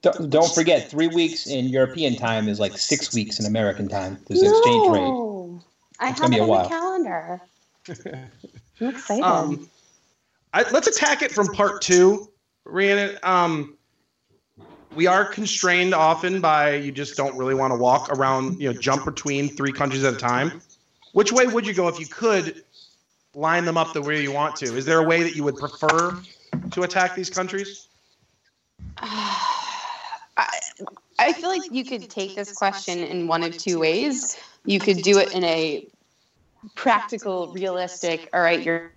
don't, 0.00 0.30
don't 0.30 0.54
forget 0.54 0.88
three 0.88 1.08
weeks 1.08 1.48
in 1.48 1.66
european 1.66 2.14
time 2.14 2.48
is 2.48 2.60
like 2.60 2.78
six 2.78 3.12
weeks 3.12 3.40
in 3.40 3.46
american 3.46 3.88
time 3.88 4.16
there's 4.28 4.40
an 4.42 4.48
exchange 4.48 4.92
rate 4.92 5.00
No. 5.00 5.60
I 5.98 6.10
It's 6.10 6.20
have 6.20 6.30
gonna 6.30 6.44
it 6.44 6.50
on 6.50 6.62
the 6.62 6.68
calendar. 6.68 7.40
I'm 8.80 8.88
excited. 8.88 9.24
Um, 9.24 9.68
I, 10.54 10.70
let's 10.70 10.86
attack 10.86 11.22
it 11.22 11.32
from 11.32 11.48
part 11.48 11.82
two, 11.82 12.30
Rhiannon. 12.64 13.18
Um, 13.22 13.76
we 14.94 15.06
are 15.06 15.24
constrained 15.24 15.94
often 15.94 16.40
by 16.40 16.74
you 16.74 16.92
just 16.92 17.16
don't 17.16 17.36
really 17.36 17.54
want 17.54 17.72
to 17.72 17.76
walk 17.76 18.08
around, 18.10 18.60
you 18.60 18.72
know, 18.72 18.78
jump 18.78 19.04
between 19.04 19.48
three 19.48 19.72
countries 19.72 20.04
at 20.04 20.14
a 20.14 20.16
time. 20.16 20.62
Which 21.12 21.32
way 21.32 21.46
would 21.46 21.66
you 21.66 21.74
go 21.74 21.88
if 21.88 21.98
you 21.98 22.06
could 22.06 22.62
line 23.34 23.64
them 23.64 23.76
up 23.76 23.92
the 23.92 24.02
way 24.02 24.22
you 24.22 24.32
want 24.32 24.56
to? 24.56 24.76
Is 24.76 24.84
there 24.84 24.98
a 24.98 25.06
way 25.06 25.22
that 25.22 25.34
you 25.36 25.44
would 25.44 25.56
prefer 25.56 26.20
to 26.72 26.82
attack 26.82 27.14
these 27.14 27.30
countries? 27.30 27.88
I, 28.98 30.48
I 31.18 31.32
feel 31.32 31.48
like 31.48 31.70
you 31.72 31.84
could 31.84 32.08
take 32.08 32.36
this 32.36 32.52
question 32.52 32.98
in 32.98 33.26
one 33.26 33.42
of 33.42 33.56
two 33.56 33.80
ways. 33.80 34.38
You 34.64 34.78
could 34.78 34.98
do 34.98 35.18
it 35.18 35.32
in 35.32 35.42
a 35.44 35.86
practical, 36.74 37.48
realistic, 37.52 38.28
all 38.32 38.40
right, 38.40 38.62
you're 38.62 38.92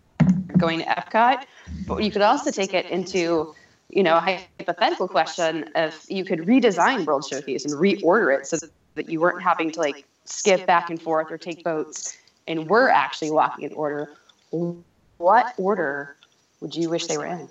going 0.57 0.79
to 0.79 0.85
Epcot, 0.85 1.45
but 1.87 2.03
you 2.03 2.11
could 2.11 2.21
also 2.21 2.51
take 2.51 2.73
it 2.73 2.85
into, 2.87 3.55
you 3.89 4.03
know, 4.03 4.17
a 4.17 4.19
hypothetical 4.19 5.07
question 5.07 5.69
if 5.75 6.05
you 6.09 6.23
could 6.23 6.39
redesign 6.39 7.05
World 7.05 7.25
Showcase 7.27 7.65
and 7.65 7.73
reorder 7.73 8.37
it 8.37 8.47
so 8.47 8.57
that 8.95 9.09
you 9.09 9.19
weren't 9.19 9.41
having 9.41 9.71
to 9.71 9.79
like 9.79 10.05
skip 10.31 10.65
back 10.65 10.89
and 10.89 11.01
forth 11.01 11.31
or 11.31 11.37
take 11.37 11.63
boats 11.63 12.17
and 12.47 12.67
we're 12.69 12.89
actually 12.89 13.31
walking 13.31 13.65
in 13.65 13.73
order. 13.73 14.09
What 15.17 15.53
order 15.57 16.15
would 16.59 16.75
you 16.75 16.89
wish 16.89 17.07
they 17.07 17.17
were 17.17 17.25
in? 17.25 17.47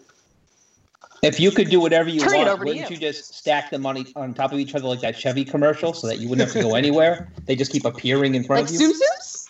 If 1.22 1.39
you 1.39 1.51
could 1.51 1.68
do 1.68 1.81
whatever 1.81 2.09
you 2.09 2.20
Turn 2.20 2.47
want, 2.47 2.61
wouldn't 2.61 2.91
you. 2.91 2.97
you. 2.97 3.01
just 3.01 3.35
stack 3.35 3.70
the 3.70 3.78
money 3.78 4.07
on 4.16 4.33
top 4.33 4.53
of 4.53 4.59
each 4.59 4.74
other 4.74 4.87
like 4.89 5.01
that 5.01 5.16
Chevy 5.16 5.45
commercial 5.45 5.93
so 5.93 6.07
that 6.07 6.18
you 6.18 6.28
wouldn't 6.28 6.49
have 6.49 6.57
to 6.57 6.66
go 6.66 6.74
anywhere? 6.74 7.31
They 7.45 7.57
just 7.57 7.72
keep 7.72 7.85
appearing 7.85 8.35
in 8.35 8.45
front 8.45 8.62
Like 8.62 8.74
of 8.74 8.81
you. 8.81 8.93
Tsum 8.93 9.01
Tsums? 9.01 9.49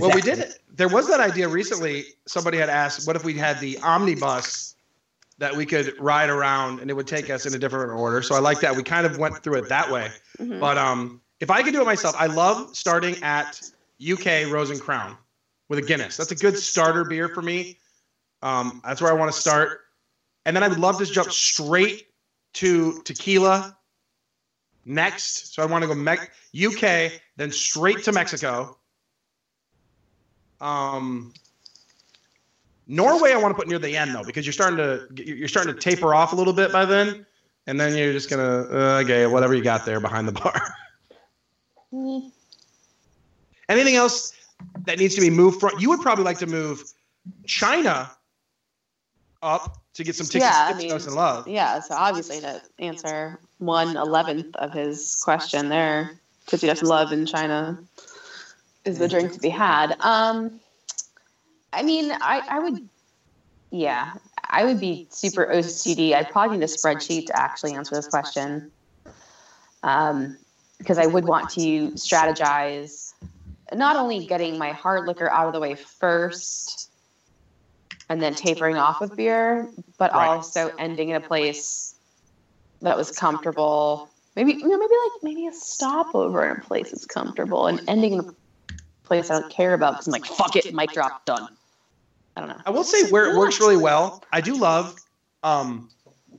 Well, 0.00 0.10
we 0.10 0.18
Exactly. 0.18 0.44
did. 0.46 0.54
There 0.74 0.88
was 0.88 1.06
that 1.08 1.20
idea 1.20 1.48
recently. 1.48 2.06
Somebody 2.26 2.58
had 2.58 2.68
asked, 2.70 3.06
"What 3.06 3.14
if 3.14 3.24
we 3.24 3.34
had 3.34 3.60
the 3.60 3.78
omnibus 3.78 4.74
that 5.38 5.54
we 5.54 5.64
could 5.66 5.94
ride 6.00 6.28
around 6.30 6.80
and 6.80 6.90
it 6.90 6.94
would 6.94 7.06
take 7.06 7.30
us 7.30 7.46
in 7.46 7.54
a 7.54 7.58
different 7.58 7.92
order?" 7.92 8.20
So 8.22 8.34
I 8.34 8.40
like 8.40 8.60
that. 8.60 8.74
We 8.74 8.82
kind 8.82 9.06
of 9.06 9.18
went 9.18 9.36
through 9.42 9.56
it 9.56 9.68
that 9.68 9.90
way. 9.92 10.10
Mhm. 10.40 10.58
But 10.60 10.76
um, 10.78 11.20
if 11.40 11.50
I 11.50 11.62
could 11.62 11.72
do 11.72 11.82
it 11.82 11.84
myself, 11.84 12.14
I 12.18 12.26
love 12.26 12.74
starting 12.76 13.22
at 13.22 13.60
UK 14.00 14.50
Rose 14.50 14.70
and 14.70 14.80
Crown 14.80 15.16
with 15.68 15.78
a 15.78 15.82
Guinness. 15.82 16.16
That's 16.16 16.30
a 16.30 16.36
good 16.36 16.56
starter 16.56 17.04
beer 17.04 17.28
for 17.28 17.42
me. 17.42 17.78
Um, 18.42 18.80
that's 18.84 19.00
where 19.00 19.10
I 19.10 19.14
want 19.14 19.32
to 19.32 19.38
start, 19.38 19.80
and 20.44 20.54
then 20.54 20.62
I 20.62 20.68
would 20.68 20.78
love 20.78 20.98
to 20.98 21.06
jump 21.06 21.30
straight 21.30 22.08
to 22.54 23.02
tequila 23.02 23.76
next. 24.84 25.54
So 25.54 25.62
I 25.62 25.66
want 25.66 25.82
to 25.82 25.88
go 25.88 25.94
Me- 25.94 26.66
UK, 26.66 27.12
then 27.36 27.50
straight 27.50 28.02
to 28.04 28.12
Mexico. 28.12 28.78
Um, 30.60 31.34
Norway, 32.86 33.32
I 33.32 33.36
want 33.36 33.50
to 33.50 33.56
put 33.56 33.68
near 33.68 33.78
the 33.78 33.96
end 33.96 34.14
though, 34.14 34.22
because 34.22 34.46
you're 34.46 34.52
starting 34.52 34.76
to 34.76 35.08
you're 35.24 35.48
starting 35.48 35.74
to 35.74 35.80
taper 35.80 36.14
off 36.14 36.32
a 36.32 36.36
little 36.36 36.52
bit 36.52 36.72
by 36.72 36.84
then, 36.84 37.26
and 37.66 37.80
then 37.80 37.96
you're 37.96 38.12
just 38.12 38.30
gonna 38.30 38.66
uh, 38.70 39.00
okay, 39.02 39.26
whatever 39.26 39.54
you 39.54 39.62
got 39.62 39.84
there 39.84 40.00
behind 40.00 40.28
the 40.28 40.32
bar. 40.32 40.60
Anything 43.68 43.96
else 43.96 44.32
that 44.84 44.98
needs 44.98 45.14
to 45.14 45.20
be 45.20 45.30
moved 45.30 45.60
from? 45.60 45.78
You 45.78 45.88
would 45.90 46.00
probably 46.00 46.24
like 46.24 46.38
to 46.38 46.46
move 46.46 46.82
China 47.46 48.10
up 49.42 49.78
to 49.94 50.04
get 50.04 50.14
some 50.14 50.26
tickets 50.26 50.44
Yeah, 50.44 50.70
I 50.74 50.74
mean- 50.74 50.92
and 50.92 51.14
Love. 51.14 51.48
Yeah, 51.48 51.80
so 51.80 51.94
obviously 51.94 52.40
to 52.40 52.60
answer 52.78 53.38
one 53.58 53.96
eleventh 53.96 54.54
of 54.56 54.72
his 54.72 55.16
question 55.22 55.68
there, 55.68 56.18
because 56.44 56.62
have 56.62 56.82
love 56.82 57.12
in 57.12 57.26
China 57.26 57.78
is 58.84 58.98
the 58.98 59.08
drink 59.08 59.32
to 59.32 59.40
be 59.40 59.48
had. 59.48 59.96
Um, 60.00 60.60
I 61.72 61.82
mean, 61.82 62.12
I, 62.12 62.42
I 62.48 62.58
would, 62.60 62.88
yeah, 63.70 64.14
I 64.48 64.64
would 64.64 64.78
be 64.78 65.06
super 65.10 65.46
OCD. 65.46 66.14
I'd 66.14 66.30
probably 66.30 66.58
need 66.58 66.64
a 66.64 66.68
spreadsheet 66.68 67.26
to 67.26 67.38
actually 67.38 67.74
answer 67.74 67.94
this 67.96 68.06
question, 68.06 68.70
um, 69.82 70.36
because 70.78 70.98
I 70.98 71.06
would 71.06 71.24
want 71.24 71.50
to 71.50 71.90
strategize, 71.92 73.05
not 73.72 73.96
only 73.96 74.26
getting 74.26 74.58
my 74.58 74.72
hard 74.72 75.06
liquor 75.06 75.30
out 75.30 75.46
of 75.46 75.52
the 75.52 75.60
way 75.60 75.74
first, 75.74 76.90
and 78.08 78.22
then 78.22 78.34
tapering 78.34 78.76
off 78.76 79.00
with 79.00 79.16
beer, 79.16 79.68
but 79.98 80.14
Right. 80.14 80.30
also 80.30 80.70
ending 80.78 81.10
in 81.10 81.16
a 81.16 81.20
place 81.20 81.94
that 82.82 82.96
was 82.96 83.16
comfortable. 83.16 84.08
Maybe 84.36 84.52
you 84.52 84.68
know, 84.68 84.78
maybe 84.78 84.94
like 85.04 85.22
maybe 85.22 85.46
a 85.46 85.52
stopover 85.52 86.44
in 86.44 86.58
a 86.58 86.60
place 86.60 86.90
that's 86.90 87.06
comfortable, 87.06 87.66
and 87.66 87.80
ending 87.88 88.12
in 88.12 88.20
a 88.20 88.34
place 89.04 89.30
I 89.30 89.40
don't 89.40 89.50
care 89.50 89.74
about 89.74 89.94
because 89.94 90.06
I'm 90.06 90.12
like, 90.12 90.26
fuck 90.26 90.56
it, 90.56 90.72
mic 90.74 90.92
drop, 90.92 91.24
done. 91.24 91.48
I 92.36 92.40
don't 92.40 92.50
know. 92.50 92.60
I 92.66 92.70
will 92.70 92.84
say 92.84 93.10
where 93.10 93.24
it 93.24 93.38
works 93.38 93.58
really 93.60 93.76
well. 93.76 94.22
I 94.30 94.40
do 94.40 94.56
love 94.56 94.94
um, 95.42 95.88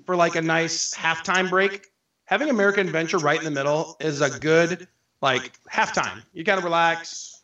for 0.05 0.15
like 0.15 0.35
a 0.35 0.41
nice 0.41 0.93
halftime 0.93 1.49
break. 1.49 1.87
Having 2.25 2.49
American 2.49 2.87
Adventure 2.87 3.17
right 3.17 3.39
in 3.39 3.45
the 3.45 3.51
middle 3.51 3.97
is 3.99 4.21
a 4.21 4.29
good 4.39 4.87
like 5.21 5.51
halftime. 5.71 6.21
You 6.33 6.43
gotta 6.43 6.61
relax. 6.61 7.41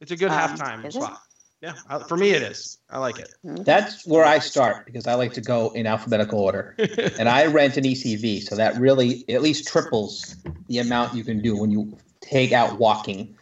It's 0.00 0.10
a 0.10 0.16
good 0.16 0.30
Um, 0.30 0.38
halftime 0.38 0.84
is 0.86 0.96
it? 0.96 1.02
spot. 1.02 1.20
Yeah, 1.62 1.74
I- 1.88 1.98
for 1.98 2.16
me 2.16 2.30
it 2.30 2.42
is. 2.42 2.78
I 2.88 2.98
like 2.98 3.18
it. 3.18 3.34
That's 3.44 4.06
where 4.06 4.24
I 4.24 4.38
start 4.38 4.86
because 4.86 5.06
I 5.06 5.12
like 5.14 5.34
to 5.34 5.42
go 5.42 5.70
in 5.70 5.86
alphabetical 5.86 6.38
order. 6.38 6.74
and 7.18 7.28
I 7.28 7.46
rent 7.46 7.76
an 7.76 7.84
ECV, 7.84 8.42
so 8.42 8.56
that 8.56 8.76
really 8.78 9.24
at 9.28 9.42
least 9.42 9.68
triples 9.68 10.36
the 10.68 10.78
amount 10.78 11.14
you 11.14 11.22
can 11.22 11.42
do 11.42 11.56
when 11.56 11.70
you 11.70 11.98
take 12.22 12.52
out 12.52 12.78
walking. 12.78 13.36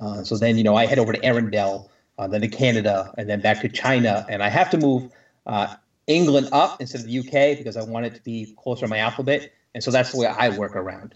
Uh, 0.00 0.22
so 0.22 0.36
then, 0.36 0.58
you 0.58 0.64
know, 0.64 0.76
I 0.76 0.84
head 0.84 0.98
over 0.98 1.12
to 1.12 1.20
Arendelle, 1.20 1.88
uh, 2.18 2.26
then 2.26 2.42
to 2.42 2.48
Canada, 2.48 3.14
and 3.16 3.30
then 3.30 3.40
back 3.40 3.60
to 3.62 3.68
China. 3.70 4.26
And 4.28 4.42
I 4.42 4.48
have 4.50 4.68
to 4.70 4.76
move 4.76 5.10
uh, 5.46 5.74
England 6.06 6.48
up 6.52 6.78
instead 6.80 7.00
of 7.02 7.06
the 7.06 7.18
UK 7.20 7.56
because 7.56 7.78
I 7.78 7.82
want 7.82 8.04
it 8.04 8.14
to 8.16 8.20
be 8.22 8.54
closer 8.58 8.82
to 8.82 8.88
my 8.88 8.98
alphabet. 8.98 9.50
And 9.74 9.82
so 9.82 9.90
that's 9.90 10.12
the 10.12 10.18
way 10.18 10.26
I 10.26 10.50
work 10.50 10.76
around. 10.76 11.14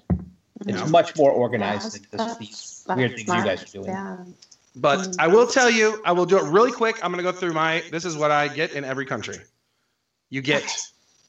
It's 0.66 0.78
Yeah. 0.78 0.86
much 0.86 1.16
more 1.16 1.30
organized 1.30 1.94
Yeah, 1.94 2.06
than 2.10 2.26
just 2.26 2.38
these 2.38 2.84
weird 2.88 3.14
things 3.14 3.24
smart. 3.24 3.38
you 3.40 3.44
guys 3.44 3.62
are 3.62 3.66
doing. 3.66 3.86
Yeah. 3.86 4.16
But 4.74 5.16
I 5.18 5.26
will 5.28 5.46
tell 5.46 5.70
you, 5.70 6.02
I 6.04 6.12
will 6.12 6.26
do 6.26 6.36
it 6.38 6.44
really 6.50 6.72
quick. 6.72 6.98
I'm 7.02 7.10
gonna 7.10 7.22
go 7.22 7.32
through 7.32 7.52
my. 7.54 7.82
This 7.90 8.04
is 8.04 8.16
what 8.16 8.30
I 8.30 8.48
get 8.48 8.72
in 8.72 8.84
every 8.84 9.06
country. 9.06 9.38
You 10.28 10.42
get, 10.42 10.76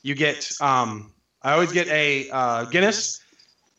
you 0.02 0.16
get. 0.16 0.52
Um, 0.60 1.14
I 1.44 1.54
always 1.54 1.72
get 1.72 1.88
a 1.88 2.30
uh, 2.32 2.66
Guinness. 2.66 3.22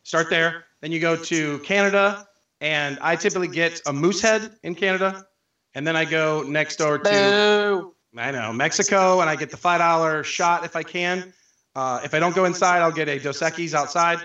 Start 0.04 0.30
there. 0.30 0.64
Then 0.80 0.92
you 0.92 1.00
go 1.00 1.16
to 1.16 1.58
Canada, 1.58 2.26
and 2.60 2.98
I 3.02 3.16
typically 3.16 3.48
get 3.48 3.82
a 3.86 3.92
Moosehead 3.92 4.52
in 4.62 4.74
Canada, 4.74 5.26
and 5.74 5.86
then 5.86 5.96
I 5.96 6.04
go 6.04 6.42
next 6.44 6.76
door 6.76 6.98
to. 6.98 7.10
Boo. 7.10 7.94
I 8.16 8.30
know 8.30 8.52
Mexico, 8.52 9.20
and 9.20 9.28
I 9.28 9.36
get 9.36 9.50
the 9.50 9.56
five 9.56 9.80
dollar 9.80 10.22
shot 10.24 10.64
if 10.64 10.76
I 10.76 10.82
can. 10.82 11.32
Uh, 11.74 12.00
if 12.02 12.14
I 12.14 12.20
don't 12.20 12.34
go 12.34 12.46
inside, 12.46 12.80
I'll 12.80 12.90
get 12.92 13.08
a 13.08 13.18
Dos 13.18 13.40
Equis 13.40 13.74
outside, 13.74 14.18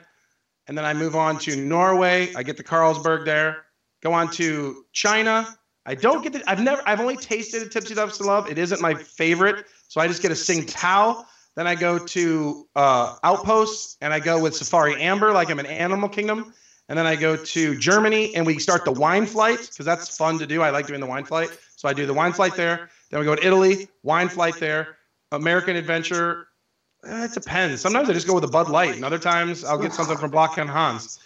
and 0.68 0.78
then 0.78 0.86
I 0.86 0.94
move 0.94 1.16
on 1.16 1.38
to 1.40 1.56
Norway. 1.56 2.34
I 2.36 2.44
get 2.44 2.58
the 2.58 2.64
Carlsberg 2.64 3.26
there. 3.26 3.66
Go 4.02 4.14
on 4.14 4.30
to 4.32 4.86
China. 4.92 5.48
I 5.86 5.96
don't 5.96 6.22
get 6.22 6.34
the. 6.34 6.44
I've 6.50 6.62
never. 6.62 6.82
I've 6.86 7.00
only 7.00 7.18
tasted 7.18 7.62
a 7.62 7.70
Tipsy 7.70 7.96
Ducks 7.96 8.18
to 8.18 8.24
Love. 8.24 8.50
It 8.50 8.58
isn't 8.58 8.82
my 8.82 8.94
favorite, 8.94 9.66
so 9.88 10.00
I 10.00 10.08
just 10.08 10.22
get 10.22 10.32
a 10.32 10.36
Tsingtao. 10.36 11.26
Then 11.56 11.68
I 11.68 11.76
go 11.76 12.00
to 12.00 12.68
uh, 12.76 13.16
Outposts, 13.24 13.98
and 14.02 14.14
I 14.14 14.20
go 14.20 14.42
with 14.42 14.56
Safari 14.56 15.00
Amber, 15.02 15.32
like 15.32 15.50
I'm 15.50 15.60
in 15.60 15.66
Animal 15.66 16.10
Kingdom. 16.10 16.54
And 16.90 16.98
then 16.98 17.06
I 17.06 17.16
go 17.16 17.38
to 17.38 17.80
Germany, 17.80 18.36
and 18.36 18.46
we 18.46 18.60
start 18.60 18.84
the 18.86 18.92
wine 18.92 19.26
flight 19.26 19.60
because 19.60 19.86
that's 19.86 20.18
fun 20.18 20.38
to 20.40 20.48
do. 20.48 20.62
I 20.62 20.70
like 20.70 20.88
doing 20.88 21.00
the 21.00 21.08
wine 21.08 21.24
flight, 21.24 21.50
so 21.76 21.88
I 21.88 21.94
do 21.94 22.06
the 22.06 22.14
wine 22.14 22.34
flight 22.34 22.56
there. 22.56 22.90
Then 23.10 23.20
we 23.20 23.26
go 23.26 23.36
to 23.36 23.46
Italy, 23.46 23.88
wine 24.04 24.28
flight 24.28 24.56
there. 24.60 24.98
American 25.32 25.76
Adventure. 25.76 26.48
Eh, 27.06 27.26
it 27.26 27.34
depends. 27.34 27.82
Sometimes 27.82 28.10
I 28.10 28.14
just 28.14 28.28
go 28.28 28.34
with 28.34 28.44
a 28.44 28.50
Bud 28.50 28.70
Light, 28.70 28.96
and 28.96 29.06
other 29.06 29.20
times 29.20 29.64
I'll 29.64 29.78
get 29.78 29.94
something 29.94 30.18
from 30.18 30.32
Block 30.32 30.58
and 30.58 30.70
Hans. 30.70 31.20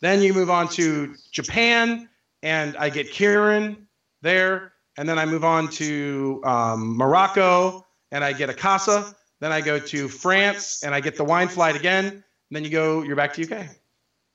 Then 0.00 0.20
you 0.20 0.34
move 0.34 0.50
on 0.50 0.68
to 0.70 1.14
Japan, 1.30 2.08
and 2.42 2.76
I 2.76 2.90
get 2.90 3.10
Kirin 3.10 3.76
there. 4.22 4.72
And 4.96 5.08
then 5.08 5.18
I 5.18 5.26
move 5.26 5.44
on 5.44 5.68
to 5.70 6.40
um, 6.44 6.96
Morocco, 6.96 7.84
and 8.12 8.22
I 8.22 8.32
get 8.32 8.48
a 8.48 8.54
Casa. 8.54 9.14
Then 9.40 9.50
I 9.50 9.60
go 9.60 9.78
to 9.78 10.08
France, 10.08 10.84
and 10.84 10.94
I 10.94 11.00
get 11.00 11.16
the 11.16 11.24
wine 11.24 11.48
flight 11.48 11.74
again. 11.74 12.06
And 12.06 12.22
then 12.50 12.64
you 12.64 12.70
go, 12.70 13.02
you're 13.02 13.16
back 13.16 13.34
to 13.34 13.42
UK. 13.42 13.66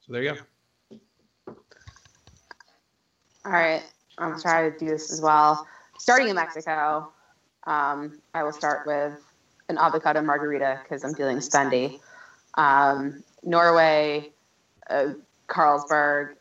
So 0.02 0.14
there 0.14 0.24
you 0.24 0.34
go. 0.34 0.40
All 3.46 3.54
right, 3.54 3.84
I'm 4.18 4.38
gonna 4.38 4.72
to 4.72 4.78
do 4.78 4.88
this 4.88 5.12
as 5.14 5.22
well. 5.22 5.66
Starting 5.98 6.28
in 6.28 6.36
Mexico, 6.36 7.12
um, 7.66 8.20
I 8.34 8.44
will 8.44 8.52
start 8.52 8.86
with 8.86 9.14
an 9.70 9.78
avocado 9.78 10.22
margarita 10.22 10.80
because 10.84 11.04
I'm 11.04 11.14
feeling 11.14 11.38
spendy. 11.38 12.00
Um, 12.56 13.24
Norway, 13.44 14.32
uh, 14.90 15.14
Carlsberg, 15.48 16.34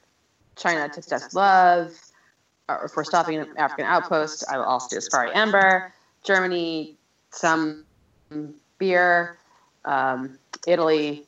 China, 0.56 0.88
Tips 0.88 1.06
Test 1.06 1.34
Love. 1.34 1.92
Or 2.68 2.84
if 2.86 2.96
we're 2.96 3.04
stopping 3.04 3.38
an 3.38 3.56
African 3.56 3.86
Outpost, 3.86 4.44
I 4.50 4.58
will 4.58 4.64
also 4.64 4.96
do 4.96 5.00
Safari 5.00 5.30
Amber. 5.32 5.92
Germany, 6.24 6.96
some 7.30 7.84
beer. 8.78 9.38
Um, 9.84 10.38
Italy, 10.66 11.24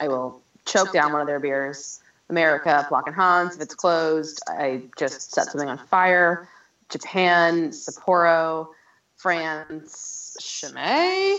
I 0.00 0.08
will 0.08 0.40
choke 0.64 0.92
down 0.92 1.12
one 1.12 1.20
of 1.20 1.26
their 1.26 1.40
beers. 1.40 2.00
America, 2.30 2.86
Block 2.88 3.06
and 3.06 3.16
Hans. 3.16 3.56
If 3.56 3.62
it's 3.62 3.74
closed, 3.74 4.40
I 4.48 4.82
just 4.98 5.32
set 5.32 5.46
something 5.46 5.68
on 5.68 5.78
fire. 5.78 6.48
Japan, 6.88 7.70
Sapporo, 7.70 8.68
France, 9.16 10.17
Chimay, 10.38 11.38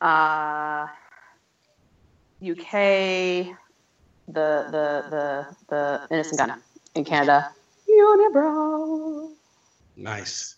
uh, 0.00 0.86
UK, 2.42 2.72
the 4.28 4.66
the 4.70 5.04
the 5.10 5.46
the 5.68 6.00
Innocent 6.10 6.38
Gun 6.38 6.62
in 6.94 7.04
Canada, 7.04 7.50
Unibroue. 7.88 9.32
Nice. 9.96 10.56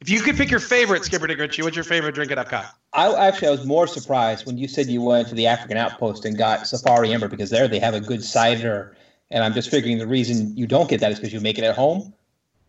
If 0.00 0.10
you 0.10 0.20
could 0.20 0.36
pick 0.36 0.50
your 0.50 0.60
favorite, 0.60 1.04
Skipper 1.04 1.26
Dick 1.26 1.38
Ritchie, 1.38 1.62
what's 1.62 1.76
your 1.76 1.84
favorite 1.84 2.14
drink 2.14 2.30
at 2.30 2.38
Epcot? 2.38 2.66
I 2.92 3.28
actually 3.28 3.48
I 3.48 3.50
was 3.52 3.64
more 3.64 3.86
surprised 3.86 4.46
when 4.46 4.58
you 4.58 4.68
said 4.68 4.86
you 4.86 5.00
went 5.00 5.28
to 5.28 5.34
the 5.34 5.46
African 5.46 5.76
Outpost 5.78 6.24
and 6.24 6.36
got 6.36 6.66
Safari 6.66 7.12
Amber 7.12 7.28
because 7.28 7.50
there 7.50 7.66
they 7.68 7.78
have 7.78 7.94
a 7.94 8.00
good 8.00 8.22
cider, 8.22 8.96
and 9.30 9.42
I'm 9.42 9.54
just 9.54 9.70
figuring 9.70 9.98
the 9.98 10.06
reason 10.06 10.56
you 10.56 10.66
don't 10.66 10.88
get 10.88 11.00
that 11.00 11.10
is 11.12 11.18
because 11.18 11.32
you 11.32 11.40
make 11.40 11.58
it 11.58 11.64
at 11.64 11.74
home, 11.74 12.12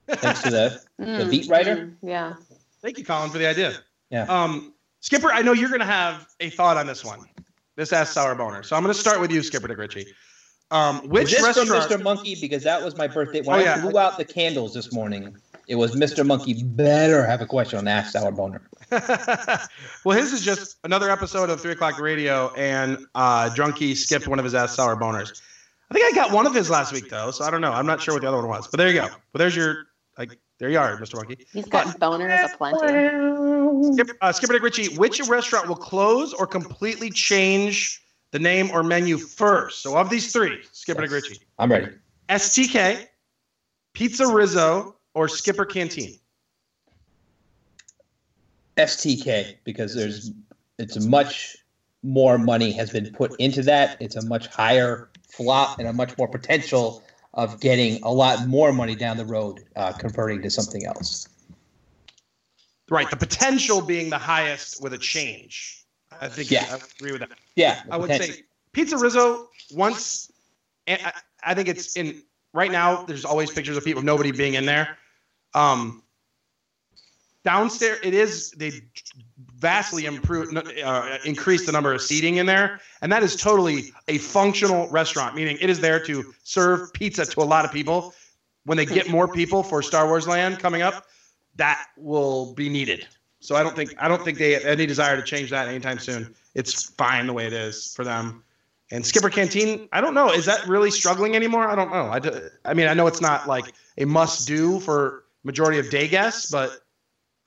thanks 0.09 0.43
to 0.43 0.49
the 0.49 0.81
the 1.17 1.25
Mm, 1.25 1.29
beat 1.29 1.49
writer. 1.49 1.75
mm, 1.75 1.93
yeah. 2.01 2.33
Thank 2.85 2.99
you, 2.99 3.03
Colin, 3.03 3.31
for 3.31 3.39
the 3.39 3.47
idea. 3.47 3.73
Yeah. 4.11 4.25
Um, 4.25 4.75
Skipper, 4.99 5.31
I 5.31 5.41
know 5.41 5.53
you're 5.53 5.69
going 5.69 5.79
to 5.81 5.87
have 5.87 6.27
a 6.39 6.51
thought 6.51 6.77
on 6.77 6.85
this 6.85 7.03
one. 7.03 7.19
This 7.75 7.91
ass 7.91 8.11
Sour 8.11 8.35
Boner. 8.35 8.61
So 8.61 8.75
I'm 8.75 8.83
going 8.83 8.93
to 8.93 8.99
start 8.99 9.19
with 9.19 9.31
you, 9.31 9.41
Skipper 9.41 9.67
Dick 9.67 9.79
Ritchie. 9.79 10.05
Um, 10.69 11.09
which 11.09 11.25
Is 11.33 11.41
this 11.43 11.57
restaurant? 11.57 11.89
from 11.91 11.99
Mr. 12.01 12.03
Monkey? 12.03 12.37
Because 12.39 12.61
that 12.61 12.83
was 12.83 12.95
my 12.95 13.07
birthday. 13.07 13.41
When 13.41 13.57
Oh, 13.57 13.59
I 13.59 13.63
yeah. 13.63 13.81
blew 13.81 13.97
out 13.97 14.19
the 14.19 14.23
candles 14.23 14.75
this 14.75 14.93
morning, 14.93 15.35
it 15.67 15.75
was 15.75 15.95
Mr. 15.95 16.23
Monkey 16.23 16.61
better 16.61 17.25
have 17.25 17.41
a 17.41 17.47
question 17.47 17.79
on 17.79 17.87
Ask 17.87 18.11
Sour 18.11 18.31
Boner. 18.31 18.61
well, 18.91 20.15
his 20.15 20.31
is 20.31 20.43
just 20.43 20.77
another 20.83 21.09
episode 21.09 21.49
of 21.49 21.59
Three 21.59 21.71
O'clock 21.71 21.99
Radio, 21.99 22.53
and 22.53 23.03
uh, 23.15 23.49
Drunky 23.49 23.95
skipped 23.97 24.27
one 24.27 24.37
of 24.37 24.45
his 24.45 24.53
ass 24.53 24.75
Sour 24.75 24.95
Boners. 24.95 25.41
I 25.89 25.95
think 25.95 26.05
I 26.05 26.15
got 26.15 26.31
one 26.31 26.45
of 26.45 26.53
his 26.53 26.69
last 26.69 26.93
week 26.93 27.09
though, 27.09 27.31
so 27.31 27.45
I 27.45 27.49
don't 27.49 27.61
know. 27.61 27.71
I'm 27.73 27.87
not 27.87 27.99
sure 27.99 28.13
what 28.13 28.21
the 28.21 28.27
other 28.27 28.37
one 28.37 28.47
was. 28.47 28.67
But 28.67 28.77
there 28.77 28.87
you 28.87 28.93
go. 28.93 29.07
But 29.33 29.39
there's 29.39 29.55
your 29.55 29.85
like 30.19 30.39
there 30.57 30.69
you 30.69 30.79
are, 30.79 30.97
Mr. 30.97 31.15
Monkey. 31.15 31.45
He's 31.51 31.65
got 31.65 31.87
boners 31.99 32.53
aplenty. 32.53 33.93
Skip, 33.93 34.17
uh, 34.21 34.31
Skipper 34.31 34.53
Dick 34.53 34.63
Ritchie, 34.63 34.95
which 34.95 35.19
restaurant 35.27 35.67
will 35.67 35.75
close 35.75 36.33
or 36.33 36.47
completely 36.47 37.09
change 37.09 38.01
the 38.31 38.39
name 38.39 38.69
or 38.71 38.83
menu 38.83 39.17
first? 39.17 39.81
So 39.81 39.97
of 39.97 40.09
these 40.09 40.31
three, 40.31 40.63
Skipper 40.71 41.01
Dick 41.01 41.11
Ritchie, 41.11 41.39
I'm 41.59 41.71
ready. 41.71 41.89
STK, 42.29 43.07
Pizza 43.93 44.27
Rizzo, 44.27 44.95
or 45.13 45.27
Skipper 45.27 45.65
Canteen. 45.65 46.19
STK 48.77 49.55
because 49.63 49.95
there's 49.95 50.31
it's 50.77 51.05
much 51.05 51.55
more 52.03 52.37
money 52.37 52.71
has 52.71 52.89
been 52.89 53.11
put 53.11 53.33
into 53.39 53.61
that. 53.63 53.97
It's 54.01 54.15
a 54.15 54.25
much 54.25 54.47
higher 54.47 55.09
flop 55.29 55.79
and 55.79 55.87
a 55.87 55.93
much 55.93 56.17
more 56.17 56.27
potential 56.27 57.03
of 57.35 57.59
getting 57.59 58.01
a 58.03 58.11
lot 58.11 58.47
more 58.47 58.71
money 58.73 58.95
down 58.95 59.17
the 59.17 59.25
road, 59.25 59.63
uh, 59.75 59.91
converting 59.93 60.41
to 60.41 60.49
something 60.49 60.85
else. 60.85 61.27
Right, 62.89 63.09
the 63.09 63.17
potential 63.17 63.81
being 63.81 64.09
the 64.09 64.17
highest 64.17 64.81
with 64.81 64.93
a 64.93 64.97
change. 64.97 65.83
I 66.21 66.27
think 66.29 66.49
Yeah. 66.49 66.65
I 66.71 66.79
agree 66.99 67.11
with 67.11 67.21
that. 67.21 67.31
Yeah, 67.55 67.81
I 67.91 67.97
would 67.97 68.09
potential. 68.09 68.35
say 68.35 68.43
Pizza 68.71 68.97
Rizzo 68.97 69.49
once, 69.73 70.31
and 70.87 71.01
I, 71.03 71.11
I 71.43 71.53
think 71.53 71.67
it's 71.67 71.97
in 71.97 72.21
right 72.53 72.71
now. 72.71 73.03
There's 73.03 73.25
always 73.25 73.51
pictures 73.51 73.75
of 73.75 73.83
people, 73.83 74.01
nobody 74.01 74.31
being 74.31 74.53
in 74.53 74.65
there. 74.65 74.97
Um, 75.53 76.03
downstairs, 77.43 77.99
it 78.03 78.13
is 78.13 78.51
they 78.51 78.71
vastly 79.65 80.05
improve, 80.05 80.55
uh, 80.55 81.17
increase 81.25 81.65
the 81.65 81.71
number 81.71 81.91
of 81.91 81.99
seating 81.99 82.35
in 82.35 82.45
there, 82.45 82.79
and 83.01 83.11
that 83.11 83.23
is 83.23 83.35
totally 83.35 83.91
a 84.07 84.19
functional 84.19 84.87
restaurant. 84.89 85.35
Meaning, 85.35 85.57
it 85.59 85.71
is 85.71 85.79
there 85.79 85.99
to 86.05 86.35
serve 86.43 86.93
pizza 86.93 87.25
to 87.25 87.41
a 87.41 87.43
lot 87.43 87.65
of 87.65 87.71
people. 87.71 88.13
When 88.65 88.77
they 88.77 88.85
get 88.85 89.09
more 89.09 89.27
people 89.27 89.63
for 89.63 89.81
Star 89.81 90.05
Wars 90.07 90.27
Land 90.27 90.59
coming 90.59 90.83
up, 90.83 91.07
that 91.55 91.87
will 91.97 92.53
be 92.53 92.69
needed. 92.69 93.07
So 93.39 93.55
I 93.55 93.63
don't 93.63 93.75
think 93.75 93.95
I 93.97 94.07
don't 94.07 94.23
think 94.23 94.37
they 94.37 94.51
have 94.51 94.65
any 94.65 94.85
desire 94.85 95.15
to 95.15 95.23
change 95.23 95.49
that 95.49 95.67
anytime 95.67 95.97
soon. 95.97 96.35
It's 96.53 96.91
fine 96.91 97.25
the 97.25 97.33
way 97.33 97.47
it 97.47 97.53
is 97.53 97.91
for 97.95 98.05
them. 98.05 98.43
And 98.91 99.03
Skipper 99.03 99.31
Canteen, 99.31 99.89
I 99.93 99.99
don't 99.99 100.13
know, 100.13 100.31
is 100.31 100.45
that 100.45 100.67
really 100.67 100.91
struggling 100.91 101.35
anymore? 101.35 101.67
I 101.67 101.75
don't 101.75 101.91
know. 101.91 102.05
I, 102.05 102.19
do, 102.19 102.49
I 102.65 102.75
mean, 102.75 102.87
I 102.87 102.93
know 102.93 103.07
it's 103.07 103.21
not 103.21 103.47
like 103.47 103.73
a 103.97 104.05
must 104.05 104.47
do 104.47 104.79
for 104.79 105.23
majority 105.43 105.79
of 105.79 105.89
day 105.89 106.07
guests, 106.07 106.51
but 106.51 106.84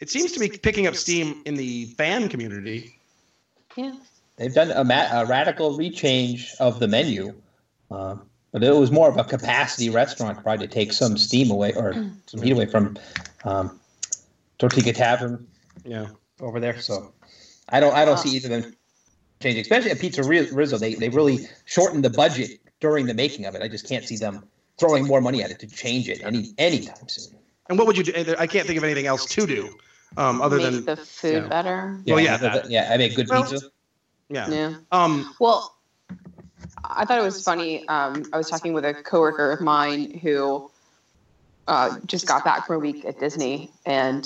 it 0.01 0.11
seems 0.11 0.33
to 0.33 0.41
be 0.41 0.49
picking 0.49 0.87
up 0.87 0.95
steam 0.95 1.43
in 1.45 1.55
the 1.57 1.87
fan 1.97 2.29
community. 2.29 2.99
Yeah. 3.77 3.95
They've 4.37 4.55
done 4.55 4.71
a, 4.71 4.85
ma- 4.85 5.09
a 5.23 5.27
radical 5.27 5.77
rechange 5.77 6.55
of 6.61 6.79
the 6.79 6.87
menu, 6.87 7.35
um, 7.91 8.23
but 8.53 8.63
it 8.63 8.75
was 8.75 8.91
more 8.93 9.09
of 9.09 9.17
a 9.17 9.25
capacity 9.25 9.91
restaurant, 9.91 10.43
probably 10.43 10.67
to 10.69 10.73
take 10.73 10.93
some 10.93 11.17
steam 11.19 11.51
away 11.51 11.73
or 11.75 11.93
some 12.27 12.43
heat 12.43 12.53
away 12.53 12.67
from 12.67 12.97
um, 13.45 13.79
Tortuga 14.59 14.93
Tavern 14.93 15.47
Yeah. 15.85 16.07
over 16.41 16.61
there. 16.61 16.81
So 16.81 17.13
I 17.69 17.81
don't 17.81 17.95
I 17.95 18.05
don't 18.05 18.19
see 18.19 18.31
either 18.37 18.55
of 18.55 18.63
them 18.63 18.77
changing, 19.41 19.63
especially 19.63 19.91
at 19.91 19.99
Pizza 19.99 20.23
Ri- 20.23 20.51
Rizzo. 20.53 20.79
They 20.79 20.95
they 20.95 21.09
really 21.09 21.49
shortened 21.65 22.05
the 22.05 22.11
budget 22.11 22.61
during 22.81 23.07
the 23.07 23.15
making 23.15 23.45
of 23.47 23.55
it. 23.57 23.63
I 23.63 23.69
just 23.69 23.89
can't 23.89 24.05
see 24.05 24.17
them 24.17 24.47
throwing 24.79 25.05
more 25.07 25.21
money 25.21 25.43
at 25.43 25.51
it 25.51 25.59
to 25.61 25.67
change 25.67 26.09
it 26.09 26.23
any 26.25 26.55
anytime 26.59 27.09
soon. 27.09 27.37
And 27.69 27.77
what 27.77 27.87
would 27.89 27.97
you 27.99 28.05
do? 28.05 28.35
I 28.39 28.47
can't 28.47 28.67
think 28.67 28.79
of 28.79 28.85
anything 28.85 29.07
else 29.07 29.27
to 29.27 29.47
do 29.47 29.77
um, 30.17 30.41
other 30.43 30.57
Make 30.57 30.73
than 30.73 30.85
the 30.85 30.97
food 30.97 31.43
yeah. 31.45 31.49
better. 31.49 32.01
Well, 32.07 32.21
yeah, 32.21 32.37
that- 32.37 32.53
that. 32.65 32.71
yeah. 32.71 32.91
I 32.93 32.97
make 32.97 33.15
good 33.15 33.29
Well, 33.29 33.45
pizza. 33.45 33.69
yeah. 34.29 34.49
Yeah. 34.51 34.75
Um, 34.93 35.35
Well, 35.39 35.75
I 36.85 37.05
thought 37.05 37.19
it 37.19 37.23
was 37.25 37.43
funny. 37.43 37.87
Um, 37.89 38.25
I 38.33 38.37
was 38.37 38.49
talking 38.49 38.73
with 38.73 38.85
a 38.85 38.95
coworker 38.95 39.53
of 39.53 39.61
mine 39.61 40.19
who 40.19 40.71
uh, 41.67 41.99
just 42.07 42.27
got 42.27 42.45
back 42.45 42.67
from 42.67 42.77
a 42.77 42.79
week 42.79 43.05
at 43.05 43.21
Disney, 43.21 43.71
and 43.85 44.25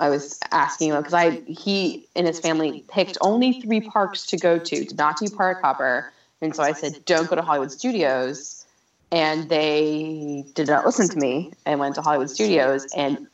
I 0.00 0.08
was 0.08 0.38
asking 0.52 0.90
him 0.90 0.96
because 0.98 1.12
I 1.14 1.40
he 1.46 2.06
and 2.16 2.26
his 2.26 2.40
family 2.40 2.84
picked 2.88 3.18
only 3.20 3.60
three 3.60 3.80
parks 3.80 4.24
to 4.26 4.36
go 4.36 4.58
to, 4.58 4.84
did 4.84 4.96
not 4.96 5.18
do 5.18 5.28
Park 5.28 5.60
Hopper, 5.62 6.12
and 6.40 6.54
so 6.56 6.62
I 6.62 6.72
said, 6.72 7.04
"Don't 7.04 7.28
go 7.28 7.36
to 7.36 7.42
Hollywood 7.42 7.72
Studios," 7.72 8.64
and 9.12 9.48
they 9.48 10.44
did 10.54 10.68
not 10.68 10.86
listen 10.86 11.08
to 11.08 11.18
me 11.18 11.52
and 11.66 11.78
went 11.80 11.94
to 11.96 12.02
Hollywood 12.02 12.30
Studios 12.30 12.86
and 12.96 13.26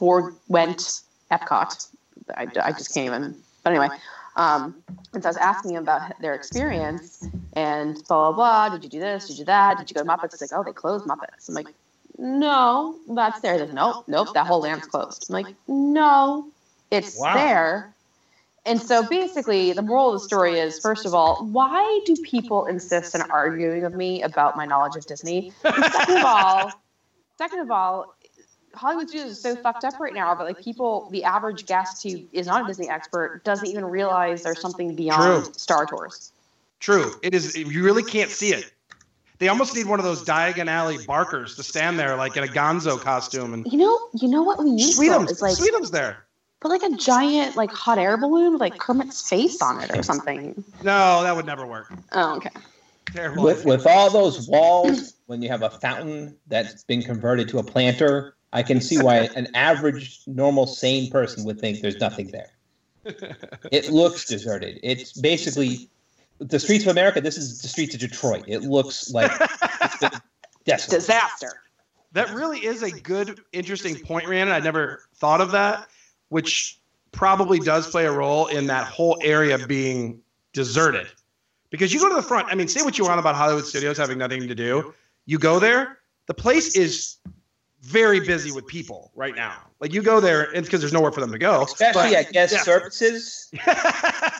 for 0.00 0.34
went 0.48 1.02
Epcot. 1.30 1.86
I, 2.34 2.48
I 2.60 2.72
just 2.72 2.94
can't 2.94 3.06
even. 3.06 3.36
But 3.62 3.70
anyway, 3.70 3.90
um, 4.34 4.82
and 5.12 5.22
so 5.22 5.28
I 5.28 5.30
was 5.30 5.36
asking 5.36 5.72
him 5.72 5.82
about 5.82 6.20
their 6.20 6.34
experience 6.34 7.28
and 7.52 7.94
blah 8.08 8.32
blah 8.32 8.32
blah. 8.32 8.68
Did 8.70 8.82
you 8.82 8.90
do 8.90 8.98
this? 8.98 9.28
Did 9.28 9.34
you 9.34 9.44
do 9.44 9.46
that? 9.46 9.78
Did 9.78 9.90
you 9.90 9.94
go 9.94 10.02
to 10.02 10.08
Muppets? 10.08 10.32
He's 10.32 10.40
like, 10.40 10.58
oh, 10.58 10.64
they 10.64 10.72
closed 10.72 11.04
Muppets. 11.06 11.48
I'm 11.48 11.54
like, 11.54 11.68
no, 12.18 12.96
that's 13.08 13.40
there. 13.40 13.58
Like, 13.58 13.74
nope, 13.74 14.04
nope, 14.08 14.32
that 14.32 14.46
whole 14.46 14.60
land's 14.60 14.86
closed. 14.86 15.26
I'm 15.28 15.34
like, 15.34 15.54
no, 15.68 16.46
it's 16.90 17.18
Wow. 17.18 17.34
there. 17.34 17.94
And 18.66 18.80
so 18.80 19.02
basically, 19.02 19.72
the 19.72 19.82
moral 19.82 20.14
of 20.14 20.20
the 20.20 20.26
story 20.26 20.58
is 20.58 20.80
first 20.80 21.04
of 21.06 21.14
all, 21.14 21.46
why 21.46 22.00
do 22.06 22.16
people 22.16 22.66
insist 22.66 23.14
on 23.14 23.30
arguing 23.30 23.82
with 23.82 23.94
me 23.94 24.22
about 24.22 24.56
my 24.56 24.64
knowledge 24.64 24.96
of 24.96 25.06
Disney? 25.06 25.52
And 25.64 25.84
second 25.84 26.16
of 26.16 26.24
all, 26.24 26.82
second 27.38 27.60
of 27.60 27.70
all, 27.70 28.14
Hollywood 28.74 29.08
Studios 29.08 29.32
is 29.32 29.40
so 29.40 29.56
fucked 29.56 29.84
up 29.84 29.98
right 29.98 30.14
now 30.14 30.34
but 30.34 30.46
like 30.46 30.62
people, 30.62 31.08
the 31.10 31.24
average 31.24 31.66
guest 31.66 32.02
who 32.02 32.22
is 32.32 32.46
not 32.46 32.64
a 32.64 32.66
Disney 32.66 32.88
expert 32.88 33.42
doesn't 33.44 33.66
even 33.66 33.84
realize 33.84 34.42
there's 34.42 34.60
something 34.60 34.94
beyond 34.94 35.44
True. 35.44 35.52
Star 35.54 35.86
Tours. 35.86 36.32
True. 36.78 37.12
It 37.22 37.34
is. 37.34 37.56
You 37.56 37.84
really 37.84 38.02
can't 38.02 38.30
see 38.30 38.52
it. 38.52 38.72
They 39.38 39.48
almost 39.48 39.74
need 39.74 39.86
one 39.86 39.98
of 39.98 40.04
those 40.04 40.22
Diagon 40.22 40.68
Alley 40.68 40.98
barkers 41.06 41.56
to 41.56 41.62
stand 41.62 41.98
there 41.98 42.14
like 42.14 42.36
in 42.36 42.44
a 42.44 42.46
Gonzo 42.46 43.00
costume 43.00 43.54
and 43.54 43.66
You 43.70 43.78
know, 43.78 43.98
you 44.14 44.28
know 44.28 44.42
what 44.42 44.58
we 44.58 44.70
need 44.70 44.94
though, 44.94 45.02
Sweetums. 45.02 45.30
is 45.30 45.42
like 45.42 45.56
Sweetums 45.56 45.90
there. 45.90 46.24
put 46.60 46.68
like 46.68 46.82
a 46.82 46.94
giant 46.96 47.56
like 47.56 47.70
hot 47.70 47.98
air 47.98 48.18
balloon 48.18 48.52
with 48.52 48.60
like 48.60 48.78
Kermit's 48.78 49.26
face 49.26 49.60
on 49.62 49.80
it 49.82 49.96
or 49.96 50.02
something. 50.02 50.62
No, 50.82 51.22
that 51.22 51.34
would 51.34 51.46
never 51.46 51.66
work. 51.66 51.90
Oh, 52.12 52.36
okay. 52.36 52.50
Terrible. 53.12 53.42
With, 53.42 53.64
with 53.64 53.86
all 53.86 54.10
those 54.10 54.46
walls, 54.46 55.14
when 55.26 55.42
you 55.42 55.48
have 55.48 55.62
a 55.62 55.70
fountain 55.70 56.36
that's 56.46 56.84
been 56.84 57.02
converted 57.02 57.48
to 57.48 57.58
a 57.58 57.62
planter, 57.62 58.36
I 58.52 58.62
can 58.62 58.80
see 58.80 59.00
why 59.00 59.28
an 59.36 59.48
average, 59.54 60.20
normal, 60.26 60.66
sane 60.66 61.10
person 61.10 61.44
would 61.44 61.60
think 61.60 61.80
there's 61.80 62.00
nothing 62.00 62.28
there. 62.28 62.50
It 63.72 63.90
looks 63.90 64.26
deserted. 64.26 64.78
It's 64.82 65.12
basically 65.12 65.88
the 66.38 66.58
streets 66.58 66.84
of 66.84 66.90
America. 66.90 67.20
This 67.20 67.38
is 67.38 67.62
the 67.62 67.68
streets 67.68 67.94
of 67.94 68.00
Detroit. 68.00 68.44
It 68.46 68.62
looks 68.62 69.10
like 69.10 69.30
it's 69.80 69.96
been. 69.98 70.10
Disaster. 70.64 71.62
That 72.12 72.30
really 72.30 72.58
is 72.58 72.82
a 72.82 72.90
good, 72.90 73.40
interesting 73.52 73.96
point, 73.96 74.28
Rhiannon. 74.28 74.52
I 74.52 74.58
never 74.58 75.02
thought 75.14 75.40
of 75.40 75.52
that, 75.52 75.88
which 76.28 76.78
probably 77.12 77.58
does 77.58 77.90
play 77.90 78.06
a 78.06 78.12
role 78.12 78.46
in 78.46 78.66
that 78.66 78.84
whole 78.84 79.18
area 79.22 79.58
being 79.66 80.20
deserted. 80.52 81.06
Because 81.70 81.92
you 81.92 82.00
go 82.00 82.08
to 82.08 82.14
the 82.14 82.22
front, 82.22 82.48
I 82.48 82.54
mean, 82.54 82.68
say 82.68 82.82
what 82.82 82.98
you 82.98 83.04
want 83.04 83.20
about 83.20 83.36
Hollywood 83.36 83.64
Studios 83.64 83.96
having 83.96 84.18
nothing 84.18 84.46
to 84.46 84.54
do. 84.54 84.92
You 85.26 85.38
go 85.38 85.58
there, 85.58 85.98
the 86.26 86.34
place 86.34 86.76
is 86.76 87.16
very 87.82 88.20
busy 88.20 88.52
with 88.52 88.66
people 88.66 89.10
right 89.14 89.34
now. 89.34 89.56
Like 89.80 89.92
you 89.92 90.02
go 90.02 90.20
there, 90.20 90.52
it's 90.52 90.66
because 90.68 90.80
there's 90.80 90.92
nowhere 90.92 91.12
for 91.12 91.20
them 91.20 91.32
to 91.32 91.38
go. 91.38 91.62
Especially 91.62 92.10
but- 92.10 92.26
at 92.26 92.32
guest 92.32 92.52
yeah. 92.54 92.62
services, 92.62 93.50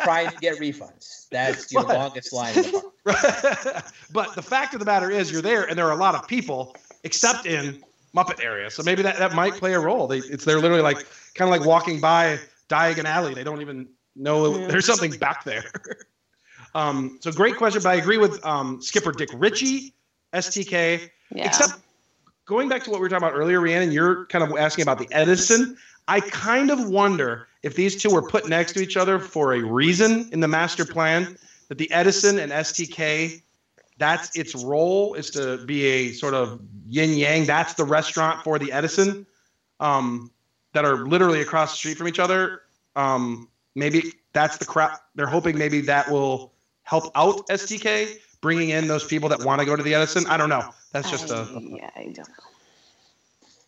trying 0.03 0.29
to 0.31 0.37
get 0.41 0.59
refunds. 0.59 1.29
That's 1.31 1.73
your 1.73 1.85
What? 1.85 1.97
longest 1.97 2.33
line 2.33 2.55
the 2.55 2.83
but 4.13 4.35
the 4.35 4.43
fact 4.43 4.75
of 4.75 4.81
the 4.81 4.87
matter 4.87 5.11
is, 5.11 5.31
you're 5.31 5.43
there, 5.43 5.65
and 5.65 5.79
there 5.79 5.87
are 5.87 5.93
a 5.93 5.97
lot 5.97 6.15
of 6.15 6.27
people, 6.29 6.77
except 7.05 7.47
in 7.47 7.83
Muppet 8.15 8.45
area. 8.45 8.71
So 8.71 8.83
maybe 8.83 9.03
that, 9.03 9.19
that 9.19 9.35
might 9.35 9.55
play 9.55 9.73
a 9.75 9.81
role. 9.81 10.07
They, 10.07 10.19
it's 10.19 10.45
they're 10.45 10.59
literally 10.61 10.83
like 10.83 11.07
kind 11.35 11.53
of 11.53 11.59
like 11.59 11.67
walking 11.67 12.01
by 12.01 12.39
Diagon 12.69 13.05
Alley. 13.05 13.33
They 13.35 13.45
don't 13.45 13.61
even 13.61 13.89
know 14.17 14.59
Yeah. 14.59 14.67
there's 14.67 14.87
something 14.87 15.13
back 15.13 15.45
there. 15.45 15.65
um, 16.75 17.19
so 17.23 17.33
great 17.33 17.57
question, 17.57 17.81
but 17.83 17.91
I 17.91 17.95
agree 17.95 18.19
with 18.19 18.45
um, 18.45 18.83
Skipper 18.83 19.13
Dick 19.13 19.31
Ritchie, 19.35 19.95
STK. 20.35 21.09
Yeah. 21.35 21.47
Except 21.47 21.75
going 22.51 22.69
back 22.69 22.83
to 22.83 22.91
what 22.91 22.99
we 22.99 23.03
were 23.03 23.09
talking 23.09 23.29
about 23.29 23.39
earlier, 23.39 23.61
Rhiannon, 23.61 23.93
you're 23.93 24.27
kind 24.27 24.43
of 24.43 24.59
asking 24.59 24.83
about 24.83 24.99
the 24.99 25.07
Edison. 25.13 25.79
I 26.09 26.19
kind 26.19 26.73
of 26.73 26.89
wonder 26.89 27.47
if 27.63 27.77
these 27.77 27.95
two 27.95 28.11
were 28.11 28.23
put 28.23 28.49
next 28.49 28.73
to 28.73 28.81
each 28.81 28.97
other 28.97 29.21
for 29.21 29.55
a 29.55 29.63
reason 29.63 30.29
in 30.33 30.41
the 30.41 30.49
master 30.49 30.85
plan. 30.85 31.39
That 31.69 31.79
the 31.79 31.89
Edison 31.93 32.41
and 32.41 32.51
STK, 32.51 33.41
that's 33.99 34.37
its 34.37 34.57
role 34.57 35.15
is 35.15 35.31
to 35.31 35.65
be 35.65 35.87
a 35.87 36.13
sort 36.13 36.35
of 36.35 36.61
yin 36.89 37.17
yang. 37.17 37.45
That's 37.45 37.75
the 37.75 37.85
restaurant 37.85 38.43
for 38.43 38.59
the 38.59 38.73
Edison, 38.73 39.25
um, 39.79 40.33
that 40.73 40.85
are 40.85 41.07
literally 41.07 41.43
across 41.43 41.71
the 41.71 41.77
street 41.77 41.99
from 41.99 42.09
each 42.09 42.19
other. 42.19 42.63
Um, 42.97 43.49
maybe 43.77 44.15
that's 44.33 44.59
the 44.59 44.65
crap. 44.65 45.03
They're 45.15 45.29
hoping 45.29 45.57
maybe 45.57 45.83
that 45.83 46.11
will 46.11 46.53
help 46.83 47.13
out 47.15 47.47
STK, 47.47 48.19
bringing 48.41 48.71
in 48.71 48.89
those 48.89 49.05
people 49.05 49.29
that 49.29 49.43
want 49.45 49.61
to 49.61 49.67
go 49.67 49.77
to 49.77 49.83
the 49.83 49.95
Edison. 49.95 50.27
I 50.27 50.37
don't 50.37 50.49
know. 50.49 50.69
That's 50.93 51.11
just 51.11 51.31
a. 51.31 51.47
Yeah, 51.61 51.91
I 51.97 52.05
don't 52.05 52.19
know. 52.19 52.25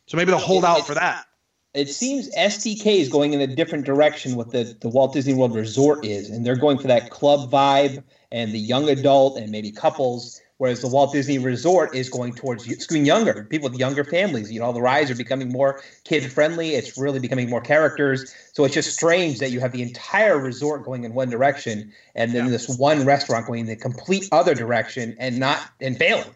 so 0.07 0.17
maybe 0.17 0.31
they'll 0.31 0.41
hold 0.41 0.65
out 0.65 0.87
for 0.87 0.95
that. 0.95 1.27
it 1.75 1.89
seems 1.89 2.35
STK 2.35 2.87
is 3.01 3.09
going 3.09 3.33
in 3.33 3.41
a 3.41 3.47
different 3.47 3.87
direction 3.87 4.35
what 4.35 4.51
the, 4.51 4.77
the 4.81 4.89
Walt 4.89 5.15
Disney 5.15 5.35
World 5.35 5.55
Resort 5.55 6.05
is, 6.05 6.29
and 6.31 6.45
they're 6.45 6.57
going 6.57 6.79
for 6.79 6.89
that 6.89 7.11
club 7.11 7.51
vibe 7.51 8.03
and 8.31 8.53
the 8.53 8.59
young 8.59 8.89
adult 8.89 9.39
and 9.39 9.51
maybe 9.51 9.71
couples, 9.71 10.41
whereas 10.59 10.81
the 10.81 10.89
Walt 10.89 11.13
Disney 11.13 11.39
Resort 11.39 11.95
is 11.95 12.09
going 12.09 12.35
towards 12.35 12.65
screen 12.83 13.05
younger 13.05 13.45
people 13.45 13.69
with 13.69 13.79
younger 13.79 14.05
families. 14.05 14.51
You 14.51 14.61
know, 14.61 14.73
the 14.73 14.81
rides 14.81 15.11
are 15.11 15.17
becoming 15.17 15.49
more 15.49 15.81
kid 16.05 16.31
friendly. 16.31 16.75
It's 16.75 16.97
really 16.97 17.19
becoming 17.19 17.51
more 17.51 17.61
characters. 17.61 18.35
So 18.53 18.65
it's 18.65 18.75
just 18.75 18.93
strange 18.93 19.39
that 19.39 19.51
you 19.51 19.61
have 19.61 19.73
the 19.73 19.83
entire 19.83 20.39
resort 20.39 20.85
going 20.85 21.05
in 21.05 21.15
one 21.15 21.31
direction, 21.31 21.93
and 22.15 22.33
then 22.33 22.51
this 22.51 22.69
one 22.79 23.05
restaurant 23.05 23.47
going 23.47 23.61
in 23.61 23.67
the 23.67 23.77
complete 23.77 24.29
other 24.33 24.55
direction 24.55 25.17
and 25.19 25.39
not 25.39 25.61
and 25.81 25.97
failing. 25.97 26.35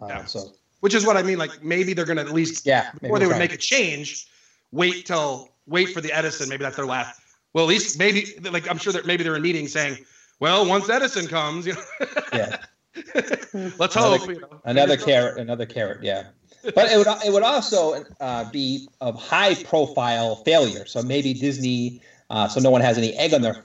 Uh, 0.00 0.24
So 0.24 0.52
Which 0.80 0.94
is 0.94 1.04
what 1.04 1.16
I 1.16 1.22
mean. 1.22 1.38
Like 1.38 1.62
maybe 1.62 1.92
they're 1.92 2.06
gonna 2.06 2.22
at 2.22 2.32
least 2.32 2.66
yeah, 2.66 2.90
before 3.00 3.18
they 3.18 3.26
would 3.26 3.38
make 3.38 3.52
a 3.52 3.56
change, 3.56 4.28
wait 4.72 5.06
till 5.06 5.50
wait 5.66 5.90
for 5.90 6.00
the 6.00 6.12
Edison. 6.12 6.48
Maybe 6.48 6.64
that's 6.64 6.76
their 6.76 6.86
last. 6.86 7.20
Well, 7.52 7.64
at 7.64 7.68
least 7.68 7.98
maybe 7.98 8.26
like 8.50 8.70
I'm 8.70 8.78
sure 8.78 8.92
that 8.92 9.06
maybe 9.06 9.24
they're 9.24 9.36
in 9.36 9.42
meetings 9.42 9.72
saying, 9.72 10.04
well, 10.40 10.66
once 10.66 10.88
Edison 10.88 11.26
comes, 11.26 11.66
you 11.66 11.74
know, 11.74 12.06
yeah. 12.32 12.58
let's 13.78 13.96
Another- 13.96 14.18
hope. 14.18 14.28
You 14.28 14.40
know. 14.40 14.60
Another 14.64 14.96
carrot, 14.96 15.38
another 15.38 15.66
carrot, 15.66 16.02
yeah. 16.02 16.28
But 16.74 16.90
it 16.90 16.98
would 16.98 17.06
it 17.24 17.32
would 17.32 17.44
also 17.44 18.04
uh, 18.20 18.50
be 18.50 18.88
a 19.00 19.12
high 19.12 19.54
profile 19.62 20.36
failure. 20.44 20.86
So 20.86 21.02
maybe 21.02 21.32
Disney, 21.32 22.02
uh, 22.30 22.48
so 22.48 22.60
no 22.60 22.70
one 22.70 22.80
has 22.80 22.98
any 22.98 23.14
egg 23.14 23.32
on 23.32 23.42
their 23.42 23.64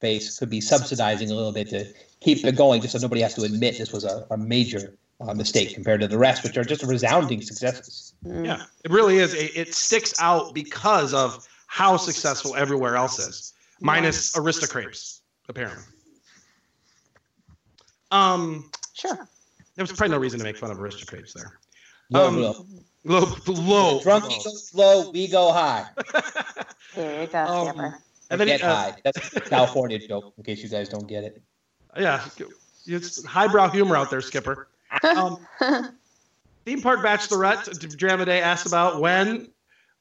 face, 0.00 0.38
could 0.38 0.48
be 0.48 0.60
subsidizing 0.60 1.30
a 1.30 1.34
little 1.34 1.52
bit 1.52 1.68
to 1.70 1.84
keep 2.20 2.44
it 2.44 2.56
going, 2.56 2.80
just 2.80 2.92
so 2.92 3.00
nobody 3.00 3.22
has 3.22 3.34
to 3.34 3.42
admit 3.42 3.78
this 3.78 3.92
was 3.92 4.04
a, 4.04 4.24
a 4.30 4.36
major 4.36 4.96
uh, 5.20 5.34
mistake 5.34 5.74
compared 5.74 6.00
to 6.00 6.08
the 6.08 6.16
rest, 6.16 6.44
which 6.44 6.56
are 6.56 6.64
just 6.64 6.84
resounding 6.84 7.42
successes. 7.42 8.14
Yeah, 8.24 8.62
it 8.84 8.90
really 8.90 9.18
is. 9.18 9.34
It, 9.34 9.56
it 9.56 9.74
sticks 9.74 10.14
out 10.20 10.54
because 10.54 11.12
of 11.12 11.46
how 11.66 11.96
successful 11.96 12.54
everywhere 12.54 12.96
else 12.96 13.18
is, 13.18 13.52
minus 13.80 14.36
Aristocrepes, 14.36 15.22
apparently. 15.48 15.84
Um, 18.10 18.70
sure. 18.94 19.28
There 19.74 19.82
was 19.82 19.92
probably 19.92 20.12
no 20.14 20.18
reason 20.18 20.38
to 20.40 20.44
make 20.44 20.56
fun 20.56 20.70
of 20.70 20.80
aristocrats 20.80 21.32
there. 21.34 21.58
Low, 22.10 22.26
Um, 22.28 22.36
low. 22.42 22.66
Low, 23.04 23.34
low. 23.46 24.00
Drunk 24.02 24.24
low. 24.24 24.30
goes 24.30 24.70
low, 24.74 25.10
we 25.10 25.28
go 25.28 25.52
high. 25.52 25.86
There 26.94 27.22
you 27.22 27.26
go, 27.28 27.44
Um, 27.44 27.68
Skipper. 27.68 27.98
And 28.30 28.40
then 28.40 28.48
get 28.48 28.62
uh, 28.62 28.74
high. 28.74 28.94
That's 29.04 29.36
a 29.36 29.40
California 29.40 29.98
joke, 29.98 30.34
in 30.36 30.44
case 30.44 30.62
you 30.62 30.68
guys 30.68 30.88
don't 30.88 31.06
get 31.06 31.24
it. 31.24 31.42
Yeah, 31.96 32.22
it's 32.86 33.24
highbrow 33.24 33.68
humor 33.70 33.96
out 33.96 34.10
there, 34.10 34.20
Skipper. 34.20 34.68
Um, 35.02 35.46
theme 36.64 36.82
park 36.82 37.00
bachelorette 37.00 37.96
drama 37.96 38.24
day 38.24 38.40
asked 38.40 38.66
about 38.66 39.00
when. 39.00 39.48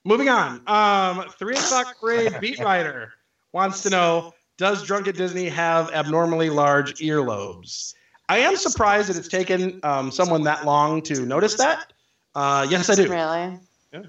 Moving 0.04 0.30
on. 0.30 0.62
Um, 0.68 1.30
three 1.38 1.56
o'clock 1.56 1.98
parade 2.00 2.38
beat 2.40 2.60
writer 2.60 3.14
wants 3.52 3.84
to 3.84 3.90
know: 3.90 4.34
Does 4.58 4.84
Drunk 4.84 5.08
at 5.08 5.16
Disney 5.16 5.50
have 5.50 5.92
abnormally 5.92 6.50
large 6.50 6.96
earlobes? 6.96 7.94
I 8.30 8.40
am 8.40 8.56
surprised 8.56 9.10
that 9.10 9.16
it's 9.18 9.28
taken 9.28 9.80
um, 9.84 10.12
someone 10.12 10.44
that 10.44 10.66
long 10.66 11.02
to 11.04 11.26
notice 11.26 11.56
that. 11.58 11.94
Uh, 12.36 12.68
yes, 12.70 12.90
I 12.90 12.96
do. 12.96 13.10
Really? 13.10 13.60
Yeah. 13.94 14.02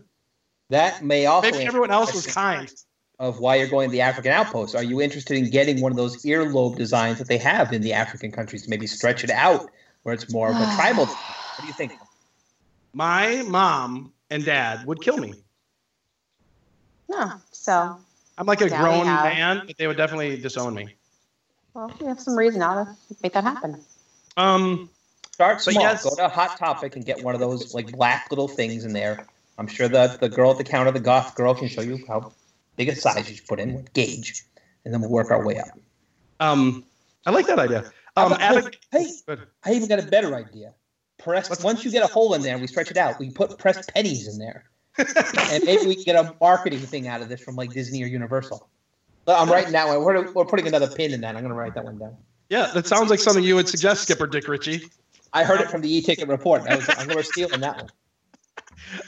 That 0.70 1.04
may 1.04 1.26
also 1.26 1.50
Maybe 1.50 1.64
everyone 1.64 1.90
else 1.90 2.14
was 2.14 2.26
kind. 2.26 2.72
Of 3.20 3.40
why 3.40 3.56
you're 3.56 3.68
going 3.68 3.88
to 3.88 3.92
the 3.92 4.00
African 4.00 4.30
outpost. 4.32 4.76
Are 4.76 4.82
you 4.82 5.00
interested 5.00 5.36
in 5.36 5.50
getting 5.50 5.80
one 5.80 5.90
of 5.90 5.96
those 5.96 6.22
earlobe 6.24 6.76
designs 6.76 7.18
that 7.18 7.26
they 7.26 7.38
have 7.38 7.72
in 7.72 7.82
the 7.82 7.92
African 7.92 8.30
countries? 8.30 8.62
to 8.62 8.70
Maybe 8.70 8.86
stretch 8.86 9.24
it 9.24 9.30
out 9.30 9.70
where 10.04 10.14
it's 10.14 10.32
more 10.32 10.50
of 10.50 10.56
a 10.56 10.64
tribal. 10.76 11.06
design? 11.06 11.22
What 11.56 11.60
do 11.62 11.66
you 11.66 11.72
think? 11.72 11.92
My 12.92 13.42
mom 13.42 14.12
and 14.30 14.44
dad 14.44 14.86
would 14.86 15.02
kill 15.02 15.16
me. 15.16 15.34
No. 17.08 17.32
So, 17.50 17.98
I'm 18.38 18.46
like 18.46 18.60
a 18.60 18.66
Now 18.68 18.82
grown 18.82 19.06
have- 19.06 19.24
man, 19.24 19.62
but 19.66 19.76
they 19.76 19.86
would 19.86 19.96
definitely 19.96 20.40
disown 20.40 20.74
me. 20.74 20.94
well, 21.74 21.92
we 22.00 22.06
have 22.06 22.20
some 22.20 22.36
reason 22.36 22.60
now 22.60 22.84
to 22.84 22.96
make 23.22 23.32
that 23.34 23.44
happen. 23.44 23.84
Um, 24.36 24.88
Start 25.32 25.62
But 25.64 25.72
small. 25.72 25.82
yes- 25.84 26.02
Go 26.04 26.16
to 26.16 26.28
Hot 26.28 26.56
Topic 26.56 26.96
and 26.96 27.04
get 27.04 27.22
one 27.22 27.34
of 27.34 27.40
those 27.40 27.74
like 27.74 27.92
black 27.92 28.26
little 28.30 28.48
things 28.48 28.84
in 28.84 28.92
there. 28.92 29.26
I'm 29.58 29.66
sure 29.68 29.88
the 29.88 30.16
the 30.20 30.28
girl 30.28 30.50
at 30.52 30.58
the 30.58 30.64
counter, 30.64 30.90
the 30.92 30.98
goth 31.00 31.34
girl, 31.36 31.54
can 31.54 31.68
show 31.68 31.80
you 31.80 32.04
how 32.08 32.32
big 32.76 32.88
a 32.88 32.94
size 32.96 33.28
you 33.28 33.36
should 33.36 33.46
put 33.46 33.60
in, 33.60 33.86
gauge, 33.92 34.44
and 34.84 34.92
then 34.94 35.00
we'll 35.00 35.10
work 35.10 35.30
our 35.30 35.44
way 35.44 35.58
up. 35.58 35.68
um, 36.40 36.84
I 37.26 37.30
like 37.30 37.46
that 37.48 37.58
idea. 37.58 37.78
Um, 38.16 38.30
How 38.32 38.56
about- 38.56 38.64
Abig- 38.72 38.76
hey, 38.92 39.38
I 39.64 39.72
even 39.74 39.88
got 39.88 39.98
a 39.98 40.02
better 40.06 40.34
idea. 40.34 40.72
Press 41.18 41.62
once 41.64 41.84
you 41.84 41.90
get 41.90 42.02
a 42.04 42.06
hole 42.06 42.34
in 42.34 42.42
there, 42.42 42.52
and 42.52 42.60
we 42.60 42.66
stretch 42.68 42.90
it 42.92 42.96
out. 42.96 43.18
We 43.18 43.26
can 43.26 43.34
put 43.34 43.58
pressed 43.58 43.92
pennies 43.92 44.28
in 44.28 44.38
there, 44.38 44.64
and 44.98 45.64
maybe 45.64 45.86
we 45.86 45.94
can 45.94 46.04
get 46.04 46.16
a 46.16 46.34
marketing 46.40 46.80
thing 46.80 47.06
out 47.08 47.20
of 47.22 47.28
this 47.28 47.40
from 47.40 47.56
like 47.56 47.72
Disney 47.72 48.02
or 48.02 48.06
Universal. 48.06 48.68
But 49.24 49.40
I'm 49.40 49.50
writing 49.50 49.72
that 49.72 49.86
one. 49.86 50.02
We're, 50.02 50.30
we're 50.32 50.44
putting 50.44 50.66
another 50.66 50.88
pin 50.88 51.12
in 51.12 51.20
that. 51.20 51.36
I'm 51.36 51.42
going 51.42 51.52
to 51.52 51.54
write 51.58 51.74
that 51.74 51.84
one 51.84 51.98
down. 51.98 52.16
Yeah, 52.48 52.70
that 52.74 52.86
sounds 52.86 53.10
like 53.10 53.20
something 53.20 53.44
you 53.44 53.54
would 53.56 53.68
suggest, 53.68 54.02
Skipper 54.02 54.26
Dick 54.26 54.48
Ritchie. 54.48 54.82
I 55.34 55.44
heard 55.44 55.60
it 55.60 55.70
from 55.70 55.82
the 55.82 55.94
e-ticket 55.94 56.28
report. 56.28 56.62
I 56.68 56.76
was, 56.76 56.88
I'm 56.88 57.06
going 57.06 57.18
to 57.18 57.22
stealing 57.24 57.60
that 57.60 57.76
one. 57.76 57.88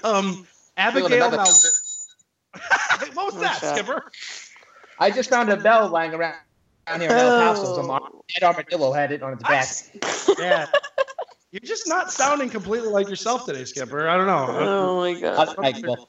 Um, 0.04 0.46
Abigail. 0.76 1.06
another- 1.12 1.38
Now, 1.38 1.44
what 3.14 3.32
was 3.32 3.40
that, 3.40 3.58
shit. 3.60 3.70
Skipper? 3.76 4.10
I 4.98 5.10
just 5.10 5.30
found 5.30 5.48
a 5.50 5.56
bell 5.56 5.88
lying 5.88 6.12
around 6.12 6.34
down 6.86 7.00
here 7.00 7.10
in 7.10 7.16
El 7.16 7.40
Paso. 7.40 7.76
Some 7.76 7.90
Oh. 7.90 8.24
dead 8.38 8.44
armadillo 8.46 8.92
had 8.92 9.12
it 9.12 9.22
on 9.22 9.32
its 9.32 9.42
back. 9.42 9.66
Yeah. 10.38 10.66
You're 11.52 11.60
just 11.60 11.89
not 11.89 12.12
sounding 12.12 12.48
completely 12.48 12.89
like 12.89 13.09
yourself 13.09 13.44
today, 13.47 13.64
Skipper. 13.64 14.09
I 14.09 14.16
don't 14.16 14.27
know. 14.27 14.47
Oh 14.48 14.97
my 15.01 15.20
god. 15.20 15.48
All 15.48 15.55
right, 15.56 15.85
well, 15.86 16.09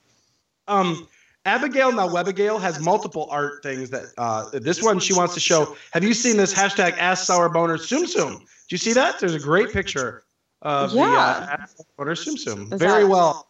Um, 0.68 1.08
Abigail 1.46 1.92
now 1.92 2.08
Webigail 2.08 2.62
has 2.62 2.80
multiple 2.80 3.28
art 3.32 3.64
things 3.64 3.90
that 3.90 4.04
uh, 4.20 4.50
this 4.54 4.84
one 4.84 5.00
she 5.00 5.14
wants 5.14 5.34
to 5.34 5.40
show. 5.40 5.76
Have 5.94 6.04
you 6.04 6.14
seen 6.14 6.38
this 6.38 6.54
hashtag 6.54 6.96
Ask 7.00 7.26
Sour 7.26 7.50
Boner 7.50 7.78
Tsum 7.78 8.04
Tsum? 8.04 8.38
Do 8.40 8.46
you 8.70 8.78
see 8.78 8.94
that? 8.94 9.20
There's 9.20 9.34
a 9.34 9.40
great 9.40 9.72
picture 9.74 10.24
of 10.62 10.92
the 10.92 11.02
uh, 11.02 11.06
Yeah. 11.08 11.58
Ask 11.60 11.78
Sour 11.78 11.86
Boner 11.98 12.14
Tsum 12.16 12.36
Tsum. 12.36 12.72
Is 12.74 12.80
Very 12.80 13.02
that- 13.04 13.10
well. 13.10 13.48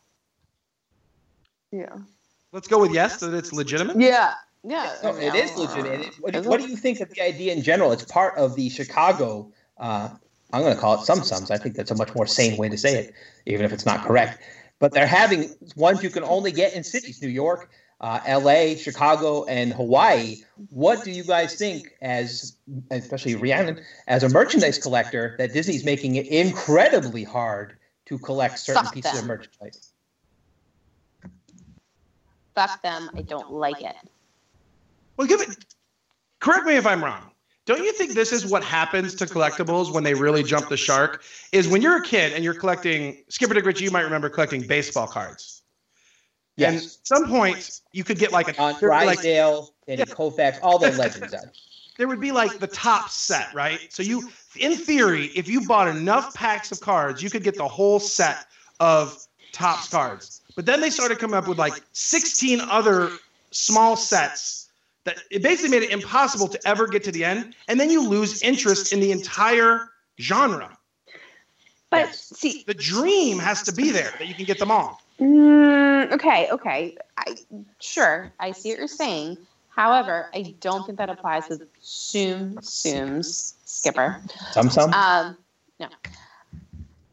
Yeah. 1.73 1.97
Let's 2.53 2.67
go 2.69 2.79
with 2.79 2.93
yes 2.93 3.17
that 3.19 3.33
it's 3.33 3.51
legitimate. 3.51 3.99
Yeah. 3.99 4.33
Yeah. 4.63 4.95
no, 5.03 5.15
it 5.17 5.33
is 5.35 5.55
legitimate. 5.57 6.13
What, 6.21 6.33
do- 6.33 6.43
what 6.43 6.61
do 6.61 6.67
you 6.67 6.75
think 6.77 6.99
of 7.01 7.09
the 7.09 7.21
idea 7.21 7.51
in 7.53 7.61
general? 7.61 7.91
It's 7.91 8.03
part 8.05 8.37
of 8.37 8.55
the 8.55 8.69
Chicago. 8.69 9.51
Uh, 9.77 10.09
I'm 10.53 10.61
going 10.61 10.75
to 10.75 10.79
call 10.79 10.95
it 10.95 11.05
some 11.05 11.23
sums. 11.23 11.51
I 11.51 11.57
think 11.57 11.75
that's 11.75 11.91
a 11.91 11.95
much 11.95 12.13
more 12.15 12.25
sane 12.25 12.57
way 12.57 12.69
to 12.69 12.77
say 12.77 12.95
it, 12.95 13.13
even 13.45 13.65
if 13.65 13.71
it's 13.71 13.85
not 13.85 14.05
correct. 14.05 14.41
But 14.79 14.93
they're 14.93 15.07
having 15.07 15.55
ones 15.75 16.03
you 16.03 16.09
can 16.09 16.23
only 16.23 16.51
get 16.51 16.73
in 16.73 16.83
cities: 16.83 17.21
New 17.21 17.29
York, 17.29 17.69
uh, 18.01 18.19
L.A., 18.25 18.75
Chicago, 18.75 19.45
and 19.45 19.73
Hawaii. 19.73 20.37
What 20.69 21.03
do 21.03 21.11
you 21.11 21.23
guys 21.23 21.55
think, 21.55 21.89
as 22.01 22.57
especially 22.89 23.35
Rhiannon, 23.35 23.79
as 24.07 24.23
a 24.23 24.29
merchandise 24.29 24.77
collector, 24.79 25.35
that 25.37 25.53
Disney's 25.53 25.85
making 25.85 26.15
it 26.15 26.27
incredibly 26.27 27.23
hard 27.23 27.77
to 28.05 28.17
collect 28.17 28.59
certain 28.59 28.83
Fuck 28.83 28.93
pieces 28.93 29.13
of 29.13 29.17
them. 29.19 29.27
merchandise? 29.27 29.93
Fuck 32.55 32.81
them. 32.81 33.09
I 33.15 33.21
don't 33.21 33.51
like 33.51 33.81
it. 33.81 33.95
Well, 35.15 35.27
give 35.27 35.41
it. 35.41 35.65
Correct 36.39 36.65
me 36.65 36.75
if 36.75 36.87
I'm 36.87 37.03
wrong. 37.03 37.30
Don't 37.65 37.83
you 37.83 37.93
think 37.93 38.13
this 38.13 38.31
is 38.31 38.45
what 38.45 38.63
happens 38.63 39.13
to 39.15 39.25
collectibles 39.25 39.93
when 39.93 40.03
they 40.03 40.13
really 40.13 40.43
jump 40.43 40.69
the 40.69 40.77
shark? 40.77 41.23
Is 41.51 41.67
when 41.67 41.81
you're 41.81 41.97
a 41.97 42.03
kid 42.03 42.33
and 42.33 42.43
you're 42.43 42.55
collecting 42.55 43.23
Skipper 43.29 43.53
Dick 43.53 43.65
Ritchie, 43.65 43.83
you 43.83 43.91
might 43.91 44.01
remember 44.01 44.29
collecting 44.29 44.65
baseball 44.65 45.07
cards. 45.07 45.61
And 46.57 46.75
Yes. 46.75 46.97
at 46.97 47.07
some 47.07 47.27
point, 47.27 47.81
you 47.93 48.03
could 48.03 48.17
get 48.17 48.31
like 48.31 48.57
a 48.57 48.61
On 48.61 48.79
be 48.79 48.87
like 48.87 49.05
Drysdale, 49.05 49.73
Danny 49.87 50.03
Koufax, 50.03 50.59
all 50.61 50.79
the 50.79 50.91
legends 50.91 51.33
out. 51.33 51.45
there 51.97 52.07
would 52.07 52.19
be 52.19 52.31
like 52.31 52.59
the 52.59 52.67
top 52.67 53.09
set, 53.09 53.53
right? 53.53 53.79
So 53.89 54.03
you, 54.03 54.29
in 54.57 54.75
theory, 54.75 55.27
if 55.35 55.47
you 55.47 55.67
bought 55.67 55.87
enough 55.87 56.33
packs 56.33 56.71
of 56.71 56.79
cards, 56.79 57.21
you 57.21 57.29
could 57.29 57.43
get 57.43 57.55
the 57.55 57.67
whole 57.67 57.99
set 57.99 58.47
of 58.79 59.17
Topps 59.51 59.89
cards. 59.89 60.41
But 60.55 60.65
then 60.65 60.81
they 60.81 60.89
started 60.89 61.19
coming 61.19 61.35
up 61.35 61.47
with 61.47 61.57
like 61.57 61.81
16 61.93 62.61
other 62.61 63.11
small 63.51 63.95
sets 63.95 64.60
that 65.03 65.17
it 65.31 65.41
basically 65.41 65.69
made 65.69 65.83
it 65.83 65.91
impossible 65.91 66.47
to 66.47 66.59
ever 66.67 66.87
get 66.87 67.03
to 67.05 67.11
the 67.11 67.23
end, 67.23 67.55
and 67.67 67.79
then 67.79 67.89
you 67.89 68.07
lose 68.07 68.41
interest 68.41 68.93
in 68.93 68.99
the 68.99 69.11
entire 69.11 69.89
genre. 70.19 70.77
But 71.89 72.13
see, 72.15 72.63
The 72.65 72.73
dream 72.73 73.37
has 73.39 73.63
to 73.63 73.73
be 73.73 73.91
there 73.91 74.13
that 74.17 74.27
you 74.27 74.33
can 74.33 74.45
get 74.45 74.59
them 74.59 74.71
all. 74.71 75.01
Mm, 75.19 76.11
okay, 76.13 76.47
okay. 76.51 76.97
I, 77.17 77.35
sure, 77.79 78.31
I 78.39 78.53
see 78.53 78.69
what 78.69 78.79
you're 78.79 78.87
saying. 78.87 79.37
However, 79.69 80.29
I 80.33 80.55
don't 80.61 80.85
think 80.85 80.97
that 80.97 81.09
applies 81.09 81.49
with 81.49 81.63
Zoom 81.83 82.55
Zooms 82.57 83.53
Skipper. 83.65 84.21
Some 84.51 84.69
some. 84.69 84.93
Um, 84.93 85.37
no, 85.79 85.87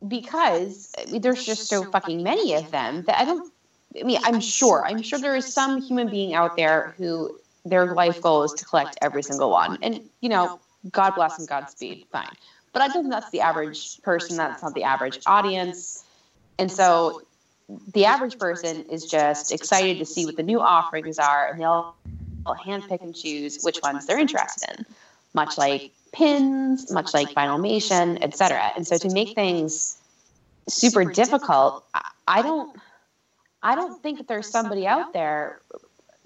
because 0.06 0.94
I 0.98 1.10
mean, 1.10 1.22
there's 1.22 1.44
just 1.44 1.66
so 1.66 1.84
fucking 1.84 2.22
many 2.22 2.54
of 2.54 2.70
them 2.70 3.02
that 3.02 3.18
I 3.20 3.24
don't. 3.24 3.52
I 3.98 4.04
mean, 4.04 4.20
I'm 4.24 4.40
sure. 4.40 4.84
I'm 4.86 5.02
sure 5.02 5.18
there 5.18 5.36
is 5.36 5.52
some 5.52 5.80
human 5.80 6.08
being 6.08 6.34
out 6.34 6.56
there 6.56 6.94
who 6.98 7.38
their 7.68 7.94
life 7.94 8.20
goal 8.20 8.42
is 8.44 8.52
to 8.54 8.64
collect 8.64 8.98
every 9.02 9.22
single 9.22 9.50
one, 9.50 9.78
and 9.82 10.00
you 10.20 10.28
know, 10.28 10.60
God 10.90 11.14
bless 11.14 11.38
and 11.38 11.48
Godspeed, 11.48 12.06
fine. 12.10 12.28
But 12.72 12.82
I 12.82 12.88
think 12.88 13.10
that's 13.10 13.30
the 13.30 13.40
average 13.40 14.00
person. 14.02 14.36
That's 14.36 14.62
not 14.62 14.74
the 14.74 14.84
average 14.84 15.18
audience, 15.26 16.04
and 16.58 16.70
so 16.70 17.22
the 17.92 18.06
average 18.06 18.38
person 18.38 18.84
is 18.90 19.04
just 19.04 19.52
excited 19.52 19.98
to 19.98 20.06
see 20.06 20.24
what 20.24 20.36
the 20.36 20.42
new 20.42 20.60
offerings 20.60 21.18
are, 21.18 21.48
and 21.50 21.60
they'll, 21.60 21.94
handpick 22.46 23.02
and 23.02 23.14
choose 23.14 23.62
which 23.62 23.78
ones 23.82 24.06
they're 24.06 24.18
interested 24.18 24.78
in, 24.78 24.86
much 25.34 25.58
like 25.58 25.90
pins, 26.12 26.90
much 26.90 27.12
like 27.12 27.28
Vinylmation, 27.34 28.22
etc. 28.22 28.72
And 28.74 28.86
so 28.86 28.96
to 28.96 29.10
make 29.12 29.34
things 29.34 29.98
super 30.66 31.04
difficult, 31.04 31.84
I 32.26 32.40
don't, 32.40 32.74
I 33.62 33.74
don't 33.74 34.02
think 34.02 34.16
that 34.16 34.28
there's 34.28 34.48
somebody 34.48 34.86
out 34.86 35.12
there 35.12 35.60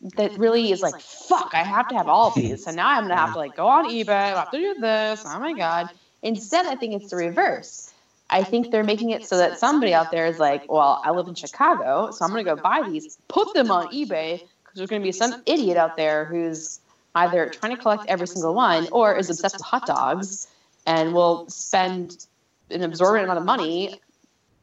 that 0.03 0.37
really 0.37 0.73
is 0.73 0.83
like, 0.83 1.01
fuck, 1.01 1.51
I 1.55 1.63
have 1.63 1.89
to 1.89 1.95
have 1.95 2.09
all 2.09 2.29
of 2.29 2.35
these. 2.35 2.65
So 2.65 2.73
now 2.73 2.89
I'm 2.89 3.05
gonna 3.05 3.17
have 3.17 3.33
to 3.33 3.39
like 3.39 3.57
go 3.57 3.69
on 3.69 3.89
eBay, 3.89 4.09
I 4.09 4.29
have 4.31 4.51
to 4.51 4.59
do 4.59 4.75
this. 4.81 5.23
Oh 5.27 5.39
my 5.39 5.53
god. 5.53 5.91
Instead, 6.23 6.67
I 6.67 6.75
think 6.75 6.95
it's 6.95 7.11
the 7.11 7.17
reverse. 7.17 7.93
I 8.31 8.43
think 8.43 8.71
they're 8.71 8.85
making 8.85 9.11
it 9.11 9.27
so 9.27 9.37
that 9.37 9.59
somebody 9.59 9.93
out 9.93 10.11
there 10.11 10.27
is 10.27 10.39
like, 10.39 10.71
well, 10.71 11.01
I 11.05 11.11
live 11.11 11.29
in 11.29 11.35
Chicago, 11.35 12.11
so 12.11 12.25
I'm 12.25 12.31
gonna 12.31 12.45
go 12.45 12.57
buy 12.57 12.83
these, 12.89 13.19
put 13.29 13.53
them 13.55 13.71
on 13.71 13.89
eBay, 13.89 14.41
because 14.41 14.77
there's 14.77 14.91
gonna 14.91 15.03
be 15.03 15.13
some 15.13 15.43
idiot 15.47 15.77
out 15.77 15.97
there 15.97 16.25
who's 16.25 16.81
either 17.15 17.49
trying 17.51 17.77
to 17.77 17.81
collect 17.81 18.05
every 18.09 18.27
single 18.27 18.55
one 18.55 18.89
or 18.91 19.15
is 19.17 19.29
obsessed 19.31 19.57
with 19.57 19.63
hot 19.63 19.87
dogs 19.87 20.49
and 20.87 21.13
will 21.15 21.49
spend 21.49 22.27
an 22.71 22.83
absorbent 22.83 23.25
amount 23.25 23.39
of 23.39 23.45
money 23.45 24.01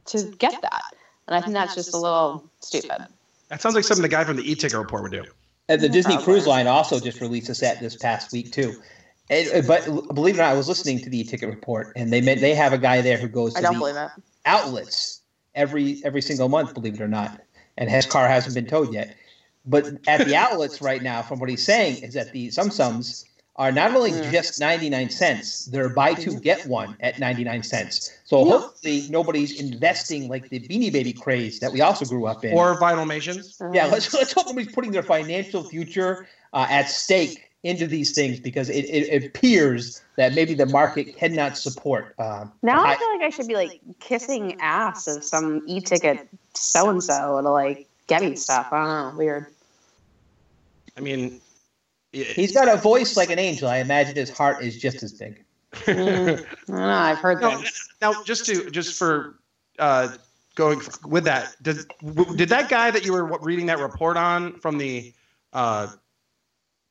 to 0.05 0.23
get 0.39 0.59
that. 0.61 0.81
And 1.27 1.35
I 1.35 1.41
think 1.41 1.53
that's 1.53 1.75
just 1.75 1.93
a 1.93 1.97
little 1.97 2.43
stupid. 2.59 3.05
That 3.49 3.61
sounds 3.61 3.75
like 3.75 3.83
something 3.83 4.01
the 4.01 4.07
guy 4.07 4.23
from 4.23 4.37
the 4.37 4.49
e-ticket 4.49 4.77
report 4.77 5.03
would 5.03 5.11
do. 5.11 5.23
And 5.67 5.81
the 5.81 5.89
Disney 5.89 6.17
Cruise 6.17 6.47
Line 6.47 6.67
also 6.67 6.99
just 6.99 7.21
released 7.21 7.49
a 7.49 7.55
set 7.55 7.79
this 7.79 7.95
past 7.95 8.31
week 8.31 8.51
too. 8.51 8.75
And, 9.29 9.47
uh, 9.53 9.61
but 9.67 9.85
believe 10.13 10.35
it 10.35 10.39
or 10.39 10.43
not, 10.43 10.51
I 10.51 10.53
was 10.53 10.67
listening 10.67 10.99
to 11.01 11.09
the 11.09 11.19
e 11.19 11.23
ticket 11.23 11.49
report, 11.49 11.91
and 11.95 12.11
they 12.11 12.19
they 12.19 12.55
have 12.55 12.73
a 12.73 12.79
guy 12.79 13.01
there 13.01 13.17
who 13.17 13.27
goes 13.27 13.53
to 13.53 13.59
I 13.59 13.61
don't 13.61 13.73
the 13.73 13.79
believe 13.79 13.95
outlets 14.45 15.21
every 15.53 16.01
every 16.03 16.21
single 16.21 16.49
month. 16.49 16.73
Believe 16.73 16.95
it 16.95 17.01
or 17.01 17.07
not, 17.07 17.39
and 17.77 17.89
his 17.89 18.07
car 18.07 18.27
hasn't 18.27 18.55
been 18.55 18.65
towed 18.65 18.91
yet. 18.91 19.15
But 19.65 19.85
at 20.07 20.25
the 20.25 20.35
outlets 20.35 20.81
right 20.81 21.03
now, 21.03 21.21
from 21.21 21.39
what 21.39 21.49
he's 21.49 21.63
saying, 21.63 21.97
is 21.97 22.15
that 22.15 22.31
the 22.31 22.49
Sum 22.49 22.71
Sums 22.71 23.25
are 23.59 23.71
not 23.71 23.93
only 23.93 24.11
Mm. 24.11 24.31
just 24.31 24.59
ninety 24.59 24.89
nine 24.89 25.09
cents; 25.11 25.65
they're 25.65 25.89
buy 25.89 26.13
two 26.15 26.39
get 26.39 26.65
one 26.65 26.95
at 27.01 27.19
ninety 27.19 27.43
nine 27.43 27.61
cents. 27.61 28.09
So 28.23 28.39
Yeah. 28.45 28.51
hopefully 28.53 29.05
nobody's 29.09 29.59
investing 29.61 30.29
like 30.29 30.49
the 30.49 30.61
Beanie 30.61 30.91
Baby 30.91 31.13
craze 31.13 31.59
that 31.59 31.71
we 31.71 31.81
also 31.81 32.05
grew 32.05 32.25
up 32.25 32.43
in. 32.45 32.53
Or 32.57 32.79
Vinylmations. 32.79 33.57
Yeah, 33.75 33.85
let's 33.87 34.11
let's 34.13 34.33
hope 34.33 34.47
nobody's 34.47 34.71
putting 34.73 34.91
their 34.91 35.03
financial 35.03 35.63
future 35.63 36.27
uh, 36.53 36.65
at 36.69 36.89
stake 36.89 37.45
into 37.63 37.85
these 37.85 38.13
things 38.15 38.39
because 38.39 38.69
it, 38.69 38.85
it, 38.85 39.09
it 39.11 39.25
appears 39.25 40.01
that 40.15 40.33
maybe 40.33 40.53
the 40.53 40.65
market 40.65 41.17
cannot 41.17 41.57
support. 41.57 42.15
Uh, 42.17 42.45
Now 42.63 42.81
I 42.81 42.87
high- 42.87 42.95
feel 42.95 43.11
like 43.11 43.21
I 43.21 43.29
should 43.29 43.47
be 43.49 43.55
like 43.55 43.81
kissing 43.99 44.55
ass 44.61 45.07
of 45.07 45.25
some 45.25 45.61
e-ticket 45.67 46.25
so 46.53 46.89
and 46.89 47.03
so 47.03 47.41
to 47.41 47.49
like 47.49 47.89
get 48.07 48.21
me 48.21 48.37
stuff. 48.37 48.67
I 48.71 48.77
don't 48.77 49.11
know. 49.11 49.17
Weird. 49.17 49.47
I 50.97 51.01
mean, 51.01 51.41
he's 52.11 52.51
got 52.51 52.67
a 52.67 52.77
voice 52.77 53.15
like 53.17 53.29
an 53.29 53.39
angel. 53.39 53.67
I 53.67 53.77
imagine 53.77 54.15
his 54.15 54.29
heart 54.29 54.63
is 54.63 54.77
just 54.77 55.03
as 55.03 55.13
big. 55.13 55.43
Mm, 55.73 56.43
no, 56.67 56.83
I've 56.83 57.19
heard 57.19 57.41
No, 57.41 57.57
things. 57.57 57.89
now 58.01 58.23
just 58.23 58.45
to 58.47 58.69
just 58.71 58.97
for 58.97 59.39
uh, 59.77 60.09
going 60.55 60.81
with 61.05 61.25
that, 61.25 61.55
did 61.61 61.77
did 62.35 62.49
that 62.49 62.69
guy 62.69 62.89
that 62.91 63.05
you 63.05 63.13
were 63.13 63.25
reading 63.39 63.67
that 63.67 63.79
report 63.79 64.17
on 64.17 64.53
from 64.59 64.77
the 64.79 65.13
uh, 65.53 65.87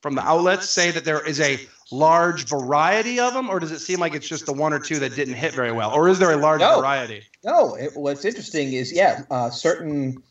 from 0.01 0.15
the 0.15 0.23
outlets 0.23 0.69
say 0.71 0.93
that 0.93 1.05
there 1.05 1.27
is 1.27 1.41
a 1.41 1.59
large 1.91 2.47
variety 2.47 3.19
of 3.19 3.35
them, 3.35 3.49
or 3.51 3.59
does 3.59 3.73
it 3.73 3.81
seem 3.81 3.99
like 3.99 4.15
it's 4.15 4.29
just 4.29 4.47
the 4.47 4.53
one 4.53 4.73
or 4.73 4.79
two 4.79 5.01
that 5.01 5.17
didn't 5.17 5.35
hit 5.35 5.53
very 5.55 5.73
well, 5.73 5.91
or 5.93 6.09
is 6.09 6.21
there 6.21 6.31
a 6.31 6.37
large 6.37 6.61
No. 6.61 6.79
variety? 6.79 7.25
No, 7.45 7.75
it, 7.75 7.91
what's 7.97 8.25
interesting 8.25 8.75
is 8.75 8.93
yeah, 8.93 9.23
uh, 9.31 9.51
certain 9.51 9.89
what 10.05 10.13
do 10.13 10.21
you- 10.21 10.23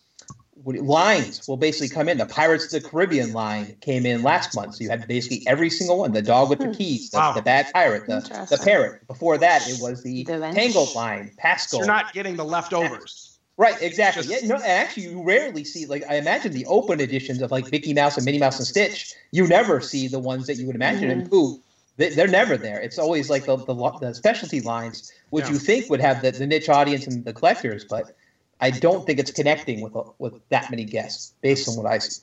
lines 0.76 1.48
will 1.48 1.57
basically 1.57 1.89
come 1.89 2.10
in. 2.10 2.18
The 2.18 2.26
Pirates 2.26 2.73
of 2.73 2.84
the 2.84 2.89
Caribbean 2.89 3.34
line 3.34 3.76
came 3.81 4.06
in 4.06 4.22
last 4.22 4.56
month, 4.56 4.76
so 4.76 4.84
you 4.84 4.89
had 4.89 5.07
basically 5.07 5.44
every 5.48 5.69
single 5.69 5.99
one: 5.99 6.11
the 6.11 6.22
dog 6.22 6.49
with 6.49 6.60
the 6.60 6.65
hmm. 6.65 6.73
keys, 6.73 7.10
the, 7.10 7.18
Wow. 7.18 7.34
the 7.34 7.41
bad 7.41 7.72
pirate, 7.73 8.06
the, 8.07 8.19
the 8.19 8.27
Interesting. 8.27 8.57
parrot. 8.60 9.07
Before 9.07 9.38
that, 9.38 9.68
it 9.68 9.81
was 9.81 10.03
the 10.03 10.23
The 10.23 10.39
Tangled 10.53 10.94
line, 10.95 11.31
Pascal. 11.38 11.80
You're 11.80 11.88
not 11.88 12.14
getting 12.14 12.35
the 12.35 12.45
leftovers. 12.45 13.39
Right, 13.57 13.81
exactly. 13.81 14.23
Just- 14.23 14.44
yeah, 14.44 14.48
no, 14.48 14.56
actually, 14.64 15.03
you 15.03 15.23
rarely 15.23 15.64
see 15.64 15.88
like 15.88 16.03
I 16.10 16.15
imagine 16.15 16.52
the 16.52 16.65
open 16.68 16.99
editions 16.99 17.41
of 17.41 17.49
like 17.49 17.72
Mickey 17.72 17.94
Mouse 17.94 18.15
and 18.15 18.26
Minnie 18.26 18.38
Mouse 18.38 18.60
and 18.60 18.68
Stitch. 18.68 19.15
You 19.31 19.48
never 19.48 19.81
see 19.81 20.07
the 20.07 20.19
ones 20.19 20.45
that 20.48 20.56
you 20.56 20.68
would 20.68 20.76
imagine 20.76 21.10
mm-hmm. 21.10 21.22
in 21.22 21.30
Pooh. 21.30 21.60
They, 21.98 22.10
they're 22.10 22.27
never 22.27 22.57
there. 22.57 22.80
It's 22.80 22.99
always 22.99 23.30
like 23.30 23.45
the 23.45 23.57
the, 23.57 23.73
the 23.99 24.14
specialty 24.14 24.61
lines, 24.61 25.11
which 25.31 25.45
Yeah. 25.45 25.53
you 25.53 25.57
think 25.57 25.89
would 25.89 26.02
have 26.02 26.22
the, 26.22 26.30
the 26.31 26.45
niche 26.45 26.69
audience 26.69 27.07
and 27.07 27.26
the 27.26 27.34
collectors, 27.34 27.84
but 27.84 28.15
I 28.59 28.71
don't 28.71 29.05
think 29.05 29.19
it's 29.19 29.31
connecting 29.31 29.81
with 29.81 29.93
with 30.19 30.34
that 30.49 30.69
many 30.71 30.84
guests 30.84 31.34
based 31.41 31.67
on 31.69 31.75
what 31.75 31.85
I 31.85 31.99
see. 31.99 32.21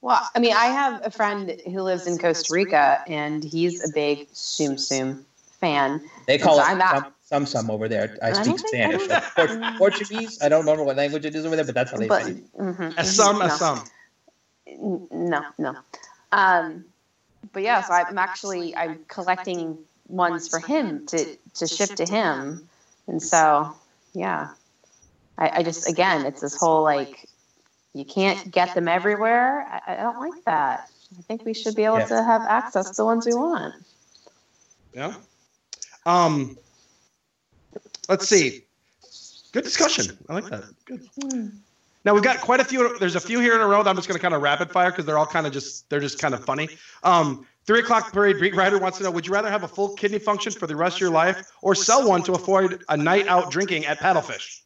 Well, 0.00 0.26
I 0.34 0.38
mean, 0.38 0.52
I 0.52 0.66
have 0.66 1.04
a 1.04 1.10
friend 1.10 1.60
who 1.66 1.82
lives 1.82 2.06
in 2.06 2.18
Costa 2.18 2.52
Rica, 2.52 3.02
and 3.08 3.42
he's 3.42 3.82
a 3.88 3.92
big 3.92 4.28
Sum 4.32 4.78
Sum 4.78 5.24
fan. 5.60 6.00
They 6.26 6.38
call 6.38 6.56
So 6.56 6.62
it 6.62 6.68
I'm 6.68 6.78
not- 6.78 6.94
some, 6.94 7.44
some 7.44 7.46
some 7.46 7.70
over 7.70 7.88
there. 7.88 8.16
I 8.22 8.28
I 8.30 8.32
speak 8.32 8.46
don't 8.46 8.64
I 8.64 8.68
Spanish, 8.68 9.06
don't- 9.08 9.24
Port- 9.34 9.76
Portuguese. 9.78 10.38
I 10.42 10.48
don't 10.48 10.60
remember 10.60 10.84
what 10.84 10.96
language 10.96 11.24
it 11.24 11.34
is 11.34 11.44
over 11.44 11.56
there, 11.56 11.64
but 11.64 11.74
that's 11.74 11.90
how 11.90 11.98
they 11.98 12.06
But 12.08 12.22
say. 12.24 12.30
it. 12.32 12.56
mhm, 12.58 12.92
A 12.96 13.02
mhm, 13.02 13.04
sum, 13.04 13.42
a 13.42 13.48
no. 13.48 13.56
sum. 13.56 13.84
No, 15.10 15.44
no. 15.58 15.74
Um, 16.32 16.84
but 17.52 17.62
yeah, 17.62 17.82
so 17.82 17.92
I'm 17.94 18.18
actually 18.18 18.76
I'm 18.76 19.04
collecting 19.08 19.78
ones 20.08 20.48
for 20.48 20.58
him 20.58 21.06
to 21.06 21.36
to 21.54 21.66
ship 21.66 21.90
to 21.96 22.04
him, 22.04 22.68
and 23.06 23.22
so 23.22 23.74
yeah, 24.12 24.50
I, 25.38 25.58
I 25.58 25.62
just 25.62 25.88
again 25.88 26.24
it's 26.26 26.40
this 26.40 26.56
whole 26.58 26.82
like 26.82 27.28
you 27.94 28.04
can't 28.04 28.50
get 28.50 28.74
them 28.74 28.88
everywhere. 28.88 29.62
I, 29.62 29.94
I 29.94 29.96
don't 29.96 30.20
like 30.20 30.44
that. 30.44 30.90
I 31.18 31.22
think 31.22 31.44
we 31.44 31.54
should 31.54 31.74
be 31.74 31.84
able 31.84 31.98
Yeah. 32.00 32.06
to 32.06 32.22
have 32.24 32.42
access 32.42 32.90
to 32.90 32.96
the 32.96 33.04
ones 33.04 33.26
we 33.26 33.34
want. 33.34 33.74
Yeah. 34.94 35.14
Um. 36.04 36.56
Let's 38.08 38.28
see. 38.28 38.62
Good 39.52 39.64
discussion. 39.64 40.16
I 40.28 40.34
like 40.34 40.44
that. 40.46 40.64
Good. 40.84 41.08
Now 42.04 42.14
we've 42.14 42.22
got 42.22 42.40
quite 42.40 42.60
a 42.60 42.64
few. 42.64 42.96
There's 42.98 43.16
a 43.16 43.20
few 43.20 43.40
here 43.40 43.54
in 43.54 43.60
a 43.60 43.66
row 43.66 43.82
that 43.82 43.90
I'm 43.90 43.96
just 43.96 44.06
going 44.06 44.16
to 44.18 44.22
kind 44.22 44.34
of 44.34 44.42
rapid 44.42 44.70
fire 44.70 44.90
because 44.90 45.06
they're 45.06 45.18
all 45.18 45.26
kind 45.26 45.46
of 45.46 45.52
just 45.52 45.88
they're 45.90 46.00
just 46.00 46.18
kind 46.18 46.34
of 46.34 46.44
funny. 46.44 46.68
Um, 47.02 47.46
three 47.66 47.80
o'clock 47.80 48.12
parade 48.12 48.38
beat 48.38 48.54
writer 48.54 48.78
wants 48.78 48.98
to 48.98 49.04
know: 49.04 49.10
Would 49.10 49.26
you 49.26 49.32
rather 49.32 49.50
have 49.50 49.64
a 49.64 49.68
full 49.68 49.94
kidney 49.96 50.18
function 50.18 50.52
for 50.52 50.66
the 50.66 50.76
rest 50.76 50.96
of 50.96 51.00
your 51.00 51.10
life, 51.10 51.50
or 51.62 51.74
sell 51.74 52.08
one 52.08 52.22
to 52.24 52.32
avoid 52.34 52.82
a 52.88 52.96
night 52.96 53.26
out 53.26 53.50
drinking 53.50 53.86
at 53.86 53.98
Paddlefish? 53.98 54.60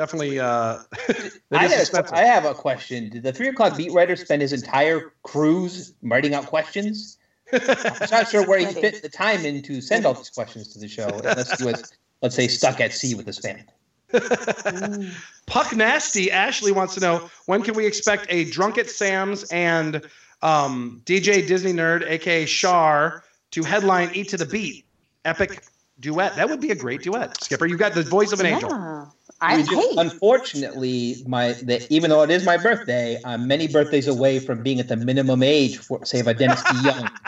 Definitely. 0.00 0.40
Uh, 0.40 0.78
it 1.10 1.42
I, 1.52 1.66
have. 1.66 2.10
I 2.10 2.22
have 2.22 2.46
a 2.46 2.54
question. 2.54 3.10
Did 3.10 3.22
the 3.22 3.34
three 3.34 3.48
o'clock 3.48 3.76
beat 3.76 3.92
writer 3.92 4.16
spend 4.16 4.40
his 4.40 4.54
entire 4.54 5.12
cruise 5.24 5.92
writing 6.00 6.32
out 6.32 6.46
questions? 6.46 7.18
I'm 7.52 8.08
not 8.10 8.26
sure 8.30 8.48
where 8.48 8.60
he 8.60 8.64
fit 8.80 9.02
the 9.02 9.10
time 9.10 9.44
in 9.44 9.60
to 9.60 9.82
send 9.82 10.06
all 10.06 10.14
these 10.14 10.30
questions 10.30 10.68
to 10.68 10.78
the 10.78 10.88
show. 10.88 11.08
Unless 11.08 11.58
he 11.58 11.66
was, 11.66 11.92
let's 12.22 12.34
say, 12.34 12.48
stuck 12.48 12.80
at 12.80 12.94
sea 12.94 13.14
with 13.14 13.26
his 13.26 13.38
family. 13.40 15.10
Puck 15.44 15.76
Nasty 15.76 16.32
Ashley 16.32 16.72
wants 16.72 16.94
to 16.94 17.00
know 17.00 17.28
when 17.44 17.60
can 17.60 17.74
we 17.74 17.84
expect 17.84 18.24
a 18.30 18.46
Drunk 18.46 18.78
at 18.78 18.88
Sam's 18.88 19.44
and 19.52 20.00
um, 20.40 21.02
DJ 21.04 21.46
Disney 21.46 21.74
Nerd, 21.74 22.08
aka 22.08 22.46
Shar, 22.46 23.22
to 23.50 23.62
headline 23.64 24.08
Eat 24.14 24.30
to 24.30 24.38
the 24.38 24.46
Beat 24.46 24.86
epic 25.26 25.62
duet? 26.00 26.36
That 26.36 26.48
would 26.48 26.62
be 26.62 26.70
a 26.70 26.74
great 26.74 27.02
duet. 27.02 27.44
Skipper, 27.44 27.66
you've 27.66 27.78
got 27.78 27.92
the 27.92 28.02
voice 28.02 28.32
of 28.32 28.40
an 28.40 28.46
angel. 28.46 29.10
Yeah. 29.40 29.46
I 29.48 29.56
We 29.56 29.62
just- 29.62 29.72
hey, 29.74 29.94
unfortunately, 29.96 31.22
my 31.26 31.52
the, 31.52 31.86
even 31.90 32.10
though 32.10 32.22
it 32.22 32.30
is 32.30 32.44
my 32.44 32.56
birthday, 32.56 33.20
I'm 33.24 33.46
many 33.46 33.68
birthdays 33.68 34.06
away 34.06 34.38
from 34.38 34.62
being 34.62 34.80
at 34.80 34.88
the 34.88 34.96
minimum 34.96 35.42
age 35.42 35.78
for 35.78 36.04
say 36.04 36.20
of 36.20 36.26
a 36.26 36.34
Dennis 36.34 36.62
DeYoung. 36.62 37.08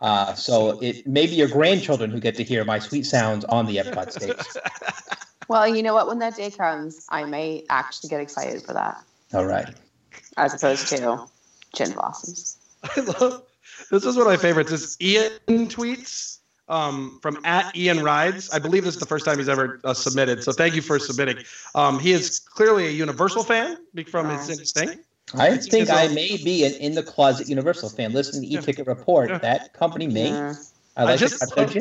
Uh, 0.00 0.32
so 0.34 0.78
it 0.80 1.04
may 1.08 1.26
be 1.26 1.34
your 1.34 1.48
grandchildren 1.48 2.08
who 2.08 2.20
get 2.20 2.36
to 2.36 2.44
hear 2.44 2.64
my 2.64 2.78
sweet 2.78 3.04
sounds 3.04 3.44
on 3.46 3.66
the 3.66 3.78
Epcot 3.78 4.12
stage. 4.12 4.36
well, 5.48 5.66
you 5.66 5.82
know 5.82 5.92
what? 5.92 6.06
When 6.06 6.20
that 6.20 6.36
day 6.36 6.52
comes, 6.52 7.04
I 7.08 7.24
may 7.24 7.64
actually 7.68 8.08
get 8.08 8.20
excited 8.20 8.62
for 8.62 8.74
that, 8.74 9.02
All 9.34 9.44
right. 9.44 9.68
as 10.36 10.54
opposed 10.54 10.86
to 10.90 11.24
gin 11.74 11.90
blossoms. 11.92 12.58
I 12.96 13.00
love 13.00 13.42
this 13.90 14.04
is 14.04 14.16
one 14.16 14.26
of 14.26 14.32
my 14.32 14.36
favorites. 14.36 14.70
This 14.70 14.96
Ian 15.00 15.32
tweets 15.48 16.37
um, 16.68 17.18
from 17.22 17.38
at 17.44 17.74
Ian 17.76 18.02
Rides. 18.02 18.50
I 18.50 18.58
believe 18.58 18.84
this 18.84 18.94
is 18.94 19.00
the 19.00 19.06
first 19.06 19.24
time 19.24 19.38
he's 19.38 19.48
ever 19.48 19.80
uh, 19.84 19.94
submitted. 19.94 20.42
So 20.42 20.52
thank 20.52 20.74
you 20.74 20.82
for 20.82 20.98
submitting. 20.98 21.44
Um, 21.74 21.98
he 21.98 22.12
is 22.12 22.38
clearly 22.38 22.86
a 22.86 22.90
Universal 22.90 23.44
fan 23.44 23.78
from 24.06 24.28
his 24.30 24.50
instinct. 24.50 25.04
I 25.34 25.56
think 25.58 25.90
I 25.90 26.08
may 26.08 26.36
be 26.38 26.64
an 26.64 26.72
in 26.74 26.94
the 26.94 27.02
closet 27.02 27.48
Universal 27.48 27.90
fan. 27.90 28.12
Listen 28.12 28.42
to 28.42 28.48
e-ticket 28.48 28.86
report. 28.86 29.42
That 29.42 29.72
company 29.74 30.06
may. 30.06 30.30
Yeah. 30.30 30.54
I 30.96 31.04
like 31.04 31.14
I 31.14 31.16
just 31.16 31.42
it. 31.42 31.56
love, 31.56 31.76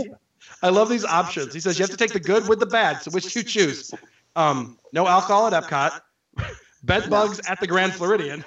I 0.64 0.69
love 0.69 0.89
these 0.89 1.05
options. 1.05 1.53
He 1.53 1.59
says 1.59 1.80
you 1.80 1.84
have 1.84 1.91
to 1.91 1.97
take 1.97 2.14
the 2.14 2.19
good 2.19 2.47
with 2.47 2.59
the 2.59 2.65
bad. 2.65 3.01
So 3.01 3.11
which 3.11 3.34
do 3.34 3.39
you 3.39 3.45
choose? 3.45 3.93
Um, 4.35 4.77
no 4.93 5.07
alcohol 5.07 5.47
at 5.47 5.64
Epcot, 5.64 6.01
bed 6.84 7.09
bugs 7.09 7.39
at 7.47 7.59
the 7.59 7.68
Grand 7.68 7.93
Floridian, 7.93 8.43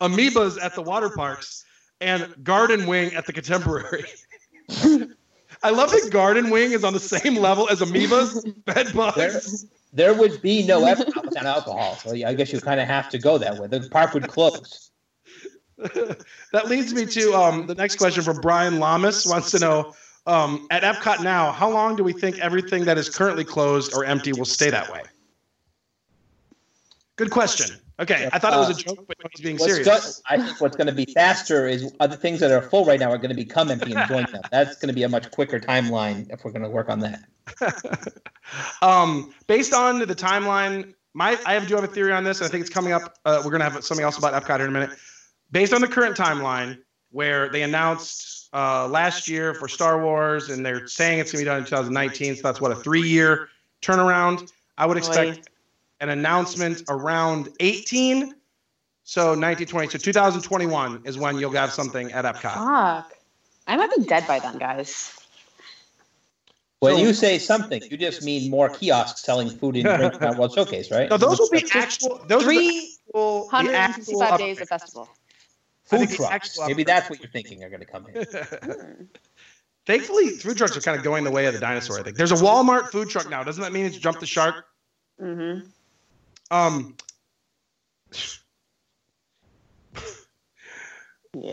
amoebas 0.00 0.62
at 0.62 0.74
the 0.74 0.82
water 0.82 1.10
parks, 1.10 1.64
and 2.00 2.32
garden 2.42 2.86
wing 2.86 3.12
at 3.14 3.26
the 3.26 3.32
Contemporary. 3.32 4.04
I 5.64 5.70
love 5.70 5.90
that 5.92 6.10
Garden 6.10 6.50
Wing 6.50 6.72
is 6.72 6.84
on 6.84 6.92
the 6.92 7.00
same 7.00 7.36
level 7.36 7.68
as 7.70 7.80
amoebas, 7.80 8.54
bed 8.66 8.92
bugs. 8.94 9.64
There 9.94 10.12
would 10.12 10.42
be 10.42 10.66
no 10.66 10.82
Epcot 10.82 11.24
without 11.24 11.46
alcohol, 11.46 11.96
so 11.96 12.12
I 12.12 12.34
guess 12.34 12.52
you 12.52 12.60
kind 12.60 12.80
of 12.80 12.86
have 12.86 13.08
to 13.08 13.18
go 13.18 13.38
that 13.38 13.56
way. 13.56 13.66
The 13.66 13.88
park 13.88 14.12
would 14.12 14.28
close. 14.28 14.90
that 15.78 16.66
leads 16.66 16.92
me 16.92 17.06
to 17.06 17.34
um, 17.34 17.66
the 17.66 17.74
next 17.74 17.96
question 17.96 18.22
from 18.22 18.40
Brian 18.42 18.78
Lamas 18.78 19.26
wants 19.26 19.50
to 19.52 19.58
know 19.58 19.94
um, 20.26 20.66
at 20.70 20.82
Epcot 20.82 21.22
now, 21.22 21.50
how 21.50 21.70
long 21.70 21.96
do 21.96 22.04
we 22.04 22.12
think 22.12 22.38
everything 22.40 22.84
that 22.84 22.98
is 22.98 23.08
currently 23.08 23.44
closed 23.44 23.94
or 23.94 24.04
empty 24.04 24.32
will 24.32 24.44
stay 24.44 24.70
that 24.70 24.92
way? 24.92 25.02
Good 27.16 27.30
question. 27.30 27.76
Okay, 28.00 28.28
I 28.32 28.38
thought 28.40 28.52
it 28.52 28.56
was 28.56 28.70
a 28.70 28.82
joke, 28.82 29.04
but 29.06 29.16
he's 29.30 29.44
being 29.44 29.56
What's 29.56 29.72
serious. 29.72 29.86
go- 29.86 30.22
I 30.28 30.44
think 30.44 30.60
what's 30.60 30.76
going 30.76 30.88
to 30.88 30.92
be 30.92 31.04
faster 31.04 31.68
is 31.68 31.94
other 32.00 32.16
things 32.16 32.40
that 32.40 32.50
are 32.50 32.62
full 32.62 32.84
right 32.84 32.98
now 32.98 33.10
are 33.10 33.18
going 33.18 33.30
to 33.30 33.36
become 33.36 33.70
empty 33.70 33.92
and 33.92 34.08
join 34.08 34.24
them. 34.32 34.42
That's 34.50 34.76
going 34.76 34.88
to 34.88 34.94
be 34.94 35.04
a 35.04 35.08
much 35.08 35.30
quicker 35.30 35.60
timeline 35.60 36.28
if 36.32 36.44
we're 36.44 36.50
going 36.50 36.64
to 36.64 36.68
work 36.68 36.88
on 36.88 37.00
that. 37.00 37.24
um, 38.82 39.32
based 39.46 39.72
on 39.72 40.00
the 40.00 40.06
timeline, 40.06 40.94
my 41.14 41.38
I 41.46 41.54
have 41.54 41.66
do 41.66 41.76
have 41.76 41.84
a 41.84 41.88
theory 41.88 42.12
on 42.12 42.24
this. 42.24 42.40
And 42.40 42.48
I 42.48 42.50
think 42.50 42.62
it's 42.62 42.72
coming 42.72 42.92
up. 42.92 43.16
Uh, 43.24 43.40
we're 43.44 43.52
gonna 43.52 43.68
have 43.68 43.82
something 43.84 44.04
else 44.04 44.18
about 44.18 44.34
Epcot 44.34 44.56
here 44.56 44.66
in 44.66 44.76
a 44.76 44.78
minute. 44.80 44.90
Based 45.52 45.72
on 45.72 45.80
the 45.80 45.88
current 45.88 46.16
timeline, 46.16 46.78
where 47.10 47.48
they 47.48 47.62
announced 47.62 48.48
uh, 48.52 48.88
last 48.88 49.28
year 49.28 49.54
for 49.54 49.68
Star 49.68 50.02
Wars, 50.02 50.50
and 50.50 50.66
they're 50.66 50.86
saying 50.88 51.20
it's 51.20 51.32
gonna 51.32 51.42
be 51.42 51.46
done 51.46 51.58
in 51.58 51.64
2019. 51.64 52.36
So 52.36 52.42
that's 52.42 52.60
what 52.60 52.72
a 52.72 52.76
three-year 52.76 53.48
turnaround. 53.80 54.50
I 54.76 54.86
would 54.86 54.96
expect 54.96 55.48
an 56.00 56.08
announcement 56.10 56.82
around 56.88 57.48
18. 57.60 58.34
So 59.06 59.20
1920. 59.36 59.90
So 59.90 59.98
2021 59.98 61.02
is 61.04 61.18
when 61.18 61.38
you'll 61.38 61.50
have 61.52 61.72
something 61.72 62.10
at 62.12 62.24
Epcot. 62.24 62.54
Fuck. 62.54 63.12
I 63.66 63.76
might 63.76 63.94
be 63.94 64.04
dead 64.04 64.26
by 64.26 64.38
then, 64.38 64.58
guys. 64.58 65.12
When 66.80 66.98
you 66.98 67.14
say 67.14 67.38
something, 67.38 67.82
you 67.90 67.96
just 67.96 68.22
mean 68.22 68.50
more 68.50 68.68
kiosks 68.68 69.22
selling 69.22 69.48
food 69.48 69.76
and 69.76 69.84
drink 69.84 70.20
around 70.20 70.36
World 70.36 70.52
Showcase, 70.54 70.90
right? 70.90 71.08
No, 71.08 71.16
those 71.16 71.38
will 71.38 71.48
be 71.50 71.64
actual. 71.72 72.20
Those 72.28 72.44
are 72.44 72.48
the 72.48 72.54
Three 72.56 72.78
actual- 72.78 73.40
the 73.48 73.56
165 73.70 74.22
actual 74.22 74.38
days 74.38 74.60
of 74.60 74.68
festival. 74.68 75.08
Food 75.84 76.10
trucks. 76.10 76.32
actual 76.32 76.66
Maybe 76.66 76.84
that's 76.84 77.08
what 77.08 77.20
you're 77.20 77.30
thinking 77.30 77.62
are 77.62 77.68
going 77.70 77.80
to 77.80 77.86
come 77.86 78.06
in. 78.06 79.08
Thankfully, 79.86 80.30
food 80.30 80.56
trucks 80.56 80.76
are 80.76 80.80
kind 80.80 80.96
of 80.96 81.04
going 81.04 81.24
the 81.24 81.30
way 81.30 81.46
of 81.46 81.54
the 81.54 81.60
dinosaur. 81.60 82.00
I 82.00 82.02
think 82.02 82.16
there's 82.16 82.32
a 82.32 82.36
Walmart 82.36 82.90
food 82.90 83.10
truck 83.10 83.28
now. 83.28 83.44
Doesn't 83.44 83.62
that 83.62 83.72
mean 83.72 83.84
it's 83.84 83.98
jumped 83.98 84.20
the 84.20 84.26
shark? 84.26 84.64
Mm-hmm. 85.20 85.66
Um, 86.50 86.96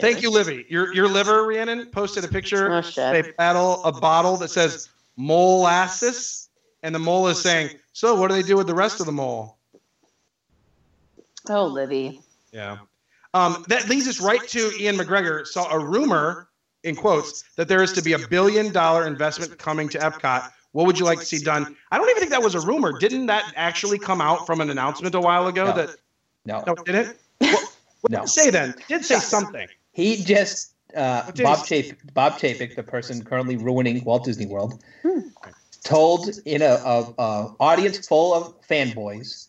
thank 0.00 0.22
you, 0.22 0.30
Livy. 0.30 0.66
Your 0.68 0.94
your 0.94 1.08
liver, 1.08 1.46
Rhiannon, 1.46 1.86
posted 1.86 2.24
a 2.24 2.28
picture. 2.28 2.72
Oh, 2.72 2.80
shit. 2.80 3.34
a 3.38 3.54
a 3.84 3.92
bottle 3.92 4.36
that 4.38 4.48
says 4.48 4.88
molasses, 5.16 6.48
and 6.82 6.94
the 6.94 6.98
mole 6.98 7.28
is 7.28 7.40
saying, 7.40 7.70
"So, 7.92 8.14
what 8.14 8.28
do 8.28 8.34
they 8.34 8.42
do 8.42 8.56
with 8.56 8.66
the 8.66 8.74
rest 8.74 9.00
of 9.00 9.06
the 9.06 9.12
mole?" 9.12 9.58
Oh, 11.48 11.66
Livy. 11.66 12.20
Yeah. 12.52 12.78
Um, 13.34 13.64
that 13.68 13.88
leads 13.88 14.06
us 14.06 14.20
right 14.20 14.46
to 14.48 14.72
Ian 14.78 14.96
McGregor 14.96 15.46
saw 15.46 15.70
a 15.70 15.78
rumor, 15.78 16.48
in 16.84 16.94
quotes, 16.94 17.44
that 17.56 17.66
there 17.66 17.82
is 17.82 17.92
to 17.94 18.02
be 18.02 18.12
a 18.12 18.18
billion 18.28 18.72
dollar 18.72 19.06
investment 19.06 19.58
coming 19.58 19.88
to 19.88 19.98
Epcot. 19.98 20.50
What 20.72 20.86
would 20.86 20.98
you 20.98 21.04
like 21.04 21.20
to 21.20 21.24
see 21.24 21.38
done? 21.38 21.76
I 21.90 21.98
don't 21.98 22.08
even 22.08 22.20
think 22.20 22.30
that 22.30 22.42
was 22.42 22.54
a 22.54 22.60
rumor. 22.60 22.98
Didn't 22.98 23.26
that 23.26 23.52
actually 23.56 23.98
come 23.98 24.20
out 24.20 24.46
from 24.46 24.60
an 24.60 24.70
announcement 24.70 25.14
a 25.14 25.20
while 25.20 25.46
ago? 25.46 25.66
No. 25.66 25.72
That 25.72 25.96
No. 26.46 26.64
no, 26.66 26.74
did 26.84 26.94
it? 26.94 27.20
What, 27.38 27.64
what 28.00 28.10
No. 28.12 28.18
did 28.20 28.24
it 28.24 28.28
say 28.28 28.50
then? 28.50 28.70
It 28.70 28.88
did 28.88 29.04
say 29.04 29.18
something. 29.18 29.68
He 29.92 30.16
just 30.24 30.72
uh, 30.96 31.30
Bob 31.32 31.64
he- 31.66 31.82
Chapek, 31.82 32.14
Bob 32.14 32.32
Chapek, 32.34 32.74
the 32.76 32.82
person 32.82 33.22
currently 33.24 33.56
ruining 33.56 34.02
Walt 34.04 34.24
Disney 34.24 34.46
World, 34.46 34.82
told 35.84 36.28
in 36.44 36.62
a, 36.62 36.66
a, 36.84 37.14
a 37.18 37.54
audience 37.60 38.06
full 38.06 38.34
of 38.34 38.54
fanboys 38.66 39.48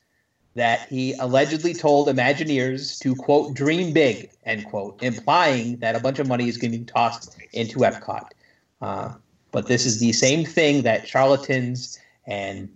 that 0.55 0.87
he 0.89 1.13
allegedly 1.13 1.73
told 1.73 2.07
Imagineers 2.07 2.99
to 2.99 3.15
quote 3.15 3.55
dream 3.55 3.91
big 3.93 4.29
end 4.45 4.65
quote, 4.65 5.01
implying 5.01 5.77
that 5.77 5.95
a 5.95 5.99
bunch 5.99 6.19
of 6.19 6.27
money 6.27 6.47
is 6.47 6.57
going 6.57 6.71
to 6.71 6.77
be 6.79 6.85
tossed 6.85 7.35
into 7.53 7.79
Epcot. 7.79 8.27
Uh, 8.81 9.13
but 9.53 9.67
this 9.67 9.85
is 9.85 9.99
the 9.99 10.11
same 10.11 10.43
thing 10.43 10.81
that 10.81 11.07
charlatans 11.07 11.97
and 12.27 12.67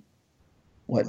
what 0.86 1.06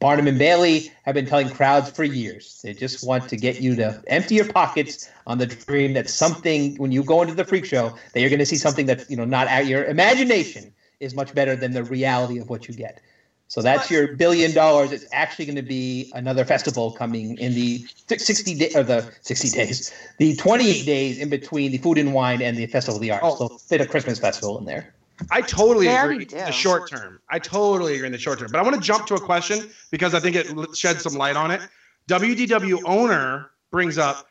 Barnum 0.00 0.26
and 0.26 0.38
Bailey 0.38 0.92
have 1.04 1.14
been 1.14 1.24
telling 1.24 1.48
crowds 1.48 1.90
for 1.90 2.04
years. 2.04 2.60
They 2.62 2.74
just 2.74 3.06
want 3.06 3.30
to 3.30 3.36
get 3.38 3.62
you 3.62 3.74
to 3.76 4.02
empty 4.08 4.34
your 4.34 4.52
pockets 4.52 5.10
on 5.26 5.38
the 5.38 5.46
dream 5.46 5.94
that 5.94 6.10
something 6.10 6.76
when 6.76 6.92
you 6.92 7.02
go 7.02 7.22
into 7.22 7.32
the 7.32 7.44
freak 7.44 7.64
show 7.64 7.94
that 8.12 8.20
you're 8.20 8.28
going 8.28 8.40
to 8.40 8.46
see 8.46 8.56
something 8.56 8.84
that's 8.84 9.08
you 9.08 9.16
know 9.16 9.24
not 9.24 9.46
at 9.48 9.66
your 9.66 9.84
imagination 9.86 10.74
is 11.00 11.14
much 11.14 11.34
better 11.34 11.56
than 11.56 11.72
the 11.72 11.84
reality 11.84 12.38
of 12.38 12.50
what 12.50 12.68
you 12.68 12.74
get. 12.74 13.00
So 13.48 13.62
that's 13.62 13.90
your 13.90 14.16
billion 14.16 14.52
dollars. 14.52 14.90
It's 14.90 15.06
actually 15.12 15.44
going 15.44 15.56
to 15.56 15.62
be 15.62 16.10
another 16.14 16.44
festival 16.44 16.92
coming 16.92 17.38
in 17.38 17.54
the 17.54 17.84
60 18.08 18.54
day, 18.54 18.70
or 18.74 18.82
the 18.82 19.10
60 19.20 19.50
days, 19.50 19.92
the 20.18 20.34
28 20.36 20.84
days 20.84 21.18
in 21.18 21.28
between 21.28 21.70
the 21.70 21.78
Food 21.78 21.98
and 21.98 22.14
Wine 22.14 22.42
and 22.42 22.56
the 22.56 22.66
Festival 22.66 22.96
of 22.96 23.02
the 23.02 23.10
Arts. 23.10 23.24
Oh. 23.24 23.48
So 23.48 23.58
fit 23.58 23.80
a 23.80 23.86
Christmas 23.86 24.18
festival 24.18 24.58
in 24.58 24.64
there. 24.64 24.93
I 25.30 25.40
totally 25.40 25.86
agree 25.86 25.98
already 25.98 26.24
in 26.24 26.44
the 26.44 26.52
short 26.52 26.90
term. 26.90 27.20
I 27.28 27.38
totally 27.38 27.94
agree 27.94 28.06
in 28.06 28.12
the 28.12 28.18
short 28.18 28.38
term. 28.38 28.48
But 28.50 28.58
I 28.58 28.62
want 28.62 28.74
to 28.74 28.80
jump 28.80 29.06
to 29.06 29.14
a 29.14 29.20
question 29.20 29.70
because 29.90 30.14
I 30.14 30.20
think 30.20 30.36
it 30.36 30.46
sheds 30.76 31.02
some 31.02 31.14
light 31.14 31.36
on 31.36 31.50
it. 31.50 31.60
WDW 32.08 32.82
owner 32.84 33.50
brings 33.70 33.96
up, 33.96 34.28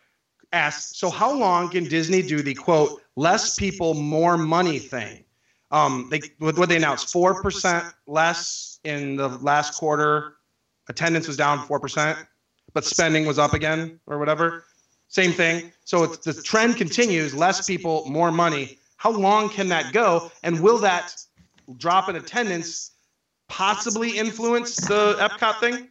asks, 0.52 0.98
so 0.98 1.10
how 1.10 1.32
long 1.34 1.70
can 1.70 1.86
Disney 1.86 2.22
do 2.22 2.42
the 2.42 2.54
quote, 2.54 3.02
less 3.16 3.56
people, 3.56 3.94
more 3.94 4.38
money 4.38 4.80
thing? 4.80 5.24
Um, 5.72 6.08
they 6.12 6.22
what 6.38 6.58
what 6.58 6.70
they 6.70 6.78
announced, 6.78 7.12
four 7.12 7.42
percent 7.42 7.86
less 8.06 8.80
in 8.84 9.16
the 9.16 9.30
last 9.30 9.74
quarter. 9.74 10.36
Attendance 10.88 11.28
was 11.28 11.36
down 11.36 11.66
four 11.66 11.80
percent, 11.80 12.20
but 12.74 12.86
spending 12.86 13.26
was 13.26 13.40
up 13.40 13.54
again 13.54 14.00
or 14.06 14.20
whatever. 14.20 14.66
Same 15.08 15.32
thing. 15.32 15.72
So 15.84 16.04
it's, 16.04 16.18
the 16.18 16.40
trend 16.44 16.76
continues: 16.78 17.34
less 17.34 17.66
people, 17.66 18.06
more 18.06 18.32
money. 18.32 18.78
How 19.04 19.12
long 19.12 19.50
can 19.50 19.68
that 19.68 19.92
go? 19.92 20.32
And 20.44 20.62
will 20.62 20.78
that 20.78 21.14
drop 21.76 22.08
in 22.08 22.16
attendance 22.16 22.92
possibly 23.50 24.18
influence 24.18 24.78
the 24.78 25.16
Epcot 25.20 25.60
thing? 25.60 25.90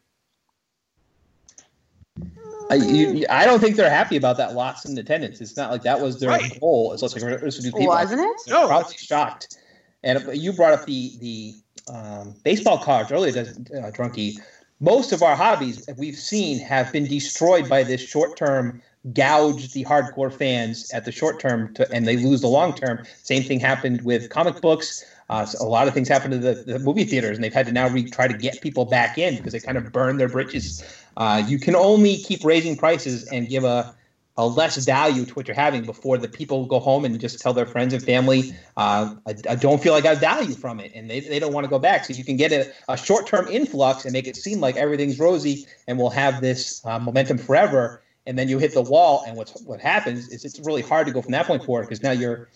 I, 2.71 2.77
you, 2.77 3.27
I 3.29 3.45
don't 3.45 3.61
think 3.61 3.77
they're 3.77 3.91
happy 3.91 4.17
about 4.17 4.39
that 4.39 4.55
loss 4.55 4.87
in 4.87 4.97
attendance. 4.97 5.43
It's 5.43 5.59
not 5.59 5.71
like 5.71 5.83
that 5.83 6.01
was 6.01 6.21
their 6.21 6.31
Right. 6.31 6.59
goal. 6.59 6.95
It's 6.95 7.03
like 7.03 7.13
this 7.13 7.59
would 7.59 7.65
do 7.65 7.73
people. 7.73 7.89
Wasn't 7.89 8.23
it? 8.23 8.41
No. 8.49 8.67
Probably 8.67 8.97
shocked. 8.97 9.59
And 10.03 10.27
you 10.33 10.55
brought 10.55 10.73
up 10.73 10.87
the 10.87 11.13
the 11.21 11.55
um, 11.93 12.35
baseball 12.45 12.79
cards 12.79 13.13
earlier, 13.13 13.41
uh, 13.41 13.91
Drunky. 13.91 14.41
Most 14.81 15.13
of 15.13 15.23
our 15.23 15.37
hobbies 15.37 15.85
that 15.85 15.99
we've 15.99 16.17
seen 16.17 16.59
have 16.61 16.91
been 16.93 17.07
destroyed 17.07 17.69
by 17.69 17.83
this 17.83 18.01
short 18.01 18.39
term 18.39 18.81
gouge 19.13 19.73
the 19.73 19.85
hardcore 19.85 20.33
fans 20.33 20.91
at 20.93 21.05
the 21.05 21.13
short 21.13 21.41
term 21.41 21.73
to, 21.75 21.91
and 21.93 22.07
they 22.07 22.17
lose 22.17 22.41
the 22.41 22.49
long 22.49 22.75
term. 22.75 23.05
Same 23.23 23.43
thing 23.43 23.59
happened 23.59 24.03
with 24.03 24.29
comic 24.31 24.61
books. 24.61 25.05
Uh, 25.29 25.45
so 25.45 25.65
a 25.65 25.69
lot 25.69 25.89
of 25.89 25.95
things 25.95 26.09
happened 26.09 26.33
to 26.33 26.39
the, 26.39 26.55
the 26.55 26.79
movie 26.79 27.05
theaters, 27.05 27.37
and 27.37 27.43
they've 27.43 27.55
had 27.55 27.67
to 27.67 27.73
now 27.73 27.89
re- 27.89 28.09
try 28.09 28.29
to 28.29 28.35
get 28.35 28.61
people 28.61 28.85
back 28.85 29.19
in 29.19 29.37
because 29.37 29.53
they 29.53 29.61
kind 29.61 29.79
of 29.79 29.91
burned 29.91 30.21
their 30.21 30.29
bridges. 30.29 30.85
Uh, 31.17 31.43
you 31.47 31.59
can 31.59 31.75
only 31.75 32.19
keep 32.19 32.45
raising 32.45 32.77
prices 32.77 33.25
and 33.33 33.49
give 33.49 33.65
a 33.65 33.95
a 34.37 34.47
less 34.47 34.83
value 34.85 35.27
to 35.27 35.35
what 35.35 35.47
you're 35.47 35.55
having 35.55 35.85
before 35.85 36.17
the 36.17 36.29
people 36.29 36.65
go 36.65 36.79
home 36.79 37.05
and 37.05 37.21
just 37.21 37.39
tell 37.39 37.53
their 37.53 37.67
friends 37.67 37.93
and 37.93 38.03
family, 38.03 38.55
uh, 38.79 39.15
I, 39.27 39.35
I 39.49 39.55
don't 39.57 39.83
feel 39.83 39.93
like 39.93 40.07
I 40.07 40.15
value 40.15 40.55
from 40.55 40.81
it, 40.81 40.91
and 40.95 41.11
they, 41.11 41.21
they 41.21 41.39
don't 41.39 41.53
want 41.53 41.65
to 41.65 41.71
go 41.71 41.79
back. 41.79 42.07
So 42.07 42.15
you 42.15 42.25
can 42.25 42.37
get 42.37 42.51
a, 42.51 42.73
a 42.89 42.97
short 42.97 43.27
term 43.27 43.47
influx 43.49 44.05
and 44.05 44.13
make 44.13 44.27
it 44.27 44.37
seem 44.37 44.61
like 44.61 44.77
everything's 44.77 45.19
rosy 45.19 45.67
and 45.87 45.99
we'll 45.99 46.11
have 46.11 46.41
this 46.41 46.85
uh, 46.87 46.99
momentum 46.99 47.39
forever. 47.39 48.01
And 48.27 48.39
then 48.39 48.49
you 48.49 48.59
hit 48.59 48.73
the 48.73 48.83
wall, 48.83 49.25
and 49.27 49.37
what's 49.37 49.61
what 49.63 49.81
happens 49.81 50.29
is 50.29 50.45
it's 50.45 50.61
really 50.61 50.83
hard 50.83 51.07
to 51.09 51.13
go 51.13 51.21
from 51.21 51.33
that 51.33 51.47
point 51.47 51.65
forward 51.65 51.83
because 51.83 52.03
now 52.03 52.13
your 52.13 52.49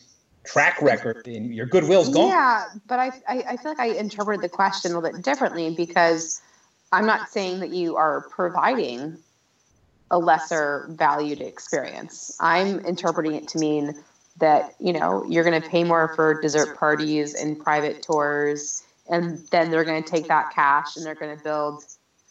track 0.44 0.80
record 0.80 1.26
and 1.26 1.54
your 1.54 1.66
goodwill's 1.66 2.08
gone. 2.08 2.28
Yeah, 2.28 2.66
but 2.86 2.98
I, 2.98 3.06
I, 3.28 3.44
I 3.48 3.56
feel 3.56 3.72
like 3.72 3.80
I 3.80 3.88
interpreted 3.88 4.42
the 4.42 4.48
question 4.48 4.92
a 4.92 4.98
little 4.98 5.12
bit 5.12 5.24
differently 5.24 5.74
because 5.74 6.40
I'm 6.92 7.04
not 7.04 7.28
saying 7.30 7.60
that 7.60 7.70
you 7.70 7.96
are 7.96 8.28
providing 8.30 9.18
a 10.10 10.18
lesser 10.18 10.86
valued 10.90 11.40
experience. 11.40 12.36
I'm 12.40 12.80
interpreting 12.86 13.34
it 13.34 13.48
to 13.48 13.58
mean 13.58 13.94
that, 14.38 14.74
you 14.78 14.92
know, 14.92 15.24
you're 15.28 15.44
going 15.44 15.60
to 15.60 15.68
pay 15.68 15.82
more 15.82 16.14
for 16.14 16.40
dessert 16.40 16.78
parties 16.78 17.34
and 17.34 17.58
private 17.58 18.02
tours, 18.02 18.84
and 19.10 19.38
then 19.50 19.70
they're 19.70 19.84
going 19.84 20.02
to 20.02 20.08
take 20.08 20.28
that 20.28 20.52
cash 20.54 20.96
and 20.96 21.04
they're 21.04 21.14
going 21.14 21.36
to 21.36 21.42
build 21.42 21.84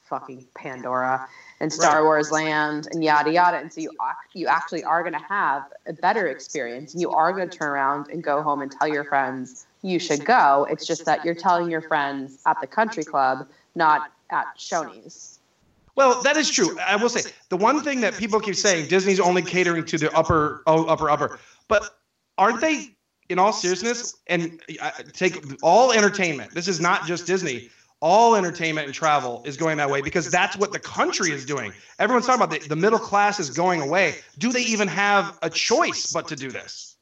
fucking 0.06 0.46
Pandora 0.56 1.28
and 1.66 1.74
Star 1.74 1.96
Right. 1.96 2.04
Wars 2.04 2.32
Land 2.32 2.88
and 2.92 3.04
yada 3.04 3.32
yada. 3.32 3.58
And 3.58 3.74
so 3.74 3.82
you 3.82 3.92
you 4.34 4.46
actually 4.46 4.84
are 4.84 5.02
going 5.02 5.14
to 5.14 5.26
have 5.28 5.64
a 5.88 5.94
better 5.94 6.28
experience, 6.28 6.94
you 6.96 7.10
are 7.10 7.34
going 7.34 7.50
to 7.50 7.58
turn 7.58 7.70
around 7.70 8.08
and 8.10 8.24
go 8.24 8.44
home 8.44 8.62
and 8.62 8.72
tell 8.72 8.88
your 8.88 9.04
friends 9.04 9.66
you 9.82 9.98
should 9.98 10.24
go. 10.26 10.68
It's 10.70 10.86
just 10.86 11.06
that 11.06 11.26
you're 11.26 11.34
telling 11.34 11.72
your 11.72 11.82
friends 11.82 12.38
at 12.46 12.62
the 12.62 12.68
country 12.68 13.04
club, 13.04 13.48
not 13.74 14.12
at 14.30 14.46
Shoney's. 14.58 15.40
Well, 15.96 16.22
that 16.22 16.38
is 16.38 16.52
true. 16.52 16.78
I 16.80 16.98
will 16.98 17.10
say 17.10 17.32
the 17.50 17.58
one 17.58 17.82
thing 17.82 18.02
that 18.02 18.16
people 18.16 18.40
keep 18.40 18.56
saying 18.56 18.90
Disney's 18.90 19.20
only 19.20 19.42
catering 19.42 19.86
to 19.86 19.98
the 19.98 20.16
upper, 20.16 20.62
oh, 20.68 20.86
upper, 20.86 21.10
upper. 21.10 21.40
But 21.68 21.98
aren't 22.38 22.62
they 22.62 22.96
in 23.30 23.40
all 23.40 23.54
seriousness, 23.54 24.16
and 24.28 24.62
uh, 24.82 24.92
take 25.14 25.44
all 25.64 25.92
entertainment. 25.92 26.52
This 26.52 26.68
is 26.68 26.80
not 26.80 27.08
just 27.08 27.26
Disney. 27.26 27.70
All 28.08 28.36
entertainment 28.36 28.86
and 28.86 28.94
travel 28.94 29.42
is 29.46 29.58
going 29.58 29.78
that 29.78 29.90
way 29.90 30.00
because 30.00 30.30
that's 30.30 30.56
what 30.56 30.72
the 30.72 30.78
country 30.78 31.32
is 31.32 31.44
doing. 31.44 31.74
Everyone's 31.98 32.28
talking 32.28 32.44
about 32.44 32.62
the, 32.62 32.68
the 32.68 32.76
middle 32.76 33.00
class 33.00 33.40
is 33.40 33.50
going 33.50 33.82
away. 33.82 34.14
Do 34.38 34.52
they 34.52 34.62
even 34.62 34.88
have 34.88 35.40
a 35.42 35.50
choice 35.50 36.14
but 36.14 36.28
to 36.28 36.36
do 36.36 36.52
this? 36.52 36.98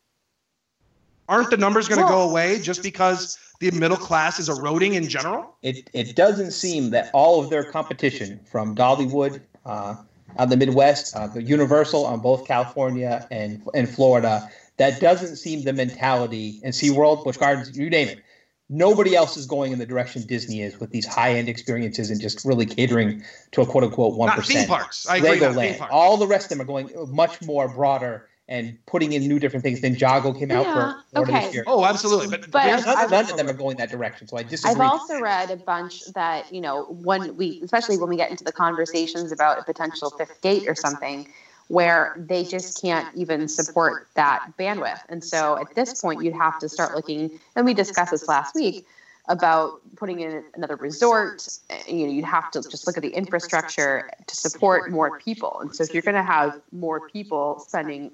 Aren't 1.27 1.49
the 1.49 1.57
numbers 1.57 1.89
going 1.89 1.99
to 1.99 2.07
go 2.07 2.21
away 2.29 2.61
just 2.61 2.81
because 2.83 3.37
the 3.59 3.69
middle 3.71 3.97
class 3.97 4.39
is 4.39 4.47
eroding 4.47 4.93
in 4.93 5.09
general? 5.09 5.57
It 5.61 5.89
it 5.91 6.15
doesn't 6.15 6.51
seem 6.51 6.91
that 6.91 7.09
all 7.13 7.43
of 7.43 7.49
their 7.49 7.65
competition 7.65 8.39
from 8.49 8.73
Dollywood, 8.73 9.41
uh, 9.65 9.95
on 10.37 10.47
the 10.47 10.55
Midwest, 10.55 11.17
uh, 11.17 11.27
the 11.27 11.43
Universal 11.43 12.05
on 12.05 12.21
both 12.21 12.47
California 12.47 13.27
and 13.29 13.61
and 13.73 13.89
Florida, 13.89 14.49
that 14.77 15.01
doesn't 15.01 15.35
seem 15.35 15.63
the 15.65 15.73
mentality. 15.73 16.61
And 16.63 16.73
SeaWorld, 16.73 17.25
Busch 17.25 17.35
Gardens, 17.35 17.77
you 17.77 17.89
name 17.89 18.07
it. 18.07 18.19
Nobody 18.69 19.15
else 19.15 19.37
is 19.37 19.45
going 19.45 19.71
in 19.71 19.79
the 19.79 19.85
direction 19.85 20.23
Disney 20.25 20.61
is 20.61 20.79
with 20.79 20.91
these 20.91 21.05
high 21.05 21.33
end 21.33 21.49
experiences 21.49 22.09
and 22.09 22.19
just 22.19 22.45
really 22.45 22.65
catering 22.65 23.23
to 23.51 23.61
a 23.61 23.65
quote 23.65 23.83
unquote 23.83 24.15
one 24.15 24.27
Not 24.27 24.45
theme 24.45 24.67
parks. 24.67 25.07
I 25.07 25.17
agree. 25.17 25.39
Not 25.39 25.55
theme 25.55 25.75
parks. 25.75 25.93
All 25.93 26.17
the 26.17 26.27
rest 26.27 26.45
of 26.45 26.57
them 26.57 26.61
are 26.61 26.65
going 26.65 26.89
much 27.13 27.41
more 27.41 27.67
broader 27.67 28.29
and 28.49 28.77
putting 28.85 29.13
in 29.13 29.27
new 29.27 29.39
different 29.39 29.63
things. 29.63 29.81
Then 29.81 29.95
Jago 29.95 30.33
came 30.33 30.51
out 30.51 30.65
Yeah, 30.65 30.93
for 31.13 31.21
okay. 31.21 31.45
this 31.45 31.53
year. 31.53 31.63
Oh, 31.65 31.85
absolutely. 31.85 32.27
But, 32.27 32.51
But 32.51 32.85
None, 32.85 33.09
none 33.09 33.29
of 33.29 33.37
them 33.37 33.47
are 33.47 33.53
going 33.53 33.77
that 33.77 33.89
direction. 33.89 34.27
So 34.27 34.37
I 34.37 34.43
disagree. 34.43 34.83
I've 34.83 34.91
also 34.91 35.19
read 35.19 35.49
a 35.49 35.55
bunch 35.55 36.05
that, 36.13 36.51
you 36.51 36.59
know, 36.59 36.85
when 36.89 37.37
we, 37.37 37.61
especially 37.63 37.97
when 37.97 38.09
we 38.09 38.17
get 38.17 38.31
into 38.31 38.43
the 38.43 38.51
conversations 38.51 39.31
about 39.31 39.59
a 39.59 39.63
potential 39.63 40.09
fifth 40.09 40.41
gate 40.41 40.67
or 40.67 40.75
something, 40.75 41.27
where 41.67 42.15
they 42.17 42.43
just 42.43 42.81
can't 42.81 43.07
even 43.15 43.47
support 43.47 44.07
that 44.15 44.45
bandwidth. 44.59 44.99
And 45.09 45.23
so 45.23 45.57
at 45.57 45.73
this 45.75 46.01
point, 46.01 46.23
you'd 46.23 46.33
have 46.33 46.59
to 46.59 46.69
start 46.69 46.95
looking, 46.95 47.39
and 47.55 47.65
we 47.65 47.73
discussed 47.73 48.11
this 48.11 48.27
last 48.27 48.55
week, 48.55 48.85
about 49.29 49.79
putting 49.95 50.19
in 50.19 50.43
another 50.53 50.75
resort. 50.75 51.47
You 51.87 52.07
know, 52.07 52.11
you'd 52.11 52.25
have 52.25 52.51
to 52.51 52.61
just 52.61 52.85
look 52.85 52.97
at 52.97 53.03
the 53.03 53.09
infrastructure 53.09 54.09
to 54.27 54.35
support 54.35 54.91
more 54.91 55.17
people. 55.19 55.59
And 55.61 55.73
so 55.73 55.83
if 55.83 55.93
you're 55.93 56.03
going 56.03 56.15
to 56.15 56.23
have 56.23 56.59
more 56.73 57.07
people 57.09 57.59
spending 57.65 58.11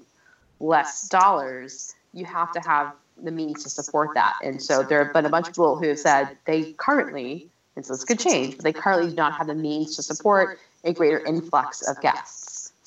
less 0.59 1.09
dollars, 1.09 1.95
you 2.13 2.25
have 2.25 2.51
to 2.51 2.59
have 2.59 2.93
the 3.23 3.31
means 3.31 3.63
to 3.63 3.69
support 3.69 4.11
that. 4.13 4.35
And 4.43 4.61
so 4.61 4.83
there 4.83 5.03
have 5.03 5.13
been 5.13 5.25
a 5.25 5.29
bunch 5.29 5.47
of 5.47 5.53
people 5.53 5.77
who 5.77 5.87
have 5.87 5.99
said 5.99 6.37
they 6.45 6.73
currently, 6.73 7.47
and 7.75 7.85
so 7.85 7.93
this 7.93 8.03
could 8.03 8.19
change, 8.19 8.57
but 8.57 8.63
they 8.63 8.73
currently 8.73 9.09
do 9.09 9.15
not 9.15 9.33
have 9.33 9.47
the 9.47 9.55
means 9.55 9.95
to 9.95 10.03
support 10.03 10.59
a 10.83 10.93
greater 10.93 11.25
influx 11.25 11.81
of 11.87 11.99
guests. 12.01 12.38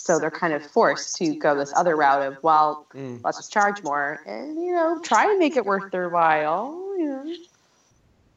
So 0.03 0.19
they're 0.19 0.33
kind 0.33 0.53
of 0.53 0.67
forced 0.67 1.15
to 1.19 1.37
go 1.37 1.55
this 1.55 1.73
other 1.77 1.95
route 1.95 2.23
of, 2.23 2.37
well, 2.43 2.89
Mm. 2.93 3.21
let's 3.23 3.39
just 3.39 3.53
charge 3.53 3.85
more 3.85 4.21
and, 4.27 4.57
you 4.57 4.73
know, 4.73 4.99
try 4.99 5.31
and 5.31 5.39
make 5.39 5.57
it 5.57 5.65
worth 5.65 5.93
their 5.93 6.09
while. 6.09 6.75
You 6.99 7.07
know. 7.07 7.35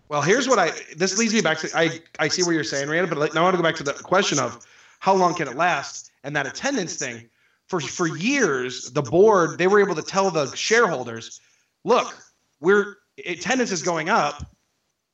Well, 0.08 0.22
here's 0.22 0.48
what 0.48 0.60
I. 0.60 0.74
This 0.96 1.18
leads 1.18 1.34
me 1.34 1.42
back 1.42 1.58
to. 1.60 1.70
I 1.76 2.02
I 2.20 2.28
see 2.28 2.44
what 2.44 2.52
you're 2.52 2.64
saying, 2.64 2.88
Randa, 2.88 3.16
but 3.16 3.34
now 3.34 3.42
I 3.42 3.44
want 3.46 3.56
to 3.56 3.58
go 3.58 3.64
back 3.64 3.76
to 3.78 3.84
the 3.84 3.94
question 3.94 4.38
of 4.38 4.64
how 5.00 5.16
long 5.16 5.34
can 5.34 5.48
it 5.48 5.56
last 5.56 6.12
and 6.24 6.36
that 6.36 6.46
attendance 6.46 6.98
thing. 6.98 7.28
For 7.66 7.80
for 7.80 8.16
years, 8.16 8.92
the 8.92 9.02
board 9.02 9.58
they 9.58 9.66
were 9.66 9.80
able 9.80 9.96
to 9.96 10.04
tell 10.04 10.30
the 10.30 10.56
shareholders, 10.56 11.42
look, 11.84 12.16
we're 12.60 12.98
attendance 13.26 13.72
is 13.72 13.82
going 13.82 14.08
up, 14.10 14.46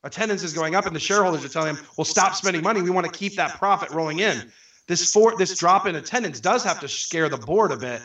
attendance 0.04 0.42
is 0.42 0.52
going 0.52 0.74
up, 0.74 0.84
and 0.84 0.94
the 0.94 1.00
shareholders 1.00 1.46
are 1.46 1.48
telling 1.48 1.76
them, 1.76 1.84
well, 1.96 2.04
stop 2.04 2.34
spending 2.34 2.62
money. 2.62 2.82
We 2.82 2.90
want 2.90 3.06
to 3.06 3.12
keep 3.12 3.36
that 3.36 3.54
profit 3.54 3.88
rolling 3.90 4.18
in. 4.18 4.52
This 4.86 5.12
for 5.12 5.36
this 5.36 5.56
drop 5.56 5.86
in 5.86 5.96
attendance 5.96 6.40
does 6.40 6.64
have 6.64 6.80
to 6.80 6.88
scare 6.88 7.28
the 7.28 7.36
board 7.36 7.70
a 7.72 7.76
bit 7.76 8.02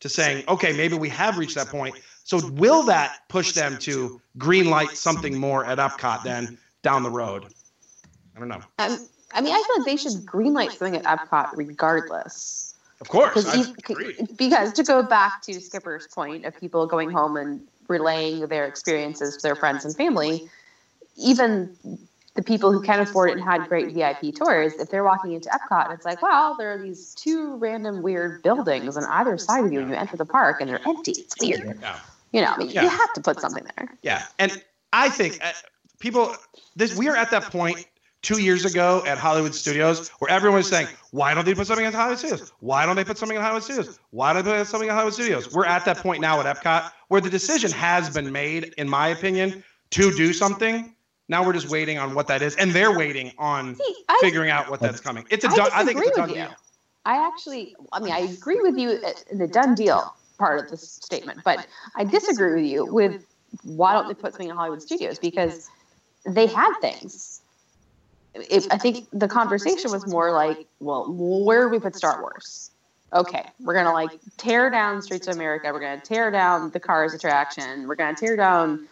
to 0.00 0.08
saying, 0.08 0.44
okay, 0.48 0.76
maybe 0.76 0.94
we 0.96 1.08
have 1.08 1.38
reached 1.38 1.54
that 1.54 1.68
point. 1.68 1.94
So 2.24 2.46
will 2.50 2.82
that 2.84 3.28
push 3.28 3.52
them 3.52 3.78
to 3.78 4.20
green 4.36 4.68
light 4.68 4.90
something 4.90 5.38
more 5.38 5.64
at 5.64 5.78
Epcot 5.78 6.24
then 6.24 6.58
down 6.82 7.02
the 7.02 7.10
road? 7.10 7.46
I 8.34 8.40
don't 8.40 8.48
know. 8.48 8.62
Um, 8.78 9.06
I 9.32 9.40
mean, 9.40 9.54
I 9.54 9.62
feel 9.62 9.78
like 9.78 9.86
they 9.86 9.96
should 9.96 10.26
green 10.26 10.52
light 10.52 10.72
something 10.72 10.96
at 10.96 11.04
Epcot 11.04 11.50
regardless. 11.54 12.74
Of 13.00 13.08
course, 13.08 13.46
I 13.46 13.54
you- 13.56 13.74
agree. 13.88 14.16
because 14.36 14.72
to 14.72 14.82
go 14.82 15.02
back 15.02 15.42
to 15.42 15.60
Skipper's 15.60 16.06
point 16.08 16.44
of 16.44 16.58
people 16.58 16.86
going 16.86 17.10
home 17.10 17.36
and 17.36 17.60
relaying 17.88 18.46
their 18.48 18.66
experiences 18.66 19.36
to 19.36 19.42
their 19.42 19.54
friends 19.54 19.84
and 19.84 19.94
family, 19.94 20.48
even 21.16 21.76
the 22.36 22.42
people 22.42 22.70
who 22.70 22.82
can 22.82 23.00
afford 23.00 23.30
it 23.30 23.38
and 23.38 23.42
had 23.42 23.68
great 23.68 23.92
VIP 23.92 24.34
tours, 24.34 24.74
if 24.74 24.90
they're 24.90 25.04
walking 25.04 25.32
into 25.32 25.48
Epcot 25.48 25.86
and 25.86 25.94
it's 25.94 26.04
like, 26.04 26.22
wow, 26.22 26.54
there 26.58 26.72
are 26.72 26.78
these 26.78 27.14
two 27.14 27.56
random 27.56 28.02
weird 28.02 28.42
buildings 28.42 28.96
on 28.96 29.04
either 29.04 29.36
side 29.38 29.64
of 29.64 29.72
you 29.72 29.80
when 29.80 29.88
you 29.88 29.94
enter 29.94 30.16
the 30.16 30.26
park 30.26 30.60
and 30.60 30.68
they're 30.70 30.86
empty. 30.86 31.12
It's 31.12 31.34
weird. 31.40 31.78
Yeah. 31.80 31.98
You 32.32 32.42
know, 32.42 32.52
I 32.52 32.58
mean, 32.58 32.68
Yeah. 32.68 32.82
you 32.82 32.88
have 32.90 33.12
to 33.14 33.20
put 33.20 33.40
something 33.40 33.64
there. 33.76 33.88
Yeah, 34.02 34.24
and 34.38 34.62
I 34.92 35.08
think 35.08 35.38
uh, 35.42 35.52
people, 35.98 36.36
this 36.76 36.94
we 36.96 37.08
are 37.08 37.16
at 37.16 37.30
that 37.30 37.44
point 37.44 37.86
two 38.22 38.40
years 38.40 38.64
ago 38.64 39.02
at 39.06 39.18
Hollywood 39.18 39.54
Studios 39.54 40.08
where 40.18 40.30
everyone 40.30 40.58
was 40.58 40.68
saying, 40.68 40.88
why 41.12 41.32
don't 41.32 41.44
they 41.44 41.54
put 41.54 41.66
something 41.66 41.86
in 41.86 41.92
Hollywood 41.92 42.18
Studios? 42.18 42.52
Why 42.60 42.84
don't 42.84 42.96
they 42.96 43.04
put 43.04 43.16
something 43.16 43.36
in 43.36 43.42
Hollywood 43.42 43.62
Studios? 43.62 44.00
Why 44.10 44.34
don't 44.34 44.44
they 44.44 44.56
put 44.56 44.68
something 44.68 44.88
in 44.88 44.94
Hollywood 44.94 45.14
Studios? 45.14 45.54
We're 45.54 45.64
at 45.64 45.84
that 45.84 45.98
point 45.98 46.20
now 46.20 46.40
at 46.40 46.56
Epcot 46.56 46.90
where 47.08 47.20
the 47.20 47.30
decision 47.30 47.70
has 47.70 48.10
been 48.12 48.32
made, 48.32 48.74
in 48.78 48.88
my 48.88 49.08
opinion, 49.08 49.62
to 49.90 50.12
do 50.16 50.32
something. 50.32 50.92
Now 51.28 51.44
we're 51.44 51.52
just 51.52 51.68
waiting 51.68 51.98
on 51.98 52.14
what 52.14 52.28
that 52.28 52.42
is, 52.42 52.54
and 52.56 52.70
they're 52.70 52.96
waiting 52.96 53.32
on 53.38 53.74
See, 53.74 53.94
I, 54.08 54.18
figuring 54.20 54.50
out 54.50 54.70
what 54.70 54.80
that's 54.80 55.00
coming. 55.00 55.26
It's 55.30 55.44
a 55.44 55.48
I 55.48 55.56
done. 55.56 55.70
I 55.72 55.84
think 55.84 55.98
it's 55.98 56.10
a 56.10 56.20
done 56.20 56.28
deal. 56.28 56.54
I 57.04 57.26
actually, 57.26 57.74
I 57.92 58.00
mean, 58.00 58.12
I 58.12 58.18
agree 58.18 58.60
with 58.60 58.76
you 58.76 59.00
in 59.30 59.38
the 59.38 59.46
done 59.46 59.74
deal 59.74 60.14
part 60.38 60.64
of 60.64 60.70
this 60.70 60.98
statement, 61.02 61.40
but 61.44 61.66
I 61.94 62.04
disagree 62.04 62.62
with 62.62 62.70
you 62.70 62.84
with 62.92 63.24
why 63.62 63.92
don't 63.92 64.08
they 64.08 64.14
put 64.14 64.32
something 64.32 64.48
in 64.48 64.56
Hollywood 64.56 64.82
Studios 64.82 65.18
because 65.18 65.70
they 66.24 66.46
had 66.46 66.72
things. 66.80 67.40
It, 68.34 68.66
I 68.70 68.76
think 68.76 69.06
the 69.12 69.28
conversation 69.28 69.90
was 69.90 70.06
more 70.06 70.32
like, 70.32 70.66
well, 70.80 71.10
where 71.10 71.64
do 71.64 71.70
we 71.70 71.78
put 71.78 71.96
Star 71.96 72.20
Wars? 72.20 72.70
Okay, 73.12 73.44
we're 73.60 73.74
gonna 73.74 73.92
like 73.92 74.10
tear 74.36 74.68
down 74.68 75.00
Streets 75.00 75.28
of 75.28 75.36
America. 75.36 75.70
We're 75.72 75.80
gonna 75.80 76.00
tear 76.00 76.30
down 76.30 76.70
the 76.70 76.80
Cars 76.80 77.14
attraction. 77.14 77.86
We're 77.86 77.94
gonna 77.94 78.16
tear 78.16 78.36
down 78.36 78.88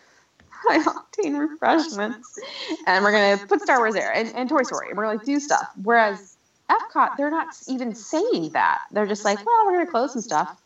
high 0.69 0.79
octane 0.83 1.39
refreshments, 1.39 2.39
and 2.87 3.05
we're 3.05 3.13
gonna 3.13 3.47
put 3.47 3.61
Star 3.61 3.79
Wars 3.79 3.95
there 3.95 4.13
and, 4.13 4.35
and 4.35 4.49
Toy 4.49 4.63
Story. 4.63 4.89
And 4.89 4.97
we're 4.97 5.05
gonna 5.05 5.19
like 5.19 5.27
do 5.27 5.41
stuff. 5.41 5.69
Whereas 5.83 6.37
Epcot, 6.71 7.17
they're 7.17 7.31
not 7.31 7.55
even 7.69 7.95
saying 7.95 8.51
that. 8.51 8.81
They're 8.91 9.07
just 9.07 9.25
like, 9.25 9.45
well, 9.45 9.67
we're 9.67 9.73
gonna 9.73 9.91
close 9.91 10.13
some 10.13 10.23
stuff. 10.23 10.61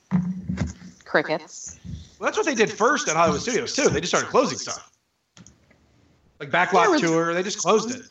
Crickets. 1.04 1.78
Well, 2.18 2.26
that's 2.26 2.36
what 2.36 2.46
they 2.46 2.54
did 2.54 2.70
first 2.70 3.08
at 3.08 3.16
Hollywood 3.16 3.40
Studios 3.40 3.74
too. 3.74 3.88
They 3.88 4.00
just 4.00 4.10
started 4.10 4.28
closing 4.30 4.58
stuff, 4.58 4.90
like 6.40 6.50
Backlot 6.50 6.90
was- 6.90 7.00
Tour. 7.00 7.34
They 7.34 7.42
just 7.42 7.58
closed 7.58 7.90
it. 7.94 8.02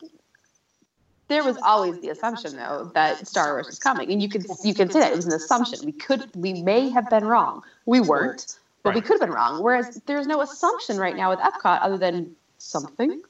There 1.28 1.44
was 1.44 1.58
always 1.58 2.00
the 2.00 2.08
assumption, 2.08 2.56
though, 2.56 2.90
that 2.94 3.28
Star 3.28 3.52
Wars 3.52 3.66
was 3.66 3.78
coming, 3.78 4.10
and 4.10 4.22
you 4.22 4.30
could 4.30 4.46
you 4.64 4.72
could 4.72 4.90
say 4.90 5.00
that 5.00 5.12
it 5.12 5.16
was 5.16 5.26
an 5.26 5.34
assumption. 5.34 5.78
We 5.84 5.92
could 5.92 6.34
we 6.34 6.62
may 6.62 6.88
have 6.88 7.10
been 7.10 7.26
wrong. 7.26 7.62
We 7.84 8.00
weren't, 8.00 8.57
but 8.82 8.94
we 8.94 9.00
could 9.00 9.12
have 9.12 9.20
been 9.20 9.30
wrong. 9.30 9.62
Whereas 9.62 10.00
there's 10.06 10.26
no 10.26 10.40
assumption 10.40 10.98
right 10.98 11.16
now 11.16 11.30
with 11.30 11.38
Epcot 11.40 11.80
other 11.82 11.98
than 11.98 12.34
something. 12.58 13.22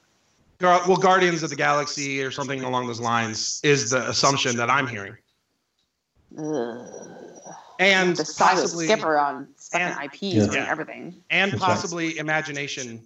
Well, 0.61 0.97
Guardians 0.97 1.43
of 1.43 1.51
the 1.51 1.57
Galaxy 1.57 2.20
or 2.23 2.31
something 2.31 2.62
along 2.65 2.87
those 2.89 3.01
lines 3.01 3.61
is 3.62 3.91
the 3.91 4.09
assumption 4.09 4.57
that 4.57 4.69
I'm 4.69 4.89
hearing, 4.89 5.16
Ugh. 6.37 6.87
and 7.79 8.16
The 8.16 8.25
side 8.25 8.55
with 8.55 8.62
possibly 8.65 8.87
Skipper 8.87 9.19
on 9.19 9.49
fucking 9.57 9.87
and- 9.87 10.05
IPs 10.05 10.23
Yeah. 10.35 10.43
and 10.45 10.57
everything. 10.57 11.23
and 11.31 11.53
That's 11.53 11.62
right. 11.62 11.69
possibly 11.69 12.19
imagination 12.19 13.03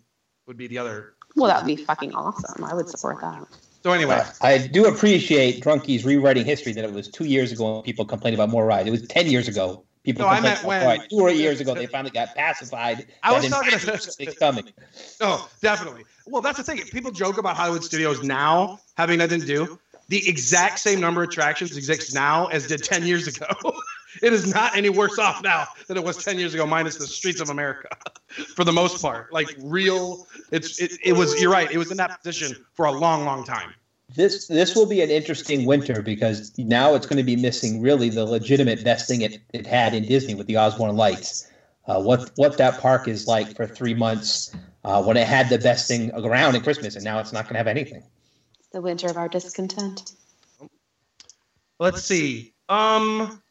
would 0.47 0.57
be 0.57 0.67
the 0.67 0.79
other. 0.79 1.15
Well, 1.37 1.49
that 1.49 1.63
would 1.65 1.77
be 1.77 1.83
fucking 1.85 2.15
awesome. 2.15 2.65
I 2.65 2.75
would 2.75 2.89
support 2.89 3.21
that. 3.21 3.45
So 3.83 3.91
anyway, 3.93 4.17
Uh, 4.17 4.25
I 4.41 4.59
do 4.59 4.87
appreciate 4.87 5.63
Drunkies 5.63 6.05
rewriting 6.05 6.45
history 6.47 6.73
that 6.73 6.85
it 6.85 6.93
was 6.93 7.09
two 7.09 7.25
years 7.25 7.53
ago 7.53 7.75
when 7.75 7.83
people 7.83 8.05
complained 8.05 8.35
about 8.35 8.49
more 8.49 8.65
rides. 8.65 8.87
It 8.89 8.93
was 8.93 9.03
10 9.09 9.27
years 9.27 9.49
ago. 9.49 9.83
People 10.05 10.23
No, 10.23 10.29
I 10.29 10.41
meant 10.41 10.65
when- 10.65 10.85
rides. 10.85 11.09
Two 11.09 11.21
or 11.21 11.29
eight 11.29 11.37
years 11.37 11.61
ago, 11.61 11.75
they 11.75 11.87
finally 11.87 12.11
got 12.11 12.35
pacified. 12.35 13.07
I 13.23 13.33
was 13.33 13.49
talking 13.49 13.75
about- 13.75 14.07
is 14.19 14.37
coming. 14.39 14.69
oh, 15.21 15.49
definitely. 15.61 16.05
Well, 16.27 16.43
that's 16.43 16.59
the 16.59 16.65
thing. 16.65 16.79
People 16.79 17.11
joke 17.13 17.39
about 17.39 17.57
Hollywood 17.57 17.85
Studios 17.85 18.23
now 18.23 18.81
having 18.97 19.19
nothing 19.19 19.41
to 19.41 19.47
do. 19.47 19.79
The 20.09 20.29
exact 20.29 20.79
same 20.81 21.01
number 21.01 21.23
of 21.23 21.29
attractions 21.31 21.77
exists 21.77 22.13
now 22.13 22.47
as 22.47 22.67
did 22.67 22.83
10 22.83 23.07
years 23.07 23.29
ago. 23.29 23.47
it 24.23 24.33
is 24.33 24.53
not 24.53 24.77
any 24.77 24.91
worse 24.91 25.19
off 25.19 25.43
now 25.43 25.67
than 25.87 25.97
it 25.97 26.05
was 26.05 26.23
10 26.23 26.39
years 26.39 26.53
ago, 26.53 26.67
minus 26.67 26.97
the 26.97 27.07
streets 27.07 27.41
of 27.41 27.49
America, 27.49 27.89
for 28.55 28.65
the 28.65 28.73
most 28.73 29.01
part. 29.01 29.33
Like 29.33 29.55
real, 29.61 30.27
it's 30.51 30.81
it, 30.81 30.93
it 31.03 31.13
was. 31.15 31.41
You're 31.41 31.53
right. 31.53 31.71
It 31.71 31.79
was 31.79 31.91
in 31.91 31.97
that 31.99 32.23
position 32.23 32.57
for 32.75 32.87
a 32.87 32.93
long, 32.93 33.25
long 33.25 33.45
time. 33.45 33.73
This 34.15 34.47
this 34.47 34.75
will 34.75 34.87
be 34.87 35.01
an 35.01 35.11
interesting 35.11 35.65
winter 35.65 36.03
because 36.03 36.53
now 36.59 36.95
it's 36.95 37.07
going 37.07 37.17
to 37.17 37.23
be 37.23 37.37
missing 37.37 37.81
really 37.81 38.09
the 38.11 38.25
legitimate 38.25 38.85
best 38.85 39.09
thing 39.09 39.23
it, 39.23 39.41
it 39.53 39.67
had 39.67 39.95
in 39.95 40.05
Disney 40.05 40.35
with 40.35 40.47
the 40.47 40.57
Osborne 40.57 40.97
Lights. 40.97 41.51
Uh, 41.87 42.01
what 42.01 42.31
what 42.37 42.59
that 42.59 42.81
park 42.81 43.09
is 43.09 43.27
like 43.27 43.57
for 43.57 43.67
three 43.67 43.95
months 43.95 44.55
uh, 44.85 45.03
when 45.03 45.17
it 45.17 45.27
had 45.27 45.49
the 45.49 45.59
best 45.59 45.89
thing 45.89 46.13
around 46.15 46.55
in 46.55 46.63
Christmas, 46.63 46.95
and 46.95 47.05
now 47.05 47.19
it's 47.19 47.33
not 47.33 47.45
going 47.45 47.55
to 47.55 47.59
have 47.59 47.67
anything. 47.67 48.03
The 48.73 48.81
winter 48.81 49.09
of 49.09 49.17
our 49.17 49.29
discontent. 49.29 50.13
Let's 51.79 52.03
see. 52.03 52.55
Um, 52.69 53.43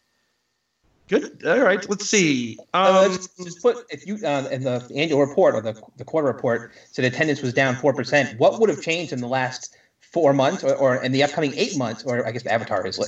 Good. 1.12 1.46
All 1.46 1.60
right. 1.60 1.88
Let's 1.90 2.10
see. 2.10 2.58
Uh, 2.74 3.04
Um, 3.06 3.16
just, 3.18 3.38
just 3.38 3.62
put 3.62 3.86
if 3.90 4.08
you 4.08 4.16
uh, 4.26 4.48
in 4.50 4.64
the 4.64 4.90
annual 4.96 5.20
report 5.20 5.56
or 5.56 5.62
the, 5.62 5.82
the 5.98 6.06
quarter 6.06 6.28
report 6.28 6.72
said 6.92 7.04
attendance 7.04 7.42
was 7.42 7.54
down 7.54 7.76
four 7.76 7.94
percent. 7.94 8.40
What 8.40 8.62
would 8.62 8.70
have 8.70 8.82
changed 8.82 9.12
in 9.12 9.20
the 9.20 9.28
last 9.28 9.76
four 10.12 10.34
months, 10.34 10.64
or, 10.64 10.76
or 10.76 11.04
in 11.04 11.12
the 11.12 11.24
upcoming 11.24 11.54
eight 11.56 11.78
months, 11.78 12.04
or 12.04 12.26
I 12.28 12.32
guess 12.32 12.46
Avatar 12.46 12.86
is 12.86 13.00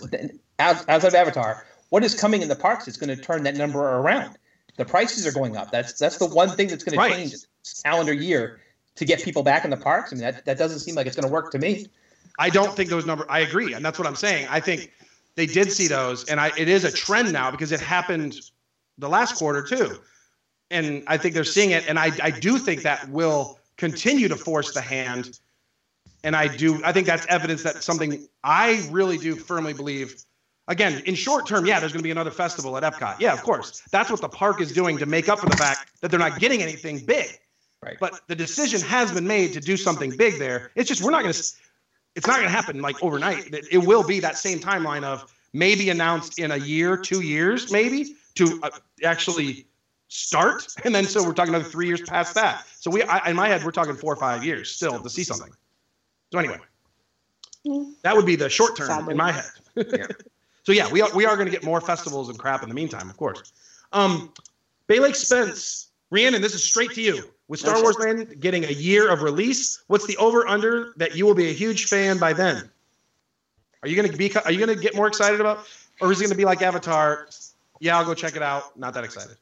out- 0.60 0.90
outside 0.90 1.08
of 1.08 1.16
Avatar? 1.16 1.66
What 1.90 2.04
is 2.04 2.16
coming 2.20 2.42
in 2.42 2.48
the 2.48 2.56
parks 2.56 2.86
that's 2.86 2.98
going 2.98 3.16
to 3.16 3.22
turn 3.22 3.44
that 3.44 3.56
number 3.56 3.80
around? 3.82 4.38
The 4.78 4.86
prices 4.86 5.28
are 5.28 5.32
going 5.32 5.56
up. 5.56 5.72
That's 5.72 5.94
that's 6.00 6.18
the 6.18 6.26
one 6.26 6.50
thing 6.50 6.68
that's 6.68 6.84
going 6.84 6.98
Right. 6.98 7.12
to 7.12 7.16
change 7.18 7.32
this 7.32 7.82
calendar 7.86 8.14
year 8.14 8.60
to 8.96 9.06
get 9.06 9.22
people 9.24 9.44
back 9.44 9.64
in 9.64 9.70
the 9.70 9.78
parks. 9.78 10.12
I 10.12 10.16
mean, 10.16 10.24
that, 10.24 10.46
that 10.46 10.58
doesn't 10.58 10.80
seem 10.80 10.96
like 10.96 11.06
it's 11.06 11.16
going 11.16 11.28
to 11.28 11.32
work 11.32 11.52
to 11.52 11.60
me. 11.60 11.86
I 12.40 12.50
don't 12.50 12.76
think 12.76 12.90
those 12.90 13.06
numbers. 13.06 13.28
I 13.30 13.40
agree, 13.40 13.74
and 13.74 13.86
that's 13.86 14.00
what 14.00 14.08
I'm 14.08 14.16
saying. 14.16 14.48
I 14.50 14.60
think 14.60 14.92
they 15.36 15.46
did 15.46 15.72
see 15.72 15.88
those, 15.88 16.24
and 16.26 16.40
I 16.40 16.52
it 16.58 16.68
is 16.68 16.84
a 16.84 16.92
trend 16.92 17.32
now 17.32 17.52
because 17.52 17.72
it 17.72 17.80
happened 17.80 18.40
the 18.98 19.10
last 19.10 19.36
quarter 19.36 19.62
too, 19.62 20.00
and 20.72 21.04
I 21.06 21.18
think 21.18 21.36
they're 21.36 21.44
seeing 21.44 21.70
it, 21.72 21.88
and 21.88 22.00
I 22.00 22.12
I 22.24 22.32
do 22.32 22.58
think 22.58 22.82
that 22.82 23.08
will 23.10 23.60
continue 23.78 24.28
to 24.28 24.36
force 24.36 24.74
the 24.74 24.82
hand, 24.82 25.40
and 26.24 26.36
I 26.36 26.48
do 26.48 26.82
I 26.84 26.92
think 26.92 27.08
that's 27.08 27.26
evidence 27.28 27.64
that 27.64 27.84
something 27.84 28.28
I 28.44 28.88
really 28.92 29.18
do 29.18 29.36
firmly 29.36 29.74
believe. 29.74 30.24
Again, 30.70 31.04
in 31.06 31.16
short 31.16 31.46
term, 31.46 31.66
yeah, 31.66 31.82
there's 31.82 31.92
going 31.92 32.00
to 32.00 32.04
be 32.04 32.12
another 32.12 32.32
festival 32.32 32.78
at 32.78 32.84
Epcot. 32.84 33.20
Yeah, 33.20 33.34
of 33.34 33.44
course. 33.44 33.82
That's 33.92 34.10
what 34.10 34.22
the 34.22 34.30
park 34.30 34.62
is 34.62 34.72
doing 34.72 34.98
to 34.98 35.06
make 35.06 35.28
up 35.28 35.40
for 35.40 35.50
the 35.50 35.58
fact 35.58 35.92
that 36.00 36.10
they're 36.10 36.20
not 36.20 36.40
getting 36.40 36.62
anything 36.62 37.00
big. 37.06 37.38
Right. 37.84 37.98
But 38.00 38.22
the 38.28 38.36
decision 38.36 38.80
has 38.82 39.12
been 39.12 39.28
made 39.28 39.52
to 39.54 39.60
do 39.60 39.76
something 39.76 40.16
big 40.16 40.40
there. 40.40 40.72
It's 40.76 40.88
just 40.88 41.04
we're 41.04 41.12
not 41.12 41.24
going 41.24 41.34
to 41.34 41.54
it's 42.16 42.28
not 42.28 42.36
going 42.36 42.48
to 42.48 42.56
happen 42.56 42.82
like 42.82 43.02
overnight. 43.04 43.54
It, 43.54 43.66
it 43.72 43.78
will 43.80 44.04
be 44.04 44.20
that 44.22 44.38
same 44.38 44.60
timeline 44.60 45.04
of 45.04 45.34
maybe 45.52 45.90
announced 45.90 46.40
in 46.40 46.52
a 46.52 46.58
year, 46.58 46.96
two 46.96 47.22
years, 47.22 47.72
maybe 47.72 48.16
to 48.36 48.60
uh, 48.64 48.70
actually 49.04 49.68
start, 50.08 50.68
and 50.86 50.94
then 50.94 51.06
so 51.06 51.24
we're 51.24 51.34
talking 51.34 51.54
another 51.54 51.70
three 51.70 51.88
years 51.88 52.02
past 52.02 52.36
that. 52.36 52.66
So 52.80 52.92
we, 52.92 53.04
I, 53.04 53.30
in 53.30 53.36
my 53.36 53.48
head, 53.48 53.64
we're 53.64 53.72
talking 53.72 53.96
four 53.96 54.14
or 54.14 54.18
five 54.18 54.46
years 54.46 54.72
still 54.72 55.00
to 55.00 55.10
see 55.10 55.24
something. 55.24 55.52
So 56.34 56.40
anyway, 56.40 56.58
that 58.02 58.16
would 58.16 58.26
be 58.26 58.36
the 58.36 58.50
short 58.50 58.76
term 58.76 59.08
in 59.08 59.16
my 59.16 59.32
head. 59.32 59.52
so 60.64 60.72
yeah, 60.72 60.92
we 60.92 61.00
are 61.00 61.14
we 61.14 61.28
are 61.28 61.36
going 61.36 61.46
to 61.46 61.52
get 61.52 61.64
more 61.64 61.80
festivals 61.80 62.28
and 62.28 62.40
crap 62.40 62.64
in 62.64 62.70
the 62.70 62.74
meantime, 62.74 63.08
of 63.08 63.18
course. 63.18 63.54
Um, 63.92 64.34
Bay 64.88 64.98
Lake 64.98 65.14
Spence, 65.14 65.92
Rhiannon, 66.10 66.42
this 66.42 66.56
is 66.56 66.64
straight 66.64 66.90
to 66.94 67.04
you. 67.04 67.30
With 67.50 67.60
Star 67.60 67.80
Wars 67.84 68.00
Land 68.00 68.40
getting 68.40 68.66
a 68.66 68.72
year 68.72 69.12
of 69.12 69.22
release, 69.22 69.84
what's 69.86 70.08
the 70.08 70.18
over 70.18 70.48
under 70.48 70.94
that 70.98 71.16
you 71.16 71.28
will 71.28 71.36
be 71.36 71.52
a 71.52 71.54
huge 71.54 71.86
fan 71.86 72.18
by 72.18 72.34
then? 72.34 72.68
Are 73.84 73.88
you 73.88 73.96
going 73.96 74.10
to 74.10 74.18
be? 74.18 74.36
Are 74.36 74.52
you 74.52 74.58
going 74.58 74.76
to 74.76 74.82
get 74.82 74.96
more 74.96 75.06
excited 75.06 75.40
about, 75.40 75.68
or 76.02 76.12
is 76.12 76.20
it 76.20 76.24
going 76.24 76.32
to 76.32 76.38
be 76.38 76.46
like 76.46 76.64
Avatar? 76.64 77.28
Yeah, 77.80 78.00
I'll 78.00 78.06
go 78.06 78.16
check 78.16 78.36
it 78.36 78.42
out. 78.42 78.76
Not 78.76 78.96
that 78.96 79.04
excited. 79.04 79.38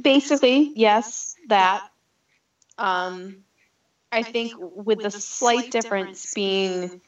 Basically, 0.00 0.70
yes, 0.76 1.34
that. 1.48 1.90
Um, 2.78 3.44
I 4.14 4.22
think 4.22 4.52
with 4.58 5.02
the 5.02 5.10
slight 5.10 5.72
difference 5.72 6.32
being 6.34 7.00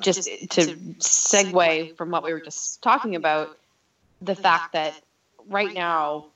just 0.00 0.24
to 0.50 0.66
segue 0.98 1.96
from 1.96 2.10
what 2.10 2.24
we 2.24 2.32
were 2.32 2.40
just 2.40 2.82
talking 2.82 3.14
about, 3.14 3.56
the 4.20 4.34
fact 4.34 4.72
that 4.72 4.94
right 5.46 5.72
now 5.72 6.26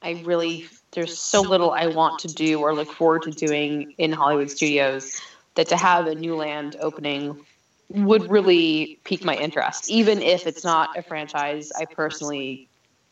I 0.00 0.22
really 0.24 0.68
there's 0.92 1.18
so 1.18 1.40
little 1.42 1.72
I 1.72 1.88
want 1.88 2.20
to 2.20 2.28
do 2.28 2.60
or 2.60 2.74
look 2.74 2.92
forward 2.92 3.22
to 3.22 3.30
doing 3.30 3.94
in 3.98 4.12
Hollywood 4.12 4.50
studios 4.50 5.20
that 5.56 5.68
to 5.68 5.76
have 5.76 6.06
a 6.06 6.14
new 6.14 6.36
land 6.36 6.76
opening 6.80 7.44
would 7.88 8.30
really 8.30 9.00
pique 9.04 9.24
my 9.24 9.34
interest, 9.34 9.90
even 9.90 10.22
if 10.22 10.46
it's 10.46 10.64
not 10.64 10.96
a 10.96 11.02
franchise 11.02 11.72
I 11.78 11.84
personally 11.84 12.68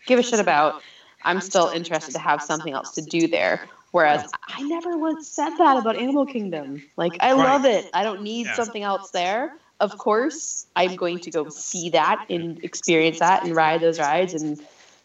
give 0.06 0.18
a 0.18 0.22
shit 0.22 0.40
about. 0.40 0.80
I'm 1.22 1.40
still 1.40 1.68
interested 1.68 2.12
to 2.12 2.18
have 2.18 2.40
something 2.40 2.72
else 2.72 2.92
to 2.92 3.02
do 3.02 3.26
there. 3.26 3.68
Whereas 3.92 4.24
I 4.48 4.62
never 4.62 4.96
once 4.98 5.28
said 5.28 5.56
that 5.58 5.76
about 5.76 5.96
Animal 5.96 6.26
Kingdom. 6.26 6.82
Like 6.96 7.16
I 7.20 7.32
love 7.32 7.64
it. 7.64 7.86
I 7.92 8.02
don't 8.04 8.22
need 8.22 8.46
Yeah. 8.46 8.54
something 8.54 8.82
else 8.82 9.10
there. 9.10 9.52
Of 9.80 9.96
course, 9.98 10.66
I'm 10.76 10.96
going 10.96 11.20
to 11.20 11.30
go 11.30 11.48
see 11.48 11.90
that 11.90 12.26
and 12.28 12.62
experience 12.62 13.18
that 13.20 13.42
and 13.44 13.54
ride 13.54 13.80
those 13.80 13.98
rides 13.98 14.34
and 14.34 14.58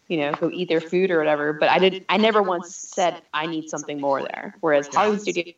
you 0.07 0.17
know 0.17 0.33
go 0.33 0.49
eat 0.51 0.69
their 0.69 0.81
food 0.81 1.11
or 1.11 1.17
whatever. 1.17 1.53
But 1.53 1.69
I 1.69 1.79
didn't. 1.79 2.05
I 2.09 2.17
never 2.17 2.43
once 2.43 2.75
said 2.75 3.21
I 3.33 3.47
need 3.47 3.69
something 3.69 3.99
more 4.01 4.21
there. 4.21 4.55
Whereas 4.61 4.87
Hollywood 4.87 5.21
Studios, 5.21 5.55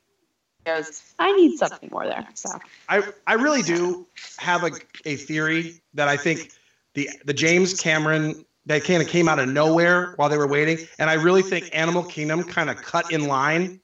I 1.20 1.32
need 1.34 1.58
something 1.58 1.90
more 1.91 2.06
there. 2.06 2.28
So 2.34 2.49
I 2.88 3.04
I 3.26 3.34
really 3.34 3.64
do 3.64 4.08
have 4.38 4.64
a, 4.64 4.72
a 5.06 5.16
theory 5.16 5.82
that 5.94 6.08
I 6.08 6.18
think 6.18 6.52
the 6.94 7.10
the 7.26 7.34
James 7.34 7.74
Cameron 7.74 8.45
that 8.68 8.84
kind 8.84 9.02
of 9.02 9.07
came 9.07 9.27
out 9.27 9.39
of 9.39 9.49
nowhere 9.49 10.14
while 10.18 10.30
they 10.30 10.38
were 10.38 10.48
waiting, 10.48 10.85
and 10.99 11.10
I 11.10 11.14
really 11.14 11.41
think 11.41 11.69
Animal 11.73 12.03
Kingdom 12.03 12.44
kind 12.44 12.69
of 12.69 12.77
cut 12.77 13.11
in 13.11 13.27
line 13.27 13.80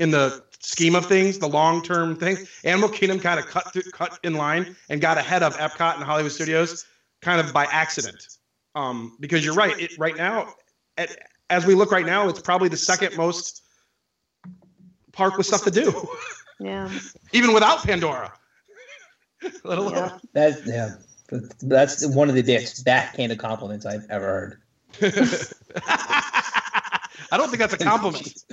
in 0.00 0.10
the 0.10 0.42
scheme 0.58 0.94
of 0.94 1.06
things, 1.06 1.38
the 1.38 1.48
long 1.48 1.82
term 1.82 2.16
thing. 2.16 2.36
Animal 2.64 2.88
Kingdom 2.88 3.20
kind 3.20 3.38
of 3.38 3.46
cut 3.46 3.72
through, 3.72 3.82
cut 3.92 4.18
in 4.24 4.34
line 4.34 4.76
and 4.88 5.00
got 5.00 5.16
ahead 5.16 5.42
of 5.42 5.56
Epcot 5.56 5.94
and 5.94 6.04
Hollywood 6.04 6.32
Studios, 6.32 6.86
kind 7.22 7.40
of 7.40 7.52
by 7.52 7.66
accident. 7.70 8.26
Um, 8.74 9.16
because 9.20 9.44
you're 9.44 9.54
right, 9.54 9.78
it, 9.80 9.98
right 9.98 10.16
now, 10.16 10.54
at, 10.96 11.16
as 11.48 11.66
we 11.66 11.74
look 11.74 11.92
right 11.92 12.06
now, 12.06 12.28
it's 12.28 12.40
probably 12.40 12.68
the 12.68 12.76
second 12.76 13.16
most 13.16 13.62
park 15.12 15.36
with 15.36 15.46
stuff 15.46 15.64
to 15.64 15.70
do, 15.70 16.08
yeah, 16.58 16.90
even 17.32 17.52
without 17.52 17.82
Pandora. 17.82 18.32
Let 19.64 19.78
alone. 19.78 19.94
yeah. 19.94 20.18
That's 20.32 20.66
yeah. 20.66 20.94
That's 21.62 22.06
one 22.06 22.28
of 22.28 22.34
the 22.34 22.42
best 22.42 22.84
backhanded 22.84 23.38
compliments 23.38 23.86
I've 23.86 24.06
ever 24.10 24.26
heard. 24.26 24.58
I 27.32 27.36
don't 27.36 27.48
think 27.48 27.58
that's 27.58 27.74
a 27.74 27.78
compliment. 27.78 28.44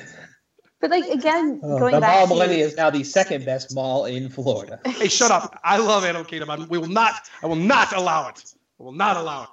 But 0.80 0.92
like 0.92 1.06
again, 1.06 1.60
Oh, 1.64 1.80
going 1.80 1.96
the 1.96 2.02
back 2.02 2.18
Mall 2.18 2.28
to 2.28 2.34
Millenia 2.36 2.64
is 2.64 2.78
now 2.78 2.92
the 2.92 3.04
second 3.04 3.46
best 3.46 3.74
mall 3.74 4.06
in 4.06 4.30
Florida. 4.30 4.80
Hey, 4.86 5.08
shut 5.08 5.32
up! 5.32 5.60
I 5.64 5.78
love 5.78 6.06
Animal 6.06 6.26
Kingdom. 6.26 6.52
I, 6.52 6.58
we 6.66 6.78
will 6.78 6.88
not. 6.88 7.16
I 7.42 7.48
will 7.48 7.56
not 7.56 7.96
allow 7.96 8.30
it. 8.30 8.54
I 8.80 8.84
will 8.84 8.92
not 8.92 9.18
allow 9.18 9.44
it. 9.44 9.50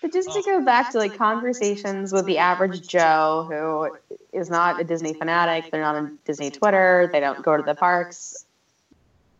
But 0.00 0.14
just 0.14 0.32
to 0.32 0.42
go 0.42 0.64
back 0.64 0.90
to 0.92 0.98
like 0.98 1.18
conversations 1.18 2.10
with 2.10 2.24
the 2.24 2.38
average 2.38 2.88
Joe 2.88 3.46
who 3.50 3.98
is 4.32 4.48
not 4.48 4.80
a 4.80 4.84
Disney 4.84 5.12
fanatic, 5.12 5.70
they're 5.70 5.82
not 5.82 5.94
on 5.94 6.18
Disney 6.24 6.50
Twitter, 6.50 7.10
they 7.12 7.20
don't 7.20 7.42
go 7.42 7.58
to 7.58 7.62
the 7.62 7.74
parks 7.74 8.46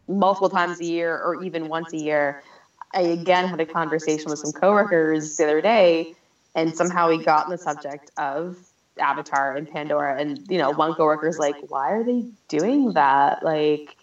multiple 0.07 0.51
times 0.51 0.81
a 0.81 0.85
year 0.85 1.17
or 1.17 1.43
even 1.43 1.69
once 1.69 1.95
a 1.95 1.97
year. 1.97 2.43
I 2.93 3.03
again 3.03 3.49
had 3.49 3.61
a 3.61 3.67
conversation 3.67 4.31
with 4.31 4.39
some 4.39 4.53
coworkers 4.53 5.37
the 5.37 5.45
other 5.45 5.61
day, 5.61 6.15
and 6.55 6.75
somehow 6.75 7.09
we 7.09 7.23
got 7.23 7.45
on 7.45 7.51
the 7.51 7.59
subject 7.59 8.11
of 8.17 8.57
Avatar 8.99 9.57
and 9.57 9.71
Pandora, 9.71 10.21
and 10.21 10.45
you 10.51 10.59
know, 10.59 10.71
one 10.71 10.95
coworker's 10.95 11.39
like, 11.39 11.57
"Why 11.69 11.93
are 11.93 12.05
they 12.05 12.25
doing 12.49 12.93
that? 12.95 13.45
Like, 13.45 13.97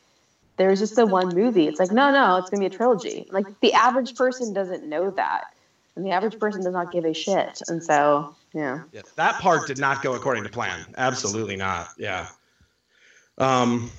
there's 0.56 0.80
just 0.80 0.96
the 0.96 1.06
one 1.06 1.36
movie." 1.36 1.68
It's 1.68 1.80
like, 1.80 1.92
no, 1.92 2.12
no, 2.12 2.38
it's 2.38 2.50
gonna 2.50 2.62
be 2.62 2.74
a 2.74 2.78
trilogy. 2.78 3.28
Like, 3.32 3.60
the 3.60 3.74
average 3.74 4.16
person 4.16 4.54
doesn't 4.54 4.88
know 4.88 5.12
that 5.12 5.54
and 5.98 6.06
the 6.06 6.12
average 6.12 6.40
person 6.40 6.64
does 6.64 6.74
not 6.74 6.92
give 6.92 7.04
a 7.06 7.14
shit. 7.14 7.62
And 7.68 7.84
so, 7.84 8.36
yeah. 8.54 8.84
Yeah, 8.94 9.02
that 9.16 9.42
part 9.42 9.68
did 9.68 9.80
not 9.80 10.04
go 10.04 10.14
according 10.14 10.44
to 10.44 10.50
plan. 10.50 10.86
Absolutely 10.96 11.58
not. 11.58 11.90
Yeah. 11.98 12.28
Um, 13.40 13.92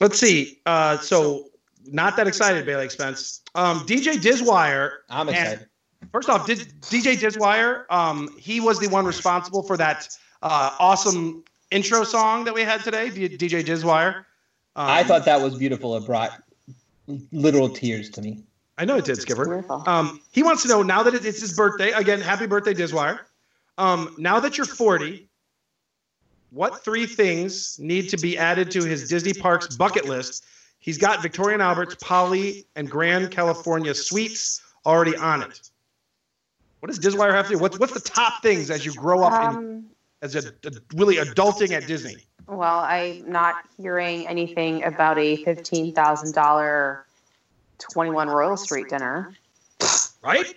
let's 0.00 0.18
see. 0.18 0.60
Uh, 0.66 0.98
so 0.98 1.49
not 1.92 2.16
that 2.16 2.26
excited, 2.26 2.64
Bailey 2.66 2.84
Expense. 2.84 3.42
Um, 3.54 3.80
DJ 3.80 4.14
Dizwire. 4.14 4.98
I'm 5.08 5.28
and- 5.28 5.36
excited. 5.36 5.66
First 6.12 6.30
off, 6.30 6.46
did 6.46 6.58
DJ 6.80 7.14
Dizwire? 7.14 7.84
Um, 7.90 8.34
he 8.38 8.58
was 8.58 8.78
the 8.78 8.88
one 8.88 9.04
responsible 9.04 9.62
for 9.62 9.76
that 9.76 10.08
uh, 10.42 10.74
awesome 10.78 11.44
intro 11.70 12.04
song 12.04 12.44
that 12.44 12.54
we 12.54 12.62
had 12.62 12.82
today. 12.82 13.10
D- 13.10 13.28
DJ 13.36 13.62
Dizwire. 13.62 14.24
Um, 14.76 14.88
I 14.88 15.04
thought 15.04 15.26
that 15.26 15.40
was 15.40 15.56
beautiful. 15.56 15.96
It 15.96 16.06
brought 16.06 16.42
literal 17.32 17.68
tears 17.68 18.08
to 18.10 18.22
me. 18.22 18.42
I 18.78 18.86
know 18.86 18.96
it 18.96 19.04
did, 19.04 19.20
Skipper. 19.20 19.62
Um, 19.86 20.22
he 20.32 20.42
wants 20.42 20.62
to 20.62 20.68
know 20.68 20.82
now 20.82 21.02
that 21.02 21.14
it's 21.14 21.40
his 21.40 21.52
birthday. 21.52 21.90
Again, 21.90 22.20
happy 22.20 22.46
birthday, 22.46 22.72
Dizwire. 22.72 23.20
Um, 23.76 24.14
now 24.16 24.40
that 24.40 24.56
you're 24.56 24.66
40, 24.66 25.28
what 26.50 26.82
three 26.82 27.06
things 27.06 27.78
need 27.78 28.08
to 28.08 28.16
be 28.16 28.38
added 28.38 28.70
to 28.70 28.84
his 28.84 29.08
Disney 29.08 29.34
Parks 29.34 29.76
bucket 29.76 30.06
list? 30.06 30.44
He's 30.80 30.98
got 30.98 31.22
Victoria 31.22 31.54
and 31.54 31.62
Albert's, 31.62 31.94
Polly, 31.96 32.66
and 32.74 32.90
Grand 32.90 33.30
California 33.30 33.94
suites 33.94 34.62
already 34.86 35.14
on 35.16 35.42
it. 35.42 35.60
What 36.80 36.88
does 36.88 36.98
Dizwire 36.98 37.32
have 37.32 37.46
to 37.48 37.52
do? 37.52 37.58
What's 37.58 37.78
what's 37.78 37.92
the 37.92 38.00
top 38.00 38.42
things 38.42 38.70
as 38.70 38.86
you 38.86 38.94
grow 38.94 39.22
up 39.22 39.42
in, 39.42 39.48
Um, 39.56 39.84
as 40.22 40.34
a, 40.34 40.48
a 40.48 40.72
really 40.94 41.16
adulting 41.16 41.72
at 41.72 41.86
Disney? 41.86 42.16
well, 42.46 42.80
I'm 42.80 43.30
not 43.30 43.56
hearing 43.76 44.26
anything 44.26 44.84
about 44.84 45.18
a 45.18 45.44
$15,000 45.44 47.02
21 47.78 48.28
Royal 48.28 48.56
Street 48.56 48.88
dinner. 48.88 49.34
Right? 50.22 50.54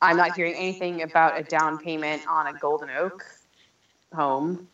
I'm 0.00 0.16
not 0.16 0.34
hearing 0.36 0.54
anything 0.54 1.02
about 1.02 1.38
a 1.38 1.42
down 1.42 1.78
payment 1.78 2.22
on 2.28 2.46
a 2.46 2.58
Golden 2.58 2.90
Oak 2.90 3.24
home. 4.14 4.68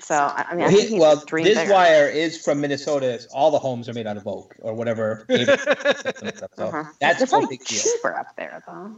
So 0.00 0.14
I 0.14 0.44
I 0.50 0.54
mean, 0.54 0.64
I 0.66 0.68
think 0.70 0.88
he's 0.90 0.98
well, 1.00 1.14
just 1.16 1.26
dream 1.26 1.44
this 1.44 1.58
bigger. 1.58 1.72
wire 1.72 2.08
is 2.08 2.42
from 2.42 2.60
Minnesota. 2.60 3.20
All 3.32 3.50
the 3.50 3.58
homes 3.58 3.88
are 3.88 3.92
made 3.94 4.06
out 4.06 4.16
of 4.16 4.26
oak 4.26 4.54
or 4.60 4.74
whatever. 4.74 5.24
so 5.30 5.36
Uh-huh. 6.58 6.84
that's 7.00 7.22
it's 7.22 7.32
no 7.32 7.46
big 7.46 7.64
deal. 7.64 7.78
cheaper 7.80 8.14
up 8.16 8.34
there 8.36 8.62
though. 8.66 8.96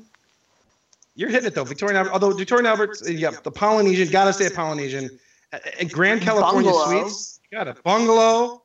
You're 1.15 1.29
hitting 1.29 1.49
it 1.49 1.55
though, 1.55 1.65
Victorian 1.65 1.97
Albert. 1.97 2.13
Although 2.13 2.33
Victorian 2.33 2.67
Albert, 2.67 2.99
uh, 3.07 3.11
yeah, 3.11 3.31
the 3.43 3.51
Polynesian, 3.51 4.09
gotta 4.11 4.33
stay 4.33 4.47
at 4.47 4.55
Polynesian. 4.55 5.11
Uh, 5.53 5.59
And 5.81 5.91
Grand 5.91 6.23
California 6.23 6.71
Bungalow. 6.71 7.09
Suites, 7.09 7.41
got 7.53 7.69
a 7.69 7.75
bungalow. 7.85 8.63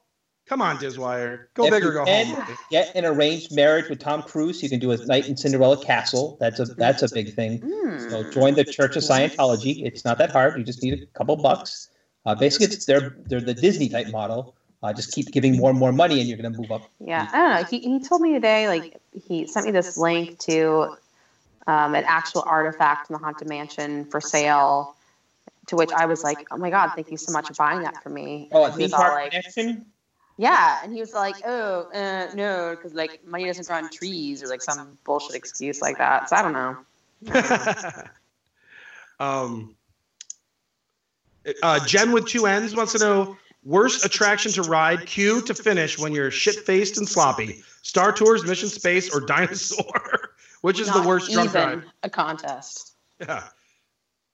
Come 0.47 0.61
on, 0.61 0.77
Dizwire, 0.77 1.45
go 1.55 1.65
If 1.65 1.71
big 1.71 1.83
or 1.83 1.91
go 1.91 2.05
can 2.05 2.27
home. 2.27 2.45
baby. 2.45 2.57
Get 2.69 2.95
an 2.95 3.03
arranged 3.03 3.55
marriage 3.55 3.89
with 3.89 3.97
Tom 3.97 4.21
Cruise. 4.21 4.61
You 4.61 4.69
can 4.69 4.77
do 4.79 4.91
a 4.91 4.97
night 5.07 5.27
in 5.27 5.35
Cinderella 5.35 5.83
Castle. 5.83 6.37
That's 6.39 6.59
a 6.59 6.65
that's 6.65 7.01
a 7.01 7.09
big 7.11 7.33
thing. 7.33 7.61
Hmm. 7.65 7.97
So 8.09 8.29
join 8.29 8.53
the 8.53 8.63
Church 8.63 8.95
of 8.95 9.01
Scientology. 9.01 9.83
It's 9.83 10.05
not 10.05 10.19
that 10.19 10.29
hard. 10.31 10.55
You 10.59 10.63
just 10.63 10.83
need 10.83 11.01
a 11.01 11.05
couple 11.17 11.35
bucks. 11.37 11.89
Uh, 12.25 12.35
basically, 12.35 12.67
it's 12.67 12.85
they're 12.85 13.15
they're 13.27 13.41
the 13.41 13.53
Disney 13.53 13.89
type 13.89 14.09
model. 14.09 14.55
Uh, 14.81 14.93
just 14.93 15.13
keep 15.13 15.31
giving 15.31 15.57
more 15.57 15.69
and 15.69 15.79
more 15.79 15.91
money, 15.91 16.19
and 16.19 16.29
you're 16.29 16.37
going 16.37 16.51
to 16.51 16.59
move 16.59 16.71
up. 16.71 16.89
Yeah, 16.99 17.27
I 17.31 17.37
don't 17.37 17.49
know. 17.61 17.63
He, 17.63 17.79
he 17.79 17.99
told 17.99 18.21
me 18.21 18.33
today, 18.33 18.67
like, 18.67 19.01
he 19.27 19.47
sent 19.47 19.65
me 19.65 19.71
this 19.71 19.97
link 19.97 20.37
to 20.39 20.95
um, 21.65 21.95
an 21.95 22.03
actual 22.05 22.43
artifact 22.45 23.09
in 23.09 23.13
the 23.13 23.19
Haunted 23.19 23.47
Mansion 23.47 24.05
for 24.05 24.21
sale. 24.21 24.95
To 25.67 25.75
which 25.75 25.91
I 25.91 26.05
was 26.05 26.23
like, 26.23 26.47
oh 26.51 26.57
my 26.57 26.69
God, 26.69 26.91
thank 26.93 27.09
you 27.09 27.17
so 27.17 27.31
much 27.31 27.47
for 27.47 27.53
buying 27.55 27.81
that 27.81 28.03
for 28.03 28.09
me. 28.09 28.49
Oh, 28.51 28.63
a 28.65 28.65
And 28.67 28.75
he 28.79 28.87
theme 28.87 28.91
park 28.91 29.13
like, 29.13 29.31
connection. 29.31 29.85
yeah. 30.37 30.81
And 30.83 30.93
he 30.93 30.99
was 30.99 31.15
like, 31.15 31.37
oh, 31.43 31.89
uh, 31.91 32.27
no, 32.35 32.75
because 32.75 32.93
like 32.93 33.25
money 33.25 33.45
doesn't 33.47 33.67
grow 33.67 33.77
on 33.77 33.89
trees 33.89 34.43
or 34.43 34.47
like 34.47 34.61
some 34.61 34.99
bullshit 35.03 35.35
excuse 35.35 35.81
like 35.81 35.97
that. 35.97 36.29
So 36.29 36.35
I 36.35 36.41
don't 36.43 36.53
know. 36.53 38.03
um, 39.19 39.75
uh, 41.63 41.85
Jen 41.85 42.11
with 42.11 42.25
two 42.27 42.45
N's 42.45 42.75
wants 42.75 42.93
to 42.93 42.99
know 42.99 43.37
worst 43.63 44.05
attraction 44.05 44.51
to 44.53 44.61
ride, 44.63 45.05
queue 45.05 45.41
to 45.41 45.53
finish 45.53 45.97
when 45.97 46.13
you're 46.13 46.31
shit 46.31 46.55
faced 46.65 46.97
and 46.97 47.07
sloppy. 47.07 47.63
Star 47.81 48.11
Tours, 48.11 48.45
Mission 48.45 48.69
Space, 48.69 49.13
or 49.13 49.19
Dinosaur? 49.25 50.31
Which 50.61 50.79
is 50.79 50.87
Not 50.87 51.01
the 51.01 51.07
worst 51.07 51.31
drunk 51.31 51.49
even 51.49 51.79
ride? 51.79 51.83
a 52.03 52.09
contest. 52.09 52.93
Yeah, 53.19 53.43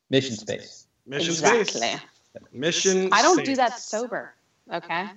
Mission 0.09 0.35
Space. 0.35 0.87
Mission 1.05 1.31
exactly. 1.31 1.65
Space. 1.65 1.99
Mission. 2.53 3.09
I 3.11 3.21
don't 3.21 3.35
Space. 3.35 3.47
do 3.47 3.55
that 3.57 3.79
sober. 3.79 4.33
Okay. 4.71 5.09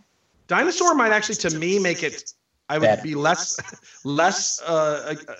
Dinosaur 0.49 0.95
might 0.95 1.13
actually, 1.13 1.37
to 1.37 1.59
me, 1.59 1.79
make 1.79 2.03
it. 2.03 2.35
I 2.69 2.79
would 2.79 2.87
Bad. 2.87 3.03
be 3.03 3.15
less, 3.15 3.61
less 4.05 4.61
uh, 4.63 5.15
uh, 5.29 5.35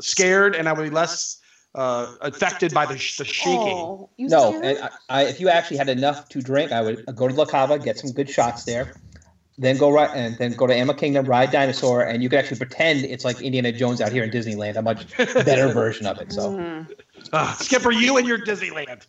scared, 0.00 0.54
and 0.54 0.68
I 0.68 0.72
would 0.72 0.84
be 0.84 0.90
less 0.90 1.40
uh, 1.76 2.14
affected 2.22 2.72
by 2.74 2.86
the, 2.86 2.94
the 2.94 3.24
shaking. 3.24 3.76
Oh, 3.76 4.10
you 4.16 4.28
No, 4.28 4.58
and 4.62 4.78
I, 4.78 4.90
I, 5.08 5.22
if 5.24 5.38
you 5.40 5.48
actually 5.48 5.76
had 5.76 5.88
enough 5.88 6.28
to 6.30 6.40
drink, 6.40 6.72
I 6.72 6.80
would 6.80 7.04
go 7.14 7.28
to 7.28 7.34
La 7.34 7.44
Cava, 7.44 7.78
get 7.78 7.98
some 7.98 8.10
good 8.12 8.28
shots 8.30 8.64
there, 8.64 8.94
then 9.58 9.76
go 9.76 9.90
right 9.90 10.10
and 10.14 10.36
then 10.38 10.52
go 10.54 10.66
to 10.66 10.74
Animal 10.74 10.94
Kingdom, 10.94 11.26
ride 11.26 11.50
Dinosaur, 11.50 12.02
and 12.02 12.22
you 12.22 12.28
could 12.28 12.38
actually 12.38 12.58
pretend 12.58 13.04
it's 13.04 13.24
like 13.24 13.40
Indiana 13.42 13.72
Jones 13.72 14.00
out 14.00 14.10
here 14.10 14.24
in 14.24 14.30
Disneyland, 14.30 14.76
a 14.76 14.82
much 14.82 15.16
better 15.16 15.68
version 15.72 16.06
of 16.06 16.18
it. 16.18 16.32
So 16.32 16.50
Mhm. 16.56 16.90
Uh, 17.32 17.52
Skipper, 17.54 17.92
you 17.92 18.16
and 18.16 18.26
your 18.26 18.38
Disneyland. 18.38 19.06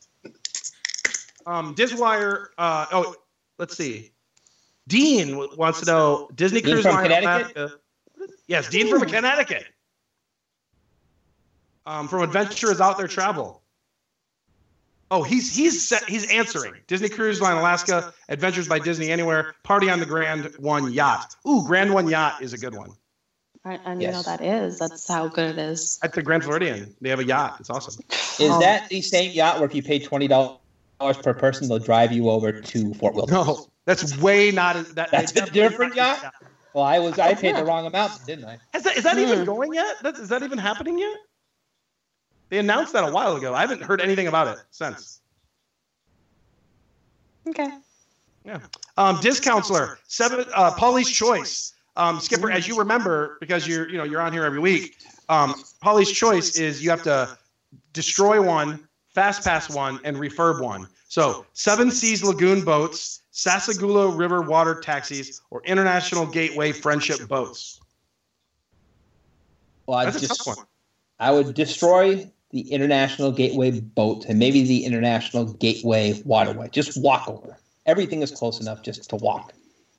Um, 1.45 1.73
Dizwire. 1.75 2.47
Uh, 2.57 2.85
oh, 2.91 3.15
let's 3.57 3.77
see. 3.77 4.11
Dean 4.87 5.37
wants 5.57 5.79
to 5.81 5.85
know 5.85 6.29
Disney 6.35 6.61
Dean 6.61 6.73
Cruise 6.73 6.83
from 6.85 6.95
Line 6.95 7.03
Connecticut? 7.03 7.55
Alaska- 7.57 7.79
Yes, 8.47 8.69
Dean 8.69 8.87
from 8.89 9.01
Connecticut. 9.07 9.65
Um, 11.87 12.09
from 12.09 12.21
Adventures 12.21 12.81
Out 12.81 12.97
There 12.97 13.07
Travel. 13.07 13.61
Oh, 15.09 15.23
he's 15.23 15.55
he's 15.55 15.87
set, 15.87 16.03
he's 16.03 16.29
answering. 16.29 16.73
Disney 16.87 17.07
Cruise 17.07 17.39
Line 17.39 17.55
Alaska, 17.55 18.13
Adventures 18.27 18.67
by 18.67 18.77
Disney 18.77 19.09
Anywhere, 19.09 19.55
Party 19.63 19.89
on 19.89 20.01
the 20.01 20.05
Grand 20.05 20.51
One 20.59 20.91
Yacht. 20.91 21.33
Ooh, 21.47 21.63
Grand 21.65 21.93
One 21.93 22.09
Yacht 22.09 22.41
is 22.41 22.51
a 22.51 22.57
good 22.57 22.75
one. 22.75 22.89
I, 23.63 23.79
I 23.85 23.93
Yes. 23.95 24.13
know 24.13 24.21
that 24.23 24.41
is. 24.43 24.79
That's 24.79 25.07
how 25.07 25.29
good 25.29 25.51
it 25.51 25.57
is. 25.57 25.97
At 26.03 26.11
the 26.11 26.21
Grand 26.21 26.43
Floridian, 26.43 26.93
they 26.99 27.07
have 27.09 27.19
a 27.19 27.25
yacht. 27.25 27.55
It's 27.61 27.69
awesome. 27.69 28.03
is 28.11 28.51
Oh. 28.51 28.59
that 28.59 28.89
the 28.89 29.01
same 29.01 29.31
yacht 29.31 29.59
where 29.59 29.65
if 29.69 29.73
you 29.73 29.81
pay 29.81 29.97
twenty 29.99 30.27
dollars 30.27 30.57
per 31.23 31.33
person, 31.33 31.69
they'll 31.69 31.79
drive 31.79 32.11
you 32.11 32.29
over 32.29 32.59
to 32.61 32.93
Fort 32.95 33.15
Wilderness? 33.15 33.47
No, 33.47 33.67
that's 33.85 34.17
way 34.17 34.51
not 34.51 34.75
that. 34.95 35.09
That's 35.11 35.31
a 35.37 35.45
different 35.49 35.95
not- 35.95 36.21
yacht? 36.21 36.33
Well, 36.73 36.83
I 36.83 36.99
was 36.99 37.17
I 37.17 37.33
paid 37.33 37.55
the 37.55 37.63
wrong 37.63 37.85
amount, 37.87 38.25
didn't 38.27 38.43
I? 38.45 38.57
Is 38.75 38.83
that, 38.83 38.97
is 38.97 39.03
that 39.05 39.17
even 39.17 39.39
Hmm. 39.39 39.45
going 39.45 39.73
yet? 39.73 39.95
That, 40.03 40.15
is 40.17 40.27
that 40.29 40.43
even 40.43 40.57
happening 40.57 40.99
yet? 40.99 41.17
They 42.49 42.59
announced 42.59 42.93
that 42.93 43.03
a 43.03 43.11
while 43.11 43.35
ago. 43.35 43.53
I 43.53 43.61
haven't 43.61 43.81
heard 43.81 44.01
anything 44.01 44.27
about 44.27 44.47
it 44.47 44.63
since. 44.71 45.21
Okay. 47.47 47.69
Yeah. 48.45 48.59
Um, 48.97 49.19
Diz 49.21 49.39
Counselor, 49.39 49.99
seven, 50.07 50.45
uh, 50.53 50.71
Polly's 50.71 51.09
choice. 51.09 51.73
Um, 51.97 52.19
Skipper, 52.19 52.51
as 52.51 52.67
you 52.67 52.77
remember, 52.77 53.37
because 53.39 53.67
you're 53.67 53.89
you 53.89 53.97
know 53.97 54.03
you're 54.03 54.21
on 54.21 54.31
here 54.31 54.45
every 54.45 54.59
week. 54.59 54.97
Um, 55.29 55.55
Polly's 55.81 56.11
choice 56.11 56.57
is 56.57 56.81
you 56.81 56.89
have 56.89 57.03
to 57.03 57.37
destroy 57.93 58.41
one, 58.41 58.87
fast 59.13 59.43
pass 59.43 59.69
one, 59.69 59.99
and 60.03 60.15
refurb 60.17 60.61
one. 60.61 60.87
So 61.07 61.45
Seven 61.53 61.89
Seas 61.91 62.23
Lagoon 62.23 62.63
boats, 62.63 63.23
Sassagoula 63.33 64.15
River 64.15 64.41
water 64.41 64.79
taxis, 64.79 65.41
or 65.49 65.61
International 65.65 66.25
Gateway 66.25 66.71
Friendship 66.71 67.27
boats. 67.27 67.81
Well, 69.87 69.97
I 69.97 70.05
That's 70.05 70.17
a 70.17 70.27
just 70.27 70.45
tough 70.45 70.57
one. 70.57 70.65
I 71.19 71.31
would 71.31 71.53
destroy 71.53 72.29
the 72.51 72.61
International 72.71 73.31
Gateway 73.31 73.71
boat 73.71 74.25
and 74.29 74.39
maybe 74.39 74.63
the 74.63 74.85
International 74.85 75.45
Gateway 75.45 76.21
waterway. 76.25 76.69
Just 76.69 77.01
walk 77.01 77.27
over. 77.27 77.57
Everything 77.85 78.21
is 78.21 78.31
close 78.31 78.59
enough 78.61 78.81
just 78.81 79.09
to 79.09 79.15
walk. 79.17 79.53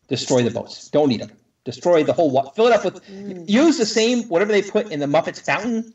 Destroy 0.08 0.42
the 0.42 0.50
boats. 0.50 0.88
Don't 0.88 1.08
need 1.08 1.20
them. 1.20 1.30
Destroy 1.64 2.02
the 2.02 2.12
whole. 2.12 2.30
Wa- 2.30 2.50
fill 2.50 2.66
it 2.66 2.72
up 2.72 2.84
with. 2.84 3.00
Use 3.48 3.76
the 3.76 3.84
same 3.86 4.22
whatever 4.24 4.52
they 4.52 4.62
put 4.62 4.90
in 4.90 5.00
the 5.00 5.06
Muppets 5.06 5.40
fountain. 5.44 5.92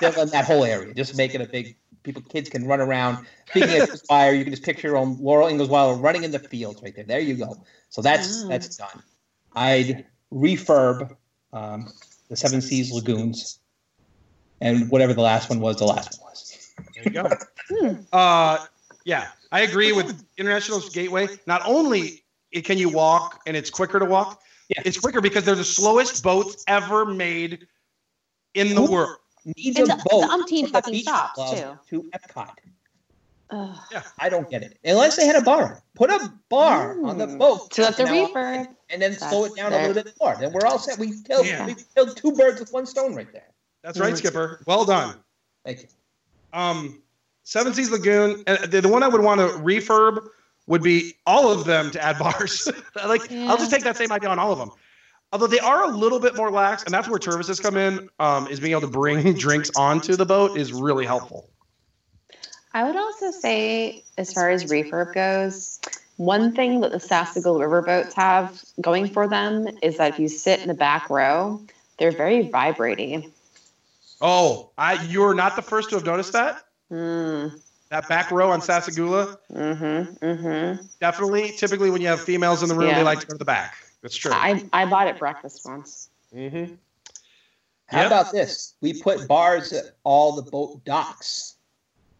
Fill 0.00 0.20
in 0.22 0.30
that 0.30 0.44
whole 0.46 0.64
area. 0.64 0.94
Just 0.94 1.16
make 1.16 1.34
it 1.34 1.40
a 1.40 1.46
big. 1.46 1.76
People, 2.02 2.22
kids 2.22 2.48
can 2.48 2.64
run 2.66 2.80
around. 2.80 3.18
Speaking 3.50 3.82
of 3.82 3.90
fire, 4.08 4.32
you 4.32 4.44
can 4.44 4.52
just 4.52 4.62
picture 4.62 4.88
your 4.88 4.96
own 4.96 5.18
Laura 5.20 5.48
Ingalls 5.48 5.68
Wilder 5.68 6.00
running 6.00 6.22
in 6.22 6.30
the 6.30 6.38
fields 6.38 6.80
right 6.82 6.94
there. 6.94 7.04
There 7.04 7.18
you 7.20 7.34
go. 7.34 7.56
So 7.90 8.00
that's 8.00 8.44
Mm. 8.44 8.48
that's 8.48 8.76
done. 8.76 9.02
I'd 9.54 10.06
refurb 10.32 11.16
um, 11.52 11.88
the 12.28 12.36
Seven 12.36 12.60
Seas 12.60 12.92
lagoons 12.92 13.58
and 14.60 14.90
whatever 14.90 15.12
the 15.14 15.20
last 15.22 15.48
one 15.50 15.60
was, 15.60 15.76
the 15.76 15.84
last 15.84 16.20
one 16.20 16.30
was. 16.30 16.72
There 16.94 17.04
you 17.04 17.10
go. 17.10 17.96
Uh, 18.12 18.58
yeah, 19.04 19.28
I 19.52 19.60
agree 19.62 19.92
with 19.92 20.24
International 20.38 20.80
Gateway. 20.80 21.28
Not 21.46 21.62
only 21.64 22.22
can 22.64 22.78
you 22.78 22.88
walk 22.88 23.40
and 23.46 23.56
it's 23.56 23.70
quicker 23.70 23.98
to 23.98 24.04
walk, 24.04 24.40
Yeah. 24.68 24.82
it's 24.84 24.98
quicker 24.98 25.20
because 25.20 25.44
they're 25.44 25.54
the 25.54 25.64
slowest 25.64 26.22
boats 26.22 26.64
ever 26.68 27.04
made 27.04 27.66
in 28.54 28.74
the 28.74 28.82
Who- 28.82 28.92
world. 28.92 29.16
Needs 29.56 29.78
And 29.78 29.88
a 29.90 29.96
the- 29.96 30.02
boat 30.10 30.22
the 30.22 30.26
umpteen 30.28 30.62
from 30.62 30.66
the 30.66 30.72
fucking 30.72 30.92
beach 30.92 31.02
stops, 31.02 31.34
club 31.34 31.78
to 31.90 32.10
Epcot. 32.14 32.50
Ugh. 33.50 33.76
I 34.18 34.28
don't 34.28 34.50
get 34.50 34.62
it. 34.64 34.76
Unless 34.84 35.16
they 35.16 35.24
had 35.26 35.36
a 35.36 35.40
bar. 35.42 35.80
Put 35.94 36.10
a 36.10 36.32
bar 36.48 36.96
on 37.06 37.16
the 37.18 37.28
boat. 37.28 37.72
So 37.72 37.82
that's 37.82 38.00
a 38.00 38.04
Now, 38.04 38.10
refurb. 38.26 38.66
And 38.90 39.00
then 39.00 39.12
slow 39.16 39.44
it 39.44 39.52
That's 39.54 39.70
down 39.70 39.72
a 39.72 39.86
little 39.86 40.02
bit 40.02 40.14
more. 40.20 40.34
Then 40.40 40.52
we're 40.52 40.66
all 40.66 40.80
set. 40.80 40.98
We 40.98 41.22
killed, 41.22 41.46
Yeah. 41.46 41.64
we 41.64 41.76
killed 41.94 42.16
two 42.16 42.32
birds 42.32 42.58
with 42.58 42.72
one 42.72 42.86
stone 42.86 43.14
right 43.14 43.30
there. 43.32 43.46
That's 43.86 44.00
right, 44.00 44.18
Skipper. 44.18 44.60
Well 44.66 44.84
done. 44.84 45.14
Thank 45.64 45.82
you. 45.82 45.86
Um, 46.52 47.00
Seven 47.44 47.72
Seas 47.72 47.92
Lagoon. 47.92 48.42
And 48.48 48.58
the, 48.68 48.80
the 48.80 48.88
one 48.88 49.04
I 49.04 49.08
would 49.08 49.20
want 49.20 49.40
to 49.40 49.46
refurb 49.58 50.26
would 50.66 50.82
be 50.82 51.12
all 51.24 51.52
of 51.52 51.66
them 51.66 51.92
to 51.92 52.02
add 52.02 52.18
bars. 52.18 52.68
like 52.96 53.30
I'll 53.30 53.56
just 53.56 53.70
take 53.70 53.84
that 53.84 53.96
same 53.96 54.10
idea 54.10 54.28
on 54.28 54.40
all 54.40 54.50
of 54.50 54.58
them. 54.58 54.72
Although 55.32 55.46
they 55.46 55.60
are 55.60 55.84
a 55.84 55.88
little 55.88 56.18
bit 56.18 56.34
more 56.34 56.50
lax, 56.50 56.82
and 56.82 56.92
that's 56.92 57.08
where 57.08 57.20
services 57.20 57.60
come 57.60 57.76
in. 57.76 58.08
Um, 58.18 58.48
is 58.48 58.58
being 58.58 58.72
able 58.72 58.80
to 58.80 58.88
bring 58.88 59.34
drinks 59.38 59.70
onto 59.76 60.16
the 60.16 60.26
boat 60.26 60.58
is 60.58 60.72
really 60.72 61.06
helpful. 61.06 61.48
I 62.74 62.82
would 62.82 62.96
also 62.96 63.30
say, 63.30 64.02
as 64.18 64.32
far 64.32 64.50
as 64.50 64.64
refurb 64.64 65.14
goes, 65.14 65.80
one 66.16 66.52
thing 66.52 66.80
that 66.80 66.90
the 66.90 66.98
Sassagoula 66.98 67.60
River 67.60 67.82
boats 67.82 68.14
have 68.14 68.64
going 68.80 69.08
for 69.08 69.28
them 69.28 69.68
is 69.80 69.98
that 69.98 70.14
if 70.14 70.18
you 70.18 70.28
sit 70.28 70.60
in 70.60 70.66
the 70.66 70.74
back 70.74 71.08
row, 71.08 71.60
they're 71.98 72.10
very 72.10 72.48
vibrating. 72.48 73.32
Oh, 74.20 74.70
I 74.78 75.02
you're 75.04 75.34
not 75.34 75.56
the 75.56 75.62
first 75.62 75.90
to 75.90 75.96
have 75.96 76.04
noticed 76.04 76.32
that. 76.32 76.62
Mm, 76.90 77.60
That 77.90 78.08
back 78.08 78.30
row 78.30 78.50
on 78.50 78.60
Sassagoula, 78.60 79.36
mm-hmm, 79.52 80.24
mm-hmm. 80.24 80.82
definitely. 81.00 81.52
Typically, 81.56 81.90
when 81.90 82.00
you 82.00 82.08
have 82.08 82.20
females 82.20 82.62
in 82.62 82.68
the 82.68 82.74
room, 82.74 82.88
Yeah. 82.88 82.98
they 82.98 83.02
like 83.04 83.20
to 83.20 83.26
go 83.26 83.32
to 83.34 83.38
the 83.38 83.44
back. 83.44 83.74
That's 84.02 84.16
true. 84.16 84.32
I, 84.32 84.64
I 84.72 84.86
bought 84.86 85.08
it 85.08 85.18
breakfast 85.18 85.62
once. 85.64 86.08
mm-hmm. 86.34 86.74
How 87.88 87.98
Yep. 87.98 88.06
about 88.06 88.32
this? 88.32 88.74
We 88.80 89.00
put 89.00 89.28
bars 89.28 89.72
at 89.72 89.84
all 90.04 90.32
the 90.32 90.42
boat 90.50 90.84
docks. 90.84 91.54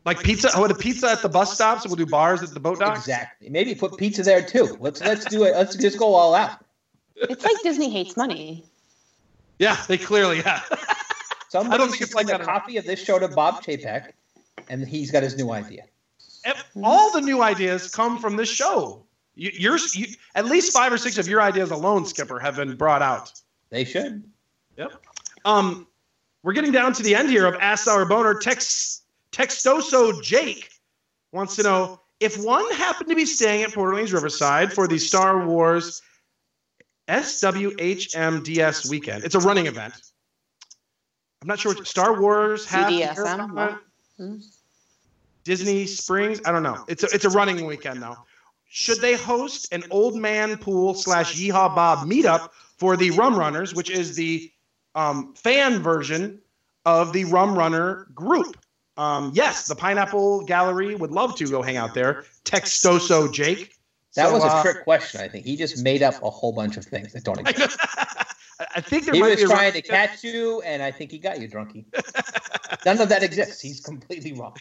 Like 0.05 0.21
pizza. 0.21 0.51
Oh, 0.55 0.69
the 0.69 0.75
pizza 0.77 1.11
at 1.11 1.23
the 1.23 1.29
bus 1.29 1.53
stops. 1.55 1.85
We'll 1.87 1.97
do 1.97 2.07
bars 2.07 2.41
at 2.43 2.51
the 2.51 2.61
boat 2.61 2.79
docks. 2.79 3.01
Exactly. 3.01 3.49
Maybe 3.49 3.75
put 3.75 3.97
pizza 3.97 4.23
there 4.23 4.43
too. 4.43 4.77
Let's 4.79 5.01
let's 5.01 5.25
do 5.25 5.43
it. 5.45 5.57
Let's 5.57 5.75
just 5.75 5.99
go 5.99 6.15
all 6.15 6.35
out. 6.35 6.65
It's 7.17 7.43
like 7.45 7.57
Disney 7.65 7.91
hates 7.91 8.17
money. 8.17 8.65
Yeah, 9.59 9.77
they 9.89 9.99
clearly 9.99 10.43
have. 10.43 10.65
Somebody 11.63 11.75
I 11.75 11.79
don't 11.79 11.91
think 11.91 12.03
it's 12.03 12.15
like 12.15 12.29
a 12.31 12.39
copy 12.39 12.77
of 12.77 12.85
this 12.85 13.03
show 13.03 13.19
to 13.19 13.29
Bob 13.29 13.63
Chapek, 13.63 14.13
and 14.69 14.87
he's 14.87 15.11
got 15.11 15.23
his 15.23 15.37
new 15.37 15.51
idea. 15.51 15.85
all 16.83 17.11
the 17.13 17.21
new 17.21 17.43
ideas 17.43 17.91
come 17.91 18.19
from 18.19 18.37
this 18.37 18.51
show. 18.51 19.05
You, 19.35 19.51
you're 19.55 19.79
you, 19.95 20.07
at 20.35 20.45
least 20.47 20.73
five 20.73 20.93
or 20.93 20.99
six 20.99 21.19
of 21.19 21.29
your 21.29 21.41
ideas 21.41 21.71
alone, 21.71 22.05
Skipper, 22.05 22.39
have 22.39 22.57
been 22.57 22.77
brought 22.77 23.03
out. 23.03 23.33
They 23.71 23.85
should. 23.85 24.25
Yep. 24.77 24.93
Um, 25.45 25.87
we're 26.43 26.53
getting 26.53 26.73
down 26.73 26.93
to 26.95 27.03
the 27.03 27.15
end 27.15 27.31
here 27.31 27.47
of 27.47 27.55
Ask 27.61 27.89
Our 27.89 28.05
Boner. 28.05 28.39
Tex 28.39 29.03
Textoso 29.33 30.23
Jake 30.23 30.71
wants 31.33 31.57
to 31.57 31.63
know 31.63 32.01
if 32.21 32.43
one 32.43 32.71
happened 32.73 33.09
to 33.09 33.17
be 33.17 33.27
staying 33.27 33.63
at 33.63 33.73
Port 33.73 33.89
Orleans 33.95 34.13
Riverside 34.13 34.73
for 34.73 34.87
the 34.87 34.99
Star 34.99 35.47
Wars 35.47 36.03
SWHMDS 37.09 38.91
weekend. 38.91 39.25
It's 39.25 39.35
a 39.35 39.41
running 39.41 39.67
event. 39.67 39.95
I'm 41.43 41.49
not 41.49 41.59
sure 41.59 41.75
what 41.75 41.87
Star 41.87 42.21
Wars 42.21 42.65
has 42.67 42.93
BDSM, 42.93 43.53
what? 43.53 43.83
Hmm. 44.17 44.39
Disney 45.45 45.87
Springs. 45.87 46.41
I 46.45 46.53
don't 46.53 46.63
know. 46.63 46.85
It's 46.89 47.05
a, 47.05 47.09
it's 47.15 47.25
a 47.25 47.31
running 47.31 47.67
weekend 47.67 48.03
though. 48.03 48.17
Should 48.69 49.01
they 49.01 49.15
host 49.15 49.73
an 49.73 49.85
old 49.91 50.17
man 50.17 50.59
pool 50.59 50.95
slash 50.95 51.37
Yeehaw 51.37 51.75
Bob 51.75 52.09
meetup 52.09 52.51
for 52.79 52.97
the 52.97 53.11
Rum 53.13 53.39
Runners, 53.39 53.75
which 53.75 53.89
is 53.91 54.17
the 54.17 54.51
um, 54.95 55.35
fan 55.35 55.81
version 55.83 56.41
of 56.85 57.13
the 57.13 57.25
Rum 57.27 57.57
Runner 57.57 58.09
group? 58.15 58.57
Um, 58.97 59.31
yes, 59.35 59.67
the 59.67 59.77
Pineapple 59.77 60.45
Gallery 60.47 60.95
would 60.95 61.13
love 61.13 61.37
to 61.37 61.47
go 61.47 61.63
hang 61.63 61.77
out 61.77 61.95
there. 61.95 62.25
Textoso 62.45 63.33
Jake. 63.33 63.75
That 64.17 64.29
So, 64.29 64.33
was 64.35 64.45
a 64.45 64.49
uh, 64.49 64.63
trick 64.63 64.85
question. 64.85 65.21
I 65.21 65.29
think 65.29 65.45
he 65.45 65.57
just 65.57 65.85
made 65.85 66.03
up 66.03 66.23
a 66.23 66.31
whole 66.31 66.53
bunch 66.53 66.77
of 66.77 66.85
things 66.87 67.13
that 67.13 67.23
don't 67.23 67.47
exist. 67.47 67.79
I 68.59 68.81
think 68.81 69.05
there 69.05 69.15
he 69.15 69.21
might 69.21 69.31
was 69.31 69.37
be 69.37 69.43
a 69.43 69.47
trying 69.49 69.73
to 69.73 69.83
catch 69.83 70.25
you, 70.25 70.63
and 70.63 70.83
I 70.83 70.91
think 70.91 71.11
he 71.11 71.19
got 71.19 71.41
you, 71.41 71.49
drunkie. 71.49 71.85
None 72.87 73.01
of 73.01 73.09
that 73.11 73.23
exists. 73.23 73.61
He's 73.61 73.81
completely 73.81 74.33
wrong. 74.33 74.57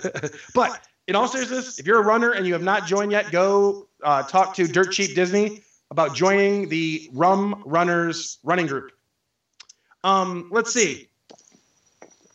but 0.54 0.86
in 1.06 1.16
all 1.16 1.26
seriousness, 1.28 1.78
if 1.78 1.86
you're 1.86 2.00
a 2.00 2.04
runner 2.04 2.32
and 2.32 2.46
you 2.46 2.52
have 2.52 2.62
not 2.62 2.86
joined 2.86 3.12
yet, 3.12 3.30
go 3.30 3.88
uh, 4.02 4.22
talk 4.24 4.54
to 4.56 4.66
Dirt 4.66 4.92
Cheap 4.92 5.14
Disney 5.14 5.62
about 5.90 6.14
joining 6.14 6.68
the 6.68 7.08
Rum 7.14 7.62
Runners 7.64 8.38
running 8.42 8.66
group. 8.66 8.92
Um, 10.04 10.48
let's 10.52 10.72
see. 10.72 11.08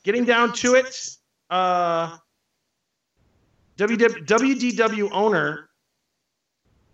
Getting 0.04 0.26
down 0.26 0.54
to 0.54 0.76
it, 0.76 1.18
uh, 1.50 2.18
WW, 3.78 4.26
WDW 4.26 5.10
owner. 5.12 5.70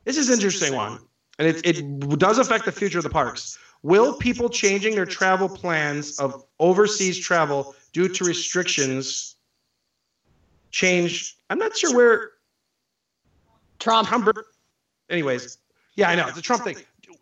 This 0.04 0.18
is 0.18 0.28
an 0.28 0.36
interesting 0.36 0.76
one, 0.76 1.00
and 1.38 1.48
it, 1.48 1.66
it 1.66 2.20
does 2.20 2.40
affect 2.40 2.66
the 2.66 2.72
future 2.72 3.00
of 3.00 3.04
the 3.04 3.10
parks. 3.10 3.58
Will 3.82 4.14
people 4.14 4.50
changing 4.50 4.96
their 4.96 5.06
travel 5.06 5.48
plans 5.48 6.20
of 6.20 6.44
overseas 6.60 7.18
travel 7.18 7.76
due 7.94 8.10
to 8.10 8.26
restrictions 8.26 9.36
change? 10.72 11.38
I'm 11.50 11.58
not 11.58 11.78
sure 11.78 11.96
where 11.96 12.32
Trump. 13.80 14.10
anyways, 15.10 15.58
yeah, 15.96 16.10
I 16.10 16.16
know 16.16 16.28
it's 16.28 16.38
a 16.38 16.42
Trump 16.42 16.64
thing. 16.64 16.78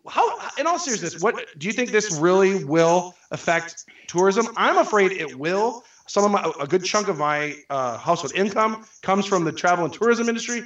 How, 0.08 0.38
in 0.58 0.66
all 0.66 0.78
seriousness, 0.78 1.20
what 1.22 1.46
do 1.58 1.66
you 1.66 1.72
think 1.72 1.90
this 1.90 2.18
really 2.18 2.64
will 2.64 3.14
affect 3.30 3.84
tourism? 4.06 4.48
I'm 4.56 4.78
afraid 4.78 5.12
it 5.12 5.38
will. 5.38 5.84
Some 6.06 6.24
of 6.24 6.30
my, 6.30 6.52
a 6.60 6.66
good 6.66 6.84
chunk 6.84 7.08
of 7.08 7.18
my 7.18 7.54
uh, 7.68 7.98
household 7.98 8.32
income 8.34 8.86
comes 9.02 9.26
from 9.26 9.44
the 9.44 9.52
travel 9.52 9.84
and 9.84 9.92
tourism 9.92 10.28
industry. 10.28 10.64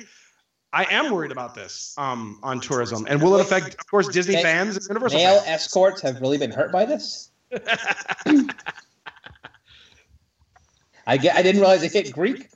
I 0.73 0.85
am 0.85 1.13
worried 1.13 1.33
about 1.33 1.55
this 1.55 1.95
um, 1.99 2.39
on 2.43 2.59
tourism, 2.61 3.07
and 3.09 3.23
will 3.23 3.37
it 3.37 3.43
affect, 3.43 3.75
of 3.79 3.87
course, 3.89 4.09
Disney 4.09 4.41
fans 4.43 4.77
and 4.77 4.87
Universal 4.89 5.19
Male 5.19 5.41
fans? 5.41 5.47
escorts 5.49 6.01
have 6.01 6.21
really 6.21 6.39
been 6.39 6.51
hurt 6.51 6.73
by 6.73 6.85
this. 6.87 7.31
I 11.07 11.17
get. 11.17 11.37
I 11.37 11.43
didn't 11.43 11.61
realize 11.61 11.83
it 11.83 11.93
hit 11.93 12.13
Greek. 12.13 12.49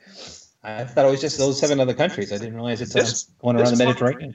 I 0.63 0.85
thought 0.85 1.05
it 1.05 1.11
was 1.11 1.21
just 1.21 1.39
those 1.39 1.61
seven 1.61 1.79
other 1.79 1.95
countries. 1.95 2.33
I 2.33 2.39
didn't 2.39 2.55
realize 2.55 2.81
it's 2.81 2.95
uh, 2.95 3.01
This- 3.01 3.25
going 3.41 3.57
around 3.57 3.77
the 3.77 3.85
Mediterranean. 3.85 4.35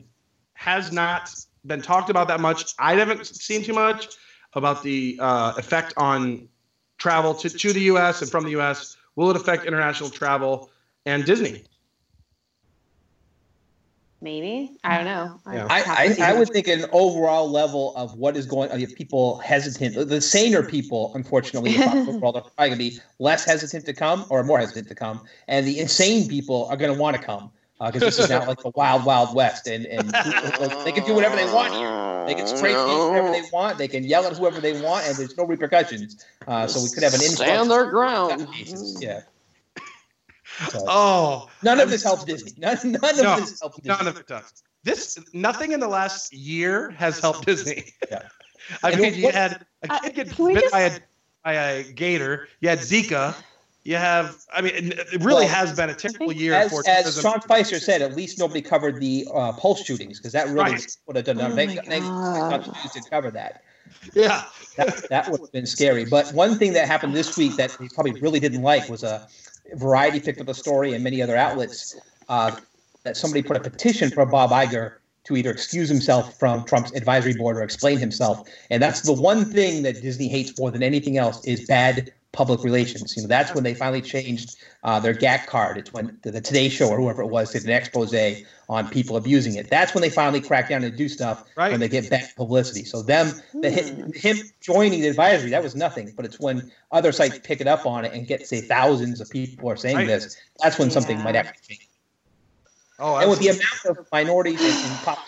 has 0.54 0.92
not 0.92 1.34
been 1.66 1.82
talked 1.82 2.10
about 2.10 2.28
that 2.28 2.40
much. 2.40 2.74
I 2.80 2.94
haven't 2.96 3.26
seen 3.26 3.64
too 3.64 3.74
much 3.74 4.10
about 4.54 4.84
the 4.84 5.18
uh, 5.20 5.54
effect 5.58 5.94
on 5.98 6.48
travel 6.98 7.34
to, 7.36 7.50
to 7.50 7.74
the 7.74 7.82
U.S. 7.82 8.22
and 8.22 8.30
from 8.30 8.44
the 8.44 8.52
U.S. 8.52 8.96
Will 9.16 9.30
it 9.30 9.36
affect 9.36 9.66
international 9.66 10.10
travel 10.10 10.70
and 11.06 11.26
Disney? 11.26 11.64
Maybe 14.24 14.78
I 14.84 14.98
don't 14.98 15.06
know. 15.06 15.40
Yeah. 15.52 15.68
I, 15.68 16.16
I, 16.22 16.32
I 16.32 16.38
would 16.38 16.50
think 16.50 16.68
an 16.68 16.86
overall 16.92 17.50
level 17.50 17.96
of 17.96 18.14
what 18.16 18.38
is 18.38 18.46
going 18.46 18.72
on, 18.72 18.80
If 18.80 18.96
people 18.96 19.40
hesitant, 19.40 20.10
the 20.10 20.22
saner 20.22 20.62
people, 20.62 21.12
unfortunately, 21.16 21.76
across 21.76 22.06
the 22.06 22.18
world 22.20 22.36
are 22.36 22.42
probably 22.42 22.68
going 22.68 22.72
to 22.74 22.78
be 22.78 23.00
less 23.18 23.44
hesitant 23.44 23.86
to 23.88 23.94
come 23.94 24.26
or 24.30 24.44
more 24.44 24.60
hesitant 24.60 24.88
to 24.90 24.96
come. 24.96 25.22
And 25.48 25.66
the 25.66 25.80
insane 25.80 26.28
people 26.28 26.68
are 26.70 26.78
going 26.78 26.94
to 26.94 27.00
want 27.00 27.18
to 27.18 27.24
come 27.24 27.50
because 27.84 28.02
this 28.02 28.20
is 28.20 28.30
now 28.30 28.46
like 28.46 28.60
the 28.62 28.72
wild, 28.76 29.06
wild 29.06 29.34
west. 29.34 29.66
And, 29.66 29.88
and 29.88 30.10
they 30.86 30.92
can 30.92 31.04
do 31.04 31.16
whatever 31.16 31.36
they 31.36 31.52
want 31.52 31.74
here. 31.74 32.26
They 32.28 32.36
can 32.36 32.46
spray 32.46 32.74
paint 32.74 32.88
whoever 32.88 33.32
they 33.32 33.42
want. 33.52 33.80
They 33.80 33.88
can 33.88 34.04
yell 34.04 34.26
at 34.28 34.38
whoever 34.38 34.62
they 34.62 34.80
want, 34.80 35.08
and 35.08 35.18
there's 35.18 35.36
no 35.36 35.46
repercussions. 35.46 36.24
Uh, 36.48 36.68
so 36.68 36.84
we 36.84 36.90
could 36.90 37.02
have 37.02 37.16
an 37.16 37.22
influx. 37.22 37.50
Stand 37.50 37.72
their 37.72 37.90
ground. 37.90 38.48
Yeah. 39.00 39.22
So, 40.70 40.86
Oh, 40.88 41.50
none 41.64 41.80
of 41.80 41.90
this 41.90 42.04
helps 42.04 42.24
Disney. 42.24 42.54
None, 42.58 42.78
none 42.84 42.94
no, 43.02 43.34
of 43.34 43.40
this 43.42 43.60
helps 43.60 43.78
Disney. 43.78 43.88
none 43.88 44.08
of 44.08 44.18
it 44.18 44.28
does. 44.28 44.64
This 44.84 45.18
nothing 45.34 45.72
in 45.72 45.80
the 45.80 45.88
last 45.88 46.34
year 46.34 46.92
has 46.92 47.20
helped 47.20 47.46
Disney. 47.46 47.86
Yeah. 48.10 48.24
I 48.84 48.92
And 48.92 49.02
mean, 49.02 49.14
you 49.16 49.32
had 49.32 49.66
a 49.84 49.92
Uh, 49.94 50.00
kid 50.00 50.16
get 50.16 50.30
can 50.32 50.48
bit 50.54 50.62
just- 50.62 50.72
by, 50.72 50.82
a, 50.82 50.92
by 51.44 51.54
a 51.54 51.84
gator. 51.94 52.48
You 52.60 52.70
had 52.70 52.80
Zika. 52.80 53.36
You 53.84 53.96
have. 53.96 54.38
I 54.54 54.62
mean, 54.62 54.76
it 54.76 55.00
it 55.12 55.24
really 55.24 55.46
Well, 55.46 55.48
has 55.56 55.76
been 55.76 55.90
a 55.90 55.96
terrible 55.96 56.32
year 56.32 56.54
as, 56.54 56.70
for 56.72 56.84
as 56.88 57.02
tourism. 57.04 57.22
Sean 57.24 57.42
Spicer 57.42 57.80
said, 57.80 58.04
at 58.04 58.16
least 58.16 58.38
nobody 58.38 58.62
covered 58.62 59.00
the 59.02 59.28
uh, 59.34 59.54
pulse 59.54 59.84
shootings 59.84 60.20
because 60.20 60.34
that 60.34 60.46
really 60.50 60.60
Right. 60.74 60.98
would 61.08 61.16
have 61.16 61.26
done. 61.26 61.42
Oh 61.42 61.50
they, 61.56 61.66
my 61.66 61.82
they, 61.88 62.00
to 62.00 63.10
cover 63.10 63.32
that. 63.32 63.64
yeah. 64.14 64.44
That, 64.78 65.10
that 65.10 65.30
would 65.32 65.42
have 65.42 65.52
been 65.52 65.66
scary. 65.66 66.06
But 66.06 66.32
one 66.34 66.58
thing 66.60 66.74
that 66.74 66.88
happened 66.88 67.16
this 67.16 67.36
week 67.38 67.56
that 67.56 67.72
he 67.72 67.90
probably 67.90 68.14
really 68.22 68.40
didn't 68.40 68.62
like 68.62 68.88
was 68.88 69.02
a 69.04 69.28
Variety 69.74 70.20
picked 70.20 70.40
up 70.42 70.48
the 70.48 70.54
story 70.54 70.94
and 70.94 71.04
many 71.04 71.22
other 71.22 71.36
outlets 71.36 71.96
uh, 72.30 72.56
that 73.04 73.18
somebody 73.18 73.42
put 73.42 73.58
a 73.58 73.60
petition 73.60 74.10
for 74.10 74.26
Bob 74.26 74.52
Iger 74.52 74.94
to 75.24 75.36
either 75.36 75.52
excuse 75.52 75.88
himself 75.88 76.38
from 76.40 76.66
Trump's 76.66 76.92
advisory 76.94 77.34
board 77.34 77.58
or 77.58 77.62
explain 77.62 78.00
himself. 78.00 78.48
And 78.70 78.82
that's 78.82 79.02
the 79.02 79.14
one 79.14 79.46
thing 79.46 79.84
that 79.84 80.02
Disney 80.02 80.28
hates 80.28 80.58
more 80.58 80.72
than 80.72 80.84
anything 80.84 81.18
else 81.18 81.46
is 81.46 81.66
bad 81.68 82.12
public 82.32 82.64
relations. 82.64 83.16
You 83.16 83.24
know, 83.24 83.28
that's 83.28 83.54
when 83.54 83.64
they 83.64 83.74
finally 83.74 84.02
changed 84.02 84.56
uh, 84.84 85.00
their 85.00 85.14
GAC 85.14 85.48
card. 85.48 85.78
It's 85.78 85.92
when 85.94 86.18
the, 86.24 86.32
the 86.32 86.42
Today 86.42 86.70
Show 86.70 86.90
or 86.90 86.98
whoever 86.98 87.22
it 87.24 87.28
was 87.28 87.52
did 87.52 87.64
an 87.64 87.72
expose 87.72 88.14
on 88.70 88.88
people 88.88 89.18
abusing 89.18 89.56
it. 89.56 89.70
That's 89.70 89.94
when 89.94 90.02
they 90.02 90.10
finally 90.10 90.40
crack 90.42 90.70
down 90.70 90.84
and 90.84 90.96
do 90.96 91.10
stuff 91.10 91.44
Right. 91.58 91.72
when 91.72 91.80
they 91.82 91.90
get 91.90 92.10
bad 92.10 92.30
publicity. 92.38 92.86
So 92.86 93.02
them, 93.02 93.34
the, 93.62 93.70
him, 93.70 94.12
him 94.14 94.38
joining 94.62 95.02
the 95.02 95.08
advisory, 95.10 95.50
that 95.52 95.64
was 95.64 95.76
nothing. 95.76 96.14
But 96.16 96.26
it's 96.26 96.40
when 96.40 96.72
other 96.92 97.12
sites 97.12 97.40
pick 97.44 97.60
it 97.60 97.68
up 97.68 97.86
on 97.86 98.06
it 98.06 98.14
and 98.14 98.26
get 98.26 98.48
say 98.48 98.62
thousands 98.62 99.20
of 99.20 99.30
people 99.30 99.70
are 99.70 99.76
saying 99.76 99.98
Right. 99.98 100.08
this. 100.08 100.38
That's 100.64 100.80
when 100.80 100.90
something 100.90 101.18
Yeah. 101.18 101.24
might 101.24 101.36
actually 101.36 101.76
change. 101.76 101.90
Oh, 103.00 103.18
And 103.18 103.30
with 103.30 103.40
the 103.40 103.50
amount 103.50 103.86
of 103.86 104.08
minorities 104.12 104.84
and, 104.84 104.94
and 104.94 105.02
pop 105.02 105.20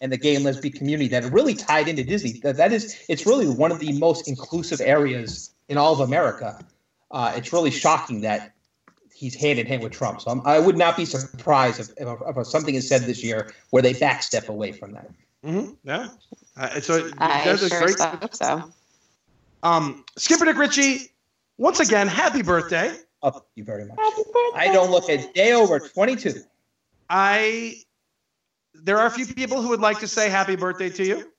and 0.00 0.10
the 0.12 0.16
gay 0.16 0.34
and 0.34 0.44
lesbian 0.44 0.74
community 0.74 1.08
that 1.08 1.24
are 1.24 1.28
really 1.28 1.54
tied 1.54 1.88
into 1.88 2.02
Disney, 2.02 2.40
that, 2.42 2.56
that 2.56 2.72
is, 2.72 2.96
it's 3.08 3.26
really 3.26 3.46
one 3.46 3.70
of 3.70 3.78
the 3.78 3.92
most 3.98 4.26
inclusive 4.28 4.80
areas 4.80 5.53
in 5.68 5.78
all 5.78 5.92
of 5.92 6.00
America. 6.00 6.58
Uh, 7.10 7.32
it's 7.36 7.52
really 7.52 7.70
shocking 7.70 8.20
that 8.22 8.52
he's 9.14 9.34
hand 9.34 9.58
in 9.58 9.66
hand 9.66 9.82
with 9.82 9.92
Trump. 9.92 10.20
So 10.20 10.30
I'm, 10.30 10.40
I 10.46 10.58
would 10.58 10.76
not 10.76 10.96
be 10.96 11.04
surprised 11.04 11.80
if, 11.80 11.88
if, 11.96 12.18
if 12.36 12.46
something 12.46 12.74
is 12.74 12.88
said 12.88 13.02
this 13.02 13.22
year 13.22 13.52
where 13.70 13.82
they 13.82 13.94
backstep 13.94 14.48
away 14.48 14.72
from 14.72 14.92
that. 14.92 15.10
Mhm, 15.44 15.76
Yeah. 15.84 16.08
Uh, 16.56 16.80
so 16.80 17.06
it 17.06 17.14
I 17.18 17.44
does 17.44 17.62
a 17.62 17.68
sure 17.68 17.80
great. 17.86 18.00
hope 18.00 18.34
so. 18.34 18.70
Um, 19.62 20.04
Skipper 20.16 20.44
Dick 20.44 20.56
Ritchie, 20.56 21.10
once 21.58 21.80
again, 21.80 22.08
happy 22.08 22.42
birthday. 22.42 22.96
Oh, 23.22 23.30
thank 23.30 23.44
you 23.54 23.64
very 23.64 23.84
much. 23.84 23.98
Happy 23.98 24.22
birthday. 24.22 24.68
I 24.68 24.72
don't 24.72 24.90
look 24.90 25.08
a 25.08 25.30
day 25.32 25.52
over 25.52 25.78
22. 25.80 26.42
I 27.08 27.76
there 28.74 28.98
are 28.98 29.06
a 29.06 29.10
few 29.10 29.26
people 29.26 29.62
who 29.62 29.68
would 29.68 29.80
like 29.80 29.98
to 30.00 30.08
say 30.08 30.28
happy 30.28 30.56
birthday 30.56 30.90
to 30.90 31.04
you. 31.06 31.32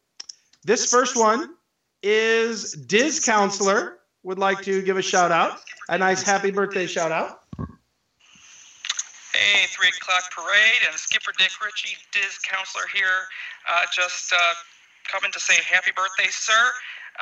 This 0.64 0.90
first 0.90 1.16
one 1.16 1.56
is 2.02 2.72
Diz 2.74 3.24
Counselor 3.24 3.98
would 4.26 4.40
like 4.40 4.62
to 4.64 4.82
give 4.82 4.98
a 4.98 5.02
shout 5.02 5.32
out, 5.32 5.62
a 5.88 5.98
nice 5.98 6.24
happy 6.24 6.50
birthday 6.50 6.88
shout 6.88 7.12
out. 7.12 7.46
Hey, 9.38 9.68
three 9.70 9.90
o'clock 9.90 10.24
parade 10.34 10.82
and 10.90 10.98
Skipper 10.98 11.32
Dick 11.38 11.52
Ritchie, 11.64 11.96
Diz 12.12 12.40
counselor 12.40 12.86
here. 12.92 13.30
Uh, 13.70 13.86
just 13.94 14.34
uh, 14.34 14.54
coming 15.06 15.32
to 15.32 15.40
say 15.40 15.54
happy 15.70 15.92
birthday, 15.96 16.32
sir, 16.32 16.72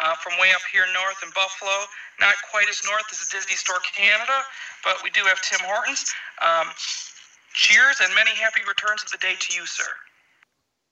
uh, 0.01 0.15
from 0.15 0.39
way 0.39 0.51
up 0.55 0.61
here 0.71 0.85
north 0.93 1.19
in 1.21 1.29
Buffalo. 1.35 1.91
Not 2.21 2.35
quite 2.49 2.69
as 2.69 2.81
north 2.87 3.03
as 3.11 3.19
the 3.19 3.35
Disney 3.35 3.55
Store 3.55 3.83
Canada, 3.83 4.39
but 4.85 5.03
we 5.03 5.09
do 5.09 5.21
have 5.27 5.41
Tim 5.41 5.59
Hortons. 5.67 6.13
Um, 6.39 6.71
cheers 7.53 7.99
and 7.99 8.15
many 8.15 8.31
happy 8.31 8.61
returns 8.65 9.03
of 9.03 9.11
the 9.11 9.17
day 9.17 9.35
to 9.37 9.53
you, 9.53 9.65
sir. 9.65 9.91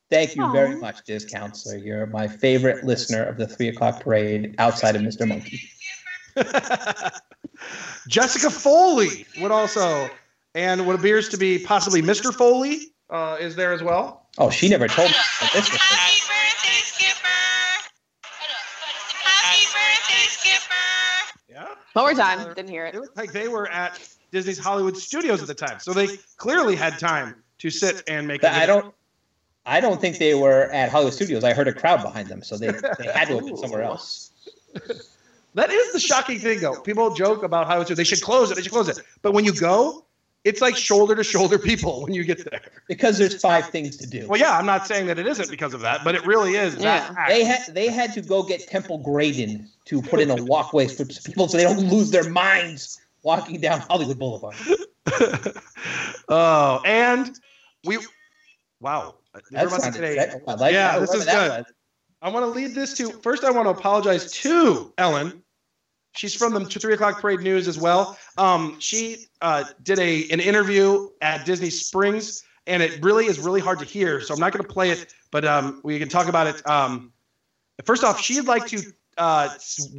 Thank 0.09 0.35
you 0.35 0.51
very 0.51 0.75
much, 0.75 1.05
Diz 1.05 1.23
Counselor. 1.23 1.77
You're 1.77 2.05
my 2.07 2.27
favorite 2.27 2.83
listener 2.83 3.23
of 3.23 3.37
the 3.37 3.47
three 3.47 3.69
o'clock 3.69 4.03
parade 4.03 4.55
outside 4.57 4.97
of 4.97 5.03
Mr. 5.03 5.25
Monkey. 5.25 5.61
Jessica 8.07 8.49
Foley 8.49 9.25
would 9.39 9.51
also 9.51 10.09
and 10.55 10.85
what 10.85 10.95
appears 10.95 11.29
to 11.29 11.37
be 11.37 11.59
possibly 11.59 12.01
Mr. 12.01 12.33
Foley 12.33 12.93
uh, 13.09 13.37
is 13.39 13.55
there 13.55 13.73
as 13.73 13.83
well. 13.83 14.27
Oh, 14.37 14.49
she 14.49 14.69
never 14.69 14.87
told 14.87 15.09
me 15.09 15.15
about 15.39 15.53
this. 15.53 15.69
before. 15.69 15.97
Yeah. 21.49 21.67
One 21.93 22.05
more 22.05 22.13
time. 22.13 22.53
Didn't 22.53 22.69
hear 22.69 22.85
it. 22.85 22.95
It 22.95 23.01
looked 23.01 23.17
like 23.17 23.33
they 23.33 23.47
were 23.47 23.69
at 23.69 23.99
Disney's 24.31 24.57
Hollywood 24.57 24.97
Studios 24.97 25.41
at 25.41 25.47
the 25.47 25.53
time, 25.53 25.79
so 25.79 25.93
they 25.93 26.07
clearly 26.37 26.75
had 26.75 26.97
time 26.97 27.35
to 27.59 27.69
sit 27.69 28.03
and 28.07 28.27
make. 28.27 28.41
a 28.41 28.47
But 28.47 28.53
I 28.53 28.65
don't. 28.65 28.93
I 29.65 29.79
don't 29.79 30.01
think 30.01 30.17
they 30.17 30.33
were 30.33 30.71
at 30.71 30.89
Hollywood 30.89 31.13
Studios. 31.13 31.43
I 31.43 31.53
heard 31.53 31.67
a 31.67 31.73
crowd 31.73 32.01
behind 32.01 32.29
them, 32.29 32.41
so 32.41 32.57
they, 32.57 32.71
they 32.71 33.11
had 33.13 33.27
to 33.27 33.35
have 33.35 33.45
been 33.45 33.57
somewhere 33.57 33.83
else. 33.83 34.31
That 35.53 35.69
is 35.69 35.93
the 35.93 35.99
shocking 35.99 36.39
thing, 36.39 36.59
though. 36.61 36.79
People 36.81 37.13
joke 37.13 37.43
about 37.43 37.67
how 37.67 37.81
it's, 37.81 37.93
they 37.93 38.03
should 38.03 38.21
close 38.21 38.51
it, 38.51 38.55
they 38.55 38.61
should 38.61 38.71
close 38.71 38.87
it. 38.87 38.99
But 39.21 39.33
when 39.33 39.43
you 39.45 39.53
go, 39.53 40.05
it's 40.43 40.61
like 40.61 40.75
shoulder 40.75 41.15
to 41.15 41.23
shoulder 41.23 41.59
people 41.59 42.03
when 42.03 42.13
you 42.13 42.23
get 42.23 42.49
there. 42.49 42.61
Because 42.87 43.17
there's 43.17 43.39
five 43.39 43.69
things 43.69 43.97
to 43.97 44.07
do. 44.07 44.27
Well, 44.27 44.39
yeah, 44.39 44.57
I'm 44.57 44.65
not 44.65 44.87
saying 44.87 45.05
that 45.07 45.19
it 45.19 45.27
isn't 45.27 45.51
because 45.51 45.73
of 45.73 45.81
that, 45.81 46.03
but 46.03 46.15
it 46.15 46.25
really 46.25 46.53
is. 46.55 46.75
that. 46.77 47.13
They 47.27 47.43
had 47.43 47.61
they 47.73 47.87
had 47.89 48.13
to 48.13 48.21
go 48.21 48.41
get 48.43 48.65
Temple 48.67 48.97
Grandin 48.99 49.67
to 49.85 50.01
put 50.01 50.19
in 50.19 50.31
a 50.31 50.43
walkway 50.43 50.87
for 50.87 51.05
people 51.05 51.47
so 51.47 51.57
they 51.57 51.63
don't 51.63 51.89
lose 51.89 52.11
their 52.11 52.29
minds 52.29 52.99
walking 53.23 53.59
down 53.61 53.81
Hollywood 53.81 54.17
Boulevard. 54.17 54.55
Oh, 56.29 56.81
and 56.85 57.37
we, 57.83 57.97
wow. 58.79 59.15
That 59.51 59.69
We're 59.69 59.79
sounded 59.79 60.15
get 60.15 60.29
a- 60.29 60.49
I 60.49 60.53
like 60.55 60.73
yeah, 60.73 60.93
that. 60.93 60.99
this 61.01 61.13
is 61.13 61.23
Whoever 61.25 61.25
that 61.25 61.49
good. 61.49 61.65
was. 61.65 61.73
I 62.21 62.29
want 62.29 62.45
to 62.45 62.51
lead 62.51 62.75
this 62.75 62.95
to 62.97 63.09
first. 63.09 63.43
I 63.43 63.51
want 63.51 63.65
to 63.65 63.71
apologize 63.71 64.31
to 64.31 64.93
Ellen. 64.97 65.41
She's 66.13 66.35
from 66.35 66.53
the 66.53 66.65
three 66.65 66.93
o'clock 66.93 67.21
parade 67.21 67.39
news 67.39 67.67
as 67.67 67.79
well. 67.79 68.17
Um, 68.37 68.79
she 68.79 69.27
uh, 69.41 69.63
did 69.81 69.97
a 69.99 70.29
an 70.29 70.39
interview 70.39 71.09
at 71.21 71.45
Disney 71.45 71.69
Springs, 71.69 72.43
and 72.67 72.83
it 72.83 73.03
really 73.03 73.25
is 73.25 73.39
really 73.39 73.61
hard 73.61 73.79
to 73.79 73.85
hear. 73.85 74.21
So 74.21 74.33
I'm 74.33 74.39
not 74.39 74.51
going 74.51 74.63
to 74.63 74.71
play 74.71 74.91
it, 74.91 75.13
but 75.31 75.45
um, 75.45 75.79
we 75.83 75.97
can 75.97 76.09
talk 76.09 76.27
about 76.27 76.47
it. 76.47 76.67
Um, 76.69 77.11
first 77.85 78.03
off, 78.03 78.21
she'd 78.21 78.45
like 78.45 78.67
to 78.67 78.81
uh, 79.17 79.49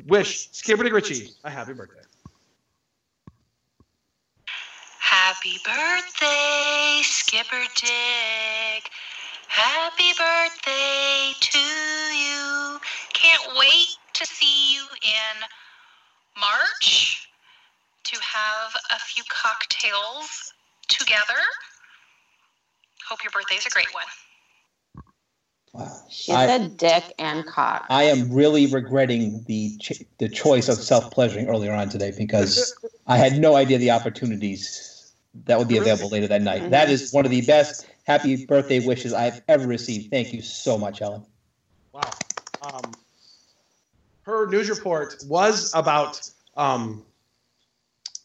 wish 0.07 0.51
Skipper 0.53 0.85
Dick 0.85 0.93
Ritchie 0.93 1.31
a 1.45 1.51
happy 1.51 1.73
birthday. 1.73 2.01
Happy 4.99 5.59
birthday, 5.65 7.01
Skipper 7.03 7.65
Dick. 7.75 8.91
Happy 9.53 10.13
birthday 10.19 11.35
to 11.39 11.59
you. 11.59 12.81
Can't 13.13 13.59
wait 13.59 13.99
to 14.15 14.27
see 14.27 14.73
you 14.73 14.81
in 15.03 15.45
March 16.41 17.29
to 18.05 18.19
have 18.23 18.75
a 18.91 18.99
few 18.99 19.23
cocktails 19.29 20.55
together. 20.89 21.43
Hope 23.07 23.23
your 23.23 23.31
birthday's 23.31 23.67
a 23.67 23.69
great 23.69 23.93
one. 23.93 24.07
Wow. 25.75 26.01
She 26.09 26.33
I- 26.33 26.47
said 26.47 26.79
dick 26.79 27.13
and 27.19 27.45
cock. 27.45 27.85
I 27.91 28.05
am 28.05 28.33
really 28.33 28.69
regretting 28.69 29.45
the 29.45 29.77
ch- 29.77 30.03
the 30.17 30.31
choice 30.31 30.71
of 30.71 30.79
self 30.79 31.11
pleasuring 31.11 31.49
earlier 31.49 31.75
on 31.75 31.91
today 31.91 32.15
because 32.17 32.75
I 33.07 33.19
had 33.19 33.39
no 33.39 33.57
idea 33.57 33.77
the 33.77 33.91
opportunities 33.91 35.13
that 35.45 35.59
would 35.59 35.69
be 35.69 35.77
available 35.77 36.09
later 36.09 36.29
that 36.29 36.41
night. 36.41 36.63
Mm-hmm. 36.63 36.71
That 36.71 36.89
is 36.89 37.13
one 37.13 37.27
of 37.27 37.31
the 37.31 37.43
best 37.43 37.87
happy 38.05 38.47
birthday 38.47 38.85
wishes 38.85 39.13
I've 39.13 39.43
ever 39.49 39.67
received. 39.67 40.11
Thank 40.11 40.33
you 40.33 40.43
so 40.43 40.79
much, 40.79 41.03
Ellen. 41.03 41.25
Wow. 41.93 42.11
Um, 42.63 42.93
her 44.23 44.47
news 44.47 44.71
report 44.71 45.17
was 45.27 45.75
about 45.75 46.31
um, 46.57 47.05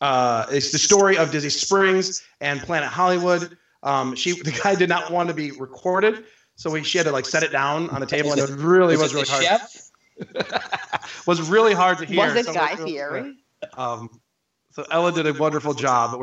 uh, 0.02 0.46
it's 0.52 0.72
the 0.72 0.78
story 0.78 1.18
of 1.18 1.32
Disney 1.32 1.50
Springs 1.50 2.24
and 2.40 2.60
Planet 2.62 2.90
Hollywood. 2.90 3.58
Um, 3.84 4.16
she 4.16 4.42
the 4.44 4.52
guy 4.52 4.76
did 4.76 4.90
not 4.90 5.12
want 5.12 5.30
to 5.30 5.36
be 5.36 5.52
recorded, 5.52 6.26
so 6.56 6.72
we, 6.72 6.84
she 6.84 6.98
had 6.98 7.06
to 7.06 7.12
like 7.12 7.26
set 7.26 7.44
it 7.44 7.52
down 7.52 7.90
on 7.90 8.02
the 8.02 8.08
table, 8.08 8.32
and 8.32 8.42
it 8.42 8.50
really 8.50 8.98
was, 8.98 9.12
it 9.12 9.16
really 9.16 9.26
the 9.26 9.32
hard. 9.32 9.44
chef? 9.44 9.84
was 11.28 11.48
really 11.50 11.74
hard 11.74 12.00
to 12.00 12.06
hear. 12.06 12.26
Was 12.26 12.36
it 12.36 12.46
so 12.46 12.54
Guy 12.54 12.74
was 12.74 12.84
Fieri? 12.84 13.36
Um, 13.74 14.20
so 14.78 14.86
Ella 14.92 15.12
did 15.12 15.26
a 15.26 15.34
wonderful 15.34 15.74
job, 15.74 16.22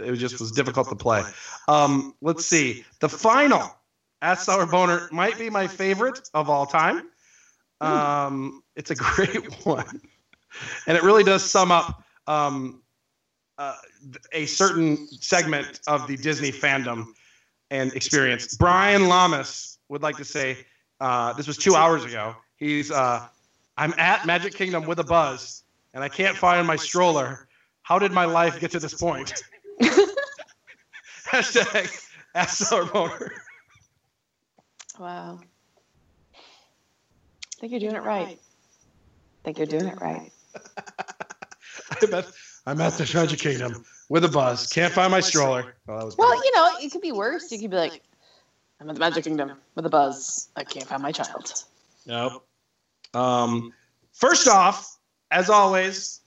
it 0.00 0.16
just 0.16 0.40
was 0.40 0.50
difficult 0.50 0.88
to 0.88 0.96
play. 0.96 1.22
Um, 1.68 2.16
let's 2.20 2.44
see. 2.44 2.84
The 2.98 3.08
final 3.08 3.76
Ask 4.22 4.44
Sour 4.44 4.66
Boner 4.66 5.08
might 5.12 5.38
be 5.38 5.50
my 5.50 5.68
favorite 5.68 6.28
of 6.34 6.50
all 6.50 6.66
time. 6.66 7.08
Um, 7.80 8.64
it's 8.74 8.90
a 8.90 8.96
great 8.96 9.54
one, 9.64 10.00
and 10.88 10.96
it 10.96 11.04
really 11.04 11.22
does 11.22 11.48
sum 11.48 11.70
up 11.70 12.02
um, 12.26 12.82
uh, 13.56 13.76
a 14.32 14.46
certain 14.46 15.06
segment 15.20 15.78
of 15.86 16.08
the 16.08 16.16
Disney 16.16 16.50
fandom 16.50 17.06
and 17.70 17.92
experience. 17.92 18.56
Brian 18.56 19.06
Lamas 19.06 19.78
would 19.90 20.02
like 20.02 20.16
to 20.16 20.24
say 20.24 20.56
uh, 20.98 21.34
this 21.34 21.46
was 21.46 21.56
two 21.56 21.76
hours 21.76 22.04
ago. 22.04 22.34
He's 22.56 22.90
uh, 22.90 23.28
I'm 23.76 23.94
at 23.96 24.26
Magic 24.26 24.54
Kingdom 24.54 24.86
with 24.86 24.98
a 24.98 25.04
buzz, 25.04 25.62
and 25.94 26.02
I 26.02 26.08
can't 26.08 26.36
find 26.36 26.66
my 26.66 26.74
stroller. 26.74 27.45
How 27.86 28.00
did 28.00 28.10
my 28.10 28.24
life 28.24 28.58
get 28.58 28.72
to 28.72 28.80
this 28.80 28.94
point? 28.94 29.44
Hashtag 31.30 32.04
Ask 32.34 32.66
Sour 32.66 32.86
Boner. 32.86 33.32
Wow. 34.98 35.38
I 36.34 37.60
think 37.60 37.70
you're 37.70 37.78
doing 37.78 37.94
it 37.94 38.02
right. 38.02 38.40
I 38.40 39.44
think 39.44 39.58
you're 39.58 39.68
doing 39.68 39.86
it 39.86 40.00
right. 40.00 40.32
I'm 42.02 42.14
at, 42.14 42.26
I'm 42.66 42.80
at 42.80 42.94
the 42.94 43.08
Magic 43.14 43.38
Kingdom 43.38 43.84
with 44.08 44.24
a 44.24 44.28
buzz. 44.28 44.66
Can't 44.66 44.92
find 44.92 45.12
my 45.12 45.20
stroller. 45.20 45.76
Oh, 45.86 45.96
that 45.96 46.04
was 46.06 46.16
Well, 46.18 46.34
you 46.34 46.56
know, 46.56 46.72
it 46.80 46.90
could 46.90 47.02
be 47.02 47.12
worse. 47.12 47.52
You 47.52 47.60
could 47.60 47.70
be 47.70 47.76
like, 47.76 48.02
I'm 48.80 48.90
at 48.90 48.96
the 48.96 49.00
Magic 49.00 49.22
Kingdom 49.22 49.52
with 49.76 49.86
a 49.86 49.90
buzz. 49.90 50.48
I 50.56 50.64
can't 50.64 50.88
find 50.88 51.00
my 51.00 51.12
child. 51.12 51.62
Nope. 52.04 52.44
Um, 53.14 53.72
first 54.12 54.48
off, 54.48 54.98
as 55.30 55.48
always, 55.48 56.22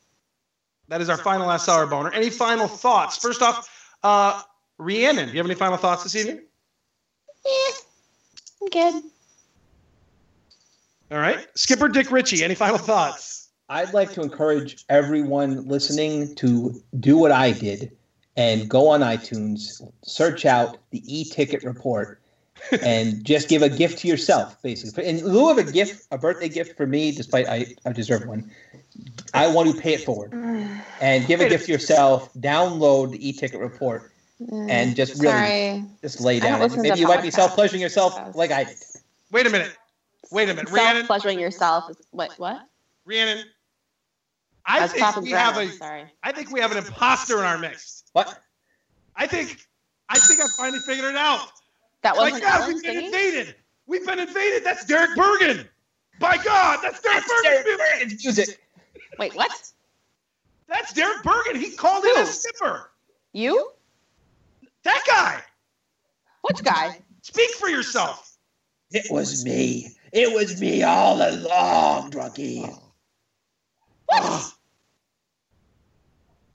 that 0.89 1.01
is 1.01 1.09
our 1.09 1.17
final 1.17 1.47
last 1.47 1.69
hour 1.69 1.85
boner. 1.85 2.11
Any 2.11 2.29
final 2.29 2.67
thoughts? 2.67 3.17
First 3.17 3.41
off, 3.41 3.69
uh, 4.03 4.41
Rhiannon, 4.77 5.27
do 5.27 5.31
you 5.31 5.37
have 5.37 5.45
any 5.45 5.55
final 5.55 5.77
thoughts 5.77 6.03
this 6.03 6.15
evening? 6.15 6.41
Yeah, 7.45 7.71
I'm 8.61 8.67
good. 8.69 9.03
All 11.11 11.19
right. 11.19 11.47
Skipper 11.55 11.89
Dick 11.89 12.11
Ritchie, 12.11 12.43
any 12.43 12.55
final 12.55 12.77
thoughts? 12.77 13.49
I'd 13.69 13.93
like 13.93 14.11
to 14.13 14.21
encourage 14.21 14.83
everyone 14.89 15.67
listening 15.67 16.35
to 16.35 16.81
do 16.99 17.17
what 17.17 17.31
I 17.31 17.51
did 17.51 17.95
and 18.35 18.67
go 18.67 18.89
on 18.89 19.01
iTunes, 19.01 19.81
search 20.03 20.45
out 20.45 20.77
the 20.89 21.03
e-ticket 21.05 21.63
report, 21.63 22.21
and 22.81 23.23
just 23.23 23.47
give 23.47 23.61
a 23.61 23.69
gift 23.69 23.99
to 23.99 24.07
yourself, 24.07 24.59
basically. 24.61 25.05
In 25.05 25.23
lieu 25.23 25.51
of 25.51 25.57
a 25.57 25.71
gift, 25.71 26.07
a 26.11 26.17
birthday 26.17 26.49
gift 26.49 26.77
for 26.77 26.87
me, 26.87 27.11
despite 27.11 27.47
I, 27.47 27.75
I 27.85 27.91
deserve 27.91 28.25
one, 28.27 28.49
I 29.34 29.47
want 29.47 29.76
to 29.76 29.81
pay 29.81 29.93
it 29.93 30.03
forward 30.03 30.34
and 31.01 31.27
give 31.27 31.41
a 31.41 31.49
gift 31.49 31.65
to 31.65 31.72
yourself. 31.72 32.34
Download 32.34 33.11
the 33.11 33.30
e-ticket 33.30 33.60
report 33.60 34.11
mm. 34.41 34.69
and 34.69 34.95
just 34.95 35.22
really 35.22 35.34
Sorry. 35.34 35.85
just 36.01 36.22
lay 36.22 36.38
I 36.38 36.39
don't 36.39 36.51
down. 36.51 36.61
listen 36.61 36.81
Maybe 36.81 36.99
you 36.99 37.07
might 37.07 37.22
be 37.22 37.31
self-pleasuring 37.31 37.81
yourself 37.81 38.35
like 38.35 38.51
I 38.51 38.65
did. 38.65 38.77
Wait 39.31 39.45
a 39.45 39.49
minute. 39.49 39.76
Wait 40.31 40.49
a 40.49 40.53
minute. 40.53 40.69
Rhiannon, 40.69 40.97
Self 40.97 41.07
pleasuring 41.07 41.39
yourself. 41.39 41.89
Is, 41.89 41.97
what? 42.11 42.34
What? 42.38 42.61
Rhiannon, 43.06 43.45
I 44.65 44.80
That's 44.80 44.93
think 44.93 45.23
we 45.23 45.31
have 45.31 45.57
a 45.57 45.69
Sorry. 45.72 46.06
I 46.23 46.31
think 46.31 46.51
we 46.51 46.60
have 46.60 46.72
an 46.72 46.77
imposter 46.77 47.39
in 47.39 47.45
our 47.45 47.57
mix. 47.57 48.03
What? 48.14 48.41
I 49.15 49.26
think 49.27 49.57
I 50.10 50.19
think 50.19 50.39
I 50.41 50.45
finally 50.57 50.80
figured 50.80 51.06
it 51.06 51.18
out. 51.18 51.49
That 52.03 52.15
wasn't 52.15 52.43
God, 52.43 52.68
we've 52.68 52.84
been 52.84 52.93
singing? 52.93 53.06
invaded. 53.07 53.56
We've 53.88 54.06
been 54.06 54.19
invaded. 54.19 54.64
That's 54.64 54.85
Derek 54.85 55.15
Burgan. 55.15 55.68
By 56.19 56.38
God, 56.38 56.80
that's 56.84 57.01
Derek 57.01 57.23
Burgan. 57.26 57.77
Burgan's 57.77 58.23
music. 58.23 58.60
Wait, 59.19 59.35
what? 59.35 59.51
That's 60.69 60.93
Derek 60.93 61.23
Burgan. 61.23 61.59
He 61.59 61.71
called 61.71 62.05
in 62.05 62.17
a 62.17 62.25
skipper. 62.25 62.89
You? 63.33 63.71
That 64.83 65.03
guy. 65.05 65.43
Which 66.43 66.63
guy? 66.63 67.01
Speak 67.21 67.49
for 67.51 67.67
yourself. 67.67 68.37
It 68.91 69.05
was 69.11 69.43
me. 69.43 69.89
It 70.13 70.33
was 70.33 70.59
me 70.59 70.83
all 70.83 71.17
along, 71.17 72.11
drunkie. 72.11 72.63
I 74.11 74.19
ah. 74.21 74.53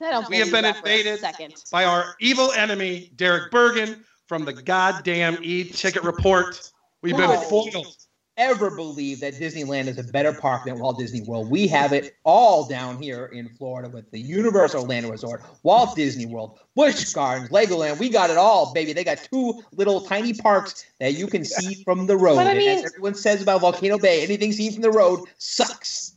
don't 0.01 0.29
We 0.29 0.37
have 0.37 0.51
been 0.51 0.63
that 0.63 0.77
for 0.77 0.87
a 0.87 0.97
invaded 0.97 1.55
by 1.71 1.85
our 1.85 2.15
evil 2.19 2.51
enemy, 2.51 3.11
Derek 3.15 3.51
Burgan, 3.51 4.03
from 4.27 4.43
the 4.43 4.53
goddamn 4.53 5.37
e-ticket 5.41 6.03
report. 6.03 6.71
We've 7.01 7.15
been 7.15 7.39
foiled. 7.41 8.04
Ever 8.37 8.69
believe 8.69 9.21
that 9.21 9.35
Disneyland 9.35 9.87
is 9.87 9.97
a 9.97 10.03
better 10.03 10.33
park 10.33 10.65
than 10.65 10.77
Walt 10.79 10.97
Disney 10.99 11.21
World? 11.21 11.49
We 11.49 11.67
have 11.67 11.93
it 11.93 12.17
all 12.25 12.67
down 12.67 13.01
here 13.01 13.27
in 13.27 13.47
Florida 13.47 13.87
with 13.87 14.11
the 14.11 14.19
Universal 14.19 14.81
Orlando 14.81 15.09
Resort, 15.09 15.41
Walt 15.63 15.95
Disney 15.95 16.25
World, 16.25 16.59
Busch 16.75 17.13
Gardens, 17.13 17.49
Legoland. 17.49 17.97
We 17.97 18.09
got 18.09 18.29
it 18.29 18.37
all, 18.37 18.73
baby. 18.73 18.91
They 18.91 19.05
got 19.05 19.19
two 19.31 19.63
little 19.71 20.01
tiny 20.01 20.33
parks 20.33 20.85
that 20.99 21.13
you 21.13 21.27
can 21.27 21.45
see 21.45 21.81
from 21.85 22.07
the 22.07 22.17
road. 22.17 22.35
But 22.35 22.47
I 22.47 22.49
And 22.51 22.59
mean- 22.59 22.69
as 22.79 22.83
everyone 22.85 23.15
says 23.15 23.41
about 23.41 23.61
Volcano 23.61 23.97
Bay, 23.97 24.21
anything 24.21 24.51
seen 24.51 24.73
from 24.73 24.81
the 24.81 24.91
road 24.91 25.21
sucks. 25.37 26.11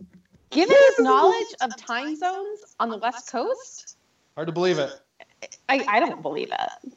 Given 0.50 0.74
his 0.88 0.98
knowledge 1.04 1.54
of 1.60 1.76
time 1.76 2.16
zones 2.16 2.74
on 2.80 2.88
the 2.88 2.96
West 2.98 3.30
Coast, 3.30 3.96
Hard 4.34 4.48
to 4.48 4.52
believe 4.52 4.78
it. 4.80 4.90
I, 5.68 5.84
I 5.86 6.00
don't 6.00 6.22
believe 6.22 6.50
it. 6.50 6.92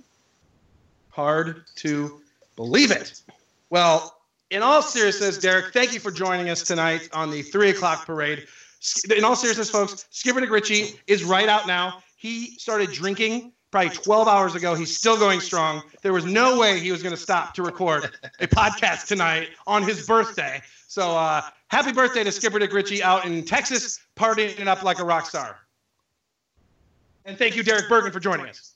Hard 1.10 1.64
to 1.76 2.22
believe 2.56 2.90
it. 2.92 3.22
Well, 3.70 4.18
in 4.52 4.62
all 4.62 4.82
seriousness, 4.82 5.38
Derek, 5.38 5.74
thank 5.74 5.94
you 5.94 6.00
for 6.00 6.12
joining 6.12 6.50
us 6.50 6.62
tonight 6.62 7.10
on 7.14 7.32
the 7.32 7.42
three 7.42 7.70
o'clock 7.70 8.06
parade. 8.06 8.46
In 9.16 9.24
all 9.24 9.36
seriousness, 9.36 9.70
folks, 9.70 10.06
Skipper 10.10 10.42
Dick 10.42 10.52
Ritchie 10.52 11.00
is 11.08 11.24
right 11.24 11.48
out 11.48 11.68
now. 11.68 12.04
He 12.18 12.58
started 12.58 12.92
drinking 12.92 13.54
probably 13.72 13.92
12 13.92 14.28
hours 14.28 14.54
ago. 14.54 14.76
He's 14.76 14.96
still 14.96 15.18
going 15.18 15.40
strong. 15.40 15.82
There 16.02 16.12
was 16.12 16.26
no 16.26 16.60
way 16.60 16.80
he 16.80 16.92
was 16.92 17.02
going 17.02 17.16
to 17.16 17.22
stop 17.22 17.54
to 17.56 17.64
record 17.64 18.12
a 18.40 18.48
podcast 18.48 19.08
tonight 19.08 19.50
on 19.66 19.84
his 19.84 20.06
birthday. 20.06 20.62
So 20.88 21.12
uh, 21.12 21.42
happy 21.70 21.94
birthday 21.94 22.26
to 22.26 22.32
Skipper 22.32 22.60
Dick 22.60 22.74
Ritchie 22.74 23.02
out 23.02 23.26
in 23.26 23.46
Texas, 23.46 24.00
partying 24.18 24.60
it 24.60 24.68
up 24.68 24.84
like 24.84 25.00
a 25.00 25.06
rock 25.06 25.26
star. 25.26 25.60
And 27.24 27.38
thank 27.38 27.56
you, 27.56 27.64
Derek 27.64 27.88
Burgan, 27.88 28.12
for 28.12 28.20
joining 28.20 28.48
us. 28.48 28.74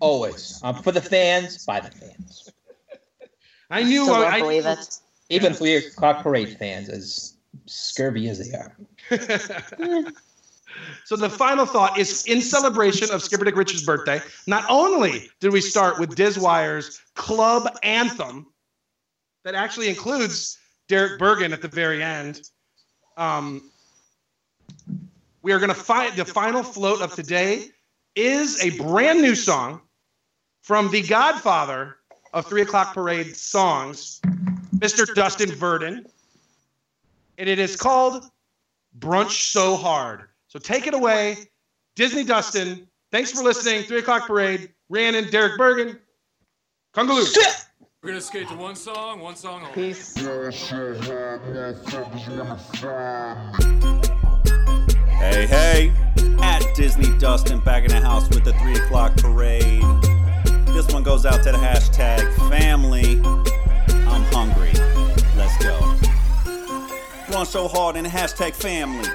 Always. 0.00 0.60
Um, 0.64 0.82
for 0.82 0.90
the 0.90 1.00
fans, 1.00 1.64
by 1.64 1.78
the 1.78 1.90
fans. 1.90 2.50
I 3.70 3.82
knew 3.82 4.04
Still 4.04 4.16
I, 4.16 4.22
don't 4.22 4.32
I- 4.34 4.40
believe 4.40 4.66
it. 4.66 4.98
Even 5.32 5.54
three 5.54 5.76
o'clock 5.76 6.24
parade 6.24 6.56
fans, 6.58 6.88
as 6.88 7.34
scurvy 7.66 8.28
as 8.28 8.38
they 8.38 8.56
are. 8.56 8.76
So 11.04 11.16
the 11.16 11.28
final 11.28 11.66
thought 11.66 11.98
is 11.98 12.24
in 12.26 12.40
celebration 12.40 13.10
of 13.10 13.22
Skipper 13.22 13.44
Dick 13.44 13.56
Rich's 13.56 13.84
birthday. 13.84 14.20
Not 14.46 14.64
only 14.68 15.28
did 15.40 15.52
we 15.52 15.60
start 15.60 15.98
with 15.98 16.14
Dizwire's 16.16 17.00
club 17.14 17.76
anthem, 17.82 18.46
that 19.44 19.54
actually 19.54 19.88
includes 19.88 20.58
Derek 20.88 21.18
Burgan 21.18 21.52
at 21.52 21.62
the 21.62 21.68
very 21.68 22.02
end. 22.02 22.42
Um, 23.16 23.70
we 25.42 25.52
are 25.52 25.58
going 25.58 25.68
to 25.70 25.74
find 25.74 26.14
the 26.16 26.24
final 26.24 26.62
float 26.62 27.00
of 27.00 27.14
today 27.14 27.68
is 28.14 28.62
a 28.62 28.70
brand 28.78 29.20
new 29.20 29.34
song 29.34 29.80
from 30.62 30.90
the 30.90 31.02
Godfather 31.02 31.96
of 32.32 32.46
Three 32.46 32.62
O'clock 32.62 32.94
Parade 32.94 33.36
songs, 33.36 34.20
Mr. 34.76 35.12
Dustin 35.14 35.50
Verdon, 35.50 36.06
and 37.38 37.48
it 37.48 37.58
is 37.58 37.76
called 37.76 38.24
Brunch 38.98 39.50
So 39.52 39.76
Hard. 39.76 40.24
So 40.48 40.58
take 40.58 40.86
it 40.86 40.94
away, 40.94 41.36
Disney 41.96 42.24
Dustin. 42.24 42.86
Thanks 43.12 43.32
for 43.32 43.42
listening. 43.42 43.82
Three 43.84 43.98
o'clock 43.98 44.26
parade. 44.26 44.72
Rhiannon, 44.88 45.30
Derek 45.30 45.56
Burgan, 45.56 45.98
Kungaloo. 46.94 47.26
We're 48.02 48.10
gonna 48.10 48.20
skate 48.20 48.48
to 48.48 48.54
one 48.54 48.74
song, 48.74 49.20
one 49.20 49.36
song 49.36 49.62
only. 49.62 49.74
Peace. 49.74 50.16
Hey, 55.20 55.46
hey, 55.46 55.92
at 56.42 56.64
Disney 56.74 57.16
Dustin 57.18 57.60
back 57.60 57.84
in 57.84 57.90
the 57.90 58.00
house 58.00 58.28
with 58.30 58.44
the 58.44 58.54
3 58.54 58.72
o'clock 58.72 59.14
parade. 59.18 59.84
This 60.72 60.92
one 60.92 61.02
goes 61.02 61.26
out 61.26 61.42
to 61.42 61.52
the 61.52 61.58
hashtag 61.58 62.32
family. 62.48 63.20
I'm 64.06 64.24
hungry. 64.32 64.72
Let's 65.36 65.56
go. 65.62 65.78
Run 67.34 67.44
so 67.46 67.68
hard 67.68 67.96
in 67.96 68.04
the 68.04 68.10
hashtag 68.10 68.54
family. 68.54 69.08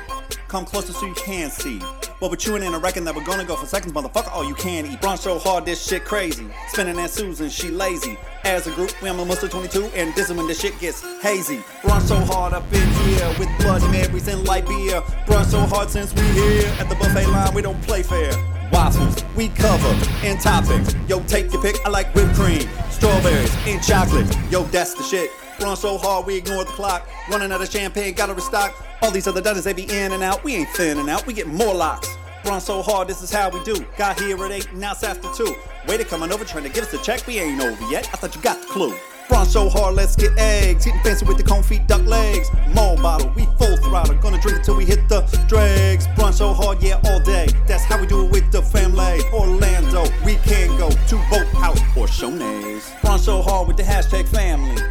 Come 0.47 0.65
closer 0.65 0.93
so 0.93 1.05
you 1.05 1.13
can 1.15 1.49
see. 1.49 1.81
We're 2.21 2.35
chewing 2.35 2.63
in, 2.63 2.73
a 2.73 2.79
reckon 2.79 3.03
that 3.05 3.15
we're 3.15 3.23
gonna 3.23 3.45
go 3.45 3.55
for 3.55 3.67
seconds, 3.67 3.93
motherfucker. 3.93 4.31
All 4.31 4.43
you 4.43 4.55
can 4.55 4.85
eat. 4.85 5.03
Run 5.03 5.17
so 5.17 5.37
hard, 5.37 5.65
this 5.65 5.85
shit 5.85 6.05
crazy. 6.05 6.47
Spinning 6.69 6.95
that 6.95 7.11
Susan, 7.11 7.49
she 7.49 7.69
lazy. 7.69 8.17
As 8.43 8.65
a 8.65 8.71
group, 8.71 8.99
we 9.01 9.09
am 9.09 9.19
almost 9.19 9.41
22, 9.41 9.85
and 9.95 10.13
this 10.15 10.29
is 10.29 10.35
when 10.35 10.47
the 10.47 10.53
shit 10.53 10.79
gets 10.79 11.01
hazy. 11.21 11.63
Run 11.83 12.01
so 12.01 12.15
hard 12.15 12.53
up 12.53 12.63
in 12.73 12.89
here 13.05 13.27
with 13.37 13.49
Bloody 13.59 13.87
Marys 13.87 14.27
and 14.27 14.43
light 14.45 14.67
beer. 14.67 15.03
Run 15.27 15.45
so 15.45 15.59
hard 15.59 15.89
since 15.89 16.13
we 16.13 16.23
here 16.31 16.67
at 16.79 16.89
the 16.89 16.95
buffet 16.95 17.27
line, 17.27 17.53
we 17.53 17.61
don't 17.61 17.81
play 17.83 18.01
fair. 18.01 18.31
Waffles, 18.71 19.23
we 19.35 19.49
cover 19.49 19.89
in 20.25 20.37
toppings. 20.37 20.93
Yo, 21.09 21.21
take 21.23 21.51
your 21.51 21.61
pick. 21.61 21.75
I 21.85 21.89
like 21.89 22.13
whipped 22.15 22.33
cream, 22.35 22.67
strawberries, 22.89 23.55
and 23.65 23.81
chocolate. 23.83 24.27
Yo, 24.49 24.63
that's 24.63 24.93
the 24.93 25.03
shit. 25.03 25.29
Run 25.61 25.77
so 25.77 25.97
hard, 25.97 26.25
we 26.25 26.35
ignore 26.35 26.63
the 26.65 26.71
clock. 26.71 27.07
Running 27.29 27.51
out 27.51 27.61
of 27.61 27.71
champagne, 27.71 28.13
gotta 28.13 28.33
restock. 28.33 28.75
All 29.01 29.11
these 29.11 29.27
other 29.27 29.41
dunners, 29.41 29.63
they 29.63 29.73
be 29.73 29.83
in 29.83 30.11
and 30.11 30.23
out. 30.23 30.43
We 30.43 30.55
ain't 30.55 30.69
thinning 30.69 31.09
out, 31.09 31.25
we 31.25 31.33
get 31.33 31.47
more 31.47 31.73
locks. 31.73 32.09
Run 32.45 32.61
so 32.61 32.81
hard, 32.81 33.07
this 33.07 33.21
is 33.21 33.31
how 33.31 33.49
we 33.49 33.63
do. 33.63 33.85
Got 33.97 34.19
here 34.19 34.43
at 34.43 34.51
8, 34.51 34.73
now 34.73 34.91
it's 34.91 35.03
after 35.03 35.31
2. 35.33 35.55
Waiter 35.87 36.03
coming 36.03 36.31
over, 36.31 36.45
trying 36.45 36.63
to 36.63 36.69
give 36.69 36.83
us 36.83 36.93
a 36.93 36.97
check. 36.99 37.25
We 37.25 37.39
ain't 37.39 37.61
over 37.61 37.89
yet. 37.89 38.07
I 38.13 38.17
thought 38.17 38.35
you 38.35 38.41
got 38.41 38.61
the 38.61 38.67
clue. 38.67 38.95
Run 39.29 39.45
so 39.45 39.69
hard, 39.69 39.95
let's 39.95 40.15
get 40.15 40.37
eggs. 40.37 40.85
Hitting 40.85 41.01
fancy 41.01 41.25
with 41.25 41.37
the 41.37 41.43
cone 41.43 41.63
feet, 41.63 41.87
duck 41.87 42.05
legs. 42.05 42.49
More 42.73 42.95
bottle, 42.97 43.31
we 43.35 43.45
full 43.57 43.77
throttle. 43.77 44.15
Gonna 44.15 44.39
drink 44.39 44.59
it 44.59 44.63
till 44.63 44.75
we 44.77 44.85
hit 44.85 45.09
the 45.09 45.21
dregs. 45.47 46.07
Run 46.17 46.33
so 46.33 46.53
hard, 46.53 46.81
yeah, 46.81 47.01
all 47.05 47.19
day. 47.19 47.47
That's 47.67 47.83
how 47.83 47.99
we 47.99 48.07
do 48.07 48.25
it 48.25 48.31
with 48.31 48.51
the 48.51 48.61
family. 48.61 49.21
Orlando, 49.33 50.05
we 50.23 50.35
can't 50.35 50.77
go 50.77 50.89
to 50.89 51.15
Boathouse 51.29 51.79
or 51.97 52.07
Shoney's. 52.07 52.91
Run 53.03 53.19
so 53.19 53.41
hard 53.41 53.67
with 53.67 53.77
the 53.77 53.83
hashtag 53.83 54.27
family. 54.27 54.81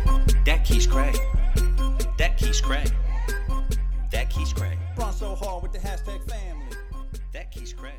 That 0.44 0.65
Keys 0.65 0.86
Craig. 0.86 1.16
That 2.19 2.36
Keys 2.36 2.61
Craig. 2.61 2.90
That 4.11 4.31
Keys 4.31 4.52
Craig. 4.52 4.78
Run 4.97 5.12
so 5.12 5.35
hard 5.35 5.62
with 5.62 5.73
the 5.73 5.78
hashtag 5.78 6.23
family. 6.28 6.77
That 7.32 7.51
Keys 7.51 7.73
Craig. 7.73 7.94